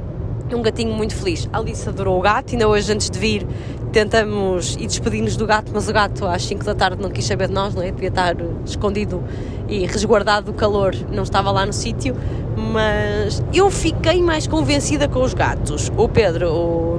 um 0.54 0.62
gatinho 0.62 0.92
muito 0.92 1.14
feliz. 1.14 1.48
A 1.52 1.58
Alice 1.58 1.88
adorou 1.88 2.18
o 2.18 2.22
gato, 2.22 2.52
ainda 2.52 2.68
hoje 2.68 2.92
antes 2.92 3.10
de 3.10 3.18
vir 3.18 3.46
tentamos 3.92 4.76
ir 4.76 4.86
despedir-nos 4.86 5.36
do 5.36 5.46
gato, 5.46 5.72
mas 5.72 5.88
o 5.88 5.92
gato 5.92 6.26
às 6.26 6.44
5 6.44 6.62
da 6.64 6.74
tarde 6.74 7.00
não 7.00 7.08
quis 7.08 7.24
saber 7.24 7.48
de 7.48 7.54
nós, 7.54 7.74
não 7.74 7.82
é? 7.82 7.90
Devia 7.90 8.10
estar 8.10 8.36
escondido 8.64 9.24
e 9.68 9.86
resguardado 9.86 10.52
do 10.52 10.52
calor, 10.52 10.94
não 11.10 11.22
estava 11.22 11.50
lá 11.50 11.64
no 11.64 11.72
sítio, 11.72 12.14
mas 12.56 13.42
eu 13.54 13.70
fiquei 13.70 14.22
mais 14.22 14.46
convencida 14.46 15.08
com 15.08 15.22
os 15.22 15.32
gatos. 15.32 15.90
O 15.96 16.08
Pedro 16.08 16.98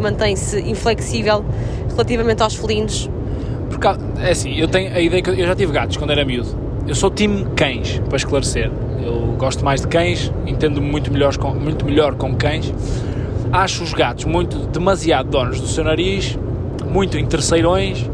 mantém-se 0.00 0.60
inflexível 0.60 1.44
relativamente 1.90 2.40
aos 2.42 2.54
felinos. 2.54 3.10
Porque, 3.68 3.88
é 4.20 4.30
assim, 4.30 4.54
eu 4.54 4.68
tenho 4.68 4.94
a 4.94 5.00
ideia 5.00 5.20
que 5.20 5.30
eu 5.30 5.46
já 5.46 5.56
tive 5.56 5.72
gatos 5.72 5.96
quando 5.96 6.10
era 6.10 6.24
miúdo. 6.24 6.67
Eu 6.88 6.94
sou 6.94 7.10
time 7.10 7.46
cães, 7.54 8.00
para 8.08 8.16
esclarecer. 8.16 8.70
Eu 9.04 9.36
gosto 9.38 9.64
mais 9.64 9.82
de 9.82 9.88
cães, 9.88 10.32
entendo-me 10.46 10.90
muito 10.90 11.12
melhor 11.12 11.36
com, 11.36 11.54
muito 11.54 11.84
melhor 11.84 12.14
com 12.16 12.34
cães 12.34 12.72
acho 13.52 13.82
os 13.82 13.92
gatos 13.92 14.24
muito 14.24 14.58
demasiado 14.66 15.30
donos 15.30 15.60
do 15.60 15.66
seu 15.66 15.84
nariz, 15.84 16.38
muito 16.90 17.18
interesseirões, 17.18 18.08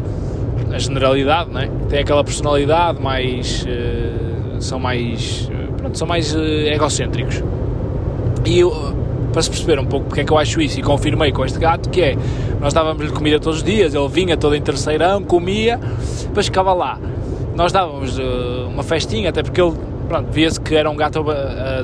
na 0.69 0.79
generalidade, 0.79 1.51
não 1.51 1.61
é? 1.61 1.69
Tem 1.89 2.01
aquela 2.01 2.25
personalidade 2.25 3.01
mais. 3.01 3.65
Uh, 3.65 4.61
são 4.61 4.79
mais. 4.79 5.49
Uh, 5.49 5.73
pronto, 5.77 5.99
são 5.99 6.07
mais 6.07 6.35
uh, 6.35 6.39
egocêntricos. 6.41 7.43
E 8.45 8.59
eu, 8.59 8.71
para 9.33 9.43
se 9.43 9.51
perceber 9.51 9.79
um 9.79 9.87
pouco 9.87 10.07
porque 10.07 10.21
é 10.21 10.25
que 10.25 10.33
eu 10.33 10.39
acho 10.39 10.61
isso, 10.61 10.79
e 10.79 10.83
confirmei 10.83 11.33
com 11.33 11.45
este 11.45 11.59
gato, 11.59 11.89
que 11.89 12.01
é, 12.01 12.17
nós 12.61 12.73
dávamos-lhe 12.73 13.11
comida 13.11 13.39
todos 13.41 13.59
os 13.59 13.65
dias, 13.65 13.95
ele 13.95 14.09
vinha 14.09 14.37
todo 14.37 14.55
interesseirão, 14.55 15.23
comia, 15.23 15.81
depois 16.25 16.47
ficava 16.47 16.73
lá. 16.73 16.99
Nós 17.55 17.73
dávamos 17.73 18.19
uma 18.19 18.83
festinha, 18.83 19.31
até 19.31 19.43
porque 19.43 19.61
ele, 19.61 19.75
pronto, 20.09 20.31
via-se 20.31 20.61
que 20.61 20.75
era 20.75 20.91
um 20.91 20.97
gato 20.97 21.25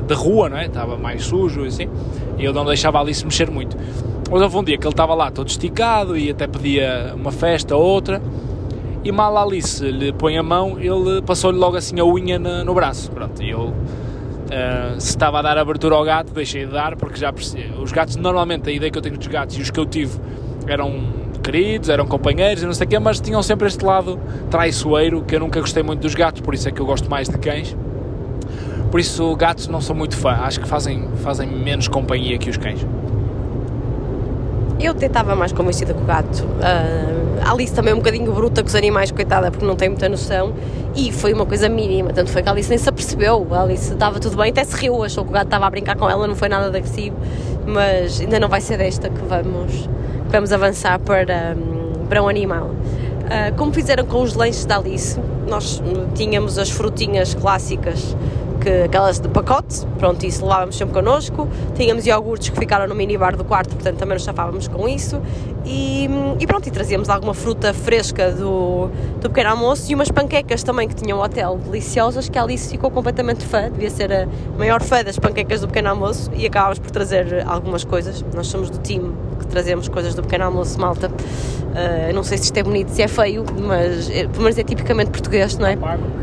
de 0.05 0.13
rua, 0.13 0.49
não 0.49 0.57
é? 0.57 0.65
Estava 0.65 0.97
mais 0.97 1.23
sujo 1.23 1.63
e 1.63 1.67
assim 1.67 1.87
e 2.41 2.45
eu 2.45 2.53
não 2.53 2.65
deixava 2.65 2.97
a 2.97 3.01
Alice 3.01 3.23
mexer 3.23 3.51
muito. 3.51 3.77
Mas 4.29 4.41
houve 4.41 4.57
um 4.57 4.63
dia 4.63 4.77
que 4.77 4.85
ele 4.85 4.93
estava 4.93 5.13
lá 5.13 5.29
todo 5.29 5.47
esticado 5.47 6.17
e 6.17 6.31
até 6.31 6.47
pedia 6.47 7.13
uma 7.15 7.31
festa 7.31 7.75
ou 7.75 7.83
outra, 7.83 8.21
e 9.03 9.11
mal 9.11 9.37
a 9.37 9.43
Alice 9.43 9.83
lhe 9.83 10.11
põe 10.11 10.37
a 10.37 10.43
mão, 10.43 10.79
ele 10.79 11.21
passou-lhe 11.21 11.57
logo 11.57 11.77
assim 11.77 11.99
a 11.99 12.05
unha 12.05 12.39
no, 12.39 12.65
no 12.65 12.73
braço. 12.73 13.11
Pronto, 13.11 13.41
e 13.43 13.51
eu, 13.51 13.67
uh, 13.67 14.99
se 14.99 15.09
estava 15.09 15.39
a 15.39 15.41
dar 15.41 15.57
abertura 15.57 15.95
ao 15.95 16.03
gato, 16.03 16.33
deixei 16.33 16.65
de 16.65 16.71
dar, 16.71 16.95
porque 16.95 17.19
já 17.19 17.31
percebi. 17.31 17.71
Os 17.79 17.91
gatos, 17.91 18.15
normalmente, 18.15 18.69
a 18.69 18.73
ideia 18.73 18.91
que 18.91 18.97
eu 18.97 19.01
tenho 19.01 19.17
dos 19.17 19.27
gatos 19.27 19.57
e 19.57 19.61
os 19.61 19.69
que 19.69 19.79
eu 19.79 19.85
tive 19.85 20.17
eram 20.65 21.20
queridos, 21.41 21.89
eram 21.89 22.05
companheiros 22.05 22.63
e 22.63 22.65
não 22.65 22.73
sei 22.73 22.85
o 22.85 22.89
quê, 22.89 22.99
mas 22.99 23.19
tinham 23.19 23.41
sempre 23.43 23.67
este 23.67 23.83
lado 23.83 24.19
traiçoeiro 24.49 25.21
que 25.23 25.35
eu 25.35 25.39
nunca 25.39 25.59
gostei 25.59 25.83
muito 25.83 26.01
dos 26.01 26.15
gatos, 26.15 26.41
por 26.41 26.53
isso 26.53 26.69
é 26.69 26.71
que 26.71 26.79
eu 26.79 26.85
gosto 26.85 27.09
mais 27.09 27.27
de 27.27 27.37
cães. 27.37 27.75
Por 28.91 28.99
isso, 28.99 29.33
gatos 29.37 29.69
não 29.69 29.79
sou 29.79 29.95
muito 29.95 30.17
fã. 30.17 30.31
Acho 30.31 30.59
que 30.59 30.67
fazem, 30.67 31.07
fazem 31.23 31.47
menos 31.47 31.87
companhia 31.87 32.37
que 32.37 32.49
os 32.49 32.57
cães. 32.57 32.85
Eu 34.81 34.91
até 34.91 35.05
estava 35.05 35.33
mais 35.33 35.53
convencida 35.53 35.93
com 35.93 36.01
o 36.01 36.05
gato. 36.05 36.43
Uh, 36.43 37.39
a 37.41 37.51
Alice 37.51 37.73
também 37.73 37.91
é 37.91 37.95
um 37.95 37.99
bocadinho 37.99 38.31
bruta 38.33 38.61
com 38.61 38.67
os 38.67 38.75
animais, 38.75 39.09
coitada, 39.09 39.49
porque 39.49 39.65
não 39.65 39.77
tem 39.77 39.87
muita 39.87 40.09
noção. 40.09 40.53
E 40.93 41.09
foi 41.11 41.31
uma 41.33 41.45
coisa 41.45 41.69
mínima, 41.69 42.11
tanto 42.11 42.31
foi 42.31 42.43
que 42.43 42.49
a 42.49 42.51
Alice 42.51 42.67
nem 42.67 42.77
se 42.77 42.89
apercebeu. 42.89 43.47
A 43.51 43.61
Alice 43.61 43.93
estava 43.93 44.19
tudo 44.19 44.35
bem, 44.35 44.49
até 44.49 44.63
se 44.63 44.75
riu, 44.75 45.03
achou 45.03 45.23
que 45.23 45.29
o 45.29 45.33
gato 45.33 45.45
estava 45.45 45.67
a 45.67 45.69
brincar 45.69 45.95
com 45.95 46.09
ela, 46.09 46.27
não 46.27 46.35
foi 46.35 46.49
nada 46.49 46.69
de 46.69 46.77
agressivo. 46.77 47.15
Mas 47.65 48.19
ainda 48.19 48.39
não 48.39 48.49
vai 48.49 48.59
ser 48.59 48.77
desta 48.77 49.09
que 49.09 49.21
vamos, 49.21 49.87
vamos 50.31 50.53
avançar 50.53 50.97
para, 50.99 51.55
para 52.07 52.23
um 52.23 52.29
animal. 52.29 52.67
Uh, 52.67 53.55
como 53.57 53.73
fizeram 53.73 54.05
com 54.05 54.21
os 54.21 54.33
lanches 54.33 54.65
da 54.65 54.77
Alice, 54.77 55.19
nós 55.47 55.81
tínhamos 56.15 56.57
as 56.57 56.69
frutinhas 56.69 57.33
clássicas 57.33 58.15
que 58.61 58.83
aquelas 58.83 59.19
de 59.19 59.27
pacote, 59.27 59.85
pronto, 59.97 60.23
isso 60.23 60.43
levávamos 60.43 60.77
sempre 60.77 60.93
connosco. 60.93 61.49
Tínhamos 61.75 62.05
iogurtes 62.05 62.49
que 62.49 62.59
ficaram 62.59 62.87
no 62.87 62.93
minibar 62.93 63.35
do 63.35 63.43
quarto, 63.43 63.73
portanto 63.73 63.97
também 63.97 64.13
nos 64.13 64.23
chafávamos 64.23 64.67
com 64.67 64.87
isso. 64.87 65.19
E, 65.65 66.07
e, 66.39 66.45
pronto, 66.45 66.67
e 66.67 66.71
trazíamos 66.71 67.09
alguma 67.09 67.33
fruta 67.33 67.73
fresca 67.73 68.31
do, 68.31 68.89
do 69.19 69.29
pequeno 69.29 69.49
almoço 69.49 69.91
e 69.91 69.95
umas 69.95 70.09
panquecas 70.09 70.61
também 70.61 70.87
que 70.87 70.95
tinham 70.95 71.17
um 71.17 71.21
hotel 71.23 71.57
deliciosas 71.57 72.29
que 72.29 72.37
a 72.37 72.43
Alice 72.43 72.69
ficou 72.69 72.91
completamente 72.91 73.43
fã, 73.43 73.69
devia 73.71 73.89
ser 73.89 74.13
a 74.13 74.27
maior 74.57 74.81
fã 74.81 75.03
das 75.03 75.17
panquecas 75.17 75.61
do 75.61 75.67
pequeno 75.67 75.89
almoço 75.89 76.29
e 76.35 76.45
acabámos 76.45 76.77
por 76.77 76.91
trazer 76.91 77.43
algumas 77.47 77.83
coisas. 77.83 78.23
Nós 78.33 78.47
somos 78.47 78.69
do 78.69 78.77
time 78.77 79.15
trazemos 79.51 79.87
coisas 79.87 80.15
do 80.15 80.21
pequeno 80.23 80.45
almoço, 80.45 80.79
malta. 80.79 81.07
Uh, 81.09 82.13
não 82.13 82.23
sei 82.23 82.37
se 82.37 82.45
isto 82.45 82.57
é 82.57 82.63
bonito, 82.63 82.89
se 82.89 83.01
é 83.01 83.07
feio, 83.07 83.45
mas 83.59 84.09
é, 84.09 84.27
pelo 84.27 84.43
menos 84.43 84.57
é 84.57 84.63
tipicamente 84.63 85.11
português, 85.11 85.57
não 85.57 85.67
é? 85.67 85.77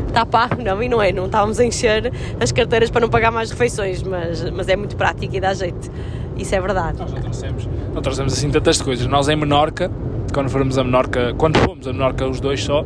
Está 0.07 0.25
pago, 0.25 0.61
não, 0.61 0.81
e 0.81 0.89
não 0.89 1.01
é, 1.01 1.11
não 1.11 1.25
estávamos 1.25 1.59
a 1.59 1.65
encher 1.65 2.11
as 2.39 2.51
carteiras 2.51 2.89
para 2.89 3.01
não 3.01 3.09
pagar 3.09 3.31
mais 3.31 3.49
refeições, 3.49 4.03
mas, 4.03 4.49
mas 4.51 4.67
é 4.67 4.75
muito 4.75 4.95
prático 4.95 5.35
e 5.35 5.39
dá 5.39 5.53
jeito. 5.53 5.91
Isso 6.37 6.55
é 6.55 6.61
verdade. 6.61 6.99
Nós 6.99 7.11
não 7.11 7.21
trouxemos, 7.21 7.69
não 7.93 8.01
trouxemos 8.01 8.33
assim 8.33 8.49
tantas 8.49 8.81
coisas. 8.81 9.05
Nós 9.07 9.27
em 9.27 9.35
Menorca, 9.35 9.91
quando 10.33 10.49
fomos 10.49 10.77
a 10.77 10.83
Menorca, 10.83 11.33
quando 11.37 11.57
fomos 11.59 11.87
a 11.87 11.93
Menorca 11.93 12.27
os 12.27 12.39
dois 12.39 12.63
só, 12.63 12.85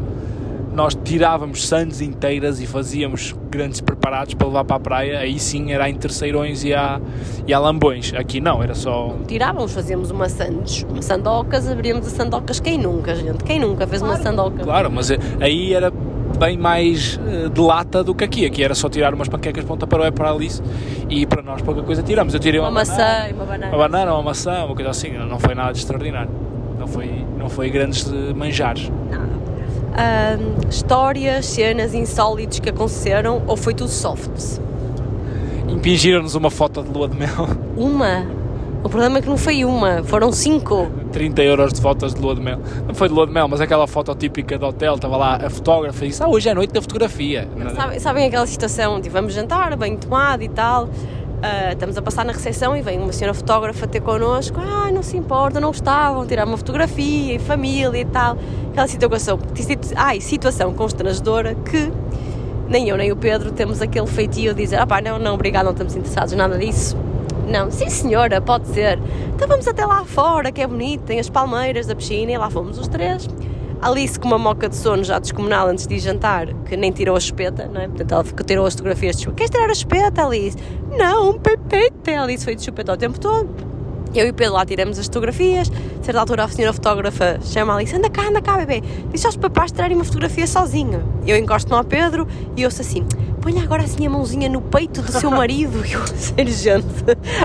nós 0.74 0.98
tirávamos 1.04 1.68
sandes 1.68 2.02
inteiras 2.02 2.60
e 2.60 2.66
fazíamos 2.66 3.36
grandes 3.50 3.80
preparados 3.80 4.34
para 4.34 4.48
levar 4.48 4.66
para 4.66 4.76
a 4.76 4.80
praia, 4.80 5.20
aí 5.20 5.38
sim 5.38 5.72
era 5.72 5.88
em 5.88 5.96
terceirões 5.96 6.64
e 6.64 6.74
a, 6.74 7.00
e 7.48 7.54
a 7.54 7.60
lambões. 7.60 8.12
Aqui 8.16 8.42
não, 8.42 8.62
era 8.64 8.74
só. 8.74 9.16
Tirávamos, 9.28 9.72
fazíamos 9.74 10.10
uma 10.10 10.28
sandes, 10.28 10.84
uma 10.90 11.02
sandocas, 11.02 11.70
abríamos 11.70 12.08
a 12.08 12.10
sandocas. 12.10 12.60
Quem 12.60 12.78
nunca, 12.78 13.14
gente? 13.16 13.44
Quem 13.44 13.60
nunca 13.60 13.86
fez 13.86 14.02
claro, 14.02 14.18
uma 14.18 14.24
sandoca? 14.24 14.64
Claro, 14.64 14.92
mas 14.92 15.12
aí 15.40 15.74
era 15.74 15.92
bem 16.40 16.58
mais 16.58 17.18
uh, 17.18 17.50
de 17.50 17.62
lata 17.62 18.04
do 18.04 18.16
que 18.16 18.24
aqui. 18.24 18.46
Aqui 18.46 18.64
era 18.64 18.74
só 18.74 18.90
tirar 18.90 19.14
umas 19.14 19.28
panquecas 19.28 19.64
ponta 19.64 19.86
para 19.86 20.10
o 20.10 20.12
para 20.12 20.30
a 20.30 20.32
Alice 20.34 20.62
e 21.08 21.26
para 21.28 21.44
nós 21.44 21.62
pouca 21.62 21.84
coisa 21.84 22.02
tiramos. 22.02 22.34
Eu 22.34 22.40
tirei 22.40 22.60
uma, 22.60 22.70
uma 22.70 22.80
maçã 22.80 22.96
banana, 22.96 23.30
e 23.30 23.34
uma 23.34 23.46
banana. 23.46 23.68
Uma 23.68 23.78
banana, 23.78 24.14
uma 24.14 24.24
maçã, 24.24 24.66
uma 24.66 24.76
coisa 24.76 24.90
assim. 24.90 25.12
Não 25.12 25.40
foi 25.40 25.54
nada 25.54 25.72
de 25.72 25.80
extraordinário. 25.80 26.32
Não 26.80 26.88
foi, 26.88 27.26
não 27.38 27.50
foi 27.50 27.70
grandes 27.70 28.12
manjares. 28.36 28.92
Não. 29.12 29.43
Uh, 29.94 30.68
histórias, 30.70 31.46
cenas 31.46 31.94
insólitas 31.94 32.60
que 32.60 32.70
aconteceram 32.70 33.44
ou 33.46 33.56
foi 33.56 33.74
tudo 33.74 33.90
soft? 33.90 34.60
Impingiram-nos 35.68 36.34
uma 36.36 36.50
foto 36.50 36.82
de 36.82 36.90
lua 36.90 37.08
de 37.08 37.16
mel. 37.16 37.48
Uma? 37.78 38.26
O 38.84 38.90
problema 38.90 39.20
é 39.20 39.22
que 39.22 39.30
não 39.30 39.38
foi 39.38 39.64
uma, 39.64 40.04
foram 40.04 40.32
cinco. 40.32 40.92
30 41.14 41.42
euros 41.44 41.74
de 41.74 41.80
fotos 41.80 42.14
de 42.14 42.22
lua 42.22 42.36
de 42.36 42.42
mel. 42.42 42.60
Não 42.86 42.94
foi 42.94 43.08
de 43.08 43.14
lua 43.14 43.26
de 43.26 43.32
mel, 43.32 43.48
mas 43.48 43.62
aquela 43.62 43.88
foto 43.88 44.14
típica 44.14 44.58
do 44.58 44.66
hotel, 44.66 44.96
estava 44.96 45.16
lá 45.16 45.36
a 45.38 45.50
fotógrafa 45.50 46.04
e 46.04 46.10
disse: 46.10 46.22
Ah, 46.22 46.28
hoje 46.28 46.50
é 46.50 46.54
noite 46.54 46.74
da 46.74 46.82
fotografia. 46.82 47.48
Sabem, 47.76 48.00
sabem 48.00 48.26
aquela 48.26 48.46
situação 48.46 49.00
de 49.00 49.08
vamos 49.10 49.34
jantar, 49.34 49.78
bem 49.78 49.96
tomado 49.96 50.44
e 50.44 50.50
tal. 50.50 50.90
Uh, 51.44 51.74
estamos 51.74 51.98
a 51.98 52.02
passar 52.02 52.24
na 52.24 52.32
recepção 52.32 52.74
e 52.74 52.82
vem 52.82 52.98
uma 52.98 53.12
senhora 53.12 53.34
fotógrafa 53.34 53.86
ter 53.86 54.00
connosco. 54.00 54.58
Ah, 54.62 54.90
não 54.94 55.04
se 55.04 55.18
importa, 55.18 55.60
não 55.60 55.72
gostavam, 55.72 56.26
tirar 56.26 56.48
uma 56.48 56.56
fotografia 56.56 57.36
em 57.36 57.40
família 57.40 58.00
e 58.00 58.06
tal. 58.06 58.38
Aquela 58.72 58.88
situação, 58.88 59.38
ai, 59.98 60.22
situação 60.22 60.74
constrangedora 60.74 61.54
que 61.54 61.92
nem 62.70 62.88
eu 62.88 62.96
nem 62.96 63.12
o 63.12 63.18
Pedro 63.18 63.52
temos 63.52 63.82
aquele 63.82 64.08
feitio 64.08 64.54
de 64.54 64.64
dizer: 64.64 64.78
Ah, 64.78 64.88
pá, 64.88 65.02
não, 65.02 65.20
não, 65.20 65.34
obrigado, 65.34 65.66
não 65.66 65.74
estamos 65.74 65.94
interessados, 65.98 66.34
nada 66.34 66.58
disso. 66.58 66.96
Não, 67.46 67.70
sim 67.70 67.90
senhora, 67.90 68.40
pode 68.40 68.68
ser. 68.70 68.98
Então 69.36 69.46
vamos 69.46 69.68
até 69.68 69.86
lá 69.86 70.06
fora, 70.06 70.50
que 70.50 70.62
é 70.62 70.68
bonito, 70.68 71.02
tem 71.02 71.20
as 71.20 71.28
palmeiras 71.28 71.86
da 71.86 71.94
piscina 71.94 72.32
e 72.32 72.38
lá 72.38 72.50
fomos 72.50 72.80
os 72.80 72.88
três. 72.88 73.28
Alice 73.84 74.18
com 74.18 74.30
uma 74.30 74.38
moca 74.38 74.70
de 74.70 74.78
sono 74.78 75.04
já 75.04 75.20
descomunal 75.20 75.68
antes 75.68 75.86
de 75.86 76.00
jantar, 76.00 76.48
que 76.64 76.78
nem 76.78 76.90
tirou 76.90 77.16
a 77.16 77.20
espeta, 77.20 77.68
não 77.68 77.82
é? 77.82 77.88
Portanto, 77.90 78.12
ela 78.14 78.24
tirou 78.46 78.66
as 78.66 78.74
fotografias 78.74 79.18
de. 79.18 79.30
Queres 79.32 79.50
tirar 79.50 79.68
a 79.68 79.74
espeta, 79.74 80.26
Alice? 80.26 80.58
Não, 80.98 81.32
um. 81.32 81.40
A 82.16 82.24
Alice 82.24 82.46
foi 82.46 82.56
de 82.56 82.64
chupeta 82.64 82.94
o 82.94 82.98
tempo 82.98 83.20
todo. 83.20 83.50
Eu 84.16 84.28
e 84.28 84.30
o 84.30 84.34
Pedro 84.34 84.54
lá 84.54 84.66
tiramos 84.66 84.98
as 84.98 85.08
fotografias. 85.08 85.70
A 86.00 86.04
certa 86.04 86.20
altura 86.22 86.46
a 86.46 86.48
senhora 86.48 86.72
fotógrafa 86.72 87.40
chama 87.42 87.74
a 87.74 87.76
Alice: 87.76 87.94
anda 87.94 88.10
cá, 88.10 88.30
anda 88.30 88.42
cá, 88.42 88.56
bebê. 88.58 88.82
Diz 89.12 89.26
aos 89.26 89.36
papás 89.36 89.72
tirarem 89.74 89.98
uma 89.98 90.06
fotografia 90.06 90.48
sozinho. 90.48 91.04
Eu 91.28 91.36
encosto-me 91.36 91.76
ao 91.76 91.84
Pedro 91.84 92.26
e 92.56 92.64
ouço 92.64 92.80
assim: 92.80 93.06
ponha 93.44 93.62
agora 93.62 93.84
assim 93.84 94.08
a 94.08 94.10
mãozinha 94.10 94.48
no 94.48 94.62
peito 94.62 95.02
do 95.02 95.12
seu 95.12 95.30
marido. 95.30 95.86
E 95.86 95.92
eu, 95.92 96.08
sério, 96.08 96.54
gente, 96.54 96.86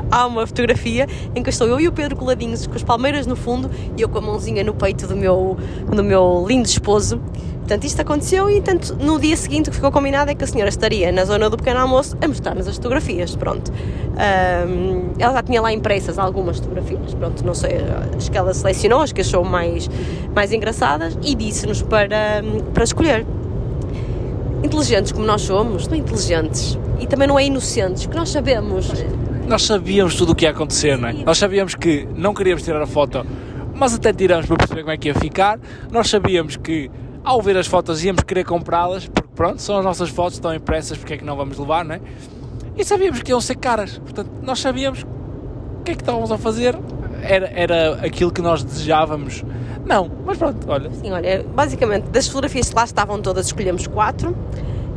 há 0.08 0.26
uma 0.26 0.46
fotografia 0.46 1.08
em 1.34 1.42
que 1.42 1.50
estou 1.50 1.66
eu 1.66 1.80
e 1.80 1.88
o 1.88 1.92
Pedro 1.92 2.14
coladinhos 2.14 2.68
com 2.68 2.76
as 2.76 2.84
palmeiras 2.84 3.26
no 3.26 3.34
fundo 3.34 3.68
e 3.96 4.00
eu 4.00 4.08
com 4.08 4.18
a 4.18 4.20
mãozinha 4.20 4.62
no 4.62 4.72
peito 4.72 5.08
do 5.08 5.16
meu, 5.16 5.56
do 5.92 6.04
meu 6.04 6.44
lindo 6.46 6.68
esposo. 6.68 7.20
Portanto, 7.58 7.84
isto 7.84 8.00
aconteceu 8.00 8.48
e 8.48 8.62
tanto, 8.62 8.94
no 8.94 9.18
dia 9.18 9.36
seguinte 9.36 9.68
o 9.68 9.70
que 9.70 9.76
ficou 9.76 9.90
combinado 9.90 10.30
é 10.30 10.36
que 10.36 10.44
a 10.44 10.46
senhora 10.46 10.68
estaria 10.68 11.10
na 11.10 11.24
zona 11.24 11.50
do 11.50 11.56
pequeno 11.56 11.80
almoço 11.80 12.16
a 12.22 12.28
mostrar-nos 12.28 12.68
as 12.68 12.76
fotografias, 12.76 13.34
pronto. 13.34 13.72
Um, 13.72 15.10
ela 15.18 15.34
já 15.34 15.42
tinha 15.42 15.60
lá 15.60 15.72
impressas 15.72 16.16
algumas 16.16 16.58
fotografias, 16.58 17.12
pronto, 17.12 17.44
não 17.44 17.54
sei, 17.54 17.72
as 18.16 18.28
que 18.28 18.38
ela 18.38 18.54
selecionou, 18.54 19.02
as 19.02 19.12
que 19.12 19.20
achou 19.20 19.44
mais, 19.44 19.90
mais 20.32 20.52
engraçadas 20.52 21.18
e 21.22 21.34
disse-nos 21.34 21.82
para, 21.82 22.42
para 22.72 22.84
escolher. 22.84 23.26
Inteligentes 24.62 25.12
como 25.12 25.24
nós 25.24 25.42
somos, 25.42 25.86
não 25.86 25.96
inteligentes 25.96 26.78
e 27.00 27.06
também 27.06 27.28
não 27.28 27.38
é 27.38 27.44
inocentes, 27.44 28.06
que 28.06 28.16
nós 28.16 28.28
sabemos. 28.30 28.90
Nós 29.46 29.62
sabíamos 29.62 30.16
tudo 30.16 30.32
o 30.32 30.34
que 30.34 30.44
ia 30.44 30.50
acontecer, 30.50 30.98
não 30.98 31.08
é? 31.08 31.12
Nós 31.12 31.38
sabíamos 31.38 31.74
que 31.74 32.06
não 32.14 32.34
queríamos 32.34 32.62
tirar 32.62 32.82
a 32.82 32.86
foto, 32.86 33.24
mas 33.74 33.94
até 33.94 34.12
tiramos 34.12 34.46
para 34.46 34.56
perceber 34.56 34.80
como 34.82 34.92
é 34.92 34.96
que 34.96 35.08
ia 35.08 35.14
ficar. 35.14 35.58
Nós 35.90 36.10
sabíamos 36.10 36.56
que 36.56 36.90
ao 37.24 37.40
ver 37.40 37.56
as 37.56 37.66
fotos 37.66 38.04
íamos 38.04 38.22
querer 38.24 38.44
comprá-las, 38.44 39.06
porque 39.06 39.28
pronto, 39.34 39.62
são 39.62 39.78
as 39.78 39.84
nossas 39.84 40.10
fotos, 40.10 40.34
estão 40.34 40.54
impressas, 40.54 40.98
porque 40.98 41.14
é 41.14 41.16
que 41.16 41.24
não 41.24 41.36
vamos 41.36 41.56
levar, 41.58 41.84
não 41.84 41.94
é? 41.94 42.00
E 42.76 42.84
sabíamos 42.84 43.22
que 43.22 43.30
iam 43.30 43.40
ser 43.40 43.56
caras, 43.56 43.98
portanto, 43.98 44.30
nós 44.42 44.58
sabíamos 44.60 45.02
o 45.02 45.82
que 45.82 45.92
é 45.92 45.94
que 45.94 46.02
estávamos 46.02 46.30
a 46.30 46.38
fazer, 46.38 46.76
era, 47.22 47.50
era 47.54 47.94
aquilo 48.04 48.30
que 48.30 48.40
nós 48.40 48.62
desejávamos. 48.62 49.44
Não, 49.88 50.10
mas 50.26 50.36
pronto, 50.36 50.58
olha. 50.68 50.90
Sim, 50.92 51.12
olha, 51.12 51.42
basicamente, 51.54 52.10
das 52.10 52.26
fotografias 52.26 52.68
que 52.68 52.74
lá 52.76 52.84
estavam 52.84 53.22
todas, 53.22 53.46
escolhemos 53.46 53.86
quatro. 53.86 54.36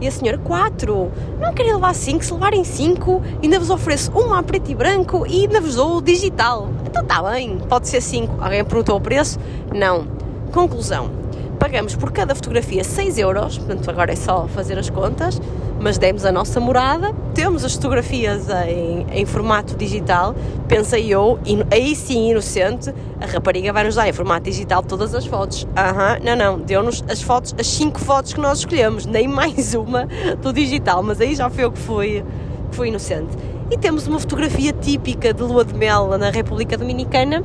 E 0.01 0.07
a 0.07 0.11
senhora, 0.11 0.37
quatro? 0.37 1.11
Não 1.39 1.53
queria 1.53 1.75
levar 1.75 1.95
cinco, 1.95 2.25
se 2.25 2.33
levarem 2.33 2.63
cinco, 2.65 3.21
ainda 3.41 3.57
vos 3.57 3.69
ofereço 3.69 4.11
uma 4.11 4.39
a 4.39 4.43
preto 4.43 4.69
e 4.69 4.75
branco 4.75 5.25
e 5.27 5.43
ainda 5.43 5.61
vos 5.61 5.75
dou 5.75 5.97
o 5.97 6.01
digital. 6.01 6.69
Então 6.85 7.03
está 7.03 7.23
bem, 7.23 7.57
pode 7.69 7.87
ser 7.87 8.01
cinco. 8.01 8.35
Alguém 8.43 8.65
perguntou 8.65 8.97
o 8.97 9.01
preço? 9.01 9.39
Não. 9.73 10.05
Conclusão 10.51 11.21
pagamos 11.61 11.95
por 11.95 12.11
cada 12.11 12.33
fotografia 12.33 12.83
6 12.83 13.19
euros, 13.19 13.59
portanto 13.59 13.87
agora 13.87 14.11
é 14.11 14.15
só 14.15 14.47
fazer 14.47 14.79
as 14.79 14.89
contas, 14.89 15.39
mas 15.81 15.97
demos 15.97 16.23
a 16.25 16.31
nossa 16.31 16.59
morada, 16.59 17.11
temos 17.33 17.65
as 17.65 17.73
fotografias 17.73 18.47
em, 18.67 19.05
em 19.11 19.25
formato 19.25 19.75
digital, 19.75 20.35
pensei 20.67 21.07
eu, 21.11 21.39
e 21.43 21.57
aí 21.71 21.95
sim 21.95 22.29
inocente, 22.29 22.93
a 23.19 23.25
rapariga 23.25 23.73
vai 23.73 23.83
nos 23.83 23.95
dar 23.95 24.07
em 24.07 24.13
formato 24.13 24.43
digital 24.43 24.83
todas 24.83 25.15
as 25.15 25.25
fotos. 25.25 25.67
Aham, 25.75 26.17
uhum, 26.19 26.25
não, 26.25 26.35
não, 26.35 26.59
deu-nos 26.59 27.03
as 27.09 27.21
fotos, 27.21 27.55
as 27.59 27.65
5 27.65 27.99
fotos 27.99 28.33
que 28.33 28.39
nós 28.39 28.59
escolhemos, 28.59 29.07
nem 29.07 29.25
mais 29.29 29.73
uma 29.73 30.07
do 30.39 30.53
digital, 30.53 31.01
mas 31.01 31.19
aí 31.19 31.33
já 31.33 31.49
foi 31.49 31.65
o 31.65 31.71
que 31.71 31.81
que 31.81 32.75
foi 32.75 32.87
inocente. 32.87 33.35
E 33.71 33.77
temos 33.77 34.05
uma 34.05 34.19
fotografia 34.19 34.73
típica 34.73 35.33
de 35.33 35.41
lua 35.41 35.65
de 35.65 35.73
mel 35.73 36.17
na 36.17 36.29
República 36.29 36.77
Dominicana, 36.77 37.43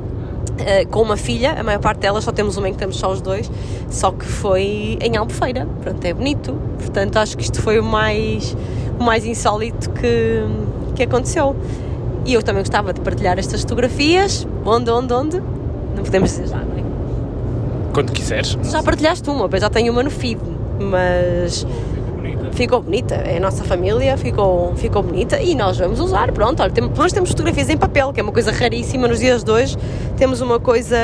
Uh, 0.56 0.88
com 0.88 1.02
uma 1.02 1.18
filha, 1.18 1.52
a 1.52 1.62
maior 1.62 1.80
parte 1.80 1.98
delas 1.98 2.24
só 2.24 2.32
temos 2.32 2.56
uma 2.56 2.68
em 2.68 2.72
que 2.72 2.78
temos 2.78 2.96
só 2.96 3.12
os 3.12 3.20
dois, 3.20 3.50
só 3.90 4.10
que 4.10 4.24
foi 4.24 4.96
em 5.02 5.14
Albufeira, 5.16 5.68
pronto, 5.82 6.02
é 6.02 6.14
bonito, 6.14 6.54
portanto 6.78 7.18
acho 7.18 7.36
que 7.36 7.42
isto 7.42 7.60
foi 7.60 7.78
o 7.78 7.84
mais, 7.84 8.56
o 8.98 9.04
mais 9.04 9.26
insólito 9.26 9.90
que, 9.90 10.42
que 10.94 11.02
aconteceu. 11.02 11.54
E 12.24 12.32
eu 12.32 12.42
também 12.42 12.62
gostava 12.62 12.92
de 12.92 13.00
partilhar 13.02 13.38
estas 13.38 13.60
fotografias, 13.60 14.48
onde, 14.64 14.90
onde, 14.90 15.12
onde? 15.12 15.40
Não 15.94 16.02
podemos 16.02 16.30
dizer 16.30 16.48
já, 16.48 16.56
não 16.56 16.78
é? 16.78 16.82
Quando 17.92 18.12
quiseres. 18.12 18.56
Já 18.62 18.82
partilhaste 18.82 19.28
uma, 19.28 19.48
eu 19.50 19.60
já 19.60 19.68
tenho 19.68 19.92
uma 19.92 20.02
no 20.02 20.10
feed, 20.10 20.40
mas 20.80 21.66
ficou 22.56 22.80
bonita, 22.80 23.14
é 23.14 23.36
a 23.36 23.40
nossa 23.40 23.62
família, 23.64 24.16
ficou, 24.16 24.74
ficou 24.76 25.02
bonita 25.02 25.40
e 25.40 25.54
nós 25.54 25.78
vamos 25.78 26.00
usar, 26.00 26.32
pronto, 26.32 26.62
olha, 26.62 26.72
temos, 26.72 26.98
nós 26.98 27.12
temos 27.12 27.30
fotografias 27.30 27.68
em 27.68 27.76
papel, 27.76 28.12
que 28.12 28.18
é 28.18 28.22
uma 28.22 28.32
coisa 28.32 28.50
raríssima 28.50 29.06
nos 29.06 29.20
dias 29.20 29.44
de 29.44 29.50
hoje, 29.50 29.76
temos 30.16 30.40
uma 30.40 30.58
coisa, 30.58 30.96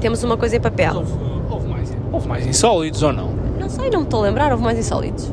temos 0.00 0.22
uma 0.22 0.36
coisa 0.36 0.56
em 0.56 0.60
papel. 0.60 0.96
Houve, 0.96 1.12
houve, 1.50 1.68
mais, 1.68 1.96
houve 2.12 2.28
mais 2.28 2.46
insólitos 2.46 3.02
ou 3.02 3.12
não? 3.12 3.30
Não 3.58 3.68
sei, 3.68 3.88
não 3.88 4.00
me 4.00 4.04
estou 4.04 4.20
a 4.20 4.24
lembrar, 4.24 4.52
houve 4.52 4.62
mais 4.62 4.78
insólitos. 4.78 5.32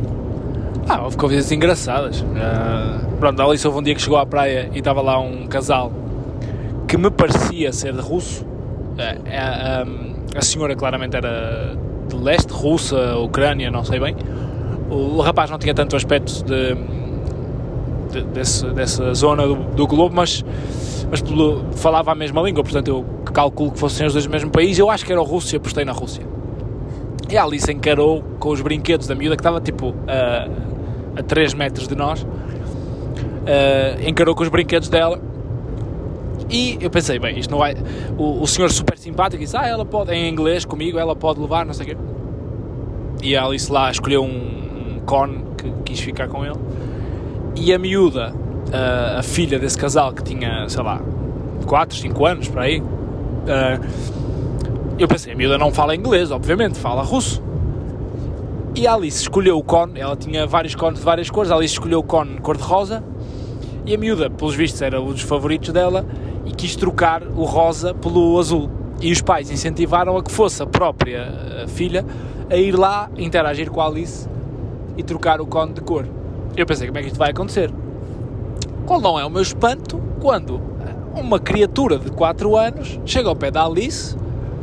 Ah, 0.87 1.03
houve 1.03 1.17
coisas 1.17 1.51
engraçadas. 1.51 2.21
Uh, 2.21 3.05
pronto, 3.19 3.39
a 3.41 3.45
Alice 3.45 3.67
houve 3.67 3.79
um 3.79 3.83
dia 3.83 3.93
que 3.93 4.01
chegou 4.01 4.17
à 4.17 4.25
praia 4.25 4.69
e 4.73 4.79
estava 4.79 5.01
lá 5.01 5.19
um 5.19 5.45
casal 5.47 5.91
que 6.87 6.97
me 6.97 7.11
parecia 7.11 7.73
ser 7.73 7.93
de 7.93 8.01
russo. 8.01 8.43
Uh, 8.43 10.09
a 10.35 10.41
senhora 10.41 10.75
claramente 10.75 11.15
era 11.15 11.75
de 12.07 12.15
leste, 12.15 12.51
russa, 12.51 13.17
Ucrânia, 13.17 13.69
não 13.69 13.83
sei 13.83 13.99
bem 13.99 14.15
o 14.89 15.21
rapaz 15.21 15.49
não 15.49 15.57
tinha 15.57 15.73
tanto 15.73 15.95
aspecto 15.95 16.43
de, 16.43 16.75
de 18.11 18.21
desse, 18.33 18.65
dessa 18.67 19.13
zona 19.13 19.47
do, 19.47 19.55
do, 19.55 19.87
globo, 19.87 20.15
mas, 20.15 20.43
mas 21.09 21.23
falava 21.75 22.11
a 22.11 22.15
mesma 22.15 22.41
língua, 22.41 22.63
portanto 22.63 22.87
eu 22.87 23.05
calculo 23.31 23.71
que 23.71 23.79
fossem 23.79 24.07
os 24.07 24.13
dois 24.13 24.25
do 24.25 24.31
mesmo 24.31 24.49
país. 24.49 24.77
Eu 24.77 24.89
acho 24.89 25.05
que 25.05 25.11
era 25.11 25.21
a 25.21 25.23
Rússia, 25.23 25.57
apostei 25.57 25.85
na 25.85 25.91
Rússia. 25.91 26.23
E 27.29 27.37
a 27.37 27.43
Alice 27.43 27.71
encarou 27.71 28.23
com 28.39 28.49
os 28.49 28.61
brinquedos 28.61 29.05
da 29.05 29.13
miúda, 29.13 29.35
que 29.35 29.41
estava 29.41 29.61
tipo 29.61 29.93
a, 30.07 31.19
a 31.19 31.23
3 31.23 31.53
metros 31.53 31.87
de 31.87 31.95
nós, 31.95 32.23
uh, 32.23 32.27
encarou 34.07 34.33
com 34.33 34.41
os 34.41 34.49
brinquedos 34.49 34.89
dela. 34.89 35.21
E 36.49 36.79
eu 36.81 36.89
pensei, 36.89 37.19
bem, 37.19 37.37
isto 37.37 37.51
não 37.51 37.59
vai. 37.59 37.75
O, 38.17 38.41
o 38.41 38.47
senhor 38.47 38.71
super 38.71 38.97
simpático 38.97 39.43
disse: 39.43 39.55
Ah, 39.55 39.67
ela 39.67 39.85
pode, 39.85 40.11
em 40.11 40.27
inglês 40.27 40.65
comigo, 40.65 40.97
ela 40.97 41.15
pode 41.15 41.39
levar, 41.39 41.63
não 41.63 41.73
sei 41.73 41.85
o 41.85 41.89
quê. 41.89 41.97
E 43.21 43.35
a 43.35 43.45
Alice 43.45 43.71
lá 43.71 43.91
escolheu 43.91 44.23
um, 44.23 44.58
Con, 45.09 45.55
que 45.57 45.71
quis 45.85 45.99
ficar 46.01 46.27
com 46.27 46.45
ele, 46.45 46.59
e 47.55 47.73
a 47.73 47.79
miúda, 47.79 48.31
a, 48.71 49.21
a 49.21 49.23
filha 49.23 49.57
desse 49.57 49.75
casal, 49.75 50.13
que 50.13 50.21
tinha, 50.21 50.69
sei 50.69 50.83
lá, 50.83 51.01
4, 51.65 51.97
5 51.97 52.25
anos, 52.27 52.47
para 52.47 52.61
aí, 52.61 52.79
uh, 52.79 52.85
eu 54.99 55.07
pensei, 55.07 55.33
a 55.33 55.35
miúda 55.35 55.57
não 55.57 55.73
fala 55.73 55.95
inglês, 55.95 56.29
obviamente, 56.29 56.77
fala 56.77 57.01
russo. 57.01 57.41
E 58.75 58.85
a 58.85 58.93
Alice 58.93 59.23
escolheu 59.23 59.57
o 59.57 59.63
cone, 59.63 59.99
ela 59.99 60.15
tinha 60.15 60.45
vários 60.45 60.75
cones 60.75 60.99
de 60.99 61.05
várias 61.05 61.27
cores, 61.27 61.49
a 61.49 61.55
Alice 61.55 61.73
escolheu 61.73 62.01
o 62.01 62.03
cone 62.03 62.37
cor-de-rosa, 62.39 63.03
e 63.87 63.95
a 63.95 63.97
miúda, 63.97 64.29
pelos 64.29 64.53
vistos, 64.53 64.79
era 64.79 65.01
um 65.01 65.11
dos 65.11 65.23
favoritos 65.23 65.73
dela, 65.73 66.05
e 66.45 66.51
quis 66.51 66.75
trocar 66.75 67.23
o 67.23 67.45
rosa 67.45 67.95
pelo 67.95 68.37
azul. 68.37 68.69
E 69.01 69.11
os 69.11 69.23
pais 69.23 69.49
incentivaram 69.49 70.15
a 70.17 70.23
que 70.23 70.31
fosse 70.31 70.61
a 70.61 70.67
própria 70.67 71.63
a 71.63 71.67
filha 71.67 72.05
a 72.47 72.55
ir 72.55 72.77
lá 72.77 73.09
interagir 73.17 73.71
com 73.71 73.81
a 73.81 73.87
Alice 73.87 74.29
e 74.99 75.03
trocar 75.03 75.39
o 75.39 75.47
cone 75.47 75.71
de 75.71 75.79
cor. 75.79 76.05
Eu 76.57 76.65
pensei, 76.65 76.85
como 76.87 76.99
é 76.99 77.01
que 77.01 77.07
isto 77.07 77.17
vai 77.17 77.31
acontecer? 77.31 77.71
Qual 78.85 78.99
não 78.99 79.17
é 79.17 79.25
o 79.25 79.29
meu 79.29 79.41
espanto 79.41 79.97
quando 80.19 80.61
uma 81.15 81.39
criatura 81.39 81.97
de 81.97 82.11
4 82.11 82.57
anos 82.57 82.99
chega 83.05 83.29
ao 83.29 83.35
pé 83.35 83.49
da 83.49 83.65
Alice 83.65 84.17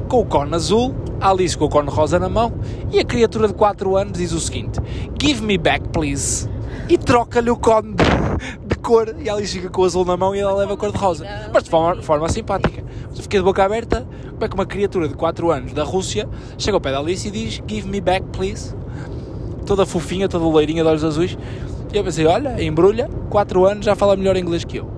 com 0.09 0.21
o 0.21 0.27
cone 0.27 0.55
azul, 0.55 0.95
a 1.21 1.31
Alice 1.31 1.57
com 1.57 1.65
o 1.65 1.69
cone 1.71 1.89
rosa 1.89 2.19
na 2.19 2.29
mão 2.29 2.53
e 2.93 2.99
a 2.99 3.05
criatura 3.05 3.49
de 3.49 3.55
4 3.55 3.97
anos 3.97 4.19
diz 4.19 4.33
o 4.33 4.39
seguinte: 4.39 4.79
Give 5.21 5.43
me 5.43 5.57
back, 5.57 5.89
please. 5.89 6.47
E 6.87 6.99
troca-lhe 6.99 7.49
o 7.49 7.57
cone 7.57 7.95
de, 7.95 8.67
de, 8.67 8.77
cor 8.77 9.17
e 9.19 9.31
a 9.31 9.35
Alice 9.35 9.55
fica 9.55 9.71
com 9.71 9.81
o 9.81 9.85
azul 9.87 10.05
na 10.05 10.19
mão 10.19 10.35
e 10.37 10.39
ela 10.39 10.55
leva 10.55 10.75
a 10.75 10.77
cor 10.77 10.93
de 10.93 10.99
rosa. 10.99 11.27
Mas 11.53 11.65
de 11.65 11.71
forma, 11.71 12.03
forma 12.03 12.29
simpática. 12.29 12.85
Mas 13.09 13.17
eu 13.17 13.23
fiquei 13.23 13.41
de 13.41 13.45
boca 13.45 13.65
aberta. 13.65 14.07
Como 14.33 14.45
é 14.45 14.49
que 14.49 14.55
uma 14.55 14.67
criatura 14.67 15.09
de 15.09 15.15
4 15.15 15.51
anos 15.51 15.73
da 15.73 15.83
Rússia 15.83 16.29
chega 16.59 16.77
ao 16.77 16.81
pé 16.81 16.93
da 16.93 16.99
Alice 16.99 17.27
e 17.27 17.31
diz: 17.31 17.63
Give 17.67 17.89
me 17.89 18.03
back, 18.03 18.27
please 18.33 18.77
toda 19.67 19.85
fofinha, 19.85 20.29
toda 20.29 20.45
loirinha 20.45 20.83
de 20.83 20.89
olhos 20.89 21.05
azuis. 21.05 21.37
E 21.93 21.97
eu 21.97 22.05
pensei, 22.05 22.27
olha, 22.27 22.63
embrulha, 22.63 23.11
4 23.29 23.65
anos, 23.67 23.85
já 23.85 23.95
fala 23.95 24.17
melhor 24.17 24.37
inglês 24.37 24.65
que 24.65 24.79
eu. 24.79 24.97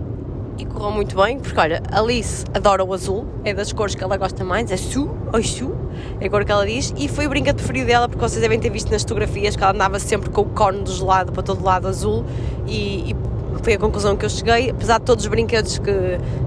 E 0.59 0.65
correu 0.65 0.91
muito 0.91 1.17
bem, 1.17 1.39
porque 1.39 1.59
olha, 1.59 1.81
Alice 1.93 2.45
adora 2.53 2.85
o 2.85 2.93
azul, 2.93 3.27
é 3.45 3.55
das 3.55 3.73
cores 3.73 3.95
que 3.95 4.03
ela 4.03 4.17
gosta 4.17 4.45
mais, 4.45 4.71
é 4.73 4.77
Su, 4.77 5.09
ou 5.33 5.43
Su, 5.43 5.73
é 6.21 6.27
a 6.27 6.31
cor 6.31 6.45
que 6.45 6.51
ela 6.51 6.67
diz, 6.67 6.93
e 6.97 7.07
foi 7.07 7.27
o 7.27 7.29
brinquedo 7.29 7.57
preferido 7.57 7.87
dela, 7.87 8.09
porque 8.09 8.21
vocês 8.21 8.41
devem 8.41 8.59
ter 8.59 8.71
visto 8.71 8.91
nas 8.91 9.03
fotografias 9.03 9.55
que 9.55 9.63
ela 9.63 9.73
andava 9.73 10.01
sempre 10.01 10.31
com 10.31 10.41
o 10.41 10.47
cone 10.47 10.83
do 10.83 10.91
gelado 10.91 11.31
para 11.31 11.45
todo 11.45 11.63
lado 11.63 11.87
azul, 11.87 12.25
e, 12.67 13.13
e 13.13 13.17
foi 13.63 13.75
a 13.75 13.79
conclusão 13.79 14.17
que 14.17 14.25
eu 14.25 14.31
cheguei, 14.31 14.71
apesar 14.71 14.99
de 14.99 15.05
todos 15.05 15.25
os 15.25 15.31
brinquedos 15.31 15.79
que, 15.79 15.93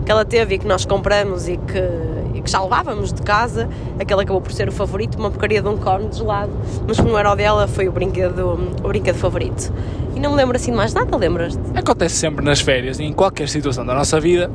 que 0.06 0.12
ela 0.12 0.26
teve 0.26 0.56
e 0.56 0.60
que 0.60 0.68
nós 0.68 0.84
compramos 0.86 1.48
e 1.48 1.56
que 1.56 2.21
que 2.40 2.50
já 2.50 2.62
levávamos 2.62 3.12
de 3.12 3.22
casa, 3.22 3.68
aquele 4.00 4.22
acabou 4.22 4.42
por 4.42 4.52
ser 4.52 4.70
o 4.70 4.72
favorito, 4.72 5.18
uma 5.18 5.30
porcaria 5.30 5.62
de 5.62 5.68
um 5.68 5.78
cone 5.78 6.08
de 6.10 6.18
gelado, 6.18 6.52
mas 6.88 7.00
como 7.00 7.18
era 7.18 7.32
o 7.32 7.36
dela, 7.36 7.68
foi 7.68 7.88
o 7.88 7.92
brinquedo, 7.92 8.60
o 8.84 8.88
brinquedo 8.88 9.16
favorito. 9.16 9.74
E 10.16 10.20
não 10.20 10.32
me 10.32 10.38
lembro 10.38 10.56
assim 10.56 10.72
de 10.72 10.78
mais 10.78 10.94
nada, 10.94 11.18
lembras-te? 11.18 11.62
Acontece 11.76 12.16
sempre 12.16 12.46
nas 12.46 12.62
férias 12.62 13.00
e 13.00 13.04
em 13.04 13.14
qualquer 13.14 13.50
situação 13.50 13.86
da 13.86 13.94
nossa 13.94 14.20
vida, 14.20 14.52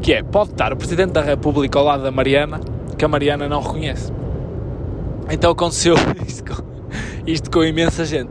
que 0.00 0.12
é, 0.12 0.22
pode 0.22 0.50
estar 0.50 0.72
o 0.72 0.76
Presidente 0.76 1.12
da 1.12 1.22
República 1.22 1.78
ao 1.78 1.84
lado 1.84 2.02
da 2.02 2.10
Mariana, 2.10 2.60
que 2.96 3.04
a 3.04 3.08
Mariana 3.08 3.48
não 3.48 3.60
reconhece. 3.60 4.12
Então 5.30 5.50
aconteceu 5.52 5.94
isto 6.26 6.44
com, 6.44 6.62
isto 7.26 7.50
com 7.50 7.64
imensa 7.64 8.04
gente. 8.04 8.30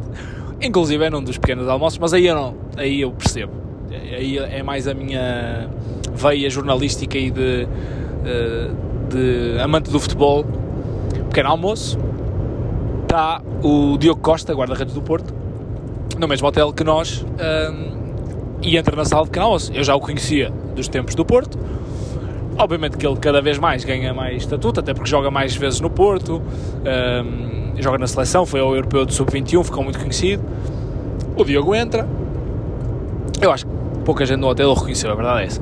Inclusive 0.61 1.05
é 1.05 1.09
num 1.09 1.23
dos 1.23 1.37
pequenos 1.37 1.67
almoços, 1.67 1.97
mas 1.99 2.13
aí 2.13 2.27
eu 2.27 2.35
não, 2.35 2.55
aí 2.75 3.01
eu 3.01 3.11
percebo. 3.11 3.53
Aí 3.91 4.37
é 4.37 4.61
mais 4.61 4.87
a 4.87 4.93
minha 4.93 5.69
veia 6.13 6.49
jornalística 6.49 7.17
e 7.17 7.31
de 7.31 7.67
de 9.09 9.59
amante 9.61 9.89
do 9.89 9.99
futebol, 9.99 10.45
pequeno 11.29 11.49
almoço, 11.49 11.97
está 13.03 13.41
o 13.63 13.97
Diogo 13.97 14.21
Costa, 14.21 14.53
guarda-redes 14.53 14.93
do 14.93 15.01
Porto, 15.01 15.33
no 16.17 16.27
mesmo 16.27 16.47
hotel 16.47 16.71
que 16.71 16.83
nós 16.83 17.23
hum, 17.23 17.99
e 18.61 18.77
entra 18.77 18.95
na 18.95 19.05
sala 19.05 19.23
de 19.23 19.29
pequeno 19.29 19.45
almoço. 19.45 19.71
Eu 19.73 19.83
já 19.83 19.95
o 19.95 19.99
conhecia 19.99 20.51
dos 20.75 20.87
tempos 20.87 21.15
do 21.15 21.25
Porto. 21.25 21.57
Obviamente 22.57 22.97
que 22.97 23.07
ele 23.07 23.15
cada 23.17 23.41
vez 23.41 23.57
mais 23.57 23.85
ganha 23.85 24.13
mais 24.13 24.43
estatuto, 24.43 24.81
até 24.81 24.93
porque 24.93 25.09
joga 25.09 25.31
mais 25.31 25.55
vezes 25.55 25.79
no 25.79 25.89
Porto, 25.89 26.41
hum, 26.41 27.73
joga 27.77 27.97
na 27.97 28.07
seleção, 28.07 28.45
foi 28.45 28.59
ao 28.59 28.75
Europeu 28.75 29.05
de 29.05 29.13
Sub-21, 29.13 29.63
ficou 29.63 29.83
muito 29.83 29.97
conhecido. 29.97 30.43
O 31.37 31.43
Diogo 31.43 31.73
entra. 31.73 32.07
Eu 33.41 33.51
acho 33.51 33.65
que 33.65 33.71
pouca 34.03 34.25
gente 34.25 34.39
no 34.39 34.47
hotel 34.47 34.69
o 34.69 34.73
reconheceu, 34.73 35.09
a 35.09 35.15
verdade 35.15 35.41
é 35.41 35.45
essa. 35.45 35.61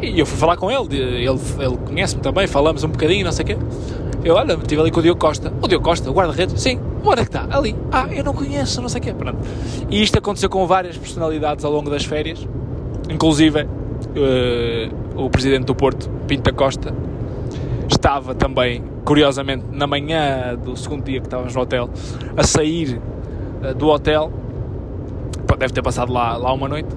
E 0.00 0.18
eu 0.18 0.26
fui 0.26 0.38
falar 0.38 0.56
com 0.56 0.70
ele, 0.70 0.96
ele, 0.96 1.38
ele 1.58 1.76
conhece-me 1.84 2.22
também, 2.22 2.46
falamos 2.46 2.84
um 2.84 2.88
bocadinho, 2.88 3.24
não 3.24 3.32
sei 3.32 3.44
o 3.44 3.46
quê. 3.46 3.56
Eu, 4.24 4.34
olha, 4.34 4.54
estive 4.54 4.80
ali 4.80 4.90
com 4.90 4.98
o 4.98 5.02
Diogo 5.02 5.20
Costa. 5.20 5.52
O 5.62 5.68
Diogo 5.68 5.84
Costa, 5.84 6.10
o 6.10 6.12
guarda-redes? 6.12 6.60
Sim. 6.60 6.80
Onde 7.04 7.20
é 7.20 7.24
que 7.24 7.28
está? 7.28 7.46
Ali. 7.48 7.76
Ah, 7.92 8.08
eu 8.10 8.24
não 8.24 8.34
conheço, 8.34 8.82
não 8.82 8.88
sei 8.88 9.00
o 9.00 9.04
quê. 9.04 9.14
Pronto. 9.14 9.38
E 9.88 10.02
isto 10.02 10.18
aconteceu 10.18 10.50
com 10.50 10.66
várias 10.66 10.98
personalidades 10.98 11.64
ao 11.64 11.70
longo 11.70 11.88
das 11.88 12.04
férias, 12.04 12.46
inclusive 13.08 13.62
uh, 13.62 13.68
o 15.14 15.30
presidente 15.30 15.66
do 15.66 15.74
Porto, 15.74 16.10
Pinta 16.26 16.52
Costa, 16.52 16.92
estava 17.88 18.34
também, 18.34 18.82
curiosamente, 19.04 19.64
na 19.70 19.86
manhã 19.86 20.56
do 20.56 20.76
segundo 20.76 21.04
dia 21.04 21.20
que 21.20 21.26
estávamos 21.26 21.54
no 21.54 21.60
hotel, 21.60 21.88
a 22.36 22.42
sair 22.42 23.00
uh, 23.62 23.74
do 23.74 23.86
hotel. 23.88 24.32
Deve 25.56 25.72
ter 25.72 25.82
passado 25.82 26.12
lá, 26.12 26.36
lá 26.36 26.52
uma 26.52 26.68
noite. 26.68 26.88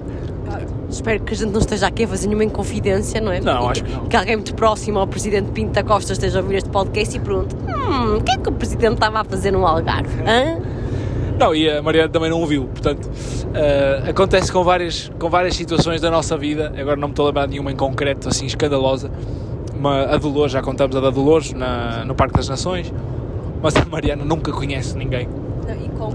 Espero 0.88 1.22
que 1.22 1.34
a 1.34 1.36
gente 1.36 1.50
não 1.50 1.60
esteja 1.60 1.86
aqui 1.86 2.04
a 2.04 2.08
fazer 2.08 2.26
nenhuma 2.26 2.44
inconfidência, 2.44 3.20
não 3.20 3.32
é? 3.32 3.40
Não, 3.40 3.66
E 3.66 3.70
acho 3.70 3.84
que 3.84 3.90
não. 3.92 4.06
Que 4.06 4.16
alguém 4.16 4.36
muito 4.36 4.54
próximo 4.54 4.98
ao 4.98 5.06
Presidente 5.06 5.50
Pinto 5.52 5.72
da 5.72 5.82
Costa 5.82 6.12
esteja 6.12 6.40
a 6.40 6.42
ouvir 6.42 6.56
este 6.56 6.68
podcast 6.68 7.16
e 7.16 7.20
pergunte: 7.20 7.54
Hum, 7.54 8.16
o 8.16 8.22
que 8.22 8.32
é 8.32 8.36
que 8.36 8.48
o 8.48 8.52
Presidente 8.52 8.94
estava 8.94 9.20
a 9.20 9.24
fazer 9.24 9.50
no 9.52 9.66
Algarve? 9.66 10.10
Hã? 10.26 10.58
Não, 11.38 11.54
e 11.54 11.70
a 11.70 11.80
Mariana 11.80 12.10
também 12.10 12.28
não 12.28 12.38
ouviu, 12.38 12.64
portanto, 12.64 13.06
uh, 13.06 14.10
acontece 14.10 14.52
com 14.52 14.62
várias, 14.62 15.10
com 15.18 15.30
várias 15.30 15.56
situações 15.56 15.98
da 15.98 16.10
nossa 16.10 16.36
vida, 16.36 16.70
agora 16.76 16.96
não 16.96 17.08
me 17.08 17.12
estou 17.12 17.24
a 17.24 17.28
lembrar 17.28 17.46
de 17.46 17.52
nenhuma 17.52 17.72
em 17.72 17.76
concreto, 17.76 18.28
assim, 18.28 18.44
escandalosa, 18.44 19.10
uma, 19.74 20.02
a 20.02 20.18
Dolores, 20.18 20.52
já 20.52 20.60
contamos 20.60 20.94
a 20.94 21.00
da 21.00 21.08
Dolores, 21.08 21.54
na, 21.54 22.04
no 22.04 22.14
Parque 22.14 22.36
das 22.36 22.46
Nações, 22.46 22.92
mas 23.62 23.74
a 23.74 23.86
Mariana 23.86 24.22
nunca 24.22 24.52
conhece 24.52 24.94
ninguém. 24.98 25.26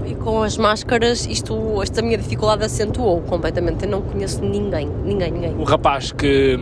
E 0.04 0.14
com, 0.14 0.42
as 0.42 0.56
máscaras, 0.56 1.26
isto, 1.26 1.82
esta 1.82 2.02
minha 2.02 2.18
dificuldade 2.18 2.64
acentuou 2.64 3.20
completamente. 3.22 3.84
Eu 3.84 3.90
não 3.90 4.02
conheço 4.02 4.42
ninguém, 4.42 4.88
ninguém, 5.04 5.30
ninguém. 5.30 5.54
O 5.56 5.64
rapaz 5.64 6.12
que, 6.12 6.58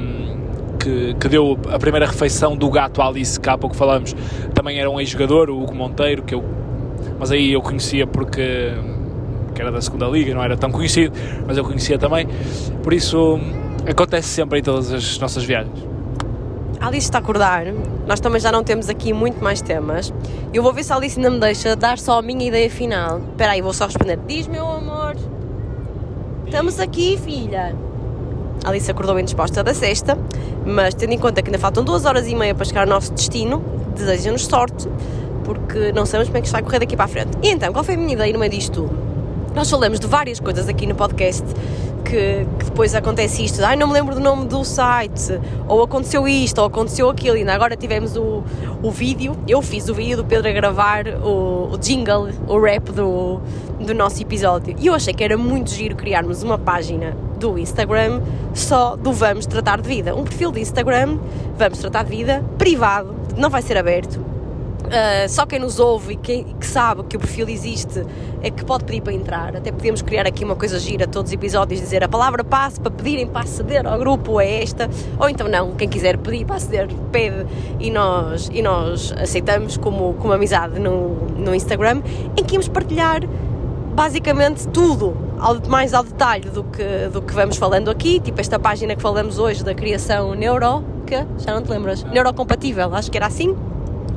que, 0.78 1.14
que 1.14 1.28
deu 1.28 1.58
a 1.72 1.78
primeira 1.78 2.06
refeição 2.06 2.56
do 2.56 2.70
gato 2.70 3.00
à 3.02 3.06
Alice, 3.06 3.38
que 3.38 3.48
há 3.48 3.56
pouco 3.58 3.74
falamos, 3.74 4.14
também 4.54 4.78
era 4.78 4.90
um 4.90 5.00
ex-jogador, 5.00 5.50
o 5.50 5.62
Hugo 5.62 5.74
Monteiro, 5.74 6.22
que 6.22 6.34
eu, 6.34 6.44
mas 7.18 7.30
aí 7.30 7.52
eu 7.52 7.62
conhecia 7.62 8.06
porque 8.06 8.72
que 9.54 9.62
era 9.62 9.70
da 9.70 9.80
segunda 9.80 10.06
liga, 10.06 10.34
não 10.34 10.42
era 10.42 10.56
tão 10.56 10.70
conhecido, 10.70 11.16
mas 11.46 11.56
eu 11.56 11.64
conhecia 11.64 11.96
também, 11.96 12.26
por 12.82 12.92
isso 12.92 13.38
acontece 13.88 14.28
sempre 14.28 14.58
em 14.58 14.62
todas 14.62 14.92
as 14.92 15.16
nossas 15.18 15.44
viagens. 15.44 15.93
A 16.84 16.88
Alice 16.88 17.06
está 17.06 17.16
a 17.16 17.22
acordar, 17.22 17.64
nós 18.06 18.20
também 18.20 18.38
já 18.38 18.52
não 18.52 18.62
temos 18.62 18.90
aqui 18.90 19.10
muito 19.14 19.42
mais 19.42 19.62
temas. 19.62 20.12
Eu 20.52 20.62
vou 20.62 20.70
ver 20.70 20.84
se 20.84 20.92
a 20.92 20.96
Alice 20.96 21.18
ainda 21.18 21.30
me 21.30 21.40
deixa 21.40 21.74
dar 21.74 21.98
só 21.98 22.18
a 22.18 22.22
minha 22.22 22.46
ideia 22.46 22.68
final. 22.68 23.22
Espera 23.30 23.52
aí, 23.52 23.62
vou 23.62 23.72
só 23.72 23.86
responder. 23.86 24.18
Diz, 24.28 24.46
meu 24.46 24.66
amor. 24.66 25.16
Estamos 26.44 26.78
aqui, 26.78 27.16
filha. 27.16 27.74
A 28.62 28.68
Alice 28.68 28.90
acordou 28.90 29.14
bem 29.14 29.24
disposta 29.24 29.64
da 29.64 29.72
sexta, 29.72 30.18
mas 30.66 30.92
tendo 30.92 31.14
em 31.14 31.18
conta 31.18 31.40
que 31.40 31.48
ainda 31.48 31.58
faltam 31.58 31.82
duas 31.82 32.04
horas 32.04 32.28
e 32.28 32.34
meia 32.34 32.54
para 32.54 32.66
chegar 32.66 32.82
ao 32.82 32.86
nosso 32.86 33.14
destino, 33.14 33.64
deseja-nos 33.96 34.44
sorte, 34.44 34.86
porque 35.42 35.90
não 35.90 36.04
sabemos 36.04 36.28
como 36.28 36.36
é 36.36 36.40
que 36.42 36.48
isto 36.48 36.52
vai 36.52 36.62
correr 36.62 36.80
daqui 36.80 36.96
para 36.96 37.06
a 37.06 37.08
frente. 37.08 37.30
E 37.42 37.48
então, 37.48 37.72
qual 37.72 37.82
foi 37.82 37.94
a 37.94 37.96
minha 37.96 38.12
ideia 38.12 38.30
no 38.30 38.38
meio 38.38 38.52
disto 38.52 38.82
tudo? 38.82 39.04
Nós 39.54 39.70
falamos 39.70 39.98
de 39.98 40.06
várias 40.06 40.38
coisas 40.38 40.68
aqui 40.68 40.86
no 40.86 40.94
podcast 40.94 41.46
que, 42.04 42.46
que, 42.58 42.64
depois 42.66 42.94
acontece 42.94 43.44
isto, 43.44 43.64
ai 43.64 43.76
não 43.76 43.88
me 43.88 43.94
lembro 43.94 44.14
do 44.14 44.20
nome 44.20 44.46
do 44.46 44.62
site, 44.64 45.40
ou 45.66 45.82
aconteceu 45.82 46.28
isto, 46.28 46.58
ou 46.58 46.66
aconteceu 46.66 47.08
aquilo, 47.08 47.36
e 47.36 47.40
ainda 47.40 47.54
agora 47.54 47.76
tivemos 47.76 48.16
o, 48.16 48.44
o 48.82 48.90
vídeo, 48.90 49.36
eu 49.48 49.60
fiz 49.62 49.88
o 49.88 49.94
vídeo 49.94 50.18
do 50.18 50.24
Pedro 50.24 50.48
a 50.48 50.52
gravar 50.52 51.06
o, 51.08 51.72
o 51.72 51.78
jingle, 51.78 52.28
o 52.46 52.60
rap 52.60 52.92
do, 52.92 53.40
do 53.80 53.94
nosso 53.94 54.20
episódio, 54.22 54.76
e 54.78 54.86
eu 54.86 54.94
achei 54.94 55.14
que 55.14 55.24
era 55.24 55.36
muito 55.36 55.70
giro 55.70 55.96
criarmos 55.96 56.42
uma 56.42 56.58
página 56.58 57.16
do 57.38 57.58
Instagram 57.58 58.20
só 58.54 58.94
do 58.96 59.12
Vamos 59.12 59.46
Tratar 59.46 59.80
de 59.80 59.88
Vida, 59.88 60.14
um 60.14 60.24
perfil 60.24 60.52
de 60.52 60.60
Instagram, 60.60 61.18
Vamos 61.56 61.78
Tratar 61.78 62.04
de 62.04 62.10
Vida, 62.10 62.44
privado, 62.58 63.14
não 63.36 63.50
vai 63.50 63.62
ser 63.62 63.76
aberto, 63.76 64.33
Uh, 64.94 65.28
só 65.28 65.44
quem 65.44 65.58
nos 65.58 65.80
ouve 65.80 66.12
e 66.12 66.16
quem, 66.16 66.44
que 66.44 66.64
sabe 66.64 67.02
que 67.02 67.16
o 67.16 67.18
perfil 67.18 67.48
existe 67.48 68.06
é 68.40 68.48
que 68.48 68.64
pode 68.64 68.84
pedir 68.84 69.00
para 69.00 69.12
entrar. 69.12 69.56
Até 69.56 69.72
podemos 69.72 70.00
criar 70.02 70.24
aqui 70.24 70.44
uma 70.44 70.54
coisa 70.54 70.78
gira 70.78 71.04
todos 71.04 71.30
os 71.30 71.34
episódios, 71.34 71.80
dizer 71.80 72.04
a 72.04 72.08
palavra 72.08 72.44
passe 72.44 72.80
para 72.80 72.92
pedirem 72.92 73.26
para 73.26 73.40
aceder 73.40 73.84
ao 73.88 73.98
grupo 73.98 74.40
é 74.40 74.62
esta, 74.62 74.88
ou 75.18 75.28
então 75.28 75.48
não, 75.48 75.72
quem 75.74 75.88
quiser 75.88 76.16
pedir 76.18 76.44
para 76.44 76.56
aceder, 76.56 76.88
pede. 77.10 77.44
E 77.80 77.90
nós, 77.90 78.48
e 78.52 78.62
nós 78.62 79.12
aceitamos 79.18 79.76
como, 79.76 80.14
como 80.14 80.32
amizade 80.32 80.78
no, 80.78 81.16
no 81.36 81.52
Instagram, 81.52 82.00
em 82.36 82.44
que 82.44 82.54
íamos 82.54 82.68
partilhar 82.68 83.22
basicamente 83.96 84.68
tudo, 84.68 85.16
mais 85.68 85.92
ao 85.92 86.04
detalhe 86.04 86.50
do 86.50 86.62
que, 86.62 87.08
do 87.12 87.20
que 87.20 87.34
vamos 87.34 87.56
falando 87.56 87.90
aqui, 87.90 88.20
tipo 88.20 88.40
esta 88.40 88.60
página 88.60 88.94
que 88.94 89.02
falamos 89.02 89.40
hoje 89.40 89.64
da 89.64 89.74
criação 89.74 90.36
neuro, 90.36 90.84
que 91.04 91.16
já 91.38 91.52
não 91.52 91.62
te 91.62 91.70
lembras? 91.70 92.04
Neurocompatível, 92.04 92.94
acho 92.94 93.10
que 93.10 93.16
era 93.16 93.26
assim 93.26 93.56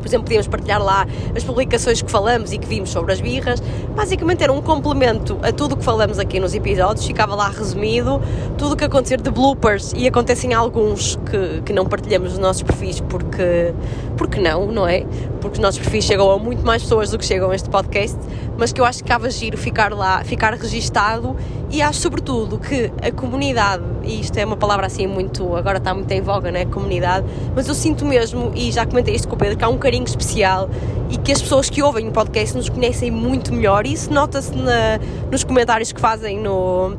por 0.08 0.12
exemplo, 0.12 0.26
podíamos 0.26 0.48
partilhar 0.48 0.82
lá 0.82 1.06
as 1.36 1.44
publicações 1.44 2.02
que 2.02 2.10
falamos 2.10 2.54
e 2.54 2.58
que 2.58 2.66
vimos 2.66 2.90
sobre 2.90 3.12
as 3.12 3.20
birras. 3.20 3.62
Basicamente 3.96 4.44
era 4.44 4.54
um 4.54 4.62
complemento 4.62 5.38
a 5.42 5.52
tudo 5.52 5.74
o 5.74 5.78
que 5.78 5.84
falamos 5.84 6.18
aqui 6.18 6.40
nos 6.40 6.56
episódios, 6.56 7.06
ficava 7.06 7.36
lá 7.36 7.50
resumido 7.50 8.22
tudo 8.58 8.74
o 8.74 8.76
que 8.78 8.86
acontecer 8.86 9.20
de 9.22 9.30
bloopers 9.30 9.94
e 9.96 10.08
acontecem 10.08 10.54
alguns 10.54 11.18
que, 11.30 11.62
que 11.64 11.74
não 11.74 11.86
partilhamos 11.86 12.32
nos 12.32 12.40
nossos 12.40 12.64
perfis 12.64 13.02
porque, 13.02 13.74
porque 14.16 14.40
não, 14.40 14.72
não 14.72 14.88
é? 14.88 15.06
Porque 15.48 15.60
os 15.60 15.64
nossos 15.64 15.80
perfis 15.80 16.06
chegam 16.06 16.30
a 16.30 16.38
muito 16.38 16.66
mais 16.66 16.84
pessoas 16.84 17.12
do 17.12 17.18
que 17.18 17.26
chegam 17.26 17.50
a 17.52 17.56
este 17.56 17.70
podcast, 17.70 18.18
mas 18.58 18.74
que 18.74 18.82
eu 18.82 18.86
acho 18.86 19.00
que 19.00 19.04
ficava 19.06 19.30
giro 19.30 19.58
ficar 19.58 19.94
lá, 19.94 20.24
ficar 20.24 20.54
registado 20.54 21.36
e 21.70 21.82
acho 21.82 22.00
sobretudo 22.00 22.58
que 22.58 22.92
a 23.02 23.12
comunidade, 23.12 23.84
e 24.04 24.22
isto 24.22 24.38
é 24.38 24.46
uma 24.46 24.58
palavra 24.58 24.88
assim 24.88 25.08
muito, 25.08 25.56
agora 25.56 25.78
está 25.78 25.94
muito 25.94 26.12
em 26.12 26.22
voga, 26.22 26.52
né? 26.52 26.66
Comunidade, 26.66 27.26
mas 27.56 27.68
eu 27.68 27.76
sinto 27.76 28.06
mesmo, 28.06 28.52
e 28.56 28.72
já 28.72 28.86
comentei 28.86 29.16
isto 29.16 29.28
com 29.28 29.36
o 29.36 29.38
Pedro, 29.38 29.58
que 29.58 29.64
há 29.64 29.70
um 29.70 29.78
carinho 29.78 30.06
especial 30.06 30.70
e 31.10 31.18
que 31.18 31.32
as 31.32 31.42
pessoas 31.42 31.70
que 31.70 31.82
ouvem 31.82 32.08
o 32.08 32.12
podcast 32.12 32.56
nos 32.56 32.70
conhecem 32.70 33.12
muito 33.12 33.54
melhor 33.54 33.86
e 33.86 33.94
isso 33.94 34.12
nota-se 34.12 34.52
nos 35.32 35.44
comentários 35.44 35.92
que 35.92 36.00
fazem 36.00 36.40
no, 36.40 36.98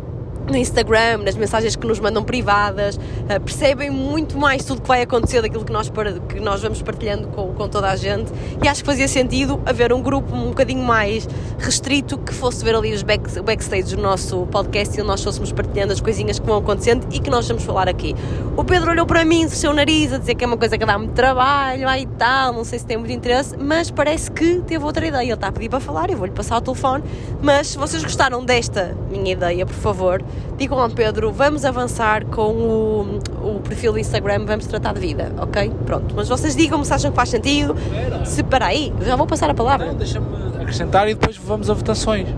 no 0.48 0.56
Instagram, 0.56 1.18
nas 1.18 1.36
mensagens 1.36 1.76
que 1.76 1.86
nos 1.86 2.00
mandam 2.00 2.24
privadas, 2.24 2.96
uh, 2.96 3.40
percebem 3.44 3.90
muito 3.90 4.38
mais 4.38 4.64
tudo 4.64 4.80
que 4.80 4.88
vai 4.88 5.02
acontecer 5.02 5.42
daquilo 5.42 5.64
que 5.64 5.72
nós, 5.72 5.90
que 6.28 6.40
nós 6.40 6.62
vamos 6.62 6.82
partilhando 6.82 7.28
com, 7.28 7.52
com 7.52 7.68
toda 7.68 7.90
a 7.90 7.96
gente 7.96 8.32
e 8.62 8.68
acho 8.68 8.82
que 8.82 8.86
fazia 8.86 9.08
sentido 9.08 9.60
haver 9.66 9.92
um 9.92 10.00
grupo 10.00 10.34
um 10.34 10.48
bocadinho 10.48 10.82
mais 10.82 11.28
restrito 11.58 12.16
que 12.18 12.32
fosse 12.32 12.64
ver 12.64 12.74
ali 12.74 12.92
os 12.92 13.02
back, 13.02 13.38
o 13.38 13.42
backstage 13.42 13.94
do 13.94 14.02
nosso 14.02 14.46
podcast 14.46 14.98
e 14.98 15.02
nós 15.02 15.22
fôssemos 15.22 15.52
partilhando 15.52 15.92
as 15.92 16.00
coisinhas 16.00 16.38
que 16.38 16.46
vão 16.46 16.58
acontecendo 16.58 17.06
e 17.12 17.20
que 17.20 17.30
nós 17.30 17.46
vamos 17.46 17.62
falar 17.64 17.88
aqui. 17.88 18.14
O 18.56 18.64
Pedro 18.64 18.90
olhou 18.90 19.06
para 19.06 19.24
mim, 19.24 19.48
seu 19.48 19.72
nariz, 19.72 20.12
a 20.12 20.18
dizer 20.18 20.34
que 20.34 20.44
é 20.44 20.46
uma 20.46 20.56
coisa 20.56 20.78
que 20.78 20.84
dá 20.84 20.98
muito 20.98 21.12
trabalho, 21.12 21.88
aí 21.88 22.06
tal, 22.18 22.52
não 22.52 22.64
sei 22.64 22.78
se 22.78 22.86
tem 22.86 22.96
muito 22.96 23.12
interesse, 23.12 23.56
mas 23.56 23.90
parece 23.90 24.30
que 24.30 24.60
teve 24.66 24.84
outra 24.84 25.06
ideia. 25.06 25.22
Ele 25.22 25.32
está 25.32 25.48
a 25.48 25.52
pedir 25.52 25.68
para 25.68 25.80
falar, 25.80 26.10
eu 26.10 26.16
vou-lhe 26.16 26.32
passar 26.32 26.56
o 26.56 26.60
telefone, 26.60 27.04
mas 27.42 27.68
se 27.68 27.78
vocês 27.78 28.02
gostaram 28.02 28.44
desta 28.44 28.96
minha 29.10 29.32
ideia, 29.32 29.66
por 29.66 29.74
favor, 29.74 30.22
digam 30.56 30.78
ao 30.78 30.90
Pedro, 30.90 31.30
vamos 31.32 31.64
avançar 31.64 32.24
com 32.26 32.50
o, 32.52 33.18
o 33.42 33.60
perfil 33.60 33.92
do 33.92 33.98
Instagram, 33.98 34.44
vamos 34.44 34.66
tratar 34.66 34.94
de 34.94 35.00
vida, 35.00 35.32
ok? 35.38 35.70
Pronto, 35.86 36.14
mas 36.16 36.28
vocês 36.28 36.56
digam-me 36.56 36.84
se 36.84 36.92
acham 36.92 37.10
que 37.10 37.16
faz 37.16 37.28
sentido. 37.28 37.74
Espera. 37.74 38.24
Se 38.24 38.42
para 38.42 38.66
aí, 38.66 38.92
já 39.02 39.16
vou 39.16 39.26
passar 39.26 39.48
a 39.50 39.54
palavra. 39.54 39.86
Não, 39.86 39.94
deixa-me 39.94 40.26
acrescentar 40.60 41.08
e 41.08 41.14
depois 41.14 41.36
vamos 41.36 41.70
a 41.70 41.74
votações. 41.74 42.28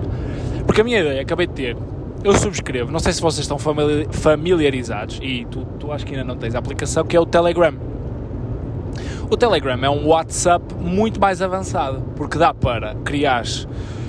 Porque 0.66 0.81
a 0.82 0.85
minha 0.85 1.01
ideia, 1.01 1.22
acabei 1.22 1.47
de 1.47 1.52
ter, 1.55 1.77
eu 2.22 2.35
subscrevo, 2.35 2.93
não 2.93 3.01
sei 3.01 3.12
se 3.12 3.20
vocês 3.22 3.44
estão 3.44 3.59
famili- 3.59 4.06
familiarizados, 4.10 5.18
e 5.22 5.47
tu, 5.51 5.66
tu 5.78 5.90
acho 5.90 6.05
que 6.05 6.12
ainda 6.14 6.24
não 6.24 6.36
tens 6.36 6.55
a 6.55 6.59
aplicação, 6.59 7.05
que 7.05 7.16
é 7.16 7.20
o 7.20 7.27
Telegram. 7.27 7.74
O 9.31 9.36
Telegram 9.36 9.78
é 9.82 9.89
um 9.89 10.09
WhatsApp 10.09 10.74
muito 10.74 11.20
mais 11.20 11.40
avançado, 11.40 12.02
porque 12.16 12.36
dá 12.36 12.52
para 12.52 12.94
criares, 13.05 13.66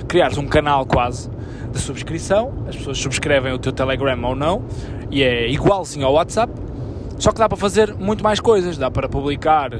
criares 0.08 0.36
um 0.36 0.46
canal 0.46 0.84
quase 0.84 1.30
de 1.72 1.80
subscrição, 1.80 2.52
as 2.68 2.76
pessoas 2.76 2.98
subscrevem 2.98 3.52
o 3.52 3.58
teu 3.58 3.72
Telegram 3.72 4.18
ou 4.24 4.36
não, 4.36 4.62
e 5.10 5.22
é 5.22 5.48
igualzinho 5.50 6.06
ao 6.06 6.14
WhatsApp, 6.14 6.52
só 7.18 7.30
que 7.30 7.38
dá 7.38 7.48
para 7.48 7.56
fazer 7.56 7.94
muito 7.94 8.22
mais 8.22 8.40
coisas, 8.40 8.76
dá 8.76 8.90
para 8.90 9.08
publicar 9.08 9.70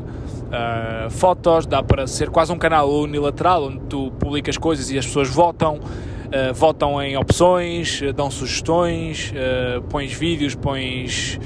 ah, 0.52 1.08
fotos, 1.10 1.66
dá 1.66 1.82
para 1.82 2.06
ser 2.06 2.30
quase 2.30 2.52
um 2.52 2.58
canal 2.58 2.88
unilateral, 2.88 3.64
onde 3.64 3.80
tu 3.88 4.12
publicas 4.12 4.56
coisas 4.56 4.90
e 4.90 4.98
as 4.98 5.06
pessoas 5.06 5.28
votam, 5.28 5.80
ah, 6.32 6.52
votam 6.52 7.02
em 7.02 7.16
opções, 7.16 8.00
dão 8.14 8.30
sugestões, 8.30 9.32
ah, 9.34 9.82
pões 9.88 10.12
vídeos, 10.12 10.54
pões, 10.54 11.38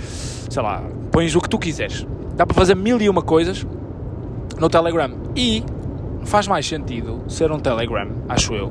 sei 0.50 0.62
lá, 0.62 0.82
pões 1.10 1.34
o 1.34 1.40
que 1.40 1.48
tu 1.48 1.58
quiseres. 1.58 2.06
Dá 2.36 2.44
para 2.44 2.54
fazer 2.54 2.74
mil 2.74 3.00
e 3.00 3.08
uma 3.08 3.22
coisas 3.22 3.66
no 4.58 4.68
Telegram. 4.68 5.10
E 5.34 5.62
faz 6.24 6.46
mais 6.46 6.66
sentido 6.66 7.22
ser 7.28 7.50
um 7.50 7.58
Telegram, 7.58 8.10
acho 8.28 8.52
eu, 8.54 8.70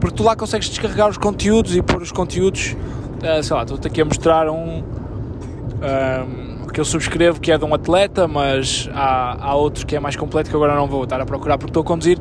Porque 0.00 0.16
tu 0.16 0.22
lá 0.22 0.36
consegues 0.36 0.68
descarregar 0.68 1.08
os 1.08 1.18
conteúdos 1.18 1.74
e 1.74 1.82
pôr 1.82 2.02
os 2.02 2.12
conteúdos, 2.12 2.76
uh, 3.22 3.42
sei 3.42 3.56
lá, 3.56 3.62
estou-te 3.62 3.86
aqui 3.86 4.00
a 4.00 4.04
mostrar 4.04 4.48
um, 4.48 4.82
um, 4.82 6.66
que 6.72 6.80
eu 6.80 6.84
subscrevo 6.84 7.40
que 7.40 7.50
é 7.50 7.56
de 7.56 7.64
um 7.64 7.74
atleta, 7.74 8.28
mas 8.28 8.88
há, 8.92 9.48
há 9.48 9.54
outro 9.54 9.86
que 9.86 9.96
é 9.96 10.00
mais 10.00 10.14
completo 10.14 10.50
que 10.50 10.56
agora 10.56 10.74
não 10.74 10.86
vou 10.86 11.04
estar 11.04 11.20
a 11.20 11.24
procurar 11.24 11.56
porque 11.56 11.70
estou 11.70 11.80
a 11.80 11.84
conduzir. 11.84 12.18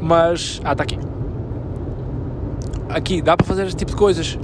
Mas, 0.00 0.60
ah, 0.64 0.72
está 0.72 0.82
aqui. 0.82 0.98
Aqui 2.88 3.20
dá 3.20 3.36
para 3.36 3.46
fazer 3.46 3.66
este 3.66 3.76
tipo 3.76 3.90
de 3.90 3.96
coisas, 3.98 4.38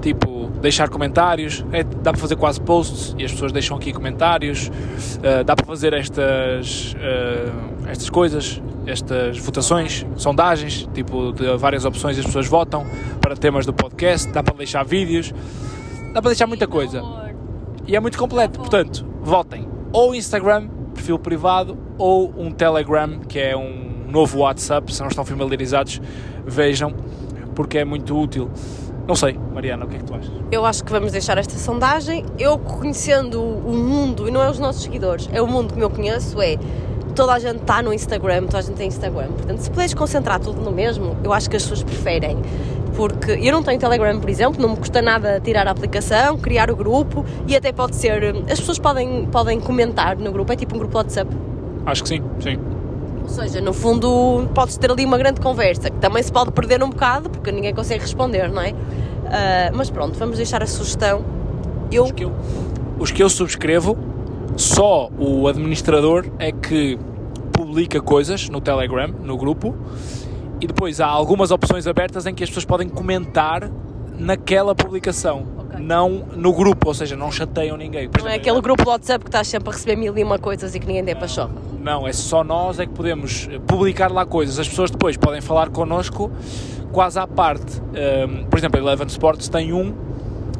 tipo 0.00 0.40
deixar 0.60 0.88
comentários, 0.88 1.64
é, 1.72 1.82
dá 1.82 2.12
para 2.12 2.20
fazer 2.20 2.36
quase 2.36 2.60
posts 2.60 3.14
e 3.18 3.24
as 3.24 3.32
pessoas 3.32 3.50
deixam 3.50 3.76
aqui 3.76 3.92
comentários, 3.92 4.68
uh, 4.68 5.42
dá 5.44 5.56
para 5.56 5.66
fazer 5.66 5.92
estas, 5.92 6.94
uh, 6.94 7.88
estas 7.88 8.08
coisas, 8.08 8.62
estas 8.90 9.38
votações, 9.38 10.06
sondagens, 10.16 10.88
tipo 10.92 11.32
de 11.32 11.56
várias 11.56 11.84
opções 11.84 12.18
as 12.18 12.24
pessoas 12.24 12.46
votam 12.46 12.86
para 13.20 13.36
temas 13.36 13.64
do 13.64 13.72
podcast, 13.72 14.30
dá 14.30 14.42
para 14.42 14.54
deixar 14.56 14.84
vídeos, 14.84 15.32
dá 16.12 16.20
para 16.20 16.30
deixar 16.30 16.46
muita 16.46 16.66
coisa 16.66 17.02
e 17.86 17.96
é 17.96 18.00
muito 18.00 18.18
completo. 18.18 18.58
Portanto, 18.58 19.06
votem 19.20 19.68
ou 19.92 20.14
Instagram, 20.14 20.68
perfil 20.94 21.18
privado, 21.18 21.76
ou 21.98 22.32
um 22.36 22.50
Telegram, 22.52 23.18
que 23.20 23.38
é 23.38 23.56
um 23.56 24.06
novo 24.08 24.38
WhatsApp. 24.38 24.92
Se 24.94 25.00
não 25.00 25.08
estão 25.08 25.24
familiarizados, 25.24 26.00
vejam, 26.46 26.94
porque 27.54 27.78
é 27.78 27.84
muito 27.84 28.16
útil. 28.16 28.50
Não 29.06 29.16
sei, 29.16 29.36
Mariana, 29.52 29.86
o 29.86 29.88
que 29.88 29.96
é 29.96 29.98
que 29.98 30.04
tu 30.04 30.14
achas? 30.14 30.30
Eu 30.52 30.64
acho 30.64 30.84
que 30.84 30.92
vamos 30.92 31.10
deixar 31.10 31.36
esta 31.36 31.58
sondagem. 31.58 32.24
Eu 32.38 32.58
conhecendo 32.58 33.42
o 33.42 33.72
mundo, 33.72 34.28
e 34.28 34.30
não 34.30 34.42
é 34.42 34.48
os 34.48 34.58
nossos 34.58 34.82
seguidores, 34.82 35.28
é 35.32 35.42
o 35.42 35.48
mundo 35.48 35.74
que 35.74 35.80
eu 35.80 35.90
conheço, 35.90 36.40
é 36.40 36.56
toda 37.12 37.32
a 37.32 37.38
gente 37.38 37.60
está 37.60 37.82
no 37.82 37.92
Instagram, 37.92 38.46
toda 38.46 38.58
a 38.58 38.62
gente 38.62 38.76
tem 38.76 38.88
Instagram. 38.88 39.28
Portanto, 39.28 39.58
se 39.58 39.70
puderes 39.70 39.94
concentrar 39.94 40.40
tudo 40.40 40.60
no 40.60 40.70
mesmo, 40.70 41.16
eu 41.22 41.32
acho 41.32 41.48
que 41.48 41.56
as 41.56 41.62
pessoas 41.62 41.82
preferem 41.82 42.38
porque 43.00 43.32
eu 43.32 43.52
não 43.52 43.62
tenho 43.62 43.78
Telegram, 43.78 44.20
por 44.20 44.28
exemplo, 44.28 44.60
não 44.60 44.70
me 44.70 44.76
custa 44.76 45.00
nada 45.00 45.40
tirar 45.40 45.66
a 45.66 45.70
aplicação, 45.70 46.36
criar 46.36 46.70
o 46.70 46.76
grupo 46.76 47.24
e 47.46 47.56
até 47.56 47.72
pode 47.72 47.96
ser. 47.96 48.22
As 48.50 48.60
pessoas 48.60 48.78
podem, 48.78 49.26
podem 49.26 49.58
comentar 49.58 50.18
no 50.18 50.30
grupo, 50.30 50.52
é 50.52 50.56
tipo 50.56 50.74
um 50.74 50.78
grupo 50.78 50.98
WhatsApp. 50.98 51.30
Acho 51.86 52.02
que 52.02 52.08
sim, 52.10 52.22
sim. 52.40 52.58
Ou 53.22 53.28
seja, 53.28 53.60
no 53.60 53.72
fundo, 53.72 54.48
podes 54.54 54.76
ter 54.76 54.90
ali 54.90 55.04
uma 55.04 55.16
grande 55.16 55.40
conversa, 55.40 55.88
que 55.88 55.96
também 55.98 56.22
se 56.22 56.32
pode 56.32 56.52
perder 56.52 56.82
um 56.82 56.90
bocado, 56.90 57.30
porque 57.30 57.50
ninguém 57.52 57.74
consegue 57.74 58.02
responder, 58.02 58.50
não 58.50 58.60
é? 58.60 58.70
Uh, 58.70 58.74
mas 59.72 59.88
pronto, 59.88 60.18
vamos 60.18 60.36
deixar 60.36 60.62
a 60.62 60.66
sugestão. 60.66 61.24
Eu... 61.90 62.04
Os, 62.04 62.12
que 62.12 62.24
eu, 62.24 62.32
os 62.98 63.10
que 63.10 63.22
eu 63.22 63.30
subscrevo, 63.30 63.96
só 64.56 65.10
o 65.18 65.46
administrador 65.48 66.26
é 66.38 66.52
que 66.52 66.98
publica 67.52 68.00
coisas 68.00 68.48
no 68.48 68.60
Telegram, 68.60 69.08
no 69.22 69.36
grupo, 69.36 69.74
e 70.60 70.66
depois 70.66 71.00
há 71.00 71.06
algumas 71.06 71.50
opções 71.50 71.86
abertas 71.86 72.26
em 72.26 72.34
que 72.34 72.42
as 72.42 72.50
pessoas 72.50 72.64
podem 72.64 72.88
comentar 72.88 73.70
naquela 74.18 74.74
publicação, 74.74 75.46
okay. 75.58 75.80
não 75.80 76.26
no 76.36 76.52
grupo, 76.52 76.88
ou 76.88 76.94
seja, 76.94 77.16
não 77.16 77.32
chateiam 77.32 77.76
ninguém. 77.76 78.08
Por 78.08 78.20
não 78.20 78.28
é 78.28 78.32
exemplo, 78.32 78.48
é 78.48 78.50
aquele 78.50 78.60
grupo 78.60 78.84
do 78.84 78.90
WhatsApp 78.90 79.24
que 79.24 79.28
estás 79.28 79.48
sempre 79.48 79.70
a 79.70 79.72
receber 79.72 79.96
mil 79.96 80.16
e 80.16 80.22
uma 80.22 80.38
coisas 80.38 80.74
e 80.74 80.80
que 80.80 80.86
ninguém 80.86 81.04
tem 81.04 81.16
para 81.16 81.26
choque. 81.26 81.54
Não, 81.80 82.06
é 82.06 82.12
só 82.12 82.44
nós 82.44 82.78
é 82.78 82.84
que 82.84 82.92
podemos 82.92 83.48
publicar 83.66 84.12
lá 84.12 84.26
coisas. 84.26 84.58
As 84.58 84.68
pessoas 84.68 84.90
depois 84.90 85.16
podem 85.16 85.40
falar 85.40 85.70
connosco 85.70 86.30
quase 86.92 87.18
à 87.18 87.26
parte. 87.26 87.80
Um, 87.80 88.44
por 88.44 88.58
exemplo, 88.58 88.78
a 88.78 88.82
Eleven 88.82 89.06
Sports 89.06 89.48
tem 89.48 89.72
um, 89.72 89.94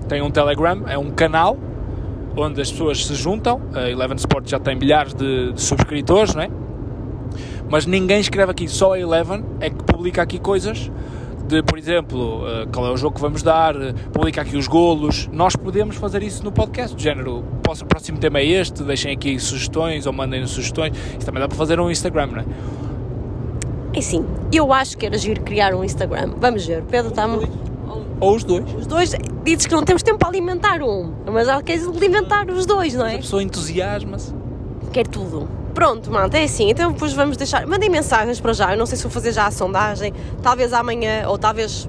tem 0.08 0.22
um 0.22 0.30
Telegram, 0.30 0.84
é 0.86 0.96
um 0.96 1.10
canal 1.10 1.58
onde 2.40 2.60
as 2.60 2.70
pessoas 2.70 3.06
se 3.06 3.14
juntam. 3.14 3.60
A 3.74 3.88
Eleven 3.88 4.16
Sports 4.16 4.50
já 4.50 4.58
tem 4.58 4.76
milhares 4.76 5.14
de, 5.14 5.52
de 5.52 5.60
subscritores, 5.60 6.34
não 6.34 6.42
é? 6.42 6.50
mas 7.70 7.86
ninguém 7.86 8.20
escreve 8.20 8.50
aqui, 8.50 8.68
só 8.68 8.94
a 8.94 9.00
Eleven 9.00 9.44
é 9.60 9.70
que 9.70 9.84
publica 9.84 10.20
aqui 10.22 10.40
coisas 10.40 10.90
de, 11.46 11.62
por 11.62 11.78
exemplo, 11.78 12.44
uh, 12.44 12.68
qual 12.72 12.86
é 12.86 12.90
o 12.90 12.96
jogo 12.96 13.14
que 13.16 13.20
vamos 13.20 13.42
dar, 13.42 13.76
uh, 13.76 13.92
publica 14.12 14.40
aqui 14.40 14.56
os 14.56 14.68
golos. 14.68 15.28
Nós 15.32 15.56
podemos 15.56 15.96
fazer 15.96 16.22
isso 16.22 16.44
no 16.44 16.52
podcast, 16.52 16.96
de 16.96 17.02
género, 17.02 17.38
o 17.38 17.86
próximo 17.86 18.18
tema 18.18 18.38
é 18.38 18.44
este, 18.44 18.82
deixem 18.84 19.12
aqui 19.12 19.38
sugestões 19.38 20.06
ou 20.06 20.12
mandem 20.12 20.46
sugestões. 20.46 20.96
Isso 21.16 21.26
também 21.26 21.40
dá 21.40 21.48
para 21.48 21.56
fazer 21.56 21.76
no 21.76 21.90
Instagram, 21.90 22.26
não 22.26 22.40
é? 22.40 22.44
E 23.94 24.02
sim, 24.02 24.24
eu 24.52 24.72
acho 24.72 24.96
que 24.96 25.06
era 25.06 25.18
giro 25.18 25.40
criar 25.42 25.74
um 25.74 25.82
Instagram. 25.82 26.34
Vamos 26.38 26.64
ver, 26.66 26.84
Pedro 26.84 27.10
está 27.10 27.26
Ou 28.20 28.36
os 28.36 28.44
dois. 28.44 28.64
Os 28.74 28.86
dois, 28.86 29.14
dizes 29.42 29.66
que 29.66 29.74
não 29.74 29.82
temos 29.82 30.02
tempo 30.02 30.18
para 30.18 30.28
alimentar 30.28 30.82
um, 30.82 31.12
mas 31.26 31.48
ela 31.48 31.62
quer 31.62 31.78
alimentar 31.78 32.48
os 32.50 32.66
dois, 32.66 32.94
não 32.94 33.06
é? 33.06 33.12
Mas 33.12 33.14
a 33.14 33.22
pessoa 33.22 33.42
entusiasma-se. 33.42 34.34
Quer 34.92 35.06
tudo. 35.06 35.48
Pronto, 35.74 36.10
malta, 36.10 36.36
é 36.36 36.44
assim. 36.44 36.68
Então 36.70 36.92
depois 36.92 37.12
vamos 37.12 37.36
deixar. 37.36 37.66
Mandem 37.66 37.88
mensagens 37.88 38.40
para 38.40 38.52
já. 38.52 38.72
Eu 38.72 38.78
não 38.78 38.86
sei 38.86 38.96
se 38.96 39.04
vou 39.04 39.10
fazer 39.10 39.32
já 39.32 39.46
a 39.46 39.50
sondagem. 39.50 40.12
Talvez 40.42 40.72
amanhã 40.72 41.26
ou 41.28 41.38
talvez 41.38 41.88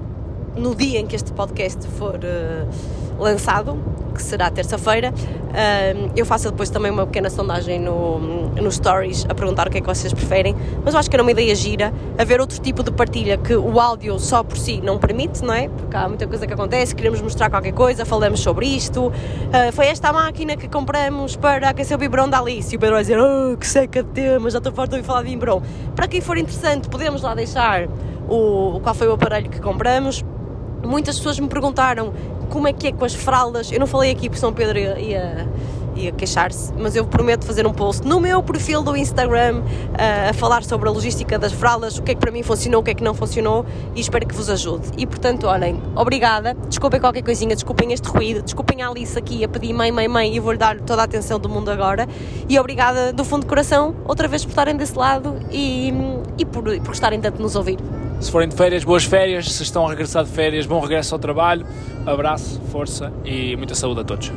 no 0.56 0.74
dia 0.74 1.00
em 1.00 1.06
que 1.06 1.16
este 1.16 1.32
podcast 1.32 1.86
for 1.98 2.16
uh, 2.16 3.22
lançado, 3.22 3.78
que 4.14 4.22
será 4.22 4.50
terça-feira, 4.50 5.10
uh, 5.12 6.10
eu 6.14 6.26
faço 6.26 6.50
depois 6.50 6.68
também 6.68 6.90
uma 6.90 7.06
pequena 7.06 7.30
sondagem 7.30 7.80
no, 7.80 8.18
no 8.50 8.70
Stories 8.70 9.24
a 9.28 9.34
perguntar 9.34 9.68
o 9.68 9.70
que 9.70 9.78
é 9.78 9.80
que 9.80 9.86
vocês 9.86 10.12
preferem. 10.12 10.54
Mas 10.84 10.94
eu 10.94 11.00
acho 11.00 11.08
que 11.08 11.16
era 11.16 11.22
uma 11.22 11.30
ideia 11.30 11.54
gira 11.54 11.92
haver 12.18 12.40
outro 12.40 12.60
tipo 12.60 12.82
de 12.82 12.90
partilha 12.90 13.38
que 13.38 13.54
o 13.54 13.80
áudio 13.80 14.18
só 14.18 14.42
por 14.42 14.58
si 14.58 14.80
não 14.82 14.98
permite, 14.98 15.42
não 15.42 15.54
é? 15.54 15.68
Porque 15.68 15.96
há 15.96 16.08
muita 16.08 16.26
coisa 16.26 16.46
que 16.46 16.52
acontece, 16.52 16.94
queremos 16.94 17.20
mostrar 17.22 17.48
qualquer 17.48 17.72
coisa, 17.72 18.04
falamos 18.04 18.40
sobre 18.40 18.66
isto. 18.66 19.06
Uh, 19.06 19.72
foi 19.72 19.86
esta 19.86 20.08
a 20.08 20.12
máquina 20.12 20.56
que 20.56 20.68
compramos 20.68 21.36
para 21.36 21.70
aquecer 21.70 21.96
o 21.96 22.00
biberão 22.00 22.28
da 22.28 22.38
Alice. 22.38 22.74
E 22.74 22.76
o 22.76 22.80
Pedro 22.80 22.96
vai 22.96 23.02
dizer: 23.02 23.18
Oh, 23.18 23.56
que 23.56 23.66
seca 23.66 24.02
de 24.02 24.10
tema, 24.10 24.50
já 24.50 24.58
estou 24.58 24.72
farto 24.72 24.96
de 24.96 25.02
falar 25.02 25.22
de 25.22 25.30
biberão. 25.30 25.62
Para 25.96 26.06
quem 26.06 26.20
for 26.20 26.36
interessante, 26.36 26.88
podemos 26.88 27.22
lá 27.22 27.34
deixar 27.34 27.88
o, 28.28 28.80
qual 28.82 28.94
foi 28.94 29.08
o 29.08 29.12
aparelho 29.12 29.48
que 29.50 29.60
compramos 29.60 30.24
muitas 30.84 31.16
pessoas 31.16 31.38
me 31.38 31.48
perguntaram 31.48 32.12
como 32.50 32.68
é 32.68 32.72
que 32.72 32.88
é 32.88 32.92
com 32.92 33.04
as 33.04 33.14
fraldas. 33.14 33.72
Eu 33.72 33.80
não 33.80 33.86
falei 33.86 34.10
aqui 34.10 34.28
porque 34.28 34.40
São 34.40 34.52
Pedro 34.52 34.78
ia, 34.78 35.48
ia, 35.96 36.12
queixar-se, 36.12 36.72
mas 36.78 36.94
eu 36.94 37.04
prometo 37.06 37.44
fazer 37.46 37.66
um 37.66 37.72
post 37.72 38.06
no 38.06 38.20
meu 38.20 38.42
perfil 38.42 38.82
do 38.82 38.94
Instagram 38.96 39.60
uh, 39.60 40.30
a 40.30 40.32
falar 40.34 40.62
sobre 40.64 40.88
a 40.88 40.92
logística 40.92 41.38
das 41.38 41.52
fraldas, 41.52 41.96
o 41.98 42.02
que 42.02 42.10
é 42.10 42.14
que 42.14 42.20
para 42.20 42.30
mim 42.30 42.42
funcionou, 42.42 42.80
o 42.80 42.84
que 42.84 42.90
é 42.90 42.94
que 42.94 43.02
não 43.02 43.14
funcionou 43.14 43.64
e 43.94 44.00
espero 44.00 44.26
que 44.26 44.34
vos 44.34 44.50
ajude. 44.50 44.88
E 44.98 45.06
portanto, 45.06 45.46
olhem, 45.46 45.80
obrigada, 45.94 46.54
desculpem 46.68 47.00
qualquer 47.00 47.22
coisinha, 47.22 47.54
desculpem 47.54 47.92
este 47.92 48.08
ruído, 48.08 48.42
desculpem 48.42 48.82
a 48.82 48.88
Alice 48.88 49.18
aqui 49.18 49.44
a 49.44 49.48
pedir 49.48 49.72
mãe, 49.72 49.90
mãe, 49.90 50.08
mãe 50.08 50.34
e 50.34 50.40
vou-lhe 50.40 50.58
dar 50.58 50.78
toda 50.80 51.02
a 51.02 51.04
atenção 51.04 51.38
do 51.38 51.48
mundo 51.48 51.70
agora. 51.70 52.06
E 52.48 52.58
obrigada 52.58 53.12
do 53.12 53.24
fundo 53.24 53.42
do 53.42 53.48
coração, 53.48 53.94
outra 54.04 54.28
vez 54.28 54.44
por 54.44 54.50
estarem 54.50 54.76
desse 54.76 54.96
lado 54.96 55.36
e, 55.50 55.92
e 56.36 56.44
por, 56.44 56.64
por 56.80 56.92
estarem 56.92 57.20
tanto 57.20 57.40
nos 57.40 57.56
ouvir. 57.56 57.78
Se 58.22 58.30
forem 58.30 58.48
de 58.48 58.54
férias, 58.54 58.84
boas 58.84 59.04
férias. 59.04 59.52
Se 59.52 59.64
estão 59.64 59.84
a 59.84 59.90
regressar 59.90 60.24
de 60.24 60.30
férias, 60.30 60.64
bom 60.64 60.78
regresso 60.78 61.12
ao 61.12 61.18
trabalho. 61.18 61.66
Abraço, 62.06 62.60
força 62.70 63.12
e 63.24 63.56
muita 63.56 63.74
saúde 63.74 64.00
a 64.00 64.04
todos. 64.04 64.30